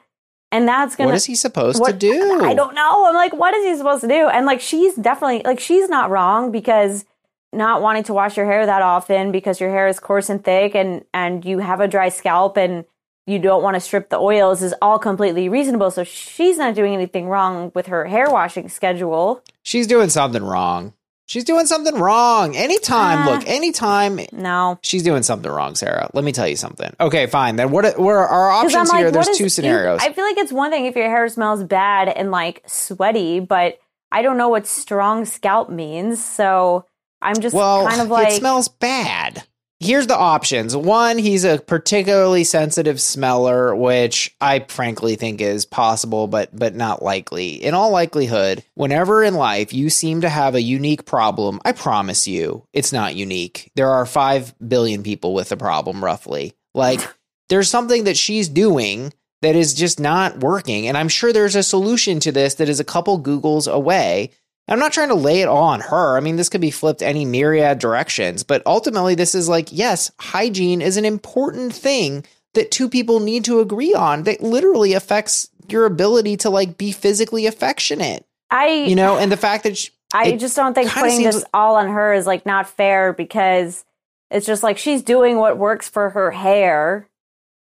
And 0.50 0.68
that's 0.68 0.96
gonna. 0.96 1.08
what 1.08 1.14
is 1.16 1.24
he 1.24 1.34
supposed 1.34 1.78
to 1.78 1.80
what- 1.80 1.98
do? 1.98 2.44
I 2.44 2.52
don't 2.52 2.74
know. 2.74 3.06
I'm 3.06 3.14
like, 3.14 3.32
what 3.32 3.54
is 3.54 3.64
he 3.64 3.76
supposed 3.76 4.02
to 4.02 4.08
do? 4.08 4.28
And 4.28 4.44
like, 4.44 4.60
she's 4.60 4.94
definitely 4.96 5.42
like, 5.44 5.60
she's 5.60 5.88
not 5.88 6.10
wrong 6.10 6.52
because 6.52 7.06
not 7.52 7.82
wanting 7.82 8.04
to 8.04 8.14
wash 8.14 8.36
your 8.36 8.46
hair 8.46 8.64
that 8.66 8.82
often 8.82 9.30
because 9.32 9.60
your 9.60 9.70
hair 9.70 9.86
is 9.88 10.00
coarse 10.00 10.30
and 10.30 10.42
thick 10.42 10.74
and 10.74 11.04
and 11.12 11.44
you 11.44 11.58
have 11.58 11.80
a 11.80 11.88
dry 11.88 12.08
scalp 12.08 12.56
and 12.56 12.84
you 13.26 13.38
don't 13.38 13.62
want 13.62 13.74
to 13.74 13.80
strip 13.80 14.08
the 14.08 14.18
oils 14.18 14.62
is 14.62 14.74
all 14.82 14.98
completely 14.98 15.48
reasonable. 15.48 15.90
So 15.90 16.02
she's 16.02 16.58
not 16.58 16.74
doing 16.74 16.92
anything 16.94 17.28
wrong 17.28 17.70
with 17.74 17.86
her 17.86 18.04
hair 18.06 18.28
washing 18.30 18.68
schedule. 18.68 19.42
She's 19.62 19.86
doing 19.86 20.08
something 20.08 20.42
wrong. 20.42 20.92
She's 21.26 21.44
doing 21.44 21.66
something 21.66 21.94
wrong. 21.94 22.56
Anytime, 22.56 23.20
Ah. 23.20 23.30
look, 23.30 23.46
anytime. 23.48 24.20
No. 24.32 24.78
She's 24.82 25.02
doing 25.04 25.22
something 25.22 25.50
wrong, 25.50 25.76
Sarah. 25.76 26.10
Let 26.12 26.24
me 26.24 26.32
tell 26.32 26.48
you 26.48 26.56
something. 26.56 26.92
Okay, 27.00 27.26
fine. 27.26 27.56
Then 27.56 27.70
what, 27.70 27.96
what 27.98 28.10
are 28.10 28.26
our 28.26 28.50
options 28.50 28.90
like, 28.90 28.98
here? 28.98 29.10
There's 29.12 29.28
is- 29.28 29.38
two 29.38 29.48
scenarios. 29.48 30.00
I 30.02 30.12
feel 30.12 30.24
like 30.24 30.36
it's 30.38 30.52
one 30.52 30.70
thing 30.72 30.86
if 30.86 30.96
your 30.96 31.08
hair 31.08 31.26
smells 31.28 31.62
bad 31.62 32.08
and 32.08 32.30
like 32.32 32.62
sweaty, 32.66 33.38
but 33.40 33.78
I 34.10 34.22
don't 34.22 34.36
know 34.36 34.48
what 34.48 34.66
strong 34.66 35.24
scalp 35.24 35.70
means. 35.70 36.22
So 36.22 36.84
I'm 37.22 37.40
just 37.40 37.54
well, 37.54 37.86
kind 37.86 38.00
of 38.00 38.08
like 38.08 38.28
it 38.28 38.36
smells 38.36 38.68
bad. 38.68 39.44
Here's 39.82 40.06
the 40.06 40.16
options. 40.16 40.76
One, 40.76 41.18
he's 41.18 41.42
a 41.42 41.58
particularly 41.58 42.44
sensitive 42.44 43.00
smeller, 43.00 43.74
which 43.74 44.32
I 44.40 44.60
frankly 44.60 45.16
think 45.16 45.40
is 45.40 45.66
possible, 45.66 46.28
but 46.28 46.56
but 46.56 46.76
not 46.76 47.02
likely. 47.02 47.54
In 47.54 47.74
all 47.74 47.90
likelihood, 47.90 48.62
whenever 48.74 49.24
in 49.24 49.34
life 49.34 49.72
you 49.72 49.90
seem 49.90 50.20
to 50.20 50.28
have 50.28 50.54
a 50.54 50.62
unique 50.62 51.04
problem, 51.04 51.60
I 51.64 51.72
promise 51.72 52.28
you, 52.28 52.64
it's 52.72 52.92
not 52.92 53.16
unique. 53.16 53.72
There 53.74 53.90
are 53.90 54.06
five 54.06 54.54
billion 54.60 55.02
people 55.02 55.34
with 55.34 55.48
the 55.48 55.56
problem, 55.56 56.04
roughly. 56.04 56.54
Like 56.74 57.00
there's 57.48 57.68
something 57.68 58.04
that 58.04 58.16
she's 58.16 58.48
doing 58.48 59.12
that 59.40 59.56
is 59.56 59.74
just 59.74 59.98
not 59.98 60.38
working, 60.38 60.86
and 60.86 60.96
I'm 60.96 61.08
sure 61.08 61.32
there's 61.32 61.56
a 61.56 61.62
solution 61.64 62.20
to 62.20 62.30
this 62.30 62.54
that 62.54 62.68
is 62.68 62.78
a 62.78 62.84
couple 62.84 63.20
Googles 63.20 63.70
away. 63.70 64.30
I'm 64.68 64.78
not 64.78 64.92
trying 64.92 65.08
to 65.08 65.14
lay 65.14 65.40
it 65.40 65.48
all 65.48 65.64
on 65.64 65.80
her. 65.80 66.16
I 66.16 66.20
mean, 66.20 66.36
this 66.36 66.48
could 66.48 66.60
be 66.60 66.70
flipped 66.70 67.02
any 67.02 67.24
myriad 67.24 67.78
directions, 67.78 68.42
but 68.42 68.62
ultimately, 68.64 69.14
this 69.14 69.34
is 69.34 69.48
like, 69.48 69.68
yes, 69.70 70.10
hygiene 70.18 70.80
is 70.80 70.96
an 70.96 71.04
important 71.04 71.74
thing 71.74 72.24
that 72.54 72.70
two 72.70 72.88
people 72.88 73.20
need 73.20 73.44
to 73.46 73.60
agree 73.60 73.94
on 73.94 74.24
that 74.24 74.42
literally 74.42 74.92
affects 74.92 75.48
your 75.68 75.84
ability 75.86 76.36
to 76.38 76.50
like 76.50 76.78
be 76.78 76.92
physically 76.92 77.46
affectionate, 77.46 78.26
I 78.50 78.68
you 78.68 78.94
know, 78.94 79.18
and 79.18 79.32
the 79.32 79.36
fact 79.36 79.64
that 79.64 79.76
she, 79.76 79.90
I 80.12 80.36
just 80.36 80.56
don't 80.56 80.74
think 80.74 80.90
putting 80.90 81.22
this 81.22 81.44
all 81.54 81.76
on 81.76 81.88
her 81.88 82.12
is 82.12 82.26
like 82.26 82.44
not 82.44 82.68
fair 82.68 83.12
because 83.12 83.84
it's 84.30 84.46
just 84.46 84.62
like 84.62 84.78
she's 84.78 85.02
doing 85.02 85.36
what 85.36 85.58
works 85.58 85.88
for 85.88 86.10
her 86.10 86.30
hair 86.30 87.08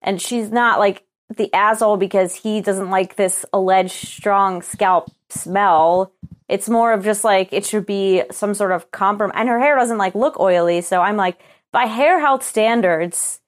and 0.03 0.21
she's 0.21 0.51
not 0.51 0.79
like 0.79 1.05
the 1.37 1.53
asshole 1.53 1.97
because 1.97 2.35
he 2.35 2.61
doesn't 2.61 2.91
like 2.91 3.17
this 3.17 3.45
alleged 3.53 3.93
strong 3.93 4.63
scalp 4.63 5.11
smell. 5.29 6.13
It's 6.49 6.69
more 6.69 6.93
of 6.93 7.05
just 7.05 7.25
like 7.25 7.53
it 7.53 7.65
should 7.67 7.87
be 7.87 8.23
some 8.31 8.55
sort 8.55 8.73
of 8.73 8.91
compromise. 8.91 9.35
And 9.37 9.49
her 9.49 9.59
hair 9.61 9.77
doesn't 9.77 9.99
like 9.99 10.15
look 10.15 10.41
oily, 10.41 10.81
so 10.81 11.01
I'm 11.03 11.17
like 11.17 11.39
by 11.73 11.85
hair 11.85 12.19
health 12.21 12.43
standards, 12.43 13.41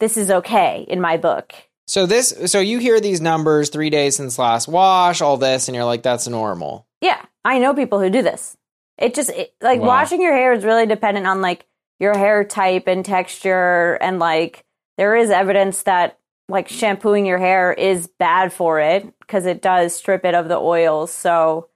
this 0.00 0.16
is 0.16 0.30
okay 0.30 0.84
in 0.88 1.00
my 1.00 1.16
book. 1.16 1.52
so 1.86 2.06
this, 2.06 2.34
so 2.46 2.58
you 2.60 2.78
hear 2.78 3.00
these 3.00 3.20
numbers, 3.20 3.68
three 3.68 3.90
days 3.90 4.16
since 4.16 4.38
last 4.38 4.66
wash, 4.68 5.20
all 5.20 5.36
this, 5.36 5.68
and 5.68 5.76
you're 5.76 5.84
like, 5.84 6.02
that's 6.02 6.26
normal. 6.26 6.86
Yeah, 7.00 7.20
I 7.44 7.58
know 7.58 7.74
people 7.74 8.00
who 8.00 8.10
do 8.10 8.22
this. 8.22 8.56
It 8.98 9.14
just 9.14 9.30
it, 9.30 9.54
like 9.62 9.80
Wow. 9.80 9.86
washing 9.86 10.20
your 10.20 10.34
hair 10.34 10.52
is 10.52 10.64
really 10.64 10.86
dependent 10.86 11.26
on 11.26 11.40
like 11.40 11.66
your 11.98 12.16
hair 12.16 12.44
type 12.44 12.86
and 12.86 13.04
texture 13.04 13.94
and 14.00 14.18
like 14.18 14.64
there 14.98 15.14
is 15.16 15.30
evidence 15.30 15.82
that 15.84 16.18
like 16.48 16.68
shampooing 16.68 17.26
your 17.26 17.38
hair 17.38 17.72
is 17.72 18.08
bad 18.18 18.52
for 18.52 18.80
it 18.80 19.06
because 19.20 19.46
it 19.46 19.62
does 19.62 19.94
strip 19.94 20.24
it 20.24 20.34
of 20.34 20.48
the 20.48 20.58
oils. 20.58 21.12
So 21.12 21.68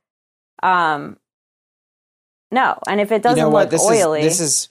um 0.65 1.19
no, 2.51 2.79
and 2.87 3.01
if 3.01 3.11
it 3.11 3.23
doesn't 3.23 3.37
you 3.37 3.45
know 3.45 3.51
look? 3.51 3.71
This 3.71 3.85
oily, 3.85 4.21
is 4.21 4.39
this 4.39 4.41
is, 4.41 4.69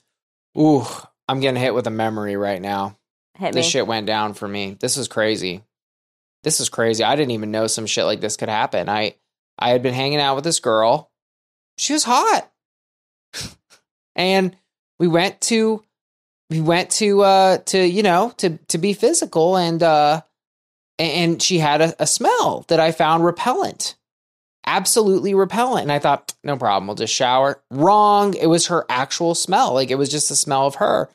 ooh, 0.57 0.85
I'm 1.27 1.41
getting 1.41 1.61
hit 1.61 1.73
with 1.73 1.85
a 1.85 1.91
memory 1.91 2.37
right 2.37 2.61
now. 2.61 2.97
hit 3.37 3.53
this 3.53 3.65
me. 3.65 3.69
shit 3.69 3.87
went 3.87 4.07
down 4.07 4.33
for 4.33 4.47
me. 4.47 4.77
This 4.79 4.97
is 4.97 5.07
crazy. 5.07 5.63
This 6.43 6.59
is 6.59 6.69
crazy. 6.69 7.03
I 7.03 7.15
didn't 7.15 7.31
even 7.31 7.51
know 7.51 7.67
some 7.67 7.85
shit 7.85 8.05
like 8.05 8.21
this 8.21 8.37
could 8.37 8.49
happen. 8.49 8.89
I 8.89 9.15
I 9.59 9.69
had 9.69 9.83
been 9.83 9.93
hanging 9.93 10.19
out 10.19 10.35
with 10.35 10.43
this 10.43 10.59
girl. 10.59 11.11
She 11.77 11.93
was 11.93 12.05
hot. 12.05 12.49
and 14.15 14.55
we 14.99 15.07
went 15.07 15.41
to 15.41 15.83
we 16.49 16.61
went 16.61 16.89
to 16.91 17.21
uh 17.21 17.57
to 17.57 17.85
you 17.85 18.03
know 18.03 18.33
to 18.37 18.57
to 18.69 18.77
be 18.77 18.93
physical 18.93 19.57
and 19.57 19.83
uh 19.83 20.21
and 20.99 21.41
she 21.41 21.57
had 21.57 21.81
a, 21.81 22.03
a 22.03 22.07
smell 22.07 22.65
that 22.69 22.79
I 22.79 22.91
found 22.91 23.25
repellent. 23.25 23.95
Absolutely 24.65 25.33
repellent. 25.33 25.83
And 25.83 25.91
I 25.91 25.99
thought, 25.99 26.33
no 26.43 26.57
problem, 26.57 26.87
we'll 26.87 26.95
just 26.95 27.13
shower. 27.13 27.61
Wrong. 27.69 28.33
It 28.33 28.47
was 28.47 28.67
her 28.67 28.85
actual 28.89 29.35
smell. 29.35 29.73
Like 29.73 29.91
it 29.91 29.95
was 29.95 30.09
just 30.09 30.29
the 30.29 30.35
smell 30.35 30.67
of 30.67 30.75
her. 30.75 31.09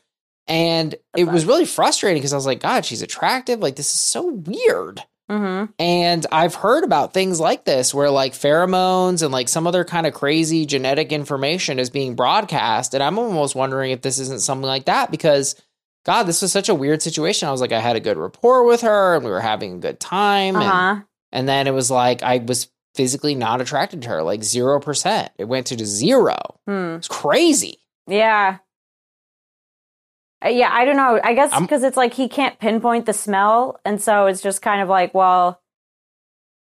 And 0.47 0.95
it 1.15 1.25
was 1.25 1.45
really 1.45 1.67
frustrating 1.67 2.21
because 2.21 2.33
I 2.33 2.37
was 2.37 2.47
like, 2.47 2.61
God, 2.61 2.87
she's 2.87 3.03
attractive. 3.03 3.61
Like, 3.61 3.77
this 3.77 3.95
is 3.95 4.01
so 4.01 4.33
weird. 4.33 5.05
Mm-hmm. 5.31 5.73
And 5.79 6.27
I've 6.33 6.55
heard 6.55 6.85
about 6.85 7.13
things 7.13 7.39
like 7.39 7.67
this 7.67 7.93
where 7.93 8.09
like 8.09 8.33
pheromones 8.33 9.23
and 9.23 9.31
like 9.31 9.51
some 9.51 9.67
other 9.67 9.85
kind 9.85 10.07
of 10.07 10.15
crazy 10.15 10.65
genetic 10.65 11.13
information 11.13 11.79
is 11.79 11.91
being 11.91 12.17
broadcast. 12.17 12.95
And 12.95 13.03
I'm 13.03 13.19
almost 13.19 13.55
wondering 13.55 13.91
if 13.91 14.01
this 14.01 14.19
isn't 14.19 14.41
something 14.41 14.67
like 14.67 14.87
that 14.87 15.11
because, 15.11 15.55
God, 16.07 16.23
this 16.23 16.41
was 16.41 16.51
such 16.51 16.71
a 16.71 16.75
weird 16.75 17.03
situation. 17.03 17.47
I 17.47 17.53
was 17.53 17.61
like, 17.61 17.73
I 17.73 17.81
had 17.81 17.97
a 17.97 18.01
good 18.01 18.17
rapport 18.17 18.65
with 18.65 18.81
her 18.81 19.17
and 19.17 19.25
we 19.27 19.31
were 19.31 19.43
having 19.43 19.75
a 19.75 19.81
good 19.81 20.01
time. 20.01 20.57
Uh-huh. 20.57 20.95
And, 20.95 21.05
and 21.31 21.47
then 21.47 21.67
it 21.67 21.75
was 21.75 21.91
like, 21.91 22.23
I 22.23 22.39
was 22.39 22.71
physically 22.99 23.37
not 23.37 23.61
attracted 23.61 24.03
to 24.03 24.09
her, 24.09 24.25
like 24.25 24.41
0%. 24.41 25.29
It 25.39 25.45
went 25.45 25.69
to 25.69 25.87
zero. 25.87 26.35
Hmm. 26.67 26.97
It's 26.97 27.07
crazy. 27.07 27.79
Yeah. 28.09 28.59
Uh, 30.45 30.49
Yeah, 30.49 30.69
I 30.73 30.85
don't 30.85 30.97
know. 30.97 31.21
I 31.23 31.33
guess 31.35 31.57
because 31.61 31.85
it's 31.85 31.97
like 31.97 32.13
he 32.13 32.29
can't 32.29 32.59
pinpoint 32.59 33.07
the 33.07 33.13
smell. 33.13 33.79
And 33.85 34.03
so 34.03 34.27
it's 34.27 34.43
just 34.43 34.63
kind 34.63 34.83
of 34.83 34.89
like, 34.89 35.15
well, 35.15 35.61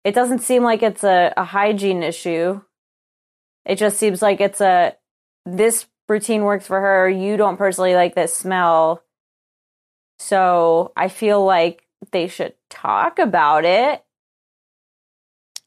it 0.04 0.14
doesn't 0.14 0.38
seem 0.42 0.62
like 0.62 0.84
it's 0.84 1.02
a, 1.02 1.34
a 1.36 1.42
hygiene 1.42 2.04
issue. 2.04 2.60
It 3.66 3.74
just 3.76 3.96
seems 3.98 4.22
like 4.22 4.40
it's 4.40 4.60
a 4.60 4.94
this 5.44 5.86
routine 6.08 6.44
works 6.44 6.68
for 6.68 6.80
her. 6.80 7.08
You 7.10 7.36
don't 7.36 7.56
personally 7.56 7.96
like 7.96 8.14
this 8.14 8.34
smell. 8.36 9.02
So 10.20 10.92
I 10.96 11.08
feel 11.08 11.44
like 11.44 11.82
they 12.12 12.28
should 12.28 12.54
talk 12.68 13.18
about 13.18 13.64
it. 13.64 14.04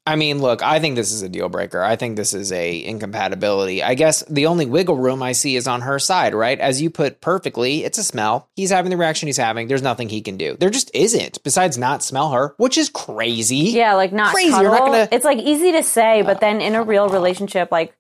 I 0.06 0.18
mean, 0.18 0.42
look, 0.42 0.62
I 0.62 0.82
think 0.82 0.98
this 0.98 1.14
is 1.14 1.22
a 1.22 1.30
deal 1.30 1.48
breaker. 1.48 1.82
I 1.82 1.96
think 1.96 2.18
this 2.18 2.34
is 2.34 2.52
a 2.52 2.84
incompatibility. 2.86 3.82
I 3.82 3.94
guess 3.94 4.22
the 4.30 4.48
only 4.48 4.66
wiggle 4.66 4.98
room 4.98 5.24
I 5.24 5.32
see 5.32 5.56
is 5.56 5.66
on 5.66 5.80
her 5.82 5.98
side, 5.98 6.34
right? 6.34 6.60
As 6.60 6.82
you 6.82 6.90
put 6.90 7.22
perfectly, 7.22 7.86
it's 7.86 7.98
a 7.98 8.04
smell. 8.04 8.50
He's 8.58 8.70
having 8.70 8.90
the 8.92 8.98
reaction 8.98 9.28
he's 9.28 9.38
having. 9.38 9.70
There's 9.70 9.82
nothing 9.82 10.10
he 10.10 10.20
can 10.22 10.36
do. 10.36 10.58
There 10.60 10.70
just 10.70 10.92
isn't, 10.94 11.42
besides 11.44 11.78
not 11.78 12.04
smell 12.04 12.32
her, 12.32 12.54
which 12.58 12.78
is 12.78 12.90
crazy. 12.90 13.56
Yeah, 13.72 13.94
like 13.94 14.12
not 14.12 14.34
Crazy, 14.34 14.50
cuddle. 14.52 14.64
you're 14.64 14.72
not 14.74 14.86
gonna- 14.88 15.08
It's 15.12 15.24
like 15.24 15.38
easy 15.40 15.72
to 15.72 15.84
say, 15.84 16.22
but 16.22 16.42
then 16.42 16.60
in 16.60 16.76
a 16.76 16.84
real 16.84 17.08
relationship, 17.08 17.72
like, 17.72 17.96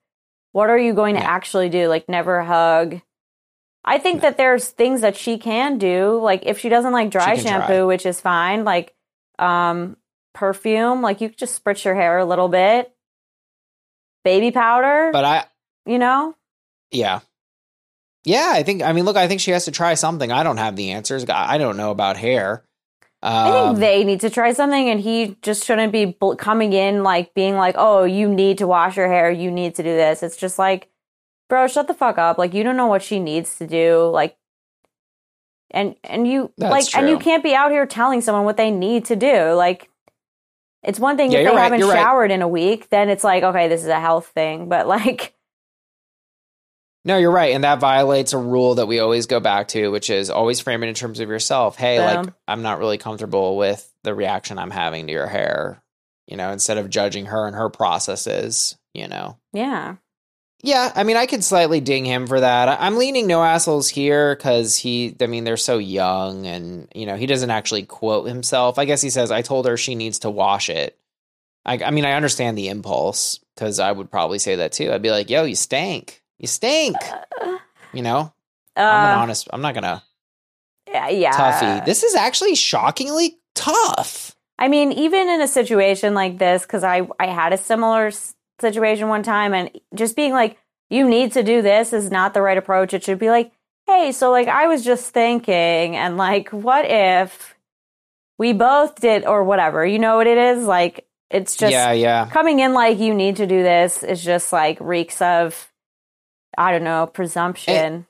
what 0.51 0.69
are 0.69 0.77
you 0.77 0.93
going 0.93 1.15
to 1.15 1.23
actually 1.23 1.69
do? 1.69 1.87
Like, 1.87 2.09
never 2.09 2.43
hug. 2.43 2.99
I 3.85 3.97
think 3.97 4.21
that 4.21 4.35
there's 4.37 4.67
things 4.67 5.01
that 5.01 5.15
she 5.15 5.37
can 5.37 5.77
do. 5.77 6.19
Like, 6.21 6.43
if 6.45 6.59
she 6.59 6.67
doesn't 6.67 6.91
like 6.91 7.11
dry 7.11 7.37
shampoo, 7.37 7.67
try. 7.67 7.83
which 7.83 8.05
is 8.05 8.19
fine. 8.19 8.65
Like, 8.65 8.93
um, 9.39 9.95
perfume. 10.33 11.01
Like, 11.01 11.21
you 11.21 11.29
could 11.29 11.37
just 11.37 11.63
spritz 11.63 11.85
your 11.85 11.95
hair 11.95 12.17
a 12.17 12.25
little 12.25 12.49
bit. 12.49 12.93
Baby 14.23 14.51
powder. 14.51 15.09
But 15.11 15.25
I, 15.25 15.45
you 15.85 15.99
know. 15.99 16.35
yeah. 16.91 17.19
Yeah, 18.25 18.51
I 18.53 18.63
think, 18.63 18.81
I 18.81 18.93
mean, 18.93 19.03
look, 19.03 19.17
I 19.17 19.27
think 19.27 19.41
she 19.41 19.51
has 19.51 19.65
to 19.65 19.71
try 19.71 19.95
something. 19.95 20.31
I 20.31 20.43
don't 20.43 20.55
have 20.55 20.77
the 20.77 20.91
answers. 20.91 21.25
I 21.27 21.55
I 21.55 21.57
don't 21.57 21.75
know 21.75 21.91
about 21.91 22.15
hair. 22.15 22.63
I 23.21 23.49
Um, 23.49 23.75
think 23.75 23.79
they 23.79 24.03
need 24.05 24.21
to 24.21 24.29
try 24.29 24.53
something, 24.53 24.89
and 24.89 24.97
he 24.99 25.35
just 25.41 25.65
shouldn't 25.65 25.91
be 25.91 26.05
bl- 26.05 26.35
coming 26.35 26.71
in 26.71 27.03
like 27.03 27.33
being 27.33 27.55
like, 27.57 27.75
"Oh, 27.77 28.05
you 28.05 28.29
need 28.29 28.59
to 28.59 28.67
wash 28.67 28.95
your 28.95 29.09
hair. 29.09 29.29
You 29.29 29.51
need 29.51 29.75
to 29.75 29.83
do 29.83 29.93
this." 29.93 30.23
It's 30.23 30.37
just 30.37 30.57
like, 30.57 30.87
bro, 31.49 31.67
shut 31.67 31.87
the 31.87 31.93
fuck 31.93 32.17
up. 32.17 32.37
Like, 32.37 32.53
you 32.53 32.63
don't 32.63 32.77
know 32.77 32.87
what 32.87 33.01
she 33.03 33.19
needs 33.19 33.57
to 33.57 33.67
do. 33.67 34.09
Like, 34.09 34.37
and 35.71 35.95
and 36.05 36.25
you 36.25 36.51
That's 36.57 36.71
like, 36.71 36.95
and 36.97 37.09
you 37.09 37.17
can't 37.19 37.43
be 37.43 37.53
out 37.55 37.71
here 37.71 37.85
telling 37.85 38.21
someone 38.21 38.45
what 38.45 38.55
they 38.57 38.71
need 38.71 39.03
to 39.05 39.17
do. 39.17 39.51
Like, 39.51 39.89
it's 40.83 40.99
one 40.99 41.17
thing 41.17 41.31
Yeah, 41.31 41.39
if 41.39 41.45
they 41.47 41.55
right, 41.55 41.63
haven't 41.63 41.79
you're 41.79 41.89
right. 41.89 41.99
showered 41.99 42.31
in 42.31 42.41
a 42.41 42.47
week, 42.47 42.89
then 42.89 43.09
it's 43.09 43.23
like, 43.23 43.43
okay, 43.43 43.67
this 43.67 43.81
is 43.81 43.87
a 43.87 43.99
health 43.99 44.27
thing. 44.27 44.69
But 44.69 44.87
like, 44.87 45.33
No, 47.05 47.17
you're 47.17 47.31
right. 47.31 47.53
And 47.53 47.63
that 47.63 47.79
violates 47.79 48.33
a 48.33 48.37
rule 48.37 48.75
that 48.75 48.87
we 48.87 48.99
always 48.99 49.25
go 49.27 49.39
back 49.39 49.67
to, 49.69 49.89
which 49.89 50.09
is 50.09 50.29
always 50.29 50.59
frame 50.61 50.83
it 50.83 50.87
in 50.87 50.93
terms 50.95 51.19
of 51.19 51.29
yourself. 51.29 51.75
Hey, 51.77 51.99
like, 51.99 52.33
I'm 52.47 52.61
not 52.61 52.79
really 52.79 52.97
comfortable 52.97 53.57
with 53.57 53.89
the 54.03 54.13
reaction 54.15 54.57
I'm 54.57 54.71
having 54.71 55.07
to 55.07 55.13
your 55.13 55.27
hair, 55.27 55.83
you 56.27 56.37
know, 56.37 56.51
instead 56.51 56.77
of 56.77 56.89
judging 56.89 57.25
her 57.25 57.45
and 57.47 57.55
her 57.55 57.69
processes, 57.69 58.77
you 58.93 59.07
know. 59.07 59.37
yeah, 59.51 59.95
Yeah, 60.65 60.93
I 60.95 61.03
mean, 61.03 61.17
I 61.17 61.25
could 61.25 61.43
slightly 61.43 61.81
ding 61.81 62.05
him 62.05 62.25
for 62.25 62.39
that. 62.39 62.79
I'm 62.81 62.97
leaning 62.97 63.27
no 63.27 63.43
assholes 63.43 63.89
here 63.89 64.33
because 64.33 64.77
he, 64.77 65.13
I 65.19 65.27
mean, 65.27 65.43
they're 65.43 65.57
so 65.57 65.77
young 65.77 66.47
and, 66.47 66.87
you 66.95 67.05
know, 67.05 67.17
he 67.17 67.25
doesn't 67.25 67.49
actually 67.51 67.83
quote 67.83 68.29
himself. 68.29 68.79
I 68.79 68.85
guess 68.85 69.01
he 69.01 69.09
says, 69.09 69.29
I 69.29 69.41
told 69.41 69.67
her 69.67 69.75
she 69.75 69.93
needs 69.93 70.19
to 70.19 70.29
wash 70.29 70.69
it. 70.69 70.97
I, 71.65 71.79
I 71.83 71.91
mean, 71.91 72.05
I 72.05 72.13
understand 72.13 72.57
the 72.57 72.69
impulse 72.69 73.41
because 73.55 73.77
I 73.79 73.91
would 73.91 74.09
probably 74.09 74.39
say 74.39 74.55
that 74.55 74.71
too. 74.71 74.93
I'd 74.93 75.01
be 75.01 75.11
like, 75.11 75.29
yo, 75.29 75.43
you 75.43 75.55
stink. 75.55 76.23
You 76.39 76.47
stink. 76.47 76.95
You 77.91 78.01
know, 78.01 78.33
I'm 78.77 79.05
an 79.05 79.17
Uh, 79.17 79.21
honest, 79.21 79.49
I'm 79.51 79.61
not 79.61 79.73
going 79.73 79.83
to 79.83 80.01
yeah, 80.87 81.09
yeah. 81.09 81.31
toughie. 81.31 81.85
This 81.85 82.03
is 82.03 82.15
actually 82.15 82.55
shockingly 82.55 83.37
tough. 83.53 84.35
I 84.57 84.67
mean, 84.69 84.91
even 84.93 85.27
in 85.27 85.41
a 85.41 85.47
situation 85.47 86.13
like 86.13 86.37
this, 86.37 86.61
because 86.61 86.83
I 86.83 87.07
I 87.19 87.27
had 87.27 87.51
a 87.51 87.57
similar 87.57 88.11
situation 88.59 89.07
one 89.07 89.23
time, 89.23 89.53
and 89.53 89.71
just 89.93 90.15
being 90.15 90.33
like, 90.33 90.57
"You 90.89 91.07
need 91.07 91.31
to 91.33 91.43
do 91.43 91.61
this" 91.61 91.93
is 91.93 92.11
not 92.11 92.33
the 92.33 92.41
right 92.41 92.57
approach. 92.57 92.93
It 92.93 93.03
should 93.03 93.19
be 93.19 93.29
like, 93.29 93.51
"Hey, 93.87 94.11
so 94.11 94.31
like 94.31 94.47
I 94.47 94.67
was 94.67 94.83
just 94.83 95.13
thinking, 95.13 95.95
and 95.95 96.17
like, 96.17 96.49
what 96.49 96.85
if 96.85 97.55
we 98.37 98.53
both 98.53 98.95
did, 98.99 99.25
or 99.25 99.43
whatever? 99.43 99.85
You 99.85 99.99
know 99.99 100.17
what 100.17 100.27
it 100.27 100.37
is? 100.37 100.65
Like, 100.65 101.07
it's 101.29 101.55
just 101.55 101.71
yeah, 101.71 101.91
yeah. 101.91 102.29
coming 102.29 102.59
in 102.59 102.73
like 102.73 102.99
you 102.99 103.13
need 103.13 103.37
to 103.37 103.47
do 103.47 103.63
this 103.63 104.03
is 104.03 104.23
just 104.23 104.53
like 104.53 104.77
reeks 104.79 105.21
of, 105.21 105.71
I 106.57 106.71
don't 106.71 106.83
know, 106.83 107.07
presumption. 107.07 108.05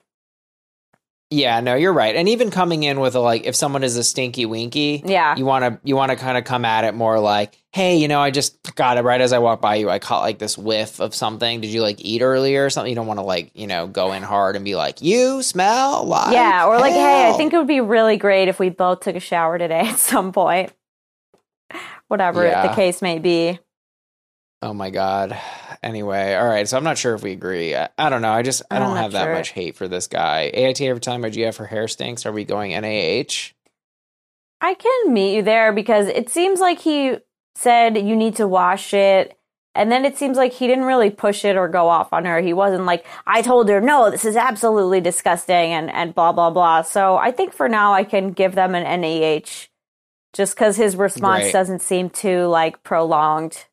Yeah, 1.36 1.62
no, 1.62 1.74
you're 1.74 1.94
right. 1.94 2.16
And 2.16 2.30
even 2.30 2.52
coming 2.52 2.84
in 2.84 3.00
with 3.00 3.16
a 3.16 3.20
like 3.20 3.46
if 3.46 3.56
someone 3.56 3.84
is 3.84 3.98
a 3.98 4.04
stinky 4.04 4.46
winky, 4.46 5.02
Yeah. 5.04 5.36
you 5.36 5.46
want 5.46 5.66
to 5.66 5.80
you 5.84 5.96
want 5.96 6.12
to 6.12 6.16
kind 6.16 6.38
of 6.38 6.44
come 6.44 6.64
at 6.64 6.84
it 6.84 6.94
more 6.94 7.20
like, 7.20 7.58
"Hey, 7.72 7.96
you 7.98 8.08
know, 8.08 8.20
I 8.22 8.30
just 8.30 8.56
got 8.76 8.98
it 9.00 9.02
right 9.02 9.20
as 9.20 9.34
I 9.34 9.40
walked 9.40 9.62
by 9.62 9.76
you. 9.78 9.90
I 9.90 9.98
caught 9.98 10.22
like 10.22 10.38
this 10.38 10.60
whiff 10.60 11.00
of 11.00 11.16
something. 11.16 11.60
Did 11.62 11.72
you 11.72 11.82
like 11.82 11.98
eat 12.00 12.22
earlier 12.22 12.66
or 12.66 12.70
something?" 12.70 12.90
You 12.92 12.96
don't 12.96 13.08
want 13.08 13.18
to 13.20 13.24
like, 13.26 13.50
you 13.56 13.66
know, 13.66 13.88
go 13.88 14.12
in 14.14 14.22
hard 14.22 14.56
and 14.56 14.64
be 14.64 14.76
like, 14.76 15.02
"You 15.02 15.42
smell 15.42 16.04
like 16.04 16.34
yeah, 16.34 16.68
or 16.68 16.78
like, 16.80 16.94
hey, 16.94 17.30
I 17.30 17.34
think 17.34 17.52
it 17.54 17.58
would 17.58 17.66
be 17.68 17.82
really 17.82 18.18
great 18.18 18.48
if 18.48 18.60
we 18.60 18.70
both 18.70 19.00
took 19.00 19.16
a 19.16 19.20
shower 19.20 19.58
today 19.58 19.80
at 19.88 19.98
some 19.98 20.34
point. 20.34 20.72
Whatever 22.10 22.46
Yeah. 22.46 22.68
the 22.68 22.76
case 22.76 23.02
may 23.02 23.18
be. 23.18 23.58
Oh 24.64 24.74
my 24.74 24.92
god. 24.92 25.38
Anyway, 25.84 26.36
all 26.36 26.48
right. 26.48 26.70
So 26.70 26.78
I'm 26.78 26.86
not 26.86 26.98
sure 26.98 27.14
if 27.14 27.22
we 27.22 27.34
agree. 27.34 27.76
I, 27.76 27.90
I 27.98 28.10
don't 28.10 28.22
know. 28.22 28.32
I 28.32 28.44
just 28.44 28.62
I 28.72 28.78
I'm 28.78 28.84
don't 28.84 28.96
have 28.96 29.12
that 29.12 29.26
sure. 29.26 29.34
much 29.34 29.50
hate 29.50 29.76
for 29.76 29.90
this 29.90 30.08
guy. 30.08 30.50
AIT 30.54 30.80
every 30.80 31.02
time 31.02 31.20
my 31.20 31.30
GF 31.30 31.58
her 31.58 31.66
hair 31.66 31.90
stinks. 31.90 32.26
Are 32.26 32.32
we 32.32 32.46
going 32.46 32.72
NAH? 32.72 33.52
I 34.62 34.74
can 34.76 35.14
meet 35.14 35.36
you 35.36 35.42
there 35.42 35.74
because 35.74 36.08
it 36.08 36.30
seems 36.30 36.62
like 36.62 36.80
he 36.80 37.18
said 37.56 37.98
you 37.98 38.16
need 38.16 38.38
to 38.38 38.48
wash 38.48 38.94
it. 38.94 39.38
And 39.76 39.92
then 39.92 40.06
it 40.06 40.18
seems 40.18 40.38
like 40.38 40.54
he 40.54 40.68
didn't 40.68 40.86
really 40.86 41.10
push 41.10 41.44
it 41.44 41.58
or 41.58 41.68
go 41.68 41.90
off 41.90 42.14
on 42.14 42.24
her. 42.24 42.40
He 42.40 42.54
wasn't 42.54 42.86
like, 42.86 43.06
I 43.28 43.42
told 43.42 43.68
her, 43.68 43.82
no, 43.82 44.10
this 44.12 44.24
is 44.24 44.38
absolutely 44.38 45.02
disgusting 45.02 45.74
and, 45.74 45.92
and 45.92 46.16
blah, 46.16 46.32
blah, 46.32 46.52
blah. 46.52 46.84
So 46.84 47.18
I 47.18 47.32
think 47.32 47.52
for 47.52 47.68
now 47.68 47.92
I 47.92 48.06
can 48.06 48.32
give 48.32 48.56
them 48.56 48.76
an 48.76 49.02
NAH 49.02 49.68
just 50.32 50.56
because 50.56 50.78
his 50.78 50.96
response 50.96 51.52
doesn't 51.52 51.82
seem 51.82 52.10
too 52.10 52.46
like 52.46 52.82
prolonged. 52.84 53.66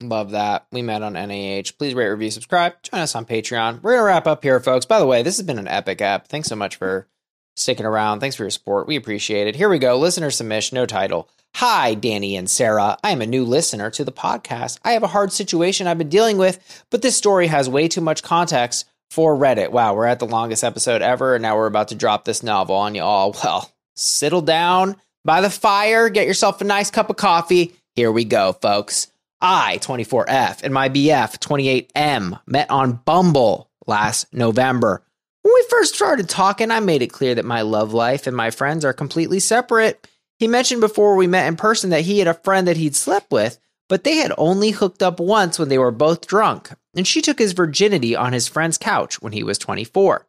Love 0.00 0.30
that. 0.30 0.66
We 0.70 0.82
met 0.82 1.02
on 1.02 1.14
NAH. 1.14 1.72
Please 1.76 1.94
rate, 1.94 2.08
review, 2.08 2.30
subscribe. 2.30 2.74
Join 2.82 3.00
us 3.00 3.16
on 3.16 3.24
Patreon. 3.24 3.82
We're 3.82 3.92
going 3.92 4.00
to 4.00 4.04
wrap 4.04 4.26
up 4.28 4.44
here, 4.44 4.60
folks. 4.60 4.86
By 4.86 5.00
the 5.00 5.06
way, 5.06 5.22
this 5.22 5.38
has 5.38 5.46
been 5.46 5.58
an 5.58 5.66
epic 5.66 6.00
app. 6.00 6.28
Thanks 6.28 6.48
so 6.48 6.54
much 6.54 6.76
for 6.76 7.08
sticking 7.56 7.86
around. 7.86 8.20
Thanks 8.20 8.36
for 8.36 8.44
your 8.44 8.50
support. 8.50 8.86
We 8.86 8.94
appreciate 8.94 9.48
it. 9.48 9.56
Here 9.56 9.68
we 9.68 9.80
go. 9.80 9.98
Listener 9.98 10.30
submission, 10.30 10.76
no 10.76 10.86
title. 10.86 11.28
Hi, 11.56 11.94
Danny 11.94 12.36
and 12.36 12.48
Sarah. 12.48 12.96
I 13.02 13.10
am 13.10 13.20
a 13.20 13.26
new 13.26 13.44
listener 13.44 13.90
to 13.90 14.04
the 14.04 14.12
podcast. 14.12 14.78
I 14.84 14.92
have 14.92 15.02
a 15.02 15.08
hard 15.08 15.32
situation 15.32 15.88
I've 15.88 15.98
been 15.98 16.08
dealing 16.08 16.38
with, 16.38 16.84
but 16.90 17.02
this 17.02 17.16
story 17.16 17.48
has 17.48 17.68
way 17.68 17.88
too 17.88 18.00
much 18.00 18.22
context 18.22 18.88
for 19.10 19.34
Reddit. 19.34 19.72
Wow, 19.72 19.94
we're 19.94 20.04
at 20.04 20.20
the 20.20 20.26
longest 20.26 20.62
episode 20.62 21.02
ever, 21.02 21.34
and 21.34 21.42
now 21.42 21.56
we're 21.56 21.66
about 21.66 21.88
to 21.88 21.96
drop 21.96 22.24
this 22.24 22.44
novel 22.44 22.76
on 22.76 22.94
you 22.94 23.02
all. 23.02 23.34
Well, 23.42 23.72
settle 23.96 24.42
down 24.42 24.94
by 25.24 25.40
the 25.40 25.50
fire, 25.50 26.08
get 26.08 26.28
yourself 26.28 26.60
a 26.60 26.64
nice 26.64 26.88
cup 26.92 27.10
of 27.10 27.16
coffee. 27.16 27.74
Here 27.96 28.12
we 28.12 28.24
go, 28.24 28.52
folks. 28.52 29.08
I, 29.40 29.78
24F, 29.80 30.62
and 30.62 30.74
my 30.74 30.88
BF, 30.88 31.38
28M, 31.38 32.40
met 32.46 32.70
on 32.70 33.00
Bumble 33.04 33.70
last 33.86 34.32
November. 34.32 35.02
When 35.42 35.54
we 35.54 35.64
first 35.70 35.94
started 35.94 36.28
talking, 36.28 36.70
I 36.70 36.80
made 36.80 37.02
it 37.02 37.12
clear 37.12 37.34
that 37.34 37.44
my 37.44 37.62
love 37.62 37.92
life 37.92 38.26
and 38.26 38.36
my 38.36 38.50
friends 38.50 38.84
are 38.84 38.92
completely 38.92 39.40
separate. 39.40 40.06
He 40.38 40.48
mentioned 40.48 40.80
before 40.80 41.16
we 41.16 41.26
met 41.26 41.46
in 41.46 41.56
person 41.56 41.90
that 41.90 42.02
he 42.02 42.18
had 42.18 42.28
a 42.28 42.34
friend 42.34 42.68
that 42.68 42.76
he'd 42.76 42.96
slept 42.96 43.30
with, 43.30 43.58
but 43.88 44.04
they 44.04 44.16
had 44.16 44.32
only 44.36 44.70
hooked 44.70 45.02
up 45.02 45.20
once 45.20 45.58
when 45.58 45.68
they 45.68 45.78
were 45.78 45.90
both 45.90 46.26
drunk, 46.26 46.70
and 46.94 47.06
she 47.06 47.22
took 47.22 47.38
his 47.38 47.52
virginity 47.52 48.14
on 48.14 48.32
his 48.32 48.48
friend's 48.48 48.78
couch 48.78 49.22
when 49.22 49.32
he 49.32 49.42
was 49.42 49.58
24. 49.58 50.26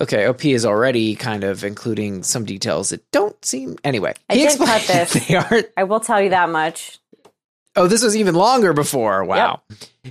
Okay, 0.00 0.26
OP 0.26 0.44
is 0.44 0.64
already 0.64 1.16
kind 1.16 1.42
of 1.42 1.64
including 1.64 2.22
some 2.22 2.44
details 2.44 2.90
that 2.90 3.10
don't 3.10 3.42
seem. 3.44 3.76
Anyway, 3.82 4.14
I 4.28 4.34
did 4.34 4.44
explained 4.44 4.70
cut 4.70 4.82
this. 4.86 5.26
They 5.26 5.34
aren't 5.34 5.66
I 5.76 5.84
will 5.84 6.00
tell 6.00 6.20
you 6.20 6.30
that 6.30 6.50
much. 6.50 6.98
Oh, 7.78 7.86
this 7.86 8.02
was 8.02 8.16
even 8.16 8.34
longer 8.34 8.72
before. 8.72 9.24
Wow. 9.24 9.62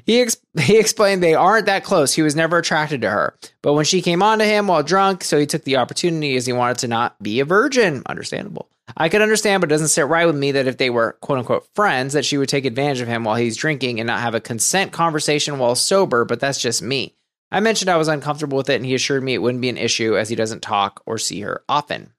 He 0.05 0.21
ex- 0.21 0.37
he 0.57 0.77
explained 0.77 1.21
they 1.21 1.33
aren't 1.33 1.65
that 1.65 1.83
close. 1.83 2.13
He 2.13 2.21
was 2.21 2.33
never 2.33 2.57
attracted 2.57 3.01
to 3.01 3.09
her. 3.09 3.35
But 3.61 3.73
when 3.73 3.83
she 3.83 4.01
came 4.01 4.23
on 4.23 4.39
to 4.39 4.45
him 4.45 4.67
while 4.67 4.83
drunk, 4.83 5.21
so 5.23 5.37
he 5.37 5.45
took 5.45 5.65
the 5.65 5.75
opportunity 5.75 6.37
as 6.37 6.45
he 6.45 6.53
wanted 6.53 6.77
to 6.79 6.87
not 6.87 7.21
be 7.21 7.41
a 7.41 7.45
virgin. 7.45 8.03
Understandable. 8.05 8.69
I 8.95 9.09
could 9.09 9.21
understand, 9.21 9.59
but 9.59 9.69
it 9.69 9.75
doesn't 9.75 9.89
sit 9.89 10.07
right 10.07 10.25
with 10.25 10.37
me 10.37 10.53
that 10.53 10.67
if 10.67 10.77
they 10.77 10.89
were 10.89 11.17
quote 11.19 11.39
unquote 11.39 11.67
friends, 11.75 12.13
that 12.13 12.23
she 12.23 12.37
would 12.37 12.47
take 12.47 12.63
advantage 12.63 13.01
of 13.01 13.09
him 13.09 13.25
while 13.25 13.35
he's 13.35 13.57
drinking 13.57 13.99
and 13.99 14.07
not 14.07 14.21
have 14.21 14.33
a 14.33 14.39
consent 14.39 14.93
conversation 14.93 15.59
while 15.59 15.75
sober, 15.75 16.23
but 16.23 16.39
that's 16.39 16.61
just 16.61 16.81
me. 16.81 17.15
I 17.51 17.59
mentioned 17.59 17.89
I 17.89 17.97
was 17.97 18.07
uncomfortable 18.07 18.57
with 18.57 18.69
it, 18.69 18.75
and 18.75 18.85
he 18.85 18.95
assured 18.95 19.23
me 19.23 19.33
it 19.33 19.41
wouldn't 19.41 19.61
be 19.61 19.69
an 19.69 19.77
issue 19.77 20.17
as 20.17 20.29
he 20.29 20.35
doesn't 20.35 20.61
talk 20.61 21.01
or 21.05 21.17
see 21.17 21.41
her 21.41 21.63
often. 21.67 22.13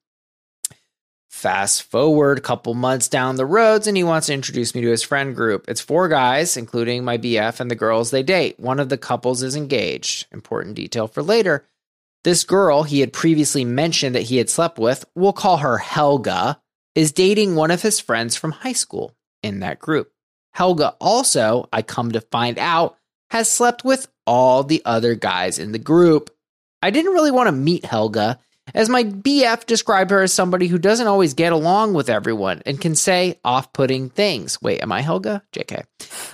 Fast 1.39 1.85
forward 1.85 2.37
a 2.37 2.41
couple 2.41 2.75
months 2.75 3.07
down 3.07 3.37
the 3.37 3.47
roads, 3.47 3.87
and 3.87 3.97
he 3.97 4.03
wants 4.03 4.27
to 4.27 4.35
introduce 4.35 4.75
me 4.75 4.81
to 4.81 4.91
his 4.91 5.05
friend 5.05 5.37
group. 5.37 5.67
It's 5.69 5.81
four 5.81 6.09
guys, 6.09 6.57
including 6.57 7.05
my 7.05 7.17
BF 7.17 7.61
and 7.61 7.71
the 7.71 7.77
girls 7.77 8.11
they 8.11 8.25
date. 8.25 8.59
One 8.59 8.81
of 8.81 8.89
the 8.89 8.99
couples 8.99 9.45
is 9.45 9.55
engaged. 9.55 10.27
Important 10.33 10.75
detail 10.75 11.07
for 11.07 11.23
later. 11.23 11.65
This 12.25 12.43
girl 12.43 12.83
he 12.83 12.99
had 12.99 13.13
previously 13.13 13.65
mentioned 13.65 14.17
that 14.17 14.23
he 14.23 14.39
had 14.39 14.51
slept 14.51 14.81
with, 14.81 15.05
we'll 15.15 15.33
call 15.33 15.59
her 15.59 15.79
Helga, 15.79 16.61
is 16.97 17.13
dating 17.13 17.55
one 17.55 17.71
of 17.71 17.83
his 17.83 18.01
friends 18.01 18.35
from 18.35 18.51
high 18.51 18.73
school 18.73 19.15
in 19.45 19.61
that 19.61 19.79
group. 19.79 20.11
Helga 20.55 20.97
also, 21.01 21.69
I 21.73 21.83
come 21.83 22.11
to 22.11 22.21
find 22.21 22.59
out, 22.59 22.99
has 23.31 23.49
slept 23.49 23.85
with 23.85 24.09
all 24.27 24.65
the 24.65 24.83
other 24.85 25.15
guys 25.15 25.61
in 25.61 25.71
the 25.71 25.79
group. 25.79 26.35
I 26.83 26.91
didn't 26.91 27.13
really 27.13 27.31
want 27.31 27.47
to 27.47 27.53
meet 27.53 27.85
Helga, 27.85 28.41
as 28.75 28.89
my 28.89 29.05
BF 29.05 29.67
described 29.67 30.11
her 30.11 30.23
as 30.23 30.33
somebody 30.33 30.67
who 30.67 30.79
doesn't 30.79 31.07
always 31.07 31.35
get 31.35 31.53
along 31.53 31.95
with 31.95 32.11
everyone 32.11 32.63
and 32.67 32.81
can 32.81 32.95
say 32.95 33.39
off 33.45 33.73
putting 33.73 34.11
things. 34.11 34.61
Wait, 34.63 34.83
am 34.83 34.93
I 34.93 35.01
Helga? 35.01 35.43
JK. 35.53 35.85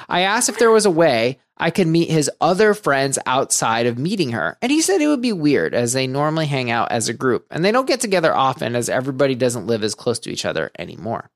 I 0.09 0.21
asked 0.21 0.49
if 0.49 0.59
there 0.59 0.71
was 0.71 0.87
a 0.87 0.91
way 0.91 1.39
I 1.57 1.71
could 1.71 1.87
meet 1.87 2.11
his 2.11 2.31
other 2.41 2.75
friends 2.75 3.19
outside 3.27 3.87
of 3.87 3.99
meeting 3.99 4.33
her, 4.33 4.59
and 4.61 4.73
he 4.73 4.81
said 4.81 5.01
it 5.01 5.07
would 5.07 5.23
be 5.23 5.33
weird 5.33 5.75
as 5.75 5.93
they 5.93 6.07
normally 6.07 6.47
hang 6.47 6.71
out 6.71 6.91
as 6.91 7.09
a 7.09 7.15
group 7.15 7.47
and 7.51 7.65
they 7.65 7.73
don't 7.73 7.87
get 7.87 8.01
together 8.01 8.35
often 8.35 8.75
as 8.75 8.89
everybody 8.89 9.35
doesn't 9.35 9.67
live 9.67 9.85
as 9.85 9.95
close 9.95 10.19
to 10.21 10.31
each 10.31 10.45
other 10.45 10.71
anymore. 10.79 11.31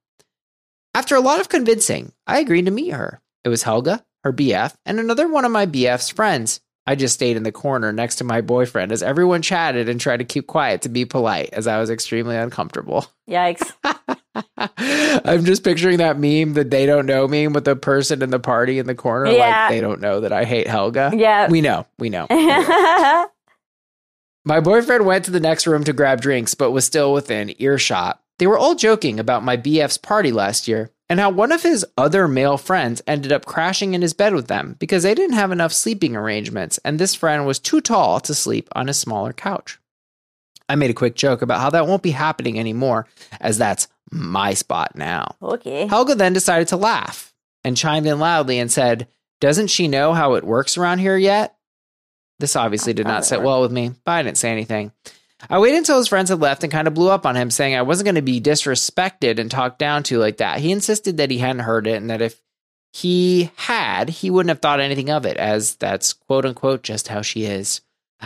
After 0.94 1.14
a 1.14 1.20
lot 1.20 1.40
of 1.40 1.48
convincing, 1.48 2.12
I 2.26 2.40
agreed 2.40 2.64
to 2.64 2.72
meet 2.72 2.92
her. 2.92 3.20
It 3.44 3.48
was 3.48 3.62
Helga, 3.62 4.04
her 4.24 4.32
BF, 4.32 4.74
and 4.84 4.98
another 4.98 5.28
one 5.28 5.44
of 5.44 5.52
my 5.52 5.66
BF's 5.66 6.08
friends. 6.08 6.60
I 6.88 6.94
just 6.94 7.12
stayed 7.12 7.36
in 7.36 7.42
the 7.42 7.52
corner 7.52 7.92
next 7.92 8.16
to 8.16 8.24
my 8.24 8.40
boyfriend 8.40 8.92
as 8.92 9.02
everyone 9.02 9.42
chatted 9.42 9.90
and 9.90 10.00
tried 10.00 10.16
to 10.16 10.24
keep 10.24 10.46
quiet 10.46 10.80
to 10.82 10.88
be 10.88 11.04
polite 11.04 11.50
as 11.52 11.66
I 11.66 11.78
was 11.80 11.90
extremely 11.90 12.34
uncomfortable. 12.34 13.04
Yikes. 13.28 13.70
I'm 14.56 15.44
just 15.44 15.62
picturing 15.64 15.98
that 15.98 16.18
meme, 16.18 16.54
the 16.54 16.64
they 16.64 16.86
don't 16.86 17.04
know 17.04 17.28
meme 17.28 17.52
with 17.52 17.66
the 17.66 17.76
person 17.76 18.22
in 18.22 18.30
the 18.30 18.38
party 18.38 18.78
in 18.78 18.86
the 18.86 18.94
corner. 18.94 19.30
Yeah. 19.30 19.64
Like, 19.64 19.70
they 19.70 19.80
don't 19.82 20.00
know 20.00 20.20
that 20.20 20.32
I 20.32 20.44
hate 20.44 20.66
Helga. 20.66 21.12
Yeah. 21.14 21.50
We 21.50 21.60
know. 21.60 21.84
We 21.98 22.08
know. 22.08 22.26
My 24.46 24.60
boyfriend 24.60 25.04
went 25.04 25.26
to 25.26 25.30
the 25.30 25.40
next 25.40 25.66
room 25.66 25.84
to 25.84 25.92
grab 25.92 26.22
drinks, 26.22 26.54
but 26.54 26.70
was 26.70 26.86
still 26.86 27.12
within 27.12 27.54
earshot. 27.58 28.22
They 28.38 28.46
were 28.46 28.56
all 28.56 28.74
joking 28.74 29.20
about 29.20 29.44
my 29.44 29.58
BF's 29.58 29.98
party 29.98 30.32
last 30.32 30.66
year 30.66 30.90
and 31.08 31.18
how 31.20 31.30
one 31.30 31.52
of 31.52 31.62
his 31.62 31.86
other 31.96 32.28
male 32.28 32.58
friends 32.58 33.02
ended 33.06 33.32
up 33.32 33.46
crashing 33.46 33.94
in 33.94 34.02
his 34.02 34.12
bed 34.12 34.34
with 34.34 34.48
them 34.48 34.76
because 34.78 35.02
they 35.02 35.14
didn't 35.14 35.36
have 35.36 35.50
enough 35.50 35.72
sleeping 35.72 36.16
arrangements, 36.16 36.78
and 36.84 36.98
this 36.98 37.14
friend 37.14 37.46
was 37.46 37.58
too 37.58 37.80
tall 37.80 38.20
to 38.20 38.34
sleep 38.34 38.68
on 38.74 38.88
a 38.88 38.94
smaller 38.94 39.32
couch. 39.32 39.78
I 40.68 40.74
made 40.74 40.90
a 40.90 40.94
quick 40.94 41.14
joke 41.14 41.40
about 41.40 41.60
how 41.60 41.70
that 41.70 41.86
won't 41.86 42.02
be 42.02 42.10
happening 42.10 42.58
anymore, 42.58 43.06
as 43.40 43.56
that's 43.56 43.88
my 44.10 44.54
spot 44.54 44.92
now. 44.94 45.36
okay. 45.42 45.86
Helga 45.86 46.14
then 46.14 46.32
decided 46.32 46.68
to 46.68 46.76
laugh 46.76 47.34
and 47.64 47.76
chimed 47.76 48.06
in 48.06 48.18
loudly 48.18 48.58
and 48.58 48.70
said, 48.70 49.08
Doesn't 49.40 49.68
she 49.68 49.88
know 49.88 50.12
how 50.12 50.34
it 50.34 50.44
works 50.44 50.76
around 50.76 50.98
here 50.98 51.16
yet? 51.16 51.56
This 52.38 52.56
obviously 52.56 52.92
did 52.92 53.06
not 53.06 53.14
uh-huh. 53.14 53.22
sit 53.22 53.42
well 53.42 53.62
with 53.62 53.72
me, 53.72 53.92
but 54.04 54.12
I 54.12 54.22
didn't 54.22 54.38
say 54.38 54.50
anything. 54.50 54.92
I 55.48 55.58
waited 55.58 55.78
until 55.78 55.98
his 55.98 56.08
friends 56.08 56.30
had 56.30 56.40
left 56.40 56.64
and 56.64 56.72
kind 56.72 56.88
of 56.88 56.94
blew 56.94 57.10
up 57.10 57.24
on 57.24 57.36
him, 57.36 57.50
saying 57.50 57.74
I 57.74 57.82
wasn't 57.82 58.06
going 58.06 58.14
to 58.16 58.22
be 58.22 58.40
disrespected 58.40 59.38
and 59.38 59.50
talked 59.50 59.78
down 59.78 60.02
to 60.04 60.18
like 60.18 60.38
that. 60.38 60.60
He 60.60 60.72
insisted 60.72 61.16
that 61.16 61.30
he 61.30 61.38
hadn't 61.38 61.60
heard 61.60 61.86
it 61.86 61.94
and 61.96 62.10
that 62.10 62.22
if 62.22 62.40
he 62.92 63.50
had, 63.56 64.08
he 64.08 64.30
wouldn't 64.30 64.48
have 64.48 64.60
thought 64.60 64.80
anything 64.80 65.10
of 65.10 65.24
it, 65.24 65.36
as 65.36 65.76
that's 65.76 66.12
quote 66.12 66.44
unquote 66.44 66.82
just 66.82 67.08
how 67.08 67.22
she 67.22 67.44
is. 67.44 67.80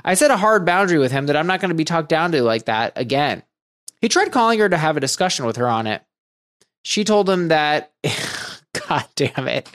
I 0.05 0.14
set 0.14 0.30
a 0.30 0.36
hard 0.39 0.64
boundary 0.64 0.98
with 0.98 1.12
him 1.12 1.26
that 1.26 1.36
I'm 1.36 1.47
not 1.47 1.60
going 1.60 1.68
to 1.68 1.74
be 1.74 1.84
talked 1.84 2.09
down 2.09 2.32
to 2.32 2.43
like 2.43 2.64
that 2.64 2.93
again. 2.97 3.43
He 4.01 4.09
tried 4.09 4.32
calling 4.32 4.59
her 4.59 4.68
to 4.68 4.76
have 4.76 4.97
a 4.97 5.01
discussion 5.01 5.44
with 5.44 5.56
her 5.56 5.68
on 5.68 5.86
it. 5.86 6.02
She 6.82 7.05
told 7.05 7.28
him 7.28 7.48
that, 7.48 7.93
God 8.89 9.05
damn 9.14 9.47
it. 9.48 9.68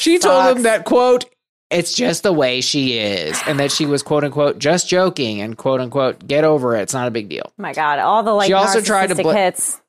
She 0.00 0.18
told 0.18 0.56
him 0.56 0.62
that, 0.64 0.84
quote, 0.84 1.26
it's 1.70 1.92
just 1.92 2.22
the 2.22 2.32
way 2.32 2.60
she 2.60 2.98
is, 2.98 3.40
and 3.46 3.60
that 3.60 3.70
she 3.70 3.86
was 3.86 4.02
quote 4.02 4.24
unquote 4.24 4.58
just 4.58 4.88
joking 4.88 5.40
and 5.40 5.56
quote 5.56 5.80
unquote 5.80 6.26
get 6.26 6.44
over 6.44 6.76
it. 6.76 6.82
It's 6.82 6.94
not 6.94 7.08
a 7.08 7.10
big 7.10 7.28
deal. 7.28 7.52
my 7.56 7.72
God, 7.72 7.98
all 7.98 8.22
the 8.22 8.32
like 8.32 8.46
She 8.46 8.52
also 8.54 8.80
tried 8.80 9.08
to 9.08 9.14
narcissistic 9.14 9.34
hits. 9.34 9.80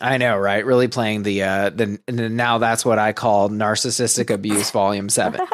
I 0.00 0.18
know, 0.18 0.36
right? 0.36 0.64
Really 0.64 0.88
playing 0.88 1.24
the 1.24 1.42
uh 1.42 1.70
the, 1.70 1.98
the 2.06 2.28
now 2.28 2.58
that's 2.58 2.84
what 2.84 2.98
I 2.98 3.12
call 3.12 3.48
narcissistic 3.50 4.30
abuse 4.30 4.70
volume 4.70 5.08
7. 5.08 5.40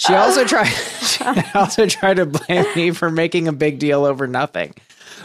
She 0.00 0.14
also 0.14 0.46
tried 0.46 0.64
she 1.02 1.22
also 1.54 1.84
tried 1.86 2.14
to 2.14 2.24
blame 2.24 2.64
me 2.74 2.90
for 2.92 3.10
making 3.10 3.48
a 3.48 3.52
big 3.52 3.78
deal 3.78 4.06
over 4.06 4.26
nothing. 4.26 4.74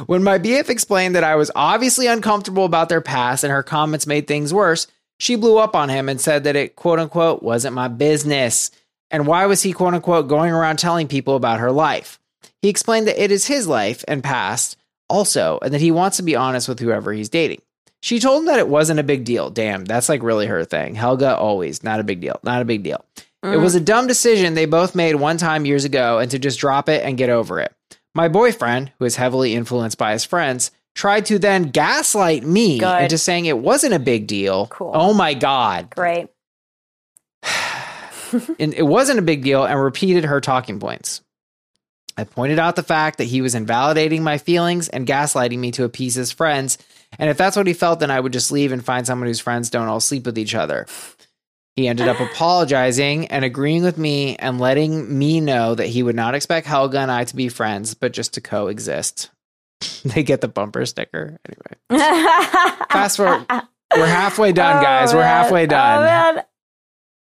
When 0.06 0.22
my 0.22 0.38
BF 0.38 0.68
explained 0.70 1.16
that 1.16 1.24
I 1.24 1.36
was 1.36 1.50
obviously 1.56 2.08
uncomfortable 2.08 2.66
about 2.66 2.90
their 2.90 3.00
past 3.00 3.46
and 3.46 3.54
her 3.54 3.64
comments 3.64 4.06
made 4.06 4.28
things 4.28 4.54
worse, 4.54 4.88
she 5.18 5.38
blew 5.38 5.58
up 5.58 5.78
on 5.78 5.88
him 5.88 6.10
and 6.10 6.20
said 6.20 6.44
that 6.44 6.58
it 6.58 6.76
quote 6.76 7.00
unquote 7.00 7.42
wasn't 7.42 7.74
my 7.74 7.88
business. 7.88 8.70
And 9.11 9.27
why 9.27 9.45
was 9.45 9.61
he 9.61 9.73
quote 9.73 9.94
unquote 9.94 10.27
going 10.27 10.52
around 10.52 10.77
telling 10.77 11.07
people 11.07 11.36
about 11.36 11.60
her 11.60 11.72
life? 11.72 12.19
He 12.61 12.69
explained 12.69 13.07
that 13.07 13.22
it 13.22 13.32
is 13.32 13.48
his 13.48 13.68
life 13.68 14.03
and 14.07 14.23
past 14.23 14.77
also, 15.07 15.60
and 15.61 15.73
that 15.73 15.82
he 15.82 15.91
wants 15.91 16.18
to 16.18 16.23
be 16.23 16.36
honest 16.36 16.68
with 16.68 16.80
whoever 16.80 17.14
he's 17.14 17.30
dating. 17.30 17.61
She 18.02 18.19
told 18.19 18.41
him 18.41 18.45
that 18.48 18.60
it 18.60 18.68
wasn't 18.68 18.99
a 18.99 19.03
big 19.03 19.23
deal. 19.23 19.49
Damn, 19.49 19.86
that's 19.86 20.10
like 20.10 20.23
really 20.23 20.48
her 20.48 20.64
thing. 20.65 20.95
Helga 20.95 21.38
always, 21.38 21.84
not 21.84 21.99
a 21.99 22.03
big 22.03 22.22
deal, 22.22 22.40
not 22.44 22.61
a 22.61 22.65
big 22.65 22.84
deal. 22.84 23.06
It 23.44 23.57
was 23.57 23.76
a 23.76 23.82
mm. 23.82 23.86
dumb 23.86 24.07
decision 24.07 24.53
they 24.53 24.65
both 24.65 24.95
made 24.95 25.15
one 25.15 25.38
time 25.38 25.65
years 25.65 25.86
ago 25.86 26.18
and 26.18 26.32
to 26.32 26.40
just 26.40 26.60
drop 26.60 26.90
it 26.90 27.03
and 27.03 27.18
get 27.18 27.30
over 27.30 27.60
it. 27.60 27.73
My 28.15 28.27
boyfriend, 28.27 28.91
who 28.98 29.06
is 29.06 29.18
heavily 29.18 29.53
influenced 29.53 29.98
by 29.98 30.14
his 30.14 30.26
friends, 30.26 30.72
tried 30.95 31.26
to 31.27 31.38
then 31.38 31.69
gaslight 31.69 32.44
me 32.44 32.80
Good. 32.80 33.03
into 33.03 33.18
saying 33.18 33.45
it 33.45 33.57
wasn't 33.57 33.94
a 33.94 33.99
big 33.99 34.26
deal. 34.26 34.68
Cool. 34.68 34.91
Oh 34.94 35.14
my 35.14 35.34
God. 35.34 35.90
Great. 35.95 36.30
And 38.60 38.74
it 38.74 38.86
wasn't 38.86 39.20
a 39.20 39.24
big 39.24 39.44
deal 39.44 39.64
and 39.64 39.82
repeated 39.82 40.26
her 40.26 40.41
talking 40.41 40.80
points. 40.80 41.22
I 42.18 42.24
pointed 42.24 42.60
out 42.60 42.76
the 42.76 42.84
fact 42.84 43.18
that 43.18 43.26
he 43.26 43.41
was 43.41 43.56
invalidating 43.56 44.24
my 44.24 44.38
feelings 44.38 44.88
and 44.88 45.07
gaslighting 45.07 45.57
me 45.57 45.72
to 45.72 45.84
appease 45.84 46.16
his 46.16 46.32
friends. 46.32 46.78
And 47.20 47.30
if 47.30 47.38
that's 47.38 47.57
what 47.57 47.68
he 47.68 47.74
felt, 47.74 47.99
then 47.99 48.12
I 48.12 48.20
would 48.20 48.34
just 48.34 48.52
leave 48.52 48.72
and 48.72 48.84
find 48.84 49.06
someone 49.06 49.28
whose 49.28 49.41
friends 49.41 49.70
don't 49.70 49.88
all 49.88 49.99
sleep 49.99 50.26
with 50.26 50.38
each 50.38 50.56
other. 50.56 50.88
He 51.76 51.90
ended 51.90 52.07
up 52.07 52.20
apologizing 52.32 53.28
and 53.28 53.44
agreeing 53.44 53.84
with 53.84 53.98
me 53.98 54.38
and 54.38 54.60
letting 54.60 55.18
me 55.18 55.41
know 55.41 55.76
that 55.76 55.88
he 55.88 56.03
would 56.03 56.16
not 56.16 56.36
expect 56.36 56.68
Helga 56.68 56.99
and 56.99 57.12
I 57.12 57.26
to 57.26 57.36
be 57.36 57.49
friends, 57.49 57.94
but 57.95 58.14
just 58.14 58.36
to 58.36 58.41
coexist. 58.41 59.30
they 60.06 60.24
get 60.24 60.40
the 60.40 60.48
bumper 60.48 60.86
sticker. 60.86 61.38
Anyway, 61.48 62.03
fast 62.91 63.18
forward. 63.18 63.45
We're 63.95 64.07
halfway 64.07 64.52
done, 64.52 64.78
oh, 64.78 64.82
guys. 64.82 65.14
Oh, 65.14 65.18
We're 65.18 65.24
halfway 65.24 65.66
done. 65.68 65.99
Oh, 65.99 66.06
man. 66.06 66.45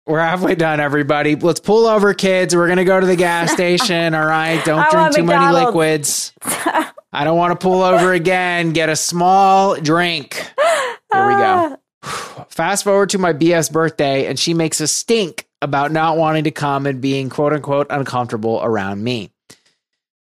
We're 0.06 0.20
halfway 0.20 0.54
done, 0.54 0.78
everybody. 0.78 1.34
Let's 1.34 1.58
pull 1.58 1.86
over, 1.86 2.14
kids. 2.14 2.54
We're 2.54 2.68
gonna 2.68 2.84
go 2.84 3.00
to 3.00 3.06
the 3.06 3.16
gas 3.16 3.52
station. 3.52 4.14
All 4.14 4.24
right. 4.24 4.64
Don't 4.64 4.88
drink 4.90 5.16
too 5.16 5.24
many 5.24 5.52
liquids. 5.52 6.32
I 6.42 7.24
don't 7.24 7.36
want 7.36 7.58
to 7.58 7.62
pull 7.62 7.82
over 7.82 8.12
again. 8.12 8.72
Get 8.72 8.88
a 8.88 8.94
small 8.96 9.74
drink. 9.80 10.34
Here 11.12 11.26
we 11.26 11.34
go. 11.34 11.78
Fast 12.48 12.84
forward 12.84 13.10
to 13.10 13.18
my 13.18 13.32
BS 13.32 13.72
birthday, 13.72 14.26
and 14.26 14.38
she 14.38 14.54
makes 14.54 14.80
a 14.80 14.86
stink 14.86 15.48
about 15.60 15.90
not 15.90 16.16
wanting 16.16 16.44
to 16.44 16.50
come 16.50 16.86
and 16.86 17.00
being 17.00 17.28
quote 17.28 17.52
unquote 17.52 17.88
uncomfortable 17.90 18.60
around 18.62 19.02
me. 19.02 19.30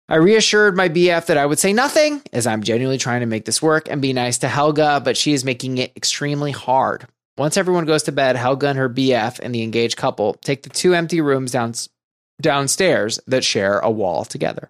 I 0.10 0.18
reassured 0.18 0.76
my 0.76 0.90
BF 0.90 1.26
that 1.28 1.38
I 1.38 1.46
would 1.46 1.58
say 1.58 1.74
nothing, 1.74 2.22
as 2.32 2.46
I'm 2.46 2.62
genuinely 2.62 2.98
trying 3.00 3.22
to 3.22 3.26
make 3.26 3.46
this 3.46 3.62
work 3.62 3.88
and 3.90 4.02
be 4.02 4.14
nice 4.14 4.38
to 4.40 4.48
Helga, 4.48 5.02
but 5.04 5.18
she 5.18 5.34
is 5.34 5.44
making 5.44 5.80
it 5.80 5.94
extremely 5.96 6.52
hard. 6.52 7.08
Once 7.38 7.58
everyone 7.58 7.86
goes 7.86 8.04
to 8.04 8.12
bed, 8.12 8.36
Helga 8.36 8.68
and 8.68 8.78
her 8.78 8.90
BF 8.90 9.40
and 9.42 9.54
the 9.56 9.64
engaged 9.64 9.98
couple 9.98 10.36
take 10.36 10.64
the 10.64 10.70
two 10.70 10.94
empty 10.94 11.20
rooms 11.22 11.52
down, 11.52 11.74
downstairs 12.42 13.20
that 13.28 13.44
share 13.44 13.80
a 13.80 13.90
wall 13.90 14.26
together. 14.26 14.70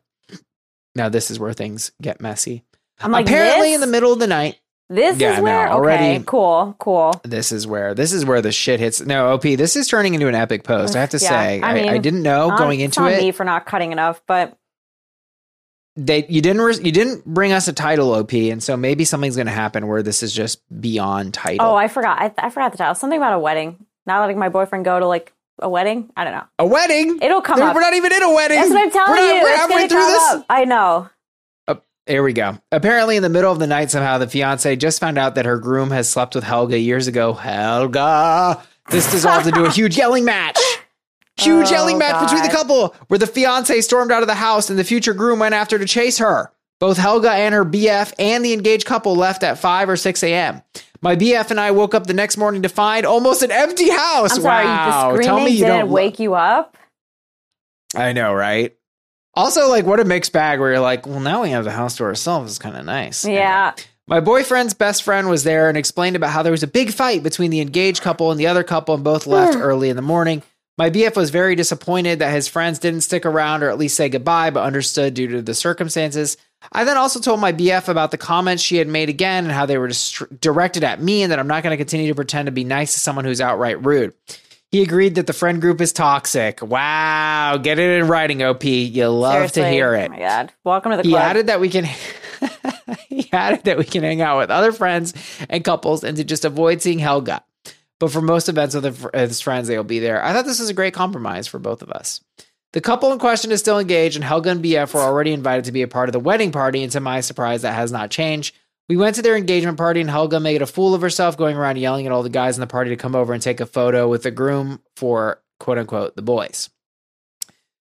Now, 0.96 1.10
this 1.10 1.32
is 1.32 1.40
where 1.40 1.54
things 1.54 1.92
get 2.02 2.22
messy. 2.22 2.64
I'm 3.00 3.12
like, 3.12 3.26
Apparently, 3.26 3.70
this? 3.70 3.76
in 3.76 3.82
the 3.82 3.88
middle 3.88 4.14
of 4.14 4.20
the 4.20 4.28
night, 4.28 4.58
This 4.90 5.18
Yeah, 5.18 5.32
is 5.32 5.38
no, 5.38 5.44
where 5.44 5.70
already- 5.70 6.16
okay, 6.18 6.24
cool, 6.28 6.76
cool. 6.78 7.20
this 7.24 7.52
is 7.52 7.66
where 7.66 7.96
this 7.96 8.14
is 8.14 8.26
where 8.26 8.42
the 8.42 8.52
shit 8.52 8.80
hits. 8.80 9.02
No, 9.02 9.34
OP, 9.34 9.56
this 9.56 9.76
is 9.76 9.88
turning 9.88 10.14
into 10.14 10.28
an 10.28 10.36
epic 10.36 10.64
post. 10.64 10.96
I 10.96 11.00
have 11.00 11.10
to 11.12 11.18
Yeah, 11.22 11.30
say, 11.30 11.62
I, 11.62 11.72
I, 11.72 11.74
mean, 11.94 12.02
didn't 12.02 12.22
know 12.22 12.54
going 12.58 12.80
into 12.82 13.04
it. 13.08 13.20
me 13.20 13.32
for 13.32 13.44
not 13.46 13.66
cutting 13.66 13.92
enough, 13.92 14.22
but 14.28 14.56
they 15.96 16.26
you 16.28 16.42
didn't 16.42 16.62
re- 16.62 16.80
you 16.82 16.92
didn't 16.92 17.24
bring 17.26 17.52
us 17.52 17.68
a 17.68 17.74
title 17.74 18.14
op 18.14 18.34
and 18.34 18.64
so 18.64 18.76
maybe 18.76 19.06
something's 19.06 19.36
going 19.36 19.46
to 19.48 19.54
happen 19.54 19.88
where 19.88 20.02
this 20.02 20.24
is 20.24 20.34
just 20.34 20.60
beyond 20.82 21.34
title 21.34 21.66
oh, 21.68 21.76
I 21.76 21.88
forgot. 21.88 22.20
I, 22.20 22.34
I 22.38 22.50
forgot 22.50 22.72
the 22.72 22.78
title. 22.80 22.96
Something 22.96 23.18
about 23.20 23.34
a 23.34 23.40
wedding. 23.40 23.86
Not 24.06 24.20
letting 24.22 24.38
my 24.40 24.50
boyfriend 24.50 24.86
go 24.86 25.00
to 25.00 25.06
like 25.08 25.32
a 25.60 25.70
wedding. 25.70 26.10
I 26.18 26.24
don't 26.24 26.34
know. 26.34 26.44
a 26.58 26.66
wedding 26.66 27.20
It'll 27.22 27.42
come 27.42 27.58
We're- 27.60 27.70
up. 27.70 27.76
we're 27.76 27.82
not 27.82 27.94
even 27.94 28.12
in 28.12 28.24
a 28.24 28.34
wedding 28.34 28.58
That's 28.58 28.72
what 28.72 28.82
I'm 28.82 28.92
telling 28.92 29.12
We're 29.12 29.28
not- 29.28 29.36
you. 29.36 29.42
we're 29.44 29.56
halfway 29.56 29.88
through 29.88 30.06
this 30.06 30.24
up. 30.32 30.46
I 30.50 30.66
know. 30.66 31.10
Oh, 31.68 31.80
here 32.08 32.24
we 32.24 32.34
go 32.34 32.58
apparently 32.72 33.16
in 33.16 33.22
the 33.24 33.30
middle 33.30 33.52
of 33.52 33.60
the 33.60 33.68
night 33.68 33.92
somehow 33.92 34.18
the 34.18 34.28
fiance 34.28 34.76
just 34.78 35.00
found 35.00 35.18
out 35.20 35.36
that 35.36 35.46
her 35.46 35.58
groom 35.60 35.92
has 35.92 36.10
slept 36.10 36.34
with 36.36 36.44
helga 36.44 36.78
years 36.80 37.08
ago 37.08 37.34
helga 37.34 38.62
this 38.90 39.10
dissolved 39.12 39.48
into 39.48 39.64
a 39.64 39.70
huge 39.72 39.96
yelling 40.00 40.26
match 40.26 40.60
huge 41.38 41.68
Oh, 41.68 41.72
yelling 41.72 41.98
match 41.98 42.22
between 42.22 42.44
the 42.44 42.56
couple 42.56 42.96
where 43.08 43.18
the 43.18 43.28
fiance 43.28 43.82
stormed 43.82 44.12
out 44.12 44.22
of 44.22 44.28
the 44.28 44.36
house 44.36 44.70
and 44.70 44.78
the 44.78 44.84
future 44.84 45.14
groom 45.14 45.40
went 45.40 45.56
after 45.56 45.80
to 45.80 45.86
chase 45.86 46.20
her 46.20 46.52
both 46.80 46.98
helga 46.98 47.32
and 47.32 47.56
her 47.56 47.66
bf 47.66 48.14
and 48.20 48.46
the 48.46 48.54
engaged 48.54 48.86
couple 48.86 49.16
left 49.16 49.44
at 49.44 49.58
5 49.58 49.90
or 49.90 49.98
6 49.98 50.24
a.m 50.24 50.62
my 51.04 51.18
BF 51.18 51.52
and 51.52 51.60
I 51.60 51.72
woke 51.72 51.94
up 51.94 52.08
the 52.08 52.14
next 52.14 52.38
morning 52.38 52.62
to 52.62 52.70
find 52.70 53.06
almost 53.06 53.44
an 53.44 53.52
empty 53.52 53.90
house. 53.90 54.36
I'm 54.36 54.42
sorry. 54.42 54.64
wow. 54.64 55.12
The 55.12 55.22
Tell 55.22 55.36
screaming 55.36 55.44
me 55.44 55.52
you 55.52 55.66
didn't 55.66 55.80
don't 55.80 55.90
wake 55.90 56.18
you 56.18 56.34
up. 56.34 56.78
I 57.94 58.14
know, 58.14 58.34
right? 58.34 58.74
Also, 59.36 59.68
like, 59.68 59.86
what 59.86 60.00
a 60.00 60.06
mixed 60.06 60.32
bag 60.32 60.62
where 60.62 60.72
you're 60.72 60.80
like, 60.80 61.06
well, 61.06 61.20
now 61.20 61.42
we 61.44 61.50
have 61.50 61.66
the 61.66 61.72
house 61.72 61.98
to 61.98 62.04
ourselves. 62.04 62.54
It's 62.54 62.60
kind 62.60 62.78
of 62.78 62.86
nice. 62.86 63.26
Yeah. 63.26 63.74
My 64.08 64.22
boyfriend's 64.22 64.74
best 64.74 65.04
friend 65.04 65.28
was 65.28 65.44
there 65.44 65.68
and 65.68 65.78
explained 65.78 66.16
about 66.16 66.32
how 66.32 66.42
there 66.42 66.52
was 66.52 66.64
a 66.64 66.68
big 66.68 66.92
fight 66.92 67.22
between 67.22 67.52
the 67.52 67.60
engaged 67.60 68.02
couple 68.02 68.32
and 68.32 68.40
the 68.40 68.48
other 68.48 68.64
couple, 68.64 68.96
and 68.96 69.04
both 69.04 69.28
left 69.28 69.56
hmm. 69.56 69.62
early 69.62 69.90
in 69.90 69.98
the 69.98 70.02
morning. 70.02 70.42
My 70.78 70.90
BF 70.90 71.16
was 71.16 71.30
very 71.30 71.56
disappointed 71.56 72.20
that 72.20 72.34
his 72.34 72.48
friends 72.48 72.80
didn't 72.80 73.02
stick 73.02 73.26
around 73.28 73.62
or 73.62 73.70
at 73.70 73.78
least 73.78 73.96
say 73.96 74.10
goodbye, 74.10 74.50
but 74.50 74.64
understood 74.64 75.14
due 75.14 75.28
to 75.28 75.42
the 75.42 75.54
circumstances. 75.54 76.36
I 76.72 76.84
then 76.84 76.98
also 76.98 77.20
told 77.20 77.40
my 77.40 77.54
BF 77.54 77.90
about 77.90 78.10
the 78.10 78.18
comments 78.18 78.64
she 78.64 78.78
had 78.78 78.88
made 78.88 79.10
again 79.10 79.44
and 79.44 79.54
how 79.54 79.68
they 79.68 79.78
were 79.78 79.90
dist- 79.90 80.24
directed 80.42 80.84
at 80.84 81.00
me, 81.02 81.22
and 81.22 81.32
that 81.32 81.38
I'm 81.38 81.48
not 81.48 81.62
going 81.62 81.72
to 81.74 81.78
continue 81.78 82.08
to 82.08 82.16
pretend 82.16 82.48
to 82.48 82.52
be 82.52 82.64
nice 82.64 82.94
to 82.94 83.00
someone 83.00 83.26
who's 83.26 83.42
outright 83.42 83.86
rude. 83.86 84.14
He 84.72 84.82
agreed 84.82 85.16
that 85.16 85.28
the 85.28 85.34
friend 85.34 85.62
group 85.62 85.80
is 85.82 85.94
toxic. 85.94 86.64
Wow, 86.64 87.58
get 87.62 87.78
it 87.78 88.00
in 88.02 88.08
writing, 88.08 88.42
OP. 88.42 88.64
You 88.64 89.10
love 89.10 89.52
to 89.52 89.70
hear 89.70 89.94
it. 89.94 90.08
Oh 90.10 90.14
my 90.14 90.20
god. 90.20 90.52
Welcome 90.64 90.92
to 90.94 90.98
the 90.98 91.04
He 91.04 91.10
club. 91.12 91.22
added 91.22 91.48
that 91.48 91.60
we 91.60 91.70
can 91.70 91.86
he 93.08 93.30
added 93.32 93.66
that 93.66 93.78
we 93.78 93.84
can 93.84 94.02
hang 94.02 94.22
out 94.22 94.40
with 94.40 94.50
other 94.50 94.72
friends 94.72 95.14
and 95.48 95.64
couples 95.64 96.04
and 96.04 96.18
to 96.18 96.24
just 96.24 96.44
avoid 96.46 96.82
seeing 96.82 96.98
Helga. 96.98 97.44
But 98.00 98.12
for 98.12 98.22
most 98.22 98.50
events 98.50 98.76
with 98.76 99.14
his- 99.14 99.42
friends, 99.42 99.68
they 99.68 99.78
will 99.78 99.84
be 99.84 100.00
there. 100.00 100.24
I 100.24 100.34
thought 100.34 100.46
this 100.46 100.60
was 100.60 100.70
a 100.70 100.74
great 100.74 100.94
compromise 100.94 101.48
for 101.48 101.60
both 101.60 101.82
of 101.82 101.92
us. 101.92 102.22
The 102.74 102.82
couple 102.82 103.14
in 103.14 103.20
question 103.20 103.52
is 103.52 103.60
still 103.60 103.80
engaged, 103.80 104.16
and 104.16 104.26
Helga 104.26 104.50
and 104.50 104.64
BF 104.64 104.94
were 104.94 105.00
already 105.00 105.32
invited 105.32 105.66
to 105.66 105.72
be 105.72 105.84
a 105.84 105.88
part 105.88 106.10
of 106.10 106.14
the 106.14 106.20
wedding 106.20 106.52
party. 106.52 106.84
And 106.84 106.92
to 106.94 107.00
my 107.00 107.22
surprise, 107.22 107.62
that 107.62 107.76
has 107.76 107.92
not 107.92 108.10
changed. 108.10 108.56
We 108.90 108.98
went 108.98 109.16
to 109.16 109.22
their 109.22 109.38
engagement 109.38 109.78
party, 109.78 110.02
and 110.02 110.10
Helga 110.10 110.40
made 110.40 110.62
a 110.62 110.66
fool 110.66 110.94
of 110.94 111.02
herself, 111.02 111.38
going 111.38 111.56
around 111.56 111.78
yelling 111.78 112.06
at 112.06 112.12
all 112.12 112.24
the 112.24 112.30
guys 112.30 112.58
in 112.58 112.62
the 112.62 112.68
party 112.68 112.90
to 112.90 112.98
come 112.98 113.16
over 113.16 113.32
and 113.32 113.42
take 113.42 113.62
a 113.62 113.66
photo 113.66 114.10
with 114.10 114.24
the 114.24 114.32
groom 114.32 114.82
for 114.98 115.42
quote 115.60 115.78
unquote 115.78 116.16
the 116.16 116.22
boys. 116.22 116.70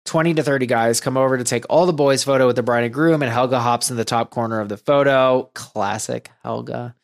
20 0.05 0.33
to 0.33 0.43
30 0.43 0.65
guys 0.65 0.99
come 0.99 1.15
over 1.15 1.37
to 1.37 1.43
take 1.43 1.63
all 1.69 1.85
the 1.85 1.93
boys' 1.93 2.23
photo 2.23 2.47
with 2.47 2.55
the 2.55 2.63
bride 2.63 2.83
and 2.83 2.93
groom, 2.93 3.21
and 3.21 3.31
Helga 3.31 3.59
hops 3.59 3.91
in 3.91 3.97
the 3.97 4.03
top 4.03 4.31
corner 4.31 4.59
of 4.59 4.67
the 4.67 4.77
photo. 4.77 5.49
Classic 5.53 6.29
Helga. 6.43 6.95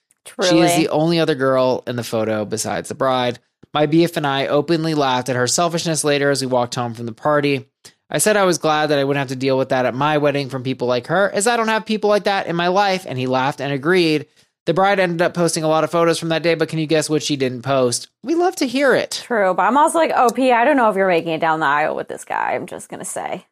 She 0.44 0.60
is 0.60 0.76
the 0.76 0.90
only 0.90 1.20
other 1.20 1.36
girl 1.36 1.84
in 1.88 1.96
the 1.96 2.04
photo 2.04 2.46
besides 2.46 2.90
the 2.90 2.96
bride. 2.96 3.40
My 3.74 3.88
BF 3.88 4.18
and 4.18 4.26
I 4.26 4.48
openly 4.48 4.94
laughed 4.94 5.30
at 5.30 5.36
her 5.36 5.48
selfishness 5.48 6.04
later 6.04 6.30
as 6.30 6.42
we 6.42 6.48
walked 6.48 6.76
home 6.76 6.94
from 6.94 7.06
the 7.06 7.12
party. 7.12 7.68
I 8.10 8.20
said 8.20 8.38
I 8.38 8.46
was 8.46 8.58
glad 8.58 8.88
that 8.88 9.00
I 9.00 9.04
wouldn't 9.04 9.20
have 9.20 9.30
to 9.30 9.36
deal 9.36 9.58
with 9.58 9.70
that 9.70 9.86
at 9.86 9.94
my 9.94 10.18
wedding 10.18 10.50
from 10.50 10.64
people 10.64 10.88
like 10.88 11.08
her, 11.08 11.30
as 11.30 11.46
I 11.46 11.58
don't 11.58 11.68
have 11.68 11.86
people 11.86 12.10
like 12.10 12.24
that 12.24 12.48
in 12.48 12.56
my 12.56 12.70
life, 12.70 13.06
and 13.08 13.20
he 13.20 13.28
laughed 13.28 13.60
and 13.60 13.74
agreed. 13.74 14.28
The 14.66 14.74
bride 14.74 15.00
ended 15.00 15.22
up 15.22 15.34
posting 15.34 15.64
a 15.64 15.68
lot 15.68 15.84
of 15.84 15.92
photos 15.92 16.18
from 16.18 16.30
that 16.30 16.44
day, 16.44 16.56
but 16.56 16.70
can 16.70 16.80
you 16.80 16.88
guess 16.88 17.10
what 17.10 17.24
she 17.24 17.36
didn't 17.36 17.62
post? 17.62 18.10
We 18.24 18.36
love 18.36 18.56
to 18.58 18.68
hear 18.68 18.96
it. 18.96 19.22
True, 19.24 19.54
but 19.54 19.64
I'm 19.64 19.78
also 19.78 19.98
like, 19.98 20.12
OP, 20.12 20.40
I 20.40 20.66
don't 20.66 20.78
know 20.78 20.90
if 20.90 20.96
you're 20.96 21.08
making 21.08 21.34
it 21.34 21.40
down 21.42 21.60
the 21.60 21.66
aisle 21.66 21.96
with 21.96 22.08
this 22.08 22.26
guy. 22.26 22.54
I'm 22.54 22.66
just 22.66 22.90
gonna 22.90 23.06
say. 23.06 23.46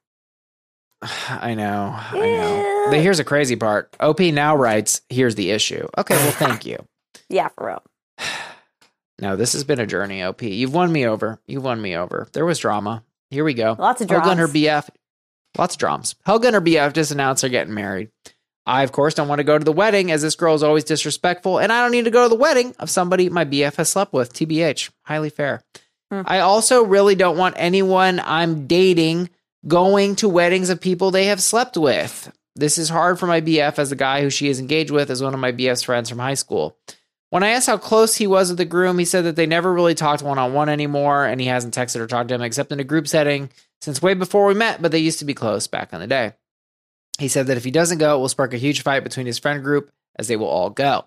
I 1.29 1.53
know. 1.53 1.93
I 1.95 2.17
know. 2.19 2.87
But 2.89 2.99
here's 2.99 3.19
a 3.19 3.23
crazy 3.23 3.55
part. 3.55 3.95
OP 3.99 4.19
now 4.19 4.55
writes, 4.55 5.01
here's 5.09 5.35
the 5.35 5.51
issue. 5.51 5.87
Okay, 5.97 6.15
well, 6.15 6.31
thank 6.31 6.65
you. 6.65 6.85
Yeah, 7.29 7.49
for 7.49 7.67
real. 7.67 7.83
No, 9.17 9.37
this 9.37 9.53
has 9.53 9.63
been 9.63 9.79
a 9.79 9.87
journey, 9.87 10.21
OP. 10.21 10.41
You've 10.41 10.73
won 10.73 10.91
me 10.91 11.07
over. 11.07 11.39
You've 11.47 11.63
won 11.63 11.81
me 11.81 11.95
over. 11.95 12.27
There 12.33 12.45
was 12.45 12.59
drama. 12.59 13.01
Here 13.29 13.45
we 13.45 13.53
go. 13.53 13.73
Lots 13.79 14.01
of 14.01 14.11
and 14.11 14.39
her. 14.41 14.47
BF. 14.49 14.89
Lots 15.57 15.75
of 15.75 15.79
drums. 15.79 16.15
Helga 16.25 16.47
and 16.47 16.55
her 16.55 16.61
BF 16.61 16.91
just 16.91 17.11
announced 17.11 17.39
they're 17.39 17.49
getting 17.49 17.73
married. 17.73 18.09
I, 18.65 18.83
of 18.83 18.91
course, 18.91 19.13
don't 19.13 19.27
want 19.27 19.39
to 19.39 19.45
go 19.45 19.57
to 19.57 19.63
the 19.63 19.71
wedding 19.71 20.11
as 20.11 20.21
this 20.21 20.35
girl 20.35 20.53
is 20.55 20.63
always 20.63 20.83
disrespectful, 20.83 21.59
and 21.59 21.71
I 21.71 21.81
don't 21.81 21.91
need 21.91 22.05
to 22.05 22.11
go 22.11 22.23
to 22.23 22.29
the 22.29 22.35
wedding 22.35 22.75
of 22.79 22.89
somebody 22.89 23.29
my 23.29 23.45
BF 23.45 23.75
has 23.75 23.89
slept 23.89 24.11
with. 24.11 24.33
TBH. 24.33 24.89
Highly 25.03 25.29
fair. 25.29 25.63
Hmm. 26.11 26.23
I 26.25 26.39
also 26.39 26.83
really 26.83 27.15
don't 27.15 27.37
want 27.37 27.55
anyone 27.57 28.19
I'm 28.19 28.67
dating 28.67 29.29
going 29.67 30.15
to 30.17 30.29
weddings 30.29 30.69
of 30.69 30.81
people 30.81 31.11
they 31.11 31.25
have 31.25 31.41
slept 31.41 31.77
with. 31.77 32.31
This 32.55 32.77
is 32.77 32.89
hard 32.89 33.19
for 33.19 33.27
my 33.27 33.41
BF 33.41 33.77
as 33.79 33.89
the 33.89 33.95
guy 33.95 34.21
who 34.21 34.29
she 34.29 34.47
is 34.47 34.59
engaged 34.59 34.91
with 34.91 35.09
is 35.09 35.21
one 35.21 35.33
of 35.33 35.39
my 35.39 35.51
BF's 35.51 35.83
friends 35.83 36.09
from 36.09 36.19
high 36.19 36.35
school. 36.35 36.77
When 37.31 37.43
I 37.43 37.49
asked 37.49 37.67
how 37.67 37.77
close 37.77 38.15
he 38.15 38.27
was 38.27 38.49
with 38.49 38.57
the 38.57 38.65
groom, 38.65 38.97
he 38.97 39.03
said 39.03 39.25
that 39.25 39.35
they 39.35 39.45
never 39.45 39.73
really 39.73 39.95
talked 39.95 40.21
one 40.21 40.37
on 40.37 40.53
one 40.53 40.69
anymore, 40.69 41.25
and 41.25 41.41
he 41.41 41.47
hasn't 41.47 41.73
texted 41.73 41.99
or 41.99 42.07
talked 42.07 42.29
to 42.29 42.35
him 42.35 42.41
except 42.41 42.71
in 42.71 42.79
a 42.79 42.85
group 42.85 43.07
setting 43.07 43.49
since 43.81 44.01
way 44.01 44.13
before 44.13 44.45
we 44.45 44.53
met, 44.53 44.81
but 44.81 44.91
they 44.91 44.99
used 44.99 45.19
to 45.19 45.25
be 45.25 45.33
close 45.33 45.67
back 45.67 45.91
in 45.91 45.99
the 45.99 46.07
day. 46.07 46.33
He 47.19 47.27
said 47.27 47.47
that 47.47 47.57
if 47.57 47.63
he 47.63 47.71
doesn't 47.71 47.97
go, 47.97 48.15
it 48.15 48.19
will 48.19 48.29
spark 48.29 48.53
a 48.53 48.57
huge 48.57 48.83
fight 48.83 49.03
between 49.03 49.25
his 49.25 49.39
friend 49.39 49.63
group 49.63 49.91
as 50.17 50.27
they 50.27 50.35
will 50.35 50.47
all 50.47 50.69
go. 50.69 51.05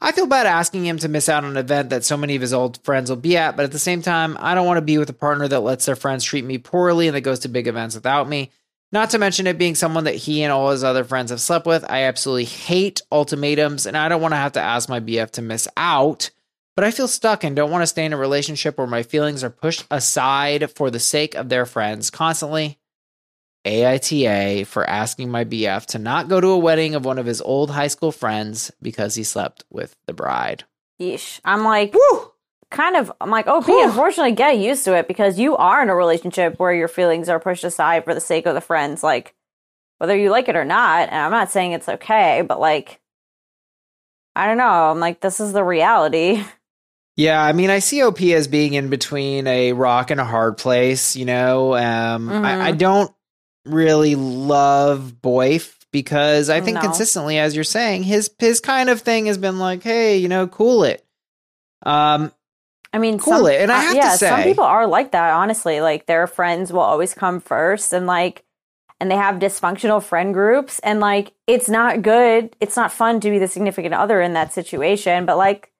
I 0.00 0.12
feel 0.12 0.26
bad 0.26 0.46
asking 0.46 0.84
him 0.86 0.98
to 0.98 1.08
miss 1.08 1.28
out 1.28 1.44
on 1.44 1.50
an 1.50 1.56
event 1.56 1.90
that 1.90 2.04
so 2.04 2.16
many 2.16 2.34
of 2.34 2.42
his 2.42 2.52
old 2.52 2.82
friends 2.84 3.10
will 3.10 3.16
be 3.16 3.36
at, 3.36 3.56
but 3.56 3.64
at 3.64 3.72
the 3.72 3.78
same 3.78 4.02
time, 4.02 4.36
I 4.40 4.54
don't 4.54 4.66
want 4.66 4.78
to 4.78 4.82
be 4.82 4.98
with 4.98 5.10
a 5.10 5.14
partner 5.14 5.48
that 5.48 5.60
lets 5.60 5.86
their 5.86 5.96
friends 5.96 6.24
treat 6.24 6.44
me 6.44 6.58
poorly 6.58 7.06
and 7.06 7.16
that 7.16 7.22
goes 7.22 7.40
to 7.40 7.48
big 7.48 7.66
events 7.66 7.94
without 7.94 8.28
me. 8.28 8.50
Not 8.92 9.10
to 9.10 9.18
mention 9.18 9.46
it 9.46 9.58
being 9.58 9.74
someone 9.74 10.04
that 10.04 10.14
he 10.14 10.42
and 10.42 10.52
all 10.52 10.70
his 10.70 10.84
other 10.84 11.04
friends 11.04 11.30
have 11.30 11.40
slept 11.40 11.66
with. 11.66 11.84
I 11.90 12.02
absolutely 12.02 12.44
hate 12.44 13.02
ultimatums, 13.10 13.84
and 13.84 13.96
I 13.96 14.08
don't 14.08 14.22
want 14.22 14.32
to 14.32 14.38
have 14.38 14.52
to 14.52 14.60
ask 14.60 14.88
my 14.88 15.00
BF 15.00 15.32
to 15.32 15.42
miss 15.42 15.66
out. 15.76 16.30
But 16.76 16.84
I 16.84 16.90
feel 16.90 17.08
stuck 17.08 17.42
and 17.42 17.56
don't 17.56 17.70
want 17.70 17.82
to 17.82 17.86
stay 17.86 18.04
in 18.04 18.12
a 18.12 18.18
relationship 18.18 18.78
where 18.78 18.86
my 18.86 19.02
feelings 19.02 19.42
are 19.42 19.50
pushed 19.50 19.86
aside 19.90 20.70
for 20.70 20.90
the 20.90 21.00
sake 21.00 21.34
of 21.34 21.48
their 21.48 21.66
friends 21.66 22.10
constantly. 22.10 22.78
AITA 23.66 24.66
for 24.66 24.88
asking 24.88 25.30
my 25.30 25.44
BF 25.44 25.86
to 25.86 25.98
not 25.98 26.28
go 26.28 26.40
to 26.40 26.48
a 26.48 26.58
wedding 26.58 26.94
of 26.94 27.04
one 27.04 27.18
of 27.18 27.26
his 27.26 27.40
old 27.40 27.70
high 27.70 27.88
school 27.88 28.12
friends 28.12 28.70
because 28.80 29.14
he 29.14 29.24
slept 29.24 29.64
with 29.70 29.94
the 30.06 30.12
bride. 30.12 30.64
Yeesh. 31.00 31.40
I'm 31.44 31.64
like, 31.64 31.92
Woo! 31.92 32.32
kind 32.70 32.96
of, 32.96 33.12
I'm 33.20 33.30
like, 33.30 33.46
OP, 33.46 33.68
unfortunately, 33.68 34.32
get 34.32 34.58
used 34.58 34.84
to 34.84 34.96
it 34.96 35.08
because 35.08 35.38
you 35.38 35.56
are 35.56 35.82
in 35.82 35.88
a 35.90 35.94
relationship 35.94 36.58
where 36.58 36.72
your 36.72 36.88
feelings 36.88 37.28
are 37.28 37.40
pushed 37.40 37.64
aside 37.64 38.04
for 38.04 38.14
the 38.14 38.20
sake 38.20 38.46
of 38.46 38.54
the 38.54 38.60
friends. 38.60 39.02
Like, 39.02 39.34
whether 39.98 40.16
you 40.16 40.30
like 40.30 40.48
it 40.48 40.56
or 40.56 40.64
not, 40.64 41.08
and 41.08 41.16
I'm 41.16 41.30
not 41.30 41.50
saying 41.50 41.72
it's 41.72 41.88
okay, 41.88 42.42
but 42.42 42.60
like, 42.60 43.00
I 44.34 44.46
don't 44.46 44.58
know. 44.58 44.90
I'm 44.90 45.00
like, 45.00 45.20
this 45.20 45.40
is 45.40 45.52
the 45.52 45.64
reality. 45.64 46.42
Yeah, 47.18 47.42
I 47.42 47.54
mean, 47.54 47.70
I 47.70 47.78
see 47.78 48.02
OP 48.02 48.20
as 48.20 48.46
being 48.46 48.74
in 48.74 48.90
between 48.90 49.46
a 49.46 49.72
rock 49.72 50.10
and 50.10 50.20
a 50.20 50.24
hard 50.26 50.58
place, 50.58 51.16
you 51.16 51.24
know? 51.24 51.74
Um, 51.74 52.28
Mm-hmm. 52.28 52.44
I, 52.44 52.66
I 52.66 52.72
don't 52.72 53.10
really 53.66 54.14
love 54.14 55.14
Boyf 55.22 55.74
because 55.92 56.50
I 56.50 56.60
think 56.60 56.76
No. 56.76 56.82
consistently, 56.82 57.38
as 57.38 57.54
you're 57.54 57.64
saying, 57.64 58.02
his 58.02 58.30
his 58.38 58.60
kind 58.60 58.90
of 58.90 59.00
thing 59.00 59.26
has 59.26 59.38
been 59.38 59.58
like, 59.58 59.82
hey, 59.82 60.18
you 60.18 60.28
know, 60.28 60.46
cool 60.46 60.84
it. 60.84 61.04
Um, 61.84 62.32
I 62.92 62.98
mean, 62.98 63.18
Cool 63.18 63.38
some, 63.38 63.46
it, 63.46 63.60
and 63.60 63.70
I 63.70 63.78
uh, 63.78 63.80
have 63.82 63.92
to 63.92 63.96
yeah, 63.96 64.16
some 64.16 64.42
people 64.42 64.64
are 64.64 64.86
like 64.86 65.12
that. 65.12 65.32
Honestly, 65.32 65.80
like 65.80 66.06
their 66.06 66.26
friends 66.26 66.72
will 66.72 66.80
always 66.80 67.14
come 67.14 67.40
first, 67.40 67.92
and 67.92 68.06
like, 68.06 68.44
and 69.00 69.10
they 69.10 69.16
have 69.16 69.36
dysfunctional 69.36 70.02
friend 70.02 70.32
groups, 70.32 70.78
and 70.80 71.00
like, 71.00 71.32
it's 71.46 71.68
not 71.68 72.02
good. 72.02 72.56
It's 72.60 72.76
not 72.76 72.92
fun 72.92 73.20
to 73.20 73.30
be 73.30 73.38
the 73.38 73.48
significant 73.48 73.94
other 73.94 74.20
in 74.20 74.32
that 74.32 74.52
situation. 74.52 75.26
But 75.26 75.36
like, 75.36 75.72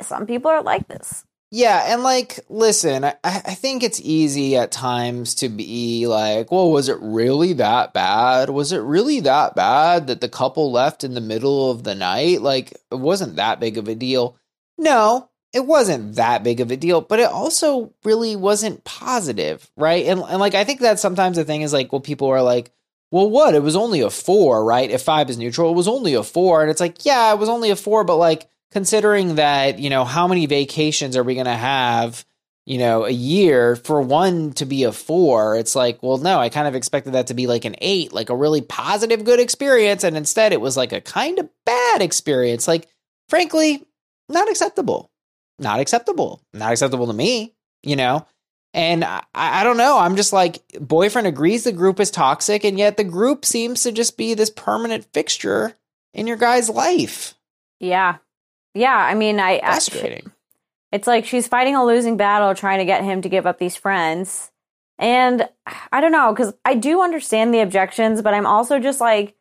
some 0.00 0.26
people 0.26 0.50
are 0.50 0.62
like 0.62 0.88
this. 0.88 1.24
Yeah, 1.54 1.84
and 1.92 2.02
like, 2.02 2.40
listen, 2.48 3.04
I, 3.04 3.14
I 3.22 3.52
think 3.52 3.82
it's 3.82 4.00
easy 4.00 4.56
at 4.56 4.72
times 4.72 5.34
to 5.36 5.50
be 5.50 6.06
like, 6.06 6.50
well, 6.50 6.70
was 6.70 6.88
it 6.88 6.96
really 7.02 7.52
that 7.52 7.92
bad? 7.92 8.48
Was 8.48 8.72
it 8.72 8.78
really 8.78 9.20
that 9.20 9.54
bad 9.54 10.06
that 10.06 10.22
the 10.22 10.30
couple 10.30 10.72
left 10.72 11.04
in 11.04 11.12
the 11.12 11.20
middle 11.20 11.70
of 11.70 11.84
the 11.84 11.94
night? 11.94 12.40
Like, 12.40 12.72
it 12.90 12.98
wasn't 12.98 13.36
that 13.36 13.60
big 13.60 13.76
of 13.76 13.86
a 13.86 13.94
deal. 13.94 14.38
No, 14.78 15.28
it 15.52 15.66
wasn't 15.66 16.14
that 16.14 16.42
big 16.42 16.60
of 16.60 16.70
a 16.70 16.76
deal, 16.78 17.02
but 17.02 17.20
it 17.20 17.28
also 17.28 17.92
really 18.02 18.34
wasn't 18.34 18.82
positive, 18.84 19.70
right? 19.76 20.06
And, 20.06 20.20
and 20.20 20.40
like, 20.40 20.54
I 20.54 20.64
think 20.64 20.80
that 20.80 21.00
sometimes 21.00 21.36
the 21.36 21.44
thing 21.44 21.60
is 21.60 21.74
like, 21.74 21.92
well, 21.92 22.00
people 22.00 22.28
are 22.28 22.42
like, 22.42 22.72
well, 23.10 23.28
what? 23.28 23.54
It 23.54 23.62
was 23.62 23.76
only 23.76 24.00
a 24.00 24.08
four, 24.08 24.64
right? 24.64 24.90
If 24.90 25.02
five 25.02 25.28
is 25.28 25.36
neutral, 25.36 25.70
it 25.70 25.76
was 25.76 25.86
only 25.86 26.14
a 26.14 26.22
four. 26.22 26.62
And 26.62 26.70
it's 26.70 26.80
like, 26.80 27.04
yeah, 27.04 27.30
it 27.30 27.38
was 27.38 27.50
only 27.50 27.68
a 27.68 27.76
four, 27.76 28.04
but 28.04 28.16
like, 28.16 28.48
considering 28.72 29.36
that, 29.36 29.78
you 29.78 29.90
know, 29.90 30.04
how 30.04 30.26
many 30.26 30.46
vacations 30.46 31.16
are 31.16 31.22
we 31.22 31.34
going 31.34 31.46
to 31.46 31.52
have, 31.52 32.24
you 32.66 32.78
know, 32.78 33.04
a 33.04 33.10
year 33.10 33.76
for 33.76 34.00
one 34.00 34.52
to 34.54 34.64
be 34.64 34.84
a 34.84 34.92
four? 34.92 35.56
It's 35.56 35.76
like, 35.76 36.02
well, 36.02 36.18
no, 36.18 36.38
I 36.38 36.48
kind 36.48 36.66
of 36.66 36.74
expected 36.74 37.12
that 37.12 37.28
to 37.28 37.34
be 37.34 37.46
like 37.46 37.64
an 37.64 37.76
eight, 37.78 38.12
like 38.12 38.30
a 38.30 38.36
really 38.36 38.60
positive, 38.60 39.24
good 39.24 39.40
experience. 39.40 40.04
And 40.04 40.16
instead, 40.16 40.52
it 40.52 40.60
was 40.60 40.76
like 40.76 40.92
a 40.92 41.00
kind 41.00 41.38
of 41.38 41.48
bad 41.64 42.02
experience. 42.02 42.66
Like, 42.66 42.88
frankly, 43.28 43.84
not 44.28 44.48
acceptable. 44.48 45.10
Not 45.58 45.80
acceptable. 45.80 46.40
Not 46.52 46.72
acceptable 46.72 47.06
to 47.06 47.12
me, 47.12 47.54
you 47.82 47.96
know? 47.96 48.26
And 48.74 49.04
I, 49.04 49.22
I 49.34 49.64
don't 49.64 49.76
know. 49.76 49.98
I'm 49.98 50.16
just 50.16 50.32
like, 50.32 50.62
boyfriend 50.80 51.26
agrees 51.26 51.64
the 51.64 51.72
group 51.72 52.00
is 52.00 52.10
toxic, 52.10 52.64
and 52.64 52.78
yet 52.78 52.96
the 52.96 53.04
group 53.04 53.44
seems 53.44 53.82
to 53.82 53.92
just 53.92 54.16
be 54.16 54.32
this 54.32 54.48
permanent 54.48 55.04
fixture 55.12 55.74
in 56.14 56.26
your 56.26 56.38
guy's 56.38 56.70
life. 56.70 57.34
Yeah, 57.80 58.16
yeah. 58.74 58.96
I 58.96 59.14
mean, 59.14 59.38
I, 59.40 59.60
it's 60.92 61.06
like 61.06 61.24
she's 61.24 61.48
fighting 61.48 61.74
a 61.76 61.84
losing 61.84 62.16
battle 62.16 62.54
trying 62.54 62.78
to 62.78 62.84
get 62.84 63.02
him 63.04 63.22
to 63.22 63.28
give 63.28 63.46
up 63.46 63.58
these 63.58 63.76
friends. 63.76 64.50
And 64.98 65.48
I 65.90 66.00
don't 66.00 66.12
know, 66.12 66.32
because 66.32 66.52
I 66.64 66.74
do 66.74 67.00
understand 67.02 67.52
the 67.52 67.60
objections, 67.60 68.22
but 68.22 68.34
I'm 68.34 68.46
also 68.46 68.78
just 68.78 69.00
like 69.00 69.34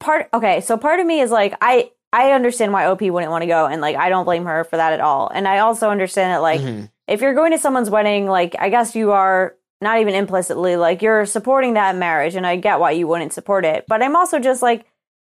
part 0.00 0.28
okay, 0.34 0.60
so 0.60 0.76
part 0.76 1.00
of 1.00 1.06
me 1.06 1.20
is 1.20 1.30
like 1.30 1.54
I 1.60 1.90
I 2.12 2.32
understand 2.32 2.72
why 2.72 2.86
OP 2.86 3.00
wouldn't 3.02 3.30
want 3.30 3.42
to 3.42 3.46
go 3.46 3.66
and 3.66 3.80
like 3.80 3.96
I 3.96 4.08
don't 4.08 4.24
blame 4.24 4.44
her 4.44 4.64
for 4.64 4.76
that 4.76 4.92
at 4.92 5.00
all. 5.00 5.30
And 5.32 5.48
I 5.48 5.60
also 5.60 5.88
understand 5.90 6.32
that 6.32 6.42
like 6.42 6.60
Mhm. 6.60 6.90
if 7.08 7.20
you're 7.20 7.34
going 7.34 7.52
to 7.52 7.58
someone's 7.58 7.90
wedding, 7.90 8.26
like 8.26 8.54
I 8.58 8.68
guess 8.68 8.94
you 8.94 9.12
are 9.12 9.54
not 9.80 10.00
even 10.00 10.14
implicitly 10.14 10.76
like 10.76 11.02
you're 11.02 11.26
supporting 11.26 11.74
that 11.74 11.96
marriage 11.96 12.36
and 12.36 12.46
I 12.46 12.56
get 12.56 12.80
why 12.80 12.92
you 12.92 13.06
wouldn't 13.06 13.32
support 13.32 13.64
it. 13.64 13.84
But 13.88 14.02
I'm 14.02 14.16
also 14.16 14.38
just 14.38 14.62
like 14.62 14.84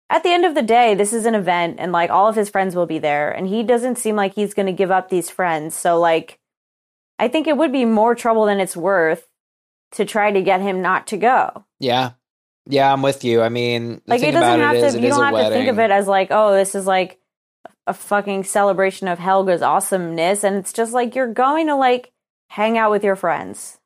at 0.09 0.23
the 0.23 0.29
end 0.29 0.45
of 0.45 0.55
the 0.55 0.61
day, 0.63 0.95
this 0.95 1.13
is 1.13 1.25
an 1.25 1.35
event 1.35 1.75
and 1.79 1.91
like 1.91 2.09
all 2.09 2.27
of 2.27 2.35
his 2.35 2.49
friends 2.49 2.75
will 2.75 2.87
be 2.87 2.99
there 2.99 3.31
and 3.31 3.47
he 3.47 3.63
doesn't 3.63 3.97
seem 3.97 4.15
like 4.15 4.33
he's 4.33 4.53
going 4.53 4.65
to 4.65 4.71
give 4.73 4.91
up 4.91 5.09
these 5.09 5.29
friends. 5.29 5.75
So 5.75 5.99
like 5.99 6.39
I 7.19 7.27
think 7.27 7.47
it 7.47 7.57
would 7.57 7.71
be 7.71 7.85
more 7.85 8.15
trouble 8.15 8.45
than 8.45 8.59
it's 8.59 8.77
worth 8.77 9.27
to 9.91 10.05
try 10.05 10.31
to 10.31 10.41
get 10.41 10.61
him 10.61 10.81
not 10.81 11.07
to 11.07 11.17
go. 11.17 11.65
Yeah. 11.79 12.11
Yeah, 12.65 12.91
I'm 12.91 13.01
with 13.01 13.23
you. 13.23 13.41
I 13.41 13.49
mean, 13.49 14.01
Like 14.07 14.21
it 14.21 14.31
doesn't 14.31 14.59
about 14.59 14.59
have 14.59 14.75
it 14.75 14.83
is, 14.83 14.93
to 14.93 15.01
you 15.01 15.09
don't 15.09 15.33
have 15.33 15.47
to 15.47 15.49
think 15.49 15.69
of 15.69 15.79
it 15.79 15.91
as 15.91 16.07
like, 16.07 16.27
oh, 16.31 16.53
this 16.53 16.75
is 16.75 16.85
like 16.85 17.19
a 17.87 17.93
fucking 17.93 18.43
celebration 18.43 19.07
of 19.07 19.19
Helga's 19.19 19.61
awesomeness 19.61 20.43
and 20.43 20.55
it's 20.55 20.73
just 20.73 20.93
like 20.93 21.15
you're 21.15 21.33
going 21.33 21.67
to 21.67 21.75
like 21.75 22.11
hang 22.47 22.77
out 22.77 22.91
with 22.91 23.03
your 23.03 23.15
friends. 23.15 23.77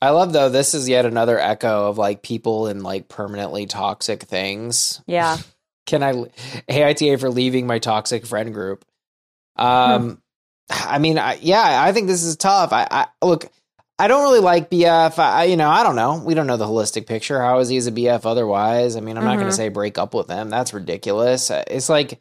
I 0.00 0.10
love 0.10 0.32
though. 0.32 0.48
This 0.48 0.74
is 0.74 0.88
yet 0.88 1.04
another 1.06 1.38
echo 1.38 1.88
of 1.88 1.98
like 1.98 2.22
people 2.22 2.68
in 2.68 2.82
like 2.82 3.08
permanently 3.08 3.66
toxic 3.66 4.22
things. 4.22 5.02
Yeah. 5.06 5.36
Can 5.88 6.02
I? 6.02 6.12
AITA 6.68 7.18
for 7.18 7.30
leaving 7.30 7.66
my 7.66 7.78
toxic 7.78 8.26
friend 8.26 8.54
group. 8.54 8.84
Um, 9.56 10.22
I 10.70 10.98
mean, 10.98 11.18
I, 11.18 11.38
yeah, 11.40 11.82
I 11.82 11.92
think 11.92 12.06
this 12.06 12.22
is 12.22 12.36
tough. 12.36 12.72
I, 12.72 12.86
I 12.90 13.06
look. 13.26 13.50
I 13.98 14.06
don't 14.06 14.22
really 14.22 14.38
like 14.38 14.70
BF. 14.70 15.18
I, 15.18 15.44
you 15.44 15.56
know, 15.56 15.68
I 15.68 15.82
don't 15.82 15.96
know. 15.96 16.22
We 16.24 16.34
don't 16.34 16.46
know 16.46 16.56
the 16.56 16.66
holistic 16.66 17.06
picture. 17.06 17.40
How 17.40 17.58
is 17.58 17.68
he 17.68 17.78
as 17.78 17.88
a 17.88 17.92
BF 17.92 18.26
otherwise? 18.26 18.94
I 18.94 19.00
mean, 19.00 19.18
I'm 19.18 19.24
not 19.24 19.34
going 19.36 19.48
to 19.48 19.52
say 19.52 19.70
break 19.70 19.98
up 19.98 20.14
with 20.14 20.28
him. 20.28 20.50
That's 20.50 20.72
ridiculous. 20.72 21.50
Uh, 21.50 21.64
It's 21.66 21.88
like 21.88 22.20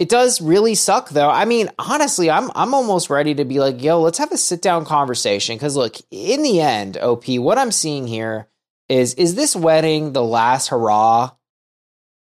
it 0.00 0.08
does 0.08 0.40
really 0.40 0.74
suck 0.74 1.10
though. 1.10 1.30
I 1.30 1.44
mean, 1.44 1.70
honestly, 1.78 2.28
I'm 2.28 2.50
I'm 2.56 2.74
almost 2.74 3.08
ready 3.10 3.36
to 3.36 3.44
be 3.44 3.60
like, 3.60 3.82
yo, 3.82 4.00
let's 4.00 4.18
have 4.18 4.32
a 4.32 4.36
sit 4.36 4.62
down 4.62 4.84
conversation. 4.84 5.56
Cause 5.60 5.76
look, 5.76 5.96
in 6.10 6.42
the 6.42 6.60
end, 6.60 6.96
OP, 6.96 7.28
what 7.38 7.58
I'm 7.58 7.70
seeing 7.70 8.08
here 8.08 8.48
is 8.88 9.14
is 9.14 9.36
this 9.36 9.54
wedding 9.54 10.12
the 10.12 10.24
last 10.24 10.68
hurrah 10.68 11.30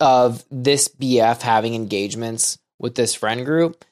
of 0.04 0.44
this 0.50 0.88
BF 0.88 1.40
having 1.42 1.74
engagements 1.74 2.58
with 2.78 2.94
this 2.94 3.14
friend 3.14 3.44
group? 3.44 3.84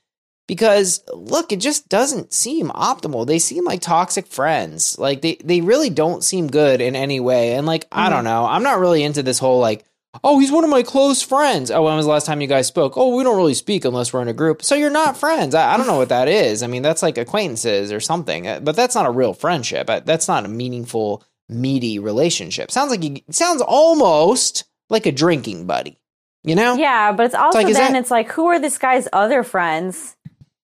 Because 0.46 1.02
look, 1.12 1.50
it 1.52 1.60
just 1.60 1.88
doesn't 1.88 2.32
seem 2.34 2.68
optimal. 2.68 3.26
They 3.26 3.38
seem 3.38 3.64
like 3.64 3.80
toxic 3.80 4.26
friends. 4.26 4.98
Like 4.98 5.22
they 5.22 5.36
they 5.42 5.60
really 5.60 5.88
don't 5.88 6.22
seem 6.22 6.48
good 6.48 6.80
in 6.80 6.94
any 6.94 7.20
way. 7.20 7.54
And 7.54 7.66
like, 7.66 7.86
I 7.90 8.10
don't 8.10 8.24
know. 8.24 8.44
I'm 8.44 8.62
not 8.62 8.78
really 8.78 9.02
into 9.02 9.22
this 9.22 9.38
whole 9.38 9.60
like 9.60 9.84
Oh, 10.22 10.38
he's 10.38 10.52
one 10.52 10.62
of 10.64 10.68
my 10.68 10.82
close 10.82 11.22
friends. 11.22 11.70
Oh, 11.70 11.84
when 11.84 11.96
was 11.96 12.04
the 12.04 12.12
last 12.12 12.26
time 12.26 12.42
you 12.42 12.46
guys 12.46 12.66
spoke? 12.66 12.98
Oh, 12.98 13.16
we 13.16 13.24
don't 13.24 13.38
really 13.38 13.54
speak 13.54 13.86
unless 13.86 14.12
we're 14.12 14.20
in 14.20 14.28
a 14.28 14.34
group. 14.34 14.62
So 14.62 14.74
you're 14.74 14.90
not 14.90 15.16
friends. 15.16 15.54
I, 15.54 15.72
I 15.72 15.76
don't 15.78 15.86
know 15.86 15.96
what 15.96 16.10
that 16.10 16.28
is. 16.28 16.62
I 16.62 16.66
mean, 16.66 16.82
that's 16.82 17.02
like 17.02 17.16
acquaintances 17.16 17.90
or 17.90 17.98
something, 18.00 18.46
Uh, 18.46 18.60
but 18.60 18.76
that's 18.76 18.94
not 18.94 19.06
a 19.06 19.10
real 19.10 19.32
friendship. 19.32 19.88
Uh, 19.88 20.00
That's 20.00 20.28
not 20.28 20.44
a 20.44 20.48
meaningful, 20.48 21.24
meaty 21.48 21.98
relationship. 21.98 22.70
Sounds 22.70 22.90
like 22.90 23.02
you, 23.02 23.22
it 23.26 23.34
sounds 23.34 23.62
almost 23.62 24.64
like 24.90 25.06
a 25.06 25.12
drinking 25.12 25.66
buddy. 25.66 25.98
You 26.44 26.54
know? 26.54 26.74
Yeah, 26.74 27.12
but 27.12 27.26
it's 27.26 27.34
also 27.34 27.58
like, 27.58 27.72
then 27.72 27.92
that- 27.92 27.98
it's 28.00 28.10
like 28.10 28.30
who 28.30 28.46
are 28.46 28.58
this 28.58 28.78
guy's 28.78 29.08
other 29.12 29.42
friends? 29.42 30.16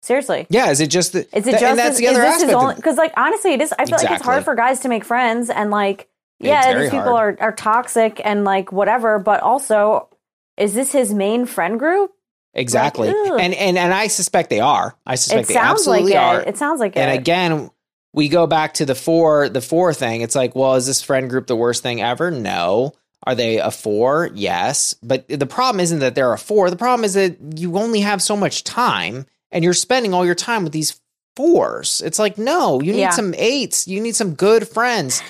Seriously. 0.01 0.47
Yeah. 0.49 0.69
Is 0.71 0.79
it 0.79 0.87
just 0.87 1.13
the? 1.13 1.19
Is 1.35 1.47
it 1.47 1.51
just 1.51 1.63
and 1.63 1.77
that's 1.77 1.97
the 1.97 2.07
other 2.07 2.21
is 2.23 2.35
aspect. 2.35 2.53
of 2.53 2.59
only 2.61 2.73
it. 2.73 2.77
because 2.77 2.97
like 2.97 3.13
honestly 3.17 3.53
it 3.53 3.61
is 3.61 3.73
I 3.77 3.85
feel 3.85 3.97
like 3.97 4.11
it's 4.11 4.23
hard 4.23 4.43
for 4.45 4.55
guys 4.55 4.81
to 4.81 4.89
make 4.89 5.03
friends 5.03 5.49
and 5.49 5.69
like 5.69 6.07
yeah 6.39 6.79
these 6.79 6.91
people 6.91 7.13
are, 7.15 7.35
are 7.39 7.51
toxic 7.51 8.21
and 8.23 8.45
like 8.45 8.71
whatever 8.71 9.19
but 9.19 9.41
also 9.41 10.07
is 10.55 10.73
this 10.73 10.91
his 10.91 11.13
main 11.13 11.45
friend 11.45 11.79
group? 11.79 12.11
Exactly. 12.53 13.09
Like, 13.09 13.41
and 13.41 13.53
and 13.53 13.77
and 13.77 13.93
I 13.93 14.07
suspect 14.07 14.49
they 14.49 14.59
are. 14.59 14.95
I 15.05 15.15
suspect 15.15 15.45
it 15.45 15.47
they 15.49 15.53
like 15.55 15.63
absolutely 15.63 16.13
it. 16.13 16.17
are. 16.17 16.41
It 16.41 16.57
sounds 16.57 16.79
like 16.79 16.97
and 16.97 17.09
it. 17.09 17.13
And 17.13 17.19
again, 17.19 17.69
we 18.13 18.29
go 18.29 18.47
back 18.47 18.75
to 18.75 18.85
the 18.85 18.95
four 18.95 19.47
the 19.47 19.61
four 19.61 19.93
thing. 19.93 20.21
It's 20.21 20.35
like, 20.35 20.55
well, 20.55 20.73
is 20.75 20.87
this 20.87 21.01
friend 21.01 21.29
group 21.29 21.45
the 21.47 21.55
worst 21.55 21.83
thing 21.83 22.01
ever? 22.01 22.31
No. 22.31 22.93
Are 23.25 23.35
they 23.35 23.57
a 23.57 23.71
four? 23.71 24.29
Yes. 24.33 24.93
But 25.03 25.27
the 25.27 25.45
problem 25.47 25.79
isn't 25.81 25.99
that 25.99 26.15
they're 26.15 26.33
a 26.33 26.37
four. 26.37 26.69
The 26.69 26.75
problem 26.75 27.03
is 27.03 27.15
that 27.15 27.37
you 27.57 27.77
only 27.77 28.01
have 28.01 28.21
so 28.21 28.37
much 28.37 28.63
time 28.63 29.25
and 29.51 29.63
you're 29.63 29.73
spending 29.73 30.13
all 30.13 30.25
your 30.25 30.35
time 30.35 30.63
with 30.63 30.73
these 30.73 30.99
fours. 31.35 32.01
It's 32.05 32.19
like, 32.19 32.37
no, 32.37 32.81
you 32.81 32.93
need 32.93 32.99
Yeah. 33.01 33.09
some 33.11 33.33
eights. 33.37 33.87
You 33.87 34.01
need 34.01 34.15
some 34.15 34.33
good 34.35 34.67
friends. 34.67 35.21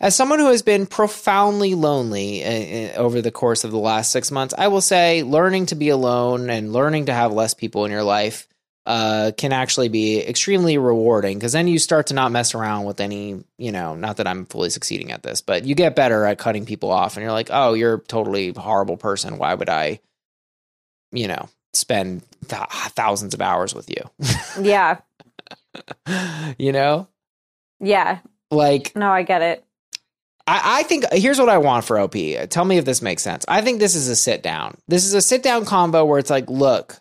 As 0.00 0.16
someone 0.16 0.40
who 0.40 0.48
has 0.50 0.62
been 0.62 0.86
profoundly 0.86 1.74
lonely 1.76 2.42
uh, 2.44 2.98
uh, 2.98 3.00
over 3.00 3.22
the 3.22 3.30
course 3.30 3.62
of 3.62 3.70
the 3.70 3.78
last 3.78 4.10
six 4.10 4.30
months, 4.32 4.52
I 4.58 4.66
will 4.68 4.80
say 4.80 5.22
learning 5.22 5.66
to 5.66 5.76
be 5.76 5.90
alone 5.90 6.50
and 6.50 6.72
learning 6.72 7.06
to 7.06 7.12
have 7.14 7.32
less 7.32 7.54
people 7.54 7.84
in 7.84 7.92
your 7.92 8.02
life 8.02 8.48
uh, 8.84 9.30
can 9.36 9.52
actually 9.52 9.88
be 9.88 10.20
extremely 10.20 10.76
rewarding 10.76 11.38
because 11.38 11.52
then 11.52 11.68
you 11.68 11.78
start 11.78 12.08
to 12.08 12.14
not 12.14 12.32
mess 12.32 12.54
around 12.54 12.84
with 12.84 13.00
any, 13.00 13.42
you 13.56 13.70
know, 13.70 13.94
not 13.94 14.16
that 14.16 14.26
I'm 14.26 14.44
fully 14.46 14.70
succeeding 14.70 15.12
at 15.12 15.22
this, 15.22 15.40
but 15.40 15.64
you 15.64 15.74
get 15.74 15.94
better 15.94 16.24
at 16.24 16.38
cutting 16.38 16.66
people 16.66 16.90
off 16.90 17.16
and 17.16 17.22
you're 17.22 17.32
like, 17.32 17.48
oh, 17.52 17.74
you're 17.74 17.94
a 17.94 18.00
totally 18.00 18.52
horrible 18.52 18.96
person. 18.96 19.38
Why 19.38 19.54
would 19.54 19.68
I, 19.68 20.00
you 21.12 21.28
know, 21.28 21.48
spend 21.72 22.22
th- 22.48 22.60
thousands 22.70 23.34
of 23.34 23.40
hours 23.40 23.72
with 23.72 23.88
you? 23.88 24.10
yeah. 24.60 24.98
you 26.58 26.72
know? 26.72 27.06
Yeah. 27.78 28.18
Like, 28.50 28.96
No, 28.96 29.10
I 29.10 29.22
get 29.22 29.42
it. 29.42 29.64
I, 30.46 30.80
I 30.80 30.82
think 30.82 31.04
here's 31.12 31.38
what 31.38 31.48
I 31.48 31.58
want 31.58 31.84
for 31.84 32.00
OP. 32.00 32.14
Tell 32.50 32.64
me 32.64 32.78
if 32.78 32.84
this 32.84 33.00
makes 33.00 33.22
sense. 33.22 33.44
I 33.46 33.62
think 33.62 33.78
this 33.78 33.94
is 33.94 34.08
a 34.08 34.16
sit 34.16 34.42
down. 34.42 34.76
This 34.88 35.04
is 35.04 35.14
a 35.14 35.22
sit 35.22 35.44
down 35.44 35.64
combo 35.66 36.04
where 36.04 36.18
it's 36.18 36.30
like, 36.30 36.50
look, 36.50 37.00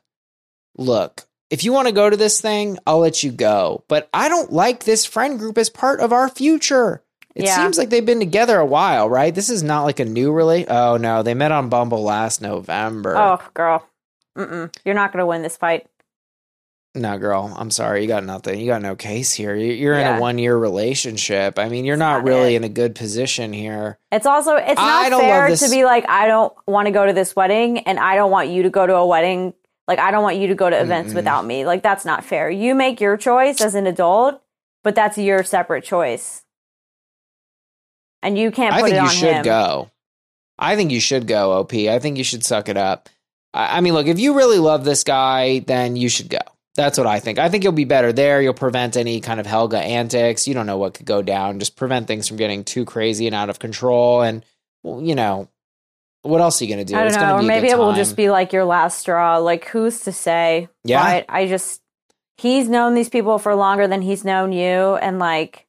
look, 0.77 1.23
if 1.51 1.63
you 1.63 1.71
want 1.73 1.87
to 1.87 1.93
go 1.93 2.09
to 2.09 2.17
this 2.17 2.41
thing, 2.41 2.79
I'll 2.87 2.99
let 2.99 3.21
you 3.23 3.31
go. 3.31 3.83
But 3.87 4.09
I 4.13 4.29
don't 4.29 4.51
like 4.51 4.85
this 4.85 5.05
friend 5.05 5.37
group 5.37 5.57
as 5.57 5.69
part 5.69 5.99
of 5.99 6.11
our 6.11 6.29
future. 6.29 7.03
It 7.35 7.45
Yeah. 7.45 7.55
seems 7.55 7.77
like 7.77 7.89
they've 7.89 8.05
been 8.05 8.19
together 8.19 8.57
a 8.57 8.65
while, 8.65 9.09
right? 9.09 9.33
This 9.33 9.49
is 9.49 9.61
not 9.63 9.83
like 9.83 9.99
a 9.99 10.05
new 10.05 10.33
really. 10.33 10.67
Oh 10.67 10.97
no, 10.97 11.21
they 11.23 11.33
met 11.33 11.51
on 11.51 11.69
Bumble 11.69 12.03
last 12.03 12.41
November. 12.41 13.15
Oh, 13.17 13.39
girl. 13.53 13.85
Mm-mm. 14.37 14.73
You're 14.83 14.95
not 14.95 15.11
going 15.13 15.21
to 15.21 15.25
win 15.25 15.41
this 15.41 15.57
fight. 15.57 15.85
No, 16.93 17.17
girl, 17.17 17.53
I'm 17.57 17.71
sorry. 17.71 18.01
You 18.01 18.07
got 18.09 18.25
nothing. 18.25 18.59
You 18.59 18.67
got 18.67 18.81
no 18.81 18.97
case 18.97 19.31
here. 19.31 19.55
You- 19.55 19.71
You're 19.71 19.93
in 19.93 20.01
Yeah. 20.01 20.17
a 20.17 20.19
one 20.19 20.37
year 20.37 20.57
relationship. 20.57 21.57
I 21.57 21.69
mean, 21.69 21.85
you're 21.85 21.95
not 21.95 22.17
not 22.17 22.23
really 22.25 22.53
it. 22.55 22.57
in 22.57 22.63
a 22.65 22.69
good 22.69 22.95
position 22.95 23.53
here. 23.53 23.97
It's 24.11 24.25
also 24.25 24.55
it's 24.57 24.75
not 24.79 25.09
fair 25.11 25.47
to 25.55 25.69
be 25.69 25.85
like 25.85 26.05
I 26.09 26.27
don't 26.27 26.51
want 26.67 26.87
to 26.87 26.91
go 26.91 27.05
to 27.05 27.13
this 27.13 27.33
wedding 27.33 27.79
and 27.79 27.97
I 27.97 28.15
don't 28.15 28.29
want 28.31 28.49
you 28.49 28.63
to 28.63 28.69
go 28.69 28.85
to 28.85 28.95
a 28.95 29.05
wedding. 29.05 29.53
Like 29.87 29.99
I 29.99 30.11
don't 30.11 30.23
want 30.23 30.37
you 30.37 30.47
to 30.47 30.55
go 30.55 30.69
to 30.69 30.79
events 30.79 31.11
Mm-mm. 31.11 31.15
without 31.15 31.45
me. 31.45 31.65
Like 31.65 31.83
that's 31.83 32.05
not 32.05 32.23
fair. 32.23 32.49
You 32.49 32.75
make 32.75 33.01
your 33.01 33.17
choice 33.17 33.61
as 33.61 33.75
an 33.75 33.87
adult, 33.87 34.41
but 34.83 34.95
that's 34.95 35.17
your 35.17 35.43
separate 35.43 35.83
choice. 35.83 36.43
And 38.23 38.37
you 38.37 38.51
can't 38.51 38.73
I 38.73 38.83
think 38.83 39.01
you 39.01 39.09
should 39.09 39.35
him. 39.35 39.43
go. 39.43 39.89
I 40.59 40.75
think 40.75 40.91
you 40.91 40.99
should 40.99 41.25
go, 41.25 41.53
OP. 41.53 41.73
I 41.73 41.97
think 41.99 42.17
you 42.17 42.23
should 42.23 42.43
suck 42.43 42.69
it 42.69 42.77
up. 42.77 43.09
I, 43.53 43.77
I 43.77 43.81
mean, 43.81 43.93
look, 43.93 44.05
if 44.05 44.19
you 44.19 44.35
really 44.35 44.59
love 44.59 44.85
this 44.85 45.03
guy, 45.03 45.59
then 45.59 45.95
you 45.95 46.07
should 46.07 46.29
go. 46.29 46.37
That's 46.75 46.97
what 46.97 47.07
I 47.07 47.19
think. 47.19 47.39
I 47.39 47.49
think 47.49 47.63
you'll 47.63 47.73
be 47.73 47.83
better 47.83 48.13
there. 48.13 48.41
You'll 48.41 48.53
prevent 48.53 48.95
any 48.95 49.19
kind 49.19 49.39
of 49.39 49.45
Helga 49.45 49.79
antics. 49.79 50.47
You 50.47 50.53
don't 50.53 50.67
know 50.67 50.77
what 50.77 50.93
could 50.93 51.05
go 51.05 51.21
down. 51.21 51.59
Just 51.59 51.75
prevent 51.75 52.07
things 52.07 52.27
from 52.27 52.37
getting 52.37 52.63
too 52.63 52.85
crazy 52.85 53.25
and 53.25 53.35
out 53.35 53.49
of 53.49 53.59
control. 53.59 54.21
And, 54.21 54.45
well, 54.83 55.01
you 55.01 55.15
know, 55.15 55.49
what 56.23 56.41
else 56.41 56.61
are 56.61 56.65
you 56.65 56.73
going 56.73 56.85
to 56.85 56.93
do? 56.93 56.97
I 56.97 57.03
don't 57.03 57.13
know. 57.13 57.19
gonna 57.19 57.43
Or 57.43 57.43
maybe 57.43 57.69
it 57.69 57.77
will 57.77 57.93
just 57.93 58.15
be 58.15 58.29
like 58.29 58.53
your 58.53 58.65
last 58.65 58.99
straw. 58.99 59.37
Like 59.37 59.65
who's 59.65 60.01
to 60.01 60.11
say? 60.11 60.69
Yeah. 60.83 61.03
But 61.03 61.25
I 61.29 61.47
just 61.47 61.81
he's 62.37 62.69
known 62.69 62.93
these 62.93 63.09
people 63.09 63.39
for 63.39 63.55
longer 63.55 63.87
than 63.87 64.01
he's 64.01 64.23
known 64.23 64.51
you, 64.51 64.95
and 64.95 65.19
like 65.19 65.67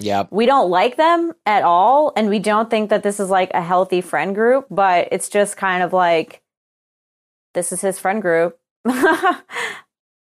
Yep. 0.00 0.28
we 0.32 0.44
don't 0.44 0.70
like 0.70 0.96
them 0.96 1.32
at 1.46 1.62
all 1.62 2.12
and 2.16 2.28
we 2.28 2.40
don't 2.40 2.68
think 2.68 2.90
that 2.90 3.04
this 3.04 3.20
is 3.20 3.30
like 3.30 3.52
a 3.54 3.62
healthy 3.62 4.00
friend 4.00 4.34
group 4.34 4.66
but 4.68 5.08
it's 5.12 5.28
just 5.28 5.56
kind 5.56 5.84
of 5.84 5.92
like 5.92 6.42
this 7.54 7.70
is 7.70 7.80
his 7.80 7.98
friend 7.98 8.20
group 8.20 8.58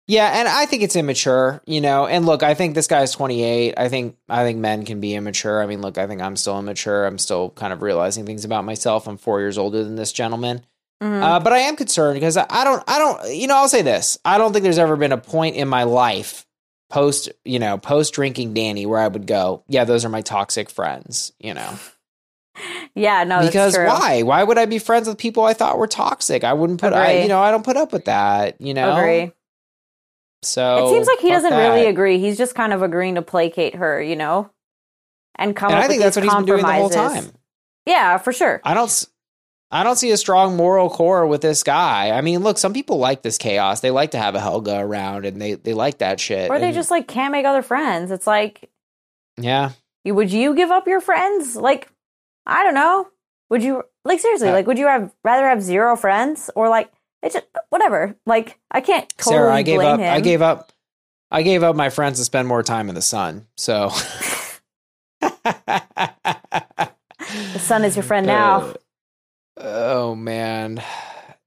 Yeah, 0.07 0.39
and 0.39 0.47
I 0.47 0.67
think 0.67 0.83
it's 0.83 0.95
immature, 0.95 1.61
you 1.65 1.81
know. 1.81 2.05
And 2.05 2.27
look, 2.27 2.43
I 2.43 2.53
think 2.53 2.75
this 2.75 2.85
guy's 2.85 3.11
28. 3.11 3.73
I 3.77 3.89
think 3.89 4.15
I 4.29 4.43
think 4.43 4.59
men 4.59 4.85
can 4.85 4.99
be 4.99 5.15
immature. 5.15 5.61
I 5.63 5.65
mean, 5.65 5.81
look, 5.81 5.97
I 5.97 6.05
think 6.05 6.21
I'm 6.21 6.35
still 6.35 6.59
immature. 6.59 7.05
I'm 7.05 7.17
still 7.17 7.49
kind 7.51 7.73
of 7.73 7.81
realizing 7.81 8.25
things 8.25 8.45
about 8.45 8.65
myself. 8.65 9.07
I'm 9.07 9.17
4 9.17 9.39
years 9.39 9.57
older 9.57 9.83
than 9.83 9.95
this 9.95 10.11
gentleman. 10.11 10.63
Mhm. 11.01 11.21
Uh, 11.23 11.39
but 11.39 11.53
I 11.53 11.59
am 11.59 11.75
concerned 11.75 12.15
because 12.15 12.37
I 12.37 12.63
don't 12.63 12.83
I 12.87 12.99
don't 12.99 13.35
you 13.35 13.47
know, 13.47 13.55
I'll 13.55 13.67
say 13.67 13.81
this. 13.81 14.17
I 14.23 14.37
don't 14.37 14.53
think 14.53 14.63
there's 14.63 14.77
ever 14.77 14.95
been 14.95 15.11
a 15.11 15.17
point 15.17 15.55
in 15.55 15.67
my 15.67 15.83
life 15.83 16.45
post, 16.91 17.29
you 17.43 17.57
know, 17.57 17.77
post 17.79 18.13
drinking 18.13 18.53
Danny 18.53 18.85
where 18.85 18.99
I 18.99 19.07
would 19.07 19.25
go, 19.25 19.63
yeah, 19.67 19.85
those 19.85 20.05
are 20.05 20.09
my 20.09 20.21
toxic 20.21 20.69
friends, 20.69 21.33
you 21.39 21.53
know. 21.55 21.79
yeah 22.95 23.25
no 23.25 23.41
because 23.41 23.75
why? 23.75 24.21
Why 24.21 24.41
would 24.43 24.57
I 24.57 24.65
be 24.65 24.79
friends 24.79 25.09
with 25.09 25.17
people 25.17 25.43
I 25.43 25.53
thought 25.53 25.79
were 25.79 25.87
toxic? 25.87 26.43
I 26.43 26.53
wouldn't 26.53 26.79
put 26.79 26.93
I 26.93 27.23
you 27.23 27.27
know, 27.27 27.41
I 27.41 27.49
don't 27.49 27.65
put 27.65 27.75
up 27.75 27.91
with 27.91 28.05
that, 28.05 28.61
you 28.61 28.75
know. 28.75 28.95
agree 28.95 29.31
So 30.45 30.85
it 30.87 30.89
seems 30.91 31.07
like 31.07 31.19
he 31.19 31.29
doesn't 31.29 31.53
really 31.53 31.85
agree 31.87 32.19
he's 32.19 32.37
just 32.37 32.55
kind 32.55 32.73
of 32.73 32.81
agreeing 32.81 33.15
to 33.15 33.21
placate 33.21 33.75
her 33.75 34.01
you 34.01 34.15
know 34.15 34.49
and 35.35 35.55
come 35.55 35.69
And 35.71 35.79
up 35.79 35.85
I 35.85 35.87
think 35.87 35.99
with 35.99 36.13
that's 36.13 36.15
what 36.17 36.23
he's 36.23 36.33
been 36.35 36.45
doing 36.45 36.61
the 36.65 36.73
whole 36.73 36.89
time. 36.89 37.25
yeah 37.85 38.17
for 38.17 38.31
sure 38.33 38.61
I 38.63 38.73
don't 38.73 39.05
I 39.71 39.83
don't 39.83 39.95
see 39.97 40.11
a 40.11 40.17
strong 40.17 40.55
moral 40.55 40.89
core 40.91 41.25
with 41.25 41.41
this 41.41 41.63
guy. 41.63 42.11
I 42.11 42.21
mean, 42.21 42.41
look, 42.43 42.57
some 42.59 42.71
people 42.71 42.97
like 42.99 43.23
this 43.23 43.37
chaos. 43.37 43.81
They 43.81 43.89
like 43.91 44.11
to 44.11 44.17
have 44.17 44.35
a 44.35 44.39
Helga 44.39 44.77
around 44.79 45.25
and 45.25 45.41
they 45.41 45.55
they 45.55 45.73
like 45.73 45.97
that 45.97 46.19
shit. 46.19 46.49
or 46.51 46.59
they 46.59 46.67
And- 46.67 46.75
just 46.75 46.91
like 46.91 47.07
can't 47.07 47.31
make 47.31 47.45
other 47.45 47.63
friends 47.63 48.11
it's 48.11 48.27
like 48.27 48.69
Yeah. 49.37 49.71
you- 50.05 50.13
would 50.15 50.31
you 50.31 50.53
give 50.55 50.69
up 50.71 50.87
your 50.87 51.01
friends 51.01 51.55
like 51.55 51.89
i 52.45 52.63
don't 52.63 52.75
know 52.75 53.07
would 53.49 53.63
you 53.63 53.83
like 54.05 54.19
seriously 54.19 54.49
Uh, 54.49 54.53
like 54.53 54.67
would 54.67 54.77
you 54.77 54.87
have 54.87 55.11
rather 55.23 55.47
have 55.49 55.61
zero 55.63 55.95
friends 55.95 56.49
or 56.55 56.69
like 56.69 56.91
it's 57.23 57.35
just 57.35 57.45
whatever 57.69 58.15
like 58.25 58.59
i 58.71 58.81
can't 58.81 59.07
totally 59.17 59.35
Sarah, 59.35 59.53
I 59.55 59.61
gave 59.61 59.79
blame 59.79 59.93
up 59.93 59.99
him 59.99 60.13
I 60.13 60.19
gave 60.21 60.41
up 60.41 60.71
I 61.31 61.41
gave 61.41 61.63
up 61.63 61.75
my 61.75 61.89
friends 61.89 62.19
to 62.19 62.23
spend 62.23 62.47
more 62.47 62.63
time 62.63 62.87
in 62.87 62.95
the 62.95 63.01
sun. 63.01 63.47
So 63.57 63.89
the 65.21 66.91
sun 67.59 67.83
is 67.83 67.95
your 67.95 68.03
friend 68.03 68.27
now 68.27 68.59
Uh, 68.59 68.73
oh 69.57 70.15
man. 70.15 70.81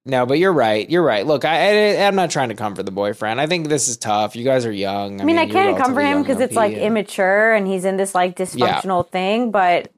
No, 0.04 0.24
but 0.24 0.38
you're 0.38 0.52
right. 0.54 0.88
You're 0.88 1.02
right. 1.02 1.26
Look, 1.26 1.44
I, 1.44 1.96
I 1.96 2.06
I'm 2.06 2.14
not 2.14 2.30
trying 2.30 2.48
to 2.48 2.54
comfort 2.54 2.84
the 2.84 2.92
boyfriend. 2.92 3.40
I 3.40 3.46
think 3.46 3.68
this 3.68 3.88
is 3.88 3.98
tough. 3.98 4.36
You 4.36 4.44
guys 4.44 4.64
are 4.64 4.72
young. 4.72 5.20
I 5.20 5.24
mean, 5.24 5.36
I, 5.36 5.42
you're 5.42 5.52
can't 5.52 5.76
comfort 5.76 6.00
him 6.00 6.22
because 6.22 6.40
it's 6.40 6.54
like 6.54 6.72
and- 6.72 6.82
immature 6.82 7.52
and 7.52 7.66
he's 7.66 7.84
in 7.84 7.98
this 7.98 8.14
like 8.14 8.36
dysfunctional 8.36 9.08
thing. 9.08 9.50
But 9.50 9.92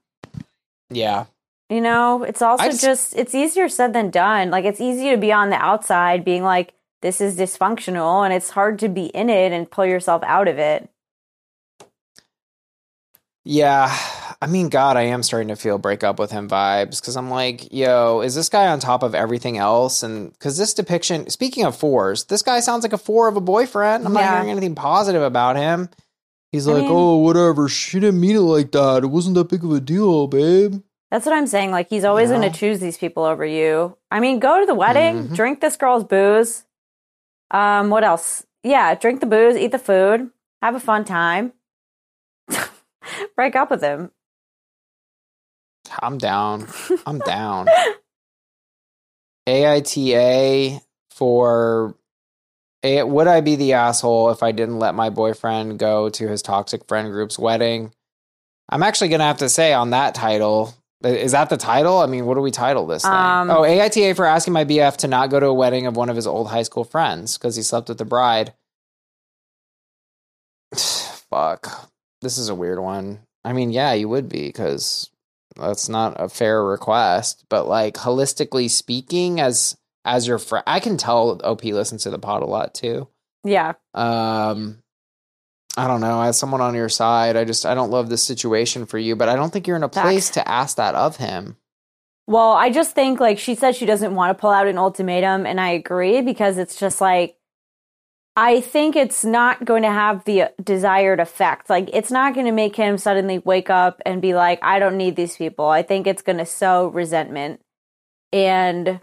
Yeah. 0.90 1.26
You 1.70 1.80
know, 1.80 2.24
it's 2.24 2.42
also 2.42 2.64
just, 2.64 2.82
just- 2.82 3.16
it's 3.16 3.34
easier 3.34 3.68
said 3.68 3.92
than 3.92 4.10
done. 4.10 4.50
Like 4.50 4.64
it's 4.64 4.80
easy 4.80 5.10
to 5.10 5.16
be 5.16 5.32
on 5.32 5.50
the 5.50 5.56
outside, 5.56 6.24
being 6.24 6.42
like, 6.42 6.74
"This 7.00 7.20
is 7.20 7.38
dysfunctional," 7.38 8.24
and 8.24 8.34
it's 8.34 8.50
hard 8.50 8.78
to 8.80 8.88
be 8.88 9.06
in 9.06 9.30
it 9.30 9.52
and 9.52 9.70
pull 9.70 9.86
yourself 9.86 10.22
out 10.24 10.48
of 10.48 10.58
it. 10.58 10.90
Yeah. 13.44 13.96
I 14.42 14.46
mean, 14.46 14.68
God, 14.68 14.96
I 14.96 15.02
am 15.02 15.22
starting 15.22 15.48
to 15.48 15.56
feel 15.56 15.76
break 15.78 16.02
up 16.02 16.18
with 16.18 16.30
him 16.30 16.48
vibes 16.48 17.00
because 17.00 17.16
I'm 17.16 17.30
like, 17.30 17.72
yo, 17.72 18.20
is 18.20 18.34
this 18.34 18.48
guy 18.48 18.68
on 18.68 18.80
top 18.80 19.02
of 19.02 19.14
everything 19.14 19.58
else? 19.58 20.02
And 20.02 20.32
because 20.32 20.56
this 20.56 20.72
depiction, 20.72 21.28
speaking 21.30 21.64
of 21.64 21.76
fours, 21.76 22.24
this 22.24 22.42
guy 22.42 22.60
sounds 22.60 22.82
like 22.82 22.92
a 22.92 22.98
four 22.98 23.28
of 23.28 23.36
a 23.36 23.40
boyfriend. 23.40 24.06
I'm 24.06 24.12
not 24.14 24.22
hearing 24.34 24.50
anything 24.50 24.74
positive 24.74 25.22
about 25.22 25.56
him. 25.56 25.90
He's 26.52 26.66
I 26.66 26.72
like, 26.72 26.82
mean- 26.82 26.90
oh, 26.92 27.16
whatever. 27.18 27.68
She 27.68 28.00
didn't 28.00 28.20
mean 28.20 28.36
it 28.36 28.40
like 28.40 28.72
that. 28.72 29.04
It 29.04 29.08
wasn't 29.08 29.34
that 29.36 29.48
big 29.48 29.64
of 29.64 29.72
a 29.72 29.80
deal, 29.80 30.26
babe. 30.26 30.82
That's 31.10 31.26
what 31.26 31.34
I'm 31.34 31.46
saying. 31.46 31.70
Like 31.72 31.88
he's 31.90 32.04
always 32.04 32.28
going 32.28 32.42
know? 32.42 32.48
to 32.50 32.54
choose 32.58 32.78
these 32.80 32.96
people 32.96 33.24
over 33.24 33.44
you. 33.44 33.96
I 34.10 34.20
mean, 34.20 34.38
go 34.38 34.60
to 34.60 34.66
the 34.66 34.74
wedding, 34.74 35.28
Mhm. 35.28 35.34
drink 35.36 35.60
this 35.60 35.76
girl's 35.76 36.04
booze. 36.04 36.64
Um, 37.50 37.90
what 37.90 38.04
else? 38.04 38.46
Yeah, 38.62 38.94
drink 38.94 39.20
the 39.20 39.26
booze, 39.26 39.56
eat 39.56 39.72
the 39.72 39.78
food, 39.78 40.30
have 40.62 40.74
a 40.76 40.80
fun 40.80 41.04
time. 41.04 41.52
Break 43.36 43.56
up 43.56 43.70
with 43.70 43.82
him. 43.82 44.10
I'm 46.00 46.18
down. 46.18 46.68
I'm 47.06 47.18
down. 47.18 47.66
AITA 49.48 50.80
for 51.10 51.96
A- 52.84 53.02
would 53.02 53.26
I 53.26 53.40
be 53.40 53.56
the 53.56 53.72
asshole 53.74 54.30
if 54.30 54.42
I 54.42 54.52
didn't 54.52 54.78
let 54.78 54.94
my 54.94 55.10
boyfriend 55.10 55.78
go 55.78 56.08
to 56.10 56.28
his 56.28 56.42
toxic 56.42 56.86
friend 56.86 57.10
group's 57.10 57.38
wedding? 57.38 57.92
I'm 58.68 58.82
actually 58.84 59.08
going 59.08 59.18
to 59.20 59.24
have 59.26 59.38
to 59.38 59.48
say 59.48 59.72
on 59.72 59.90
that 59.90 60.14
title, 60.14 60.72
is 61.02 61.32
that 61.32 61.48
the 61.48 61.56
title? 61.56 61.98
I 61.98 62.06
mean, 62.06 62.26
what 62.26 62.34
do 62.34 62.40
we 62.40 62.50
title 62.50 62.86
this 62.86 63.02
thing? 63.02 63.12
Um, 63.12 63.50
oh, 63.50 63.62
AITA 63.62 64.14
for 64.16 64.26
asking 64.26 64.52
my 64.52 64.64
BF 64.64 64.96
to 64.98 65.08
not 65.08 65.30
go 65.30 65.40
to 65.40 65.46
a 65.46 65.54
wedding 65.54 65.86
of 65.86 65.96
one 65.96 66.10
of 66.10 66.16
his 66.16 66.26
old 66.26 66.48
high 66.48 66.62
school 66.62 66.84
friends 66.84 67.38
because 67.38 67.56
he 67.56 67.62
slept 67.62 67.88
with 67.88 67.98
the 67.98 68.04
bride. 68.04 68.52
Fuck. 70.76 71.90
This 72.20 72.36
is 72.36 72.48
a 72.48 72.54
weird 72.54 72.78
one. 72.78 73.20
I 73.44 73.52
mean, 73.54 73.70
yeah, 73.70 73.94
you 73.94 74.08
would 74.08 74.28
be 74.28 74.46
because 74.46 75.10
that's 75.56 75.88
not 75.88 76.20
a 76.20 76.28
fair 76.28 76.62
request, 76.62 77.44
but 77.48 77.66
like 77.66 77.94
holistically 77.94 78.68
speaking, 78.68 79.40
as 79.40 79.76
as 80.04 80.26
your 80.26 80.38
friend. 80.38 80.64
I 80.66 80.80
can 80.80 80.96
tell 80.96 81.40
OP 81.42 81.64
listens 81.64 82.02
to 82.02 82.10
the 82.10 82.18
pod 82.18 82.42
a 82.42 82.46
lot 82.46 82.74
too. 82.74 83.08
Yeah. 83.44 83.74
Um, 83.94 84.82
I 85.76 85.86
don't 85.86 86.00
know. 86.00 86.20
As 86.20 86.38
someone 86.38 86.60
on 86.60 86.74
your 86.74 86.88
side, 86.88 87.36
I 87.36 87.44
just 87.44 87.64
I 87.64 87.74
don't 87.74 87.90
love 87.90 88.08
this 88.08 88.24
situation 88.24 88.86
for 88.86 88.98
you, 88.98 89.16
but 89.16 89.28
I 89.28 89.36
don't 89.36 89.52
think 89.52 89.66
you're 89.66 89.76
in 89.76 89.82
a 89.82 89.88
place 89.88 90.30
to 90.30 90.48
ask 90.48 90.76
that 90.76 90.94
of 90.94 91.16
him. 91.16 91.56
Well, 92.26 92.52
I 92.52 92.70
just 92.70 92.94
think 92.94 93.20
like 93.20 93.38
she 93.38 93.54
said 93.54 93.76
she 93.76 93.86
doesn't 93.86 94.14
want 94.14 94.36
to 94.36 94.40
pull 94.40 94.50
out 94.50 94.66
an 94.66 94.78
ultimatum, 94.78 95.46
and 95.46 95.60
I 95.60 95.70
agree 95.70 96.22
because 96.22 96.58
it's 96.58 96.78
just 96.78 97.00
like 97.00 97.36
I 98.36 98.60
think 98.60 98.96
it's 98.96 99.24
not 99.24 99.64
going 99.64 99.82
to 99.82 99.90
have 99.90 100.24
the 100.24 100.52
desired 100.62 101.20
effect. 101.20 101.68
Like 101.68 101.90
it's 101.92 102.10
not 102.10 102.34
going 102.34 102.46
to 102.46 102.52
make 102.52 102.76
him 102.76 102.96
suddenly 102.96 103.38
wake 103.38 103.70
up 103.70 104.00
and 104.06 104.22
be 104.22 104.34
like, 104.34 104.60
I 104.62 104.78
don't 104.78 104.96
need 104.96 105.16
these 105.16 105.36
people. 105.36 105.66
I 105.66 105.82
think 105.82 106.06
it's 106.06 106.22
going 106.22 106.38
to 106.38 106.46
sow 106.46 106.86
resentment. 106.88 107.60
And 108.32 109.00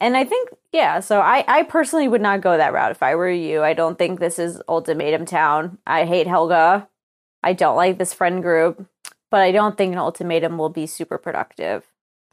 and 0.00 0.16
I 0.16 0.24
think 0.24 0.50
yeah, 0.72 1.00
so 1.00 1.20
I 1.20 1.44
I 1.48 1.62
personally 1.62 2.08
would 2.08 2.20
not 2.20 2.40
go 2.40 2.56
that 2.56 2.72
route 2.72 2.90
if 2.90 3.02
I 3.02 3.14
were 3.14 3.30
you. 3.30 3.62
I 3.62 3.74
don't 3.74 3.98
think 3.98 4.20
this 4.20 4.38
is 4.38 4.60
ultimatum 4.68 5.26
town. 5.26 5.78
I 5.86 6.04
hate 6.04 6.26
Helga. 6.26 6.88
I 7.42 7.52
don't 7.52 7.76
like 7.76 7.98
this 7.98 8.12
friend 8.12 8.42
group, 8.42 8.86
but 9.30 9.40
I 9.40 9.52
don't 9.52 9.76
think 9.76 9.92
an 9.92 9.98
ultimatum 9.98 10.58
will 10.58 10.68
be 10.68 10.86
super 10.86 11.18
productive. 11.18 11.84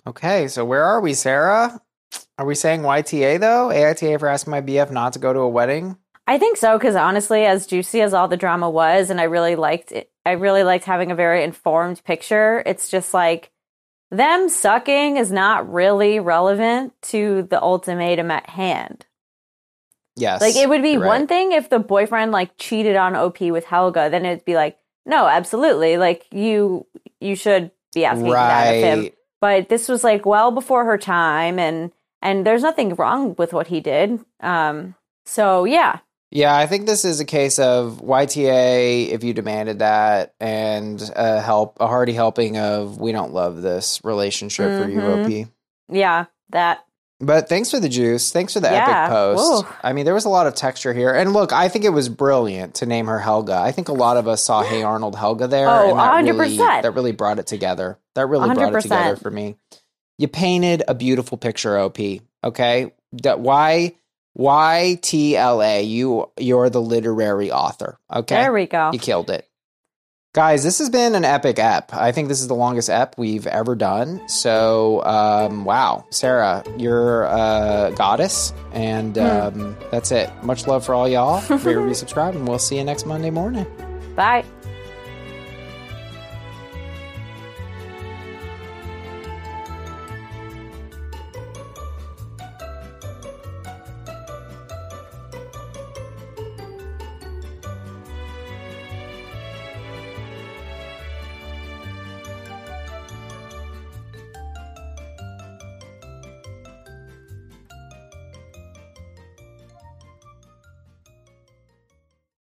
Okay, 0.08 0.48
so 0.48 0.66
where 0.66 0.84
are 0.84 1.02
we, 1.02 1.14
Sarah? 1.14 1.82
Are 2.38 2.46
we 2.46 2.56
saying 2.56 2.82
YTA 2.82 3.40
though? 3.40 3.70
AITA 3.70 4.20
for 4.20 4.28
asking 4.28 4.52
my 4.52 4.62
BF 4.62 4.92
not 4.92 5.14
to 5.14 5.20
go 5.20 5.34
to 5.34 5.40
a 5.40 5.50
wedding? 5.50 5.98
I 6.28 6.38
think 6.38 6.58
so 6.58 6.78
because 6.78 6.96
honestly, 6.96 7.46
as 7.46 7.68
juicy 7.68 8.02
as 8.02 8.14
all 8.14 8.28
the 8.28 8.38
drama 8.38 8.70
was, 8.70 9.10
and 9.10 9.22
I 9.22 9.26
really 9.26 9.56
liked 9.56 9.92
it, 9.92 10.10
I 10.26 10.32
really 10.32 10.64
liked 10.64 10.86
having 10.86 11.12
a 11.12 11.16
very 11.16 11.44
informed 11.44 12.04
picture. 12.04 12.64
It's 12.66 12.90
just 12.90 13.14
like 13.14 13.52
them 14.18 14.50
sucking 14.50 15.18
is 15.18 15.32
not 15.32 15.72
really 15.72 16.20
relevant 16.20 16.94
to 17.04 17.44
the 17.44 17.62
ultimatum 17.62 18.32
at 18.32 18.50
hand. 18.50 19.06
Yes. 20.16 20.42
Like 20.42 20.56
it 20.56 20.70
would 20.70 20.82
be 20.82 20.98
right. 20.98 21.08
one 21.08 21.28
thing 21.28 21.52
if 21.52 21.70
the 21.70 21.80
boyfriend 21.80 22.32
like 22.32 22.58
cheated 22.58 22.96
on 22.96 23.16
OP 23.16 23.42
with 23.42 23.66
Helga, 23.66 24.10
then 24.10 24.26
it'd 24.26 24.46
be 24.46 24.56
like, 24.56 24.78
no, 25.06 25.28
absolutely, 25.28 25.98
like 25.98 26.26
you 26.32 26.86
you 27.20 27.36
should 27.36 27.72
be 27.94 28.06
asking 28.06 28.32
that 28.32 28.74
of 28.74 28.82
him. 28.82 29.10
But 29.42 29.70
this 29.70 29.88
was 29.88 30.04
like 30.04 30.26
well 30.26 30.52
before 30.52 30.86
her 30.86 30.98
time, 30.98 31.60
and 31.60 31.92
and 32.22 32.46
there's 32.46 32.64
nothing 32.64 32.96
wrong 32.96 33.36
with 33.38 33.54
what 33.54 33.68
he 33.68 33.82
did. 33.82 34.20
Um, 34.40 34.96
so 35.26 35.66
yeah, 35.66 36.00
Yeah, 36.36 36.54
I 36.56 36.68
think 36.68 36.86
this 36.86 37.06
is 37.06 37.22
a 37.22 37.26
case 37.26 37.60
of 37.60 38.02
YTA 38.04 39.08
if 39.08 39.24
you 39.24 39.34
demanded 39.34 39.80
that 39.80 40.34
and 40.42 41.02
a 41.16 41.40
help 41.40 41.78
a 41.80 41.88
hearty 41.88 42.12
helping 42.12 42.58
of 42.58 43.00
we 43.00 43.14
don't 43.14 43.32
love 43.34 43.62
this 43.62 44.02
relationship 44.04 44.84
for 44.84 44.90
you, 44.90 45.00
Mhm. 45.00 45.46
OP. 45.46 45.48
yeah, 45.88 46.26
that 46.50 46.80
But 47.22 47.48
thanks 47.48 47.72
for 47.72 47.80
the 47.80 47.88
juice. 47.88 48.34
Thanks 48.34 48.52
for 48.52 48.60
the 48.60 48.70
Yeah. 48.70 49.06
epic 49.06 49.14
post. 49.14 49.66
I 49.82 49.94
mean, 49.94 50.04
there 50.04 50.14
was 50.14 50.26
a 50.26 50.30
lot 50.30 50.48
of 50.48 50.56
texture 50.56 50.92
here. 50.94 51.14
And 51.14 51.32
look, 51.32 51.54
I 51.54 51.70
think 51.70 51.86
it 51.86 51.92
was 51.92 52.10
brilliant 52.10 52.74
to 52.76 52.86
name 52.86 53.08
her 53.08 53.20
Helga. 53.20 53.56
I 53.56 53.72
think 53.72 53.88
a 53.88 53.94
lot 53.94 54.18
of 54.18 54.28
us 54.28 54.44
saw 54.44 54.62
Hey 54.64 54.84
Arnold 54.84 55.16
Helga 55.16 55.48
there. 55.48 55.70
Oh, 55.70 55.92
and 55.92 55.98
that 55.98 56.12
100%. 56.12 56.60
Really, 56.60 56.82
that 56.82 56.94
really 56.94 57.14
brought 57.14 57.40
it 57.40 57.48
together. 57.48 57.98
That 58.16 58.26
really 58.28 58.54
brought 58.54 58.76
it 58.76 58.82
together 58.82 59.16
for 59.16 59.32
me. 59.32 59.56
You 60.18 60.28
painted 60.28 60.84
a 60.90 60.94
beautiful 60.94 61.38
picture, 61.38 61.78
OP. 61.80 62.20
Okay. 62.44 62.92
That 63.24 63.40
why 63.40 63.94
YTLA, 64.38 65.88
you 65.88 66.30
you're 66.38 66.70
the 66.70 66.82
literary 66.82 67.52
author. 67.52 68.00
Okay. 68.14 68.36
There 68.36 68.54
we 68.54 68.66
go. 68.68 68.92
You 68.94 69.00
killed 69.00 69.30
it. 69.30 69.48
Guys, 70.34 70.64
this 70.66 70.80
has 70.80 70.90
been 70.90 71.16
an 71.16 71.24
epic 71.24 71.58
ep. 71.60 71.94
I 71.94 72.12
think 72.12 72.28
this 72.28 72.42
is 72.42 72.50
the 72.50 72.56
longest 72.56 72.90
ep 72.90 73.18
we've 73.18 73.48
ever 73.48 73.74
done. 73.74 74.28
So, 74.28 75.02
um, 75.06 75.64
wow. 75.64 76.06
Sarah, 76.10 76.62
you're 76.78 77.24
a 77.24 77.94
goddess. 77.96 78.52
And 78.74 79.16
Hmm. 79.16 79.24
um, 79.24 79.78
that's 79.92 80.12
it. 80.12 80.30
Much 80.44 80.68
love 80.68 80.86
for 80.86 80.94
all 80.94 81.08
y'all. 81.08 81.42
Rate, 81.60 81.96
subscribe, 81.96 82.36
and 82.36 82.46
we'll 82.46 82.60
see 82.60 82.76
you 82.78 82.84
next 82.84 83.06
Monday 83.06 83.30
morning. 83.30 83.66
bye. 84.18 84.44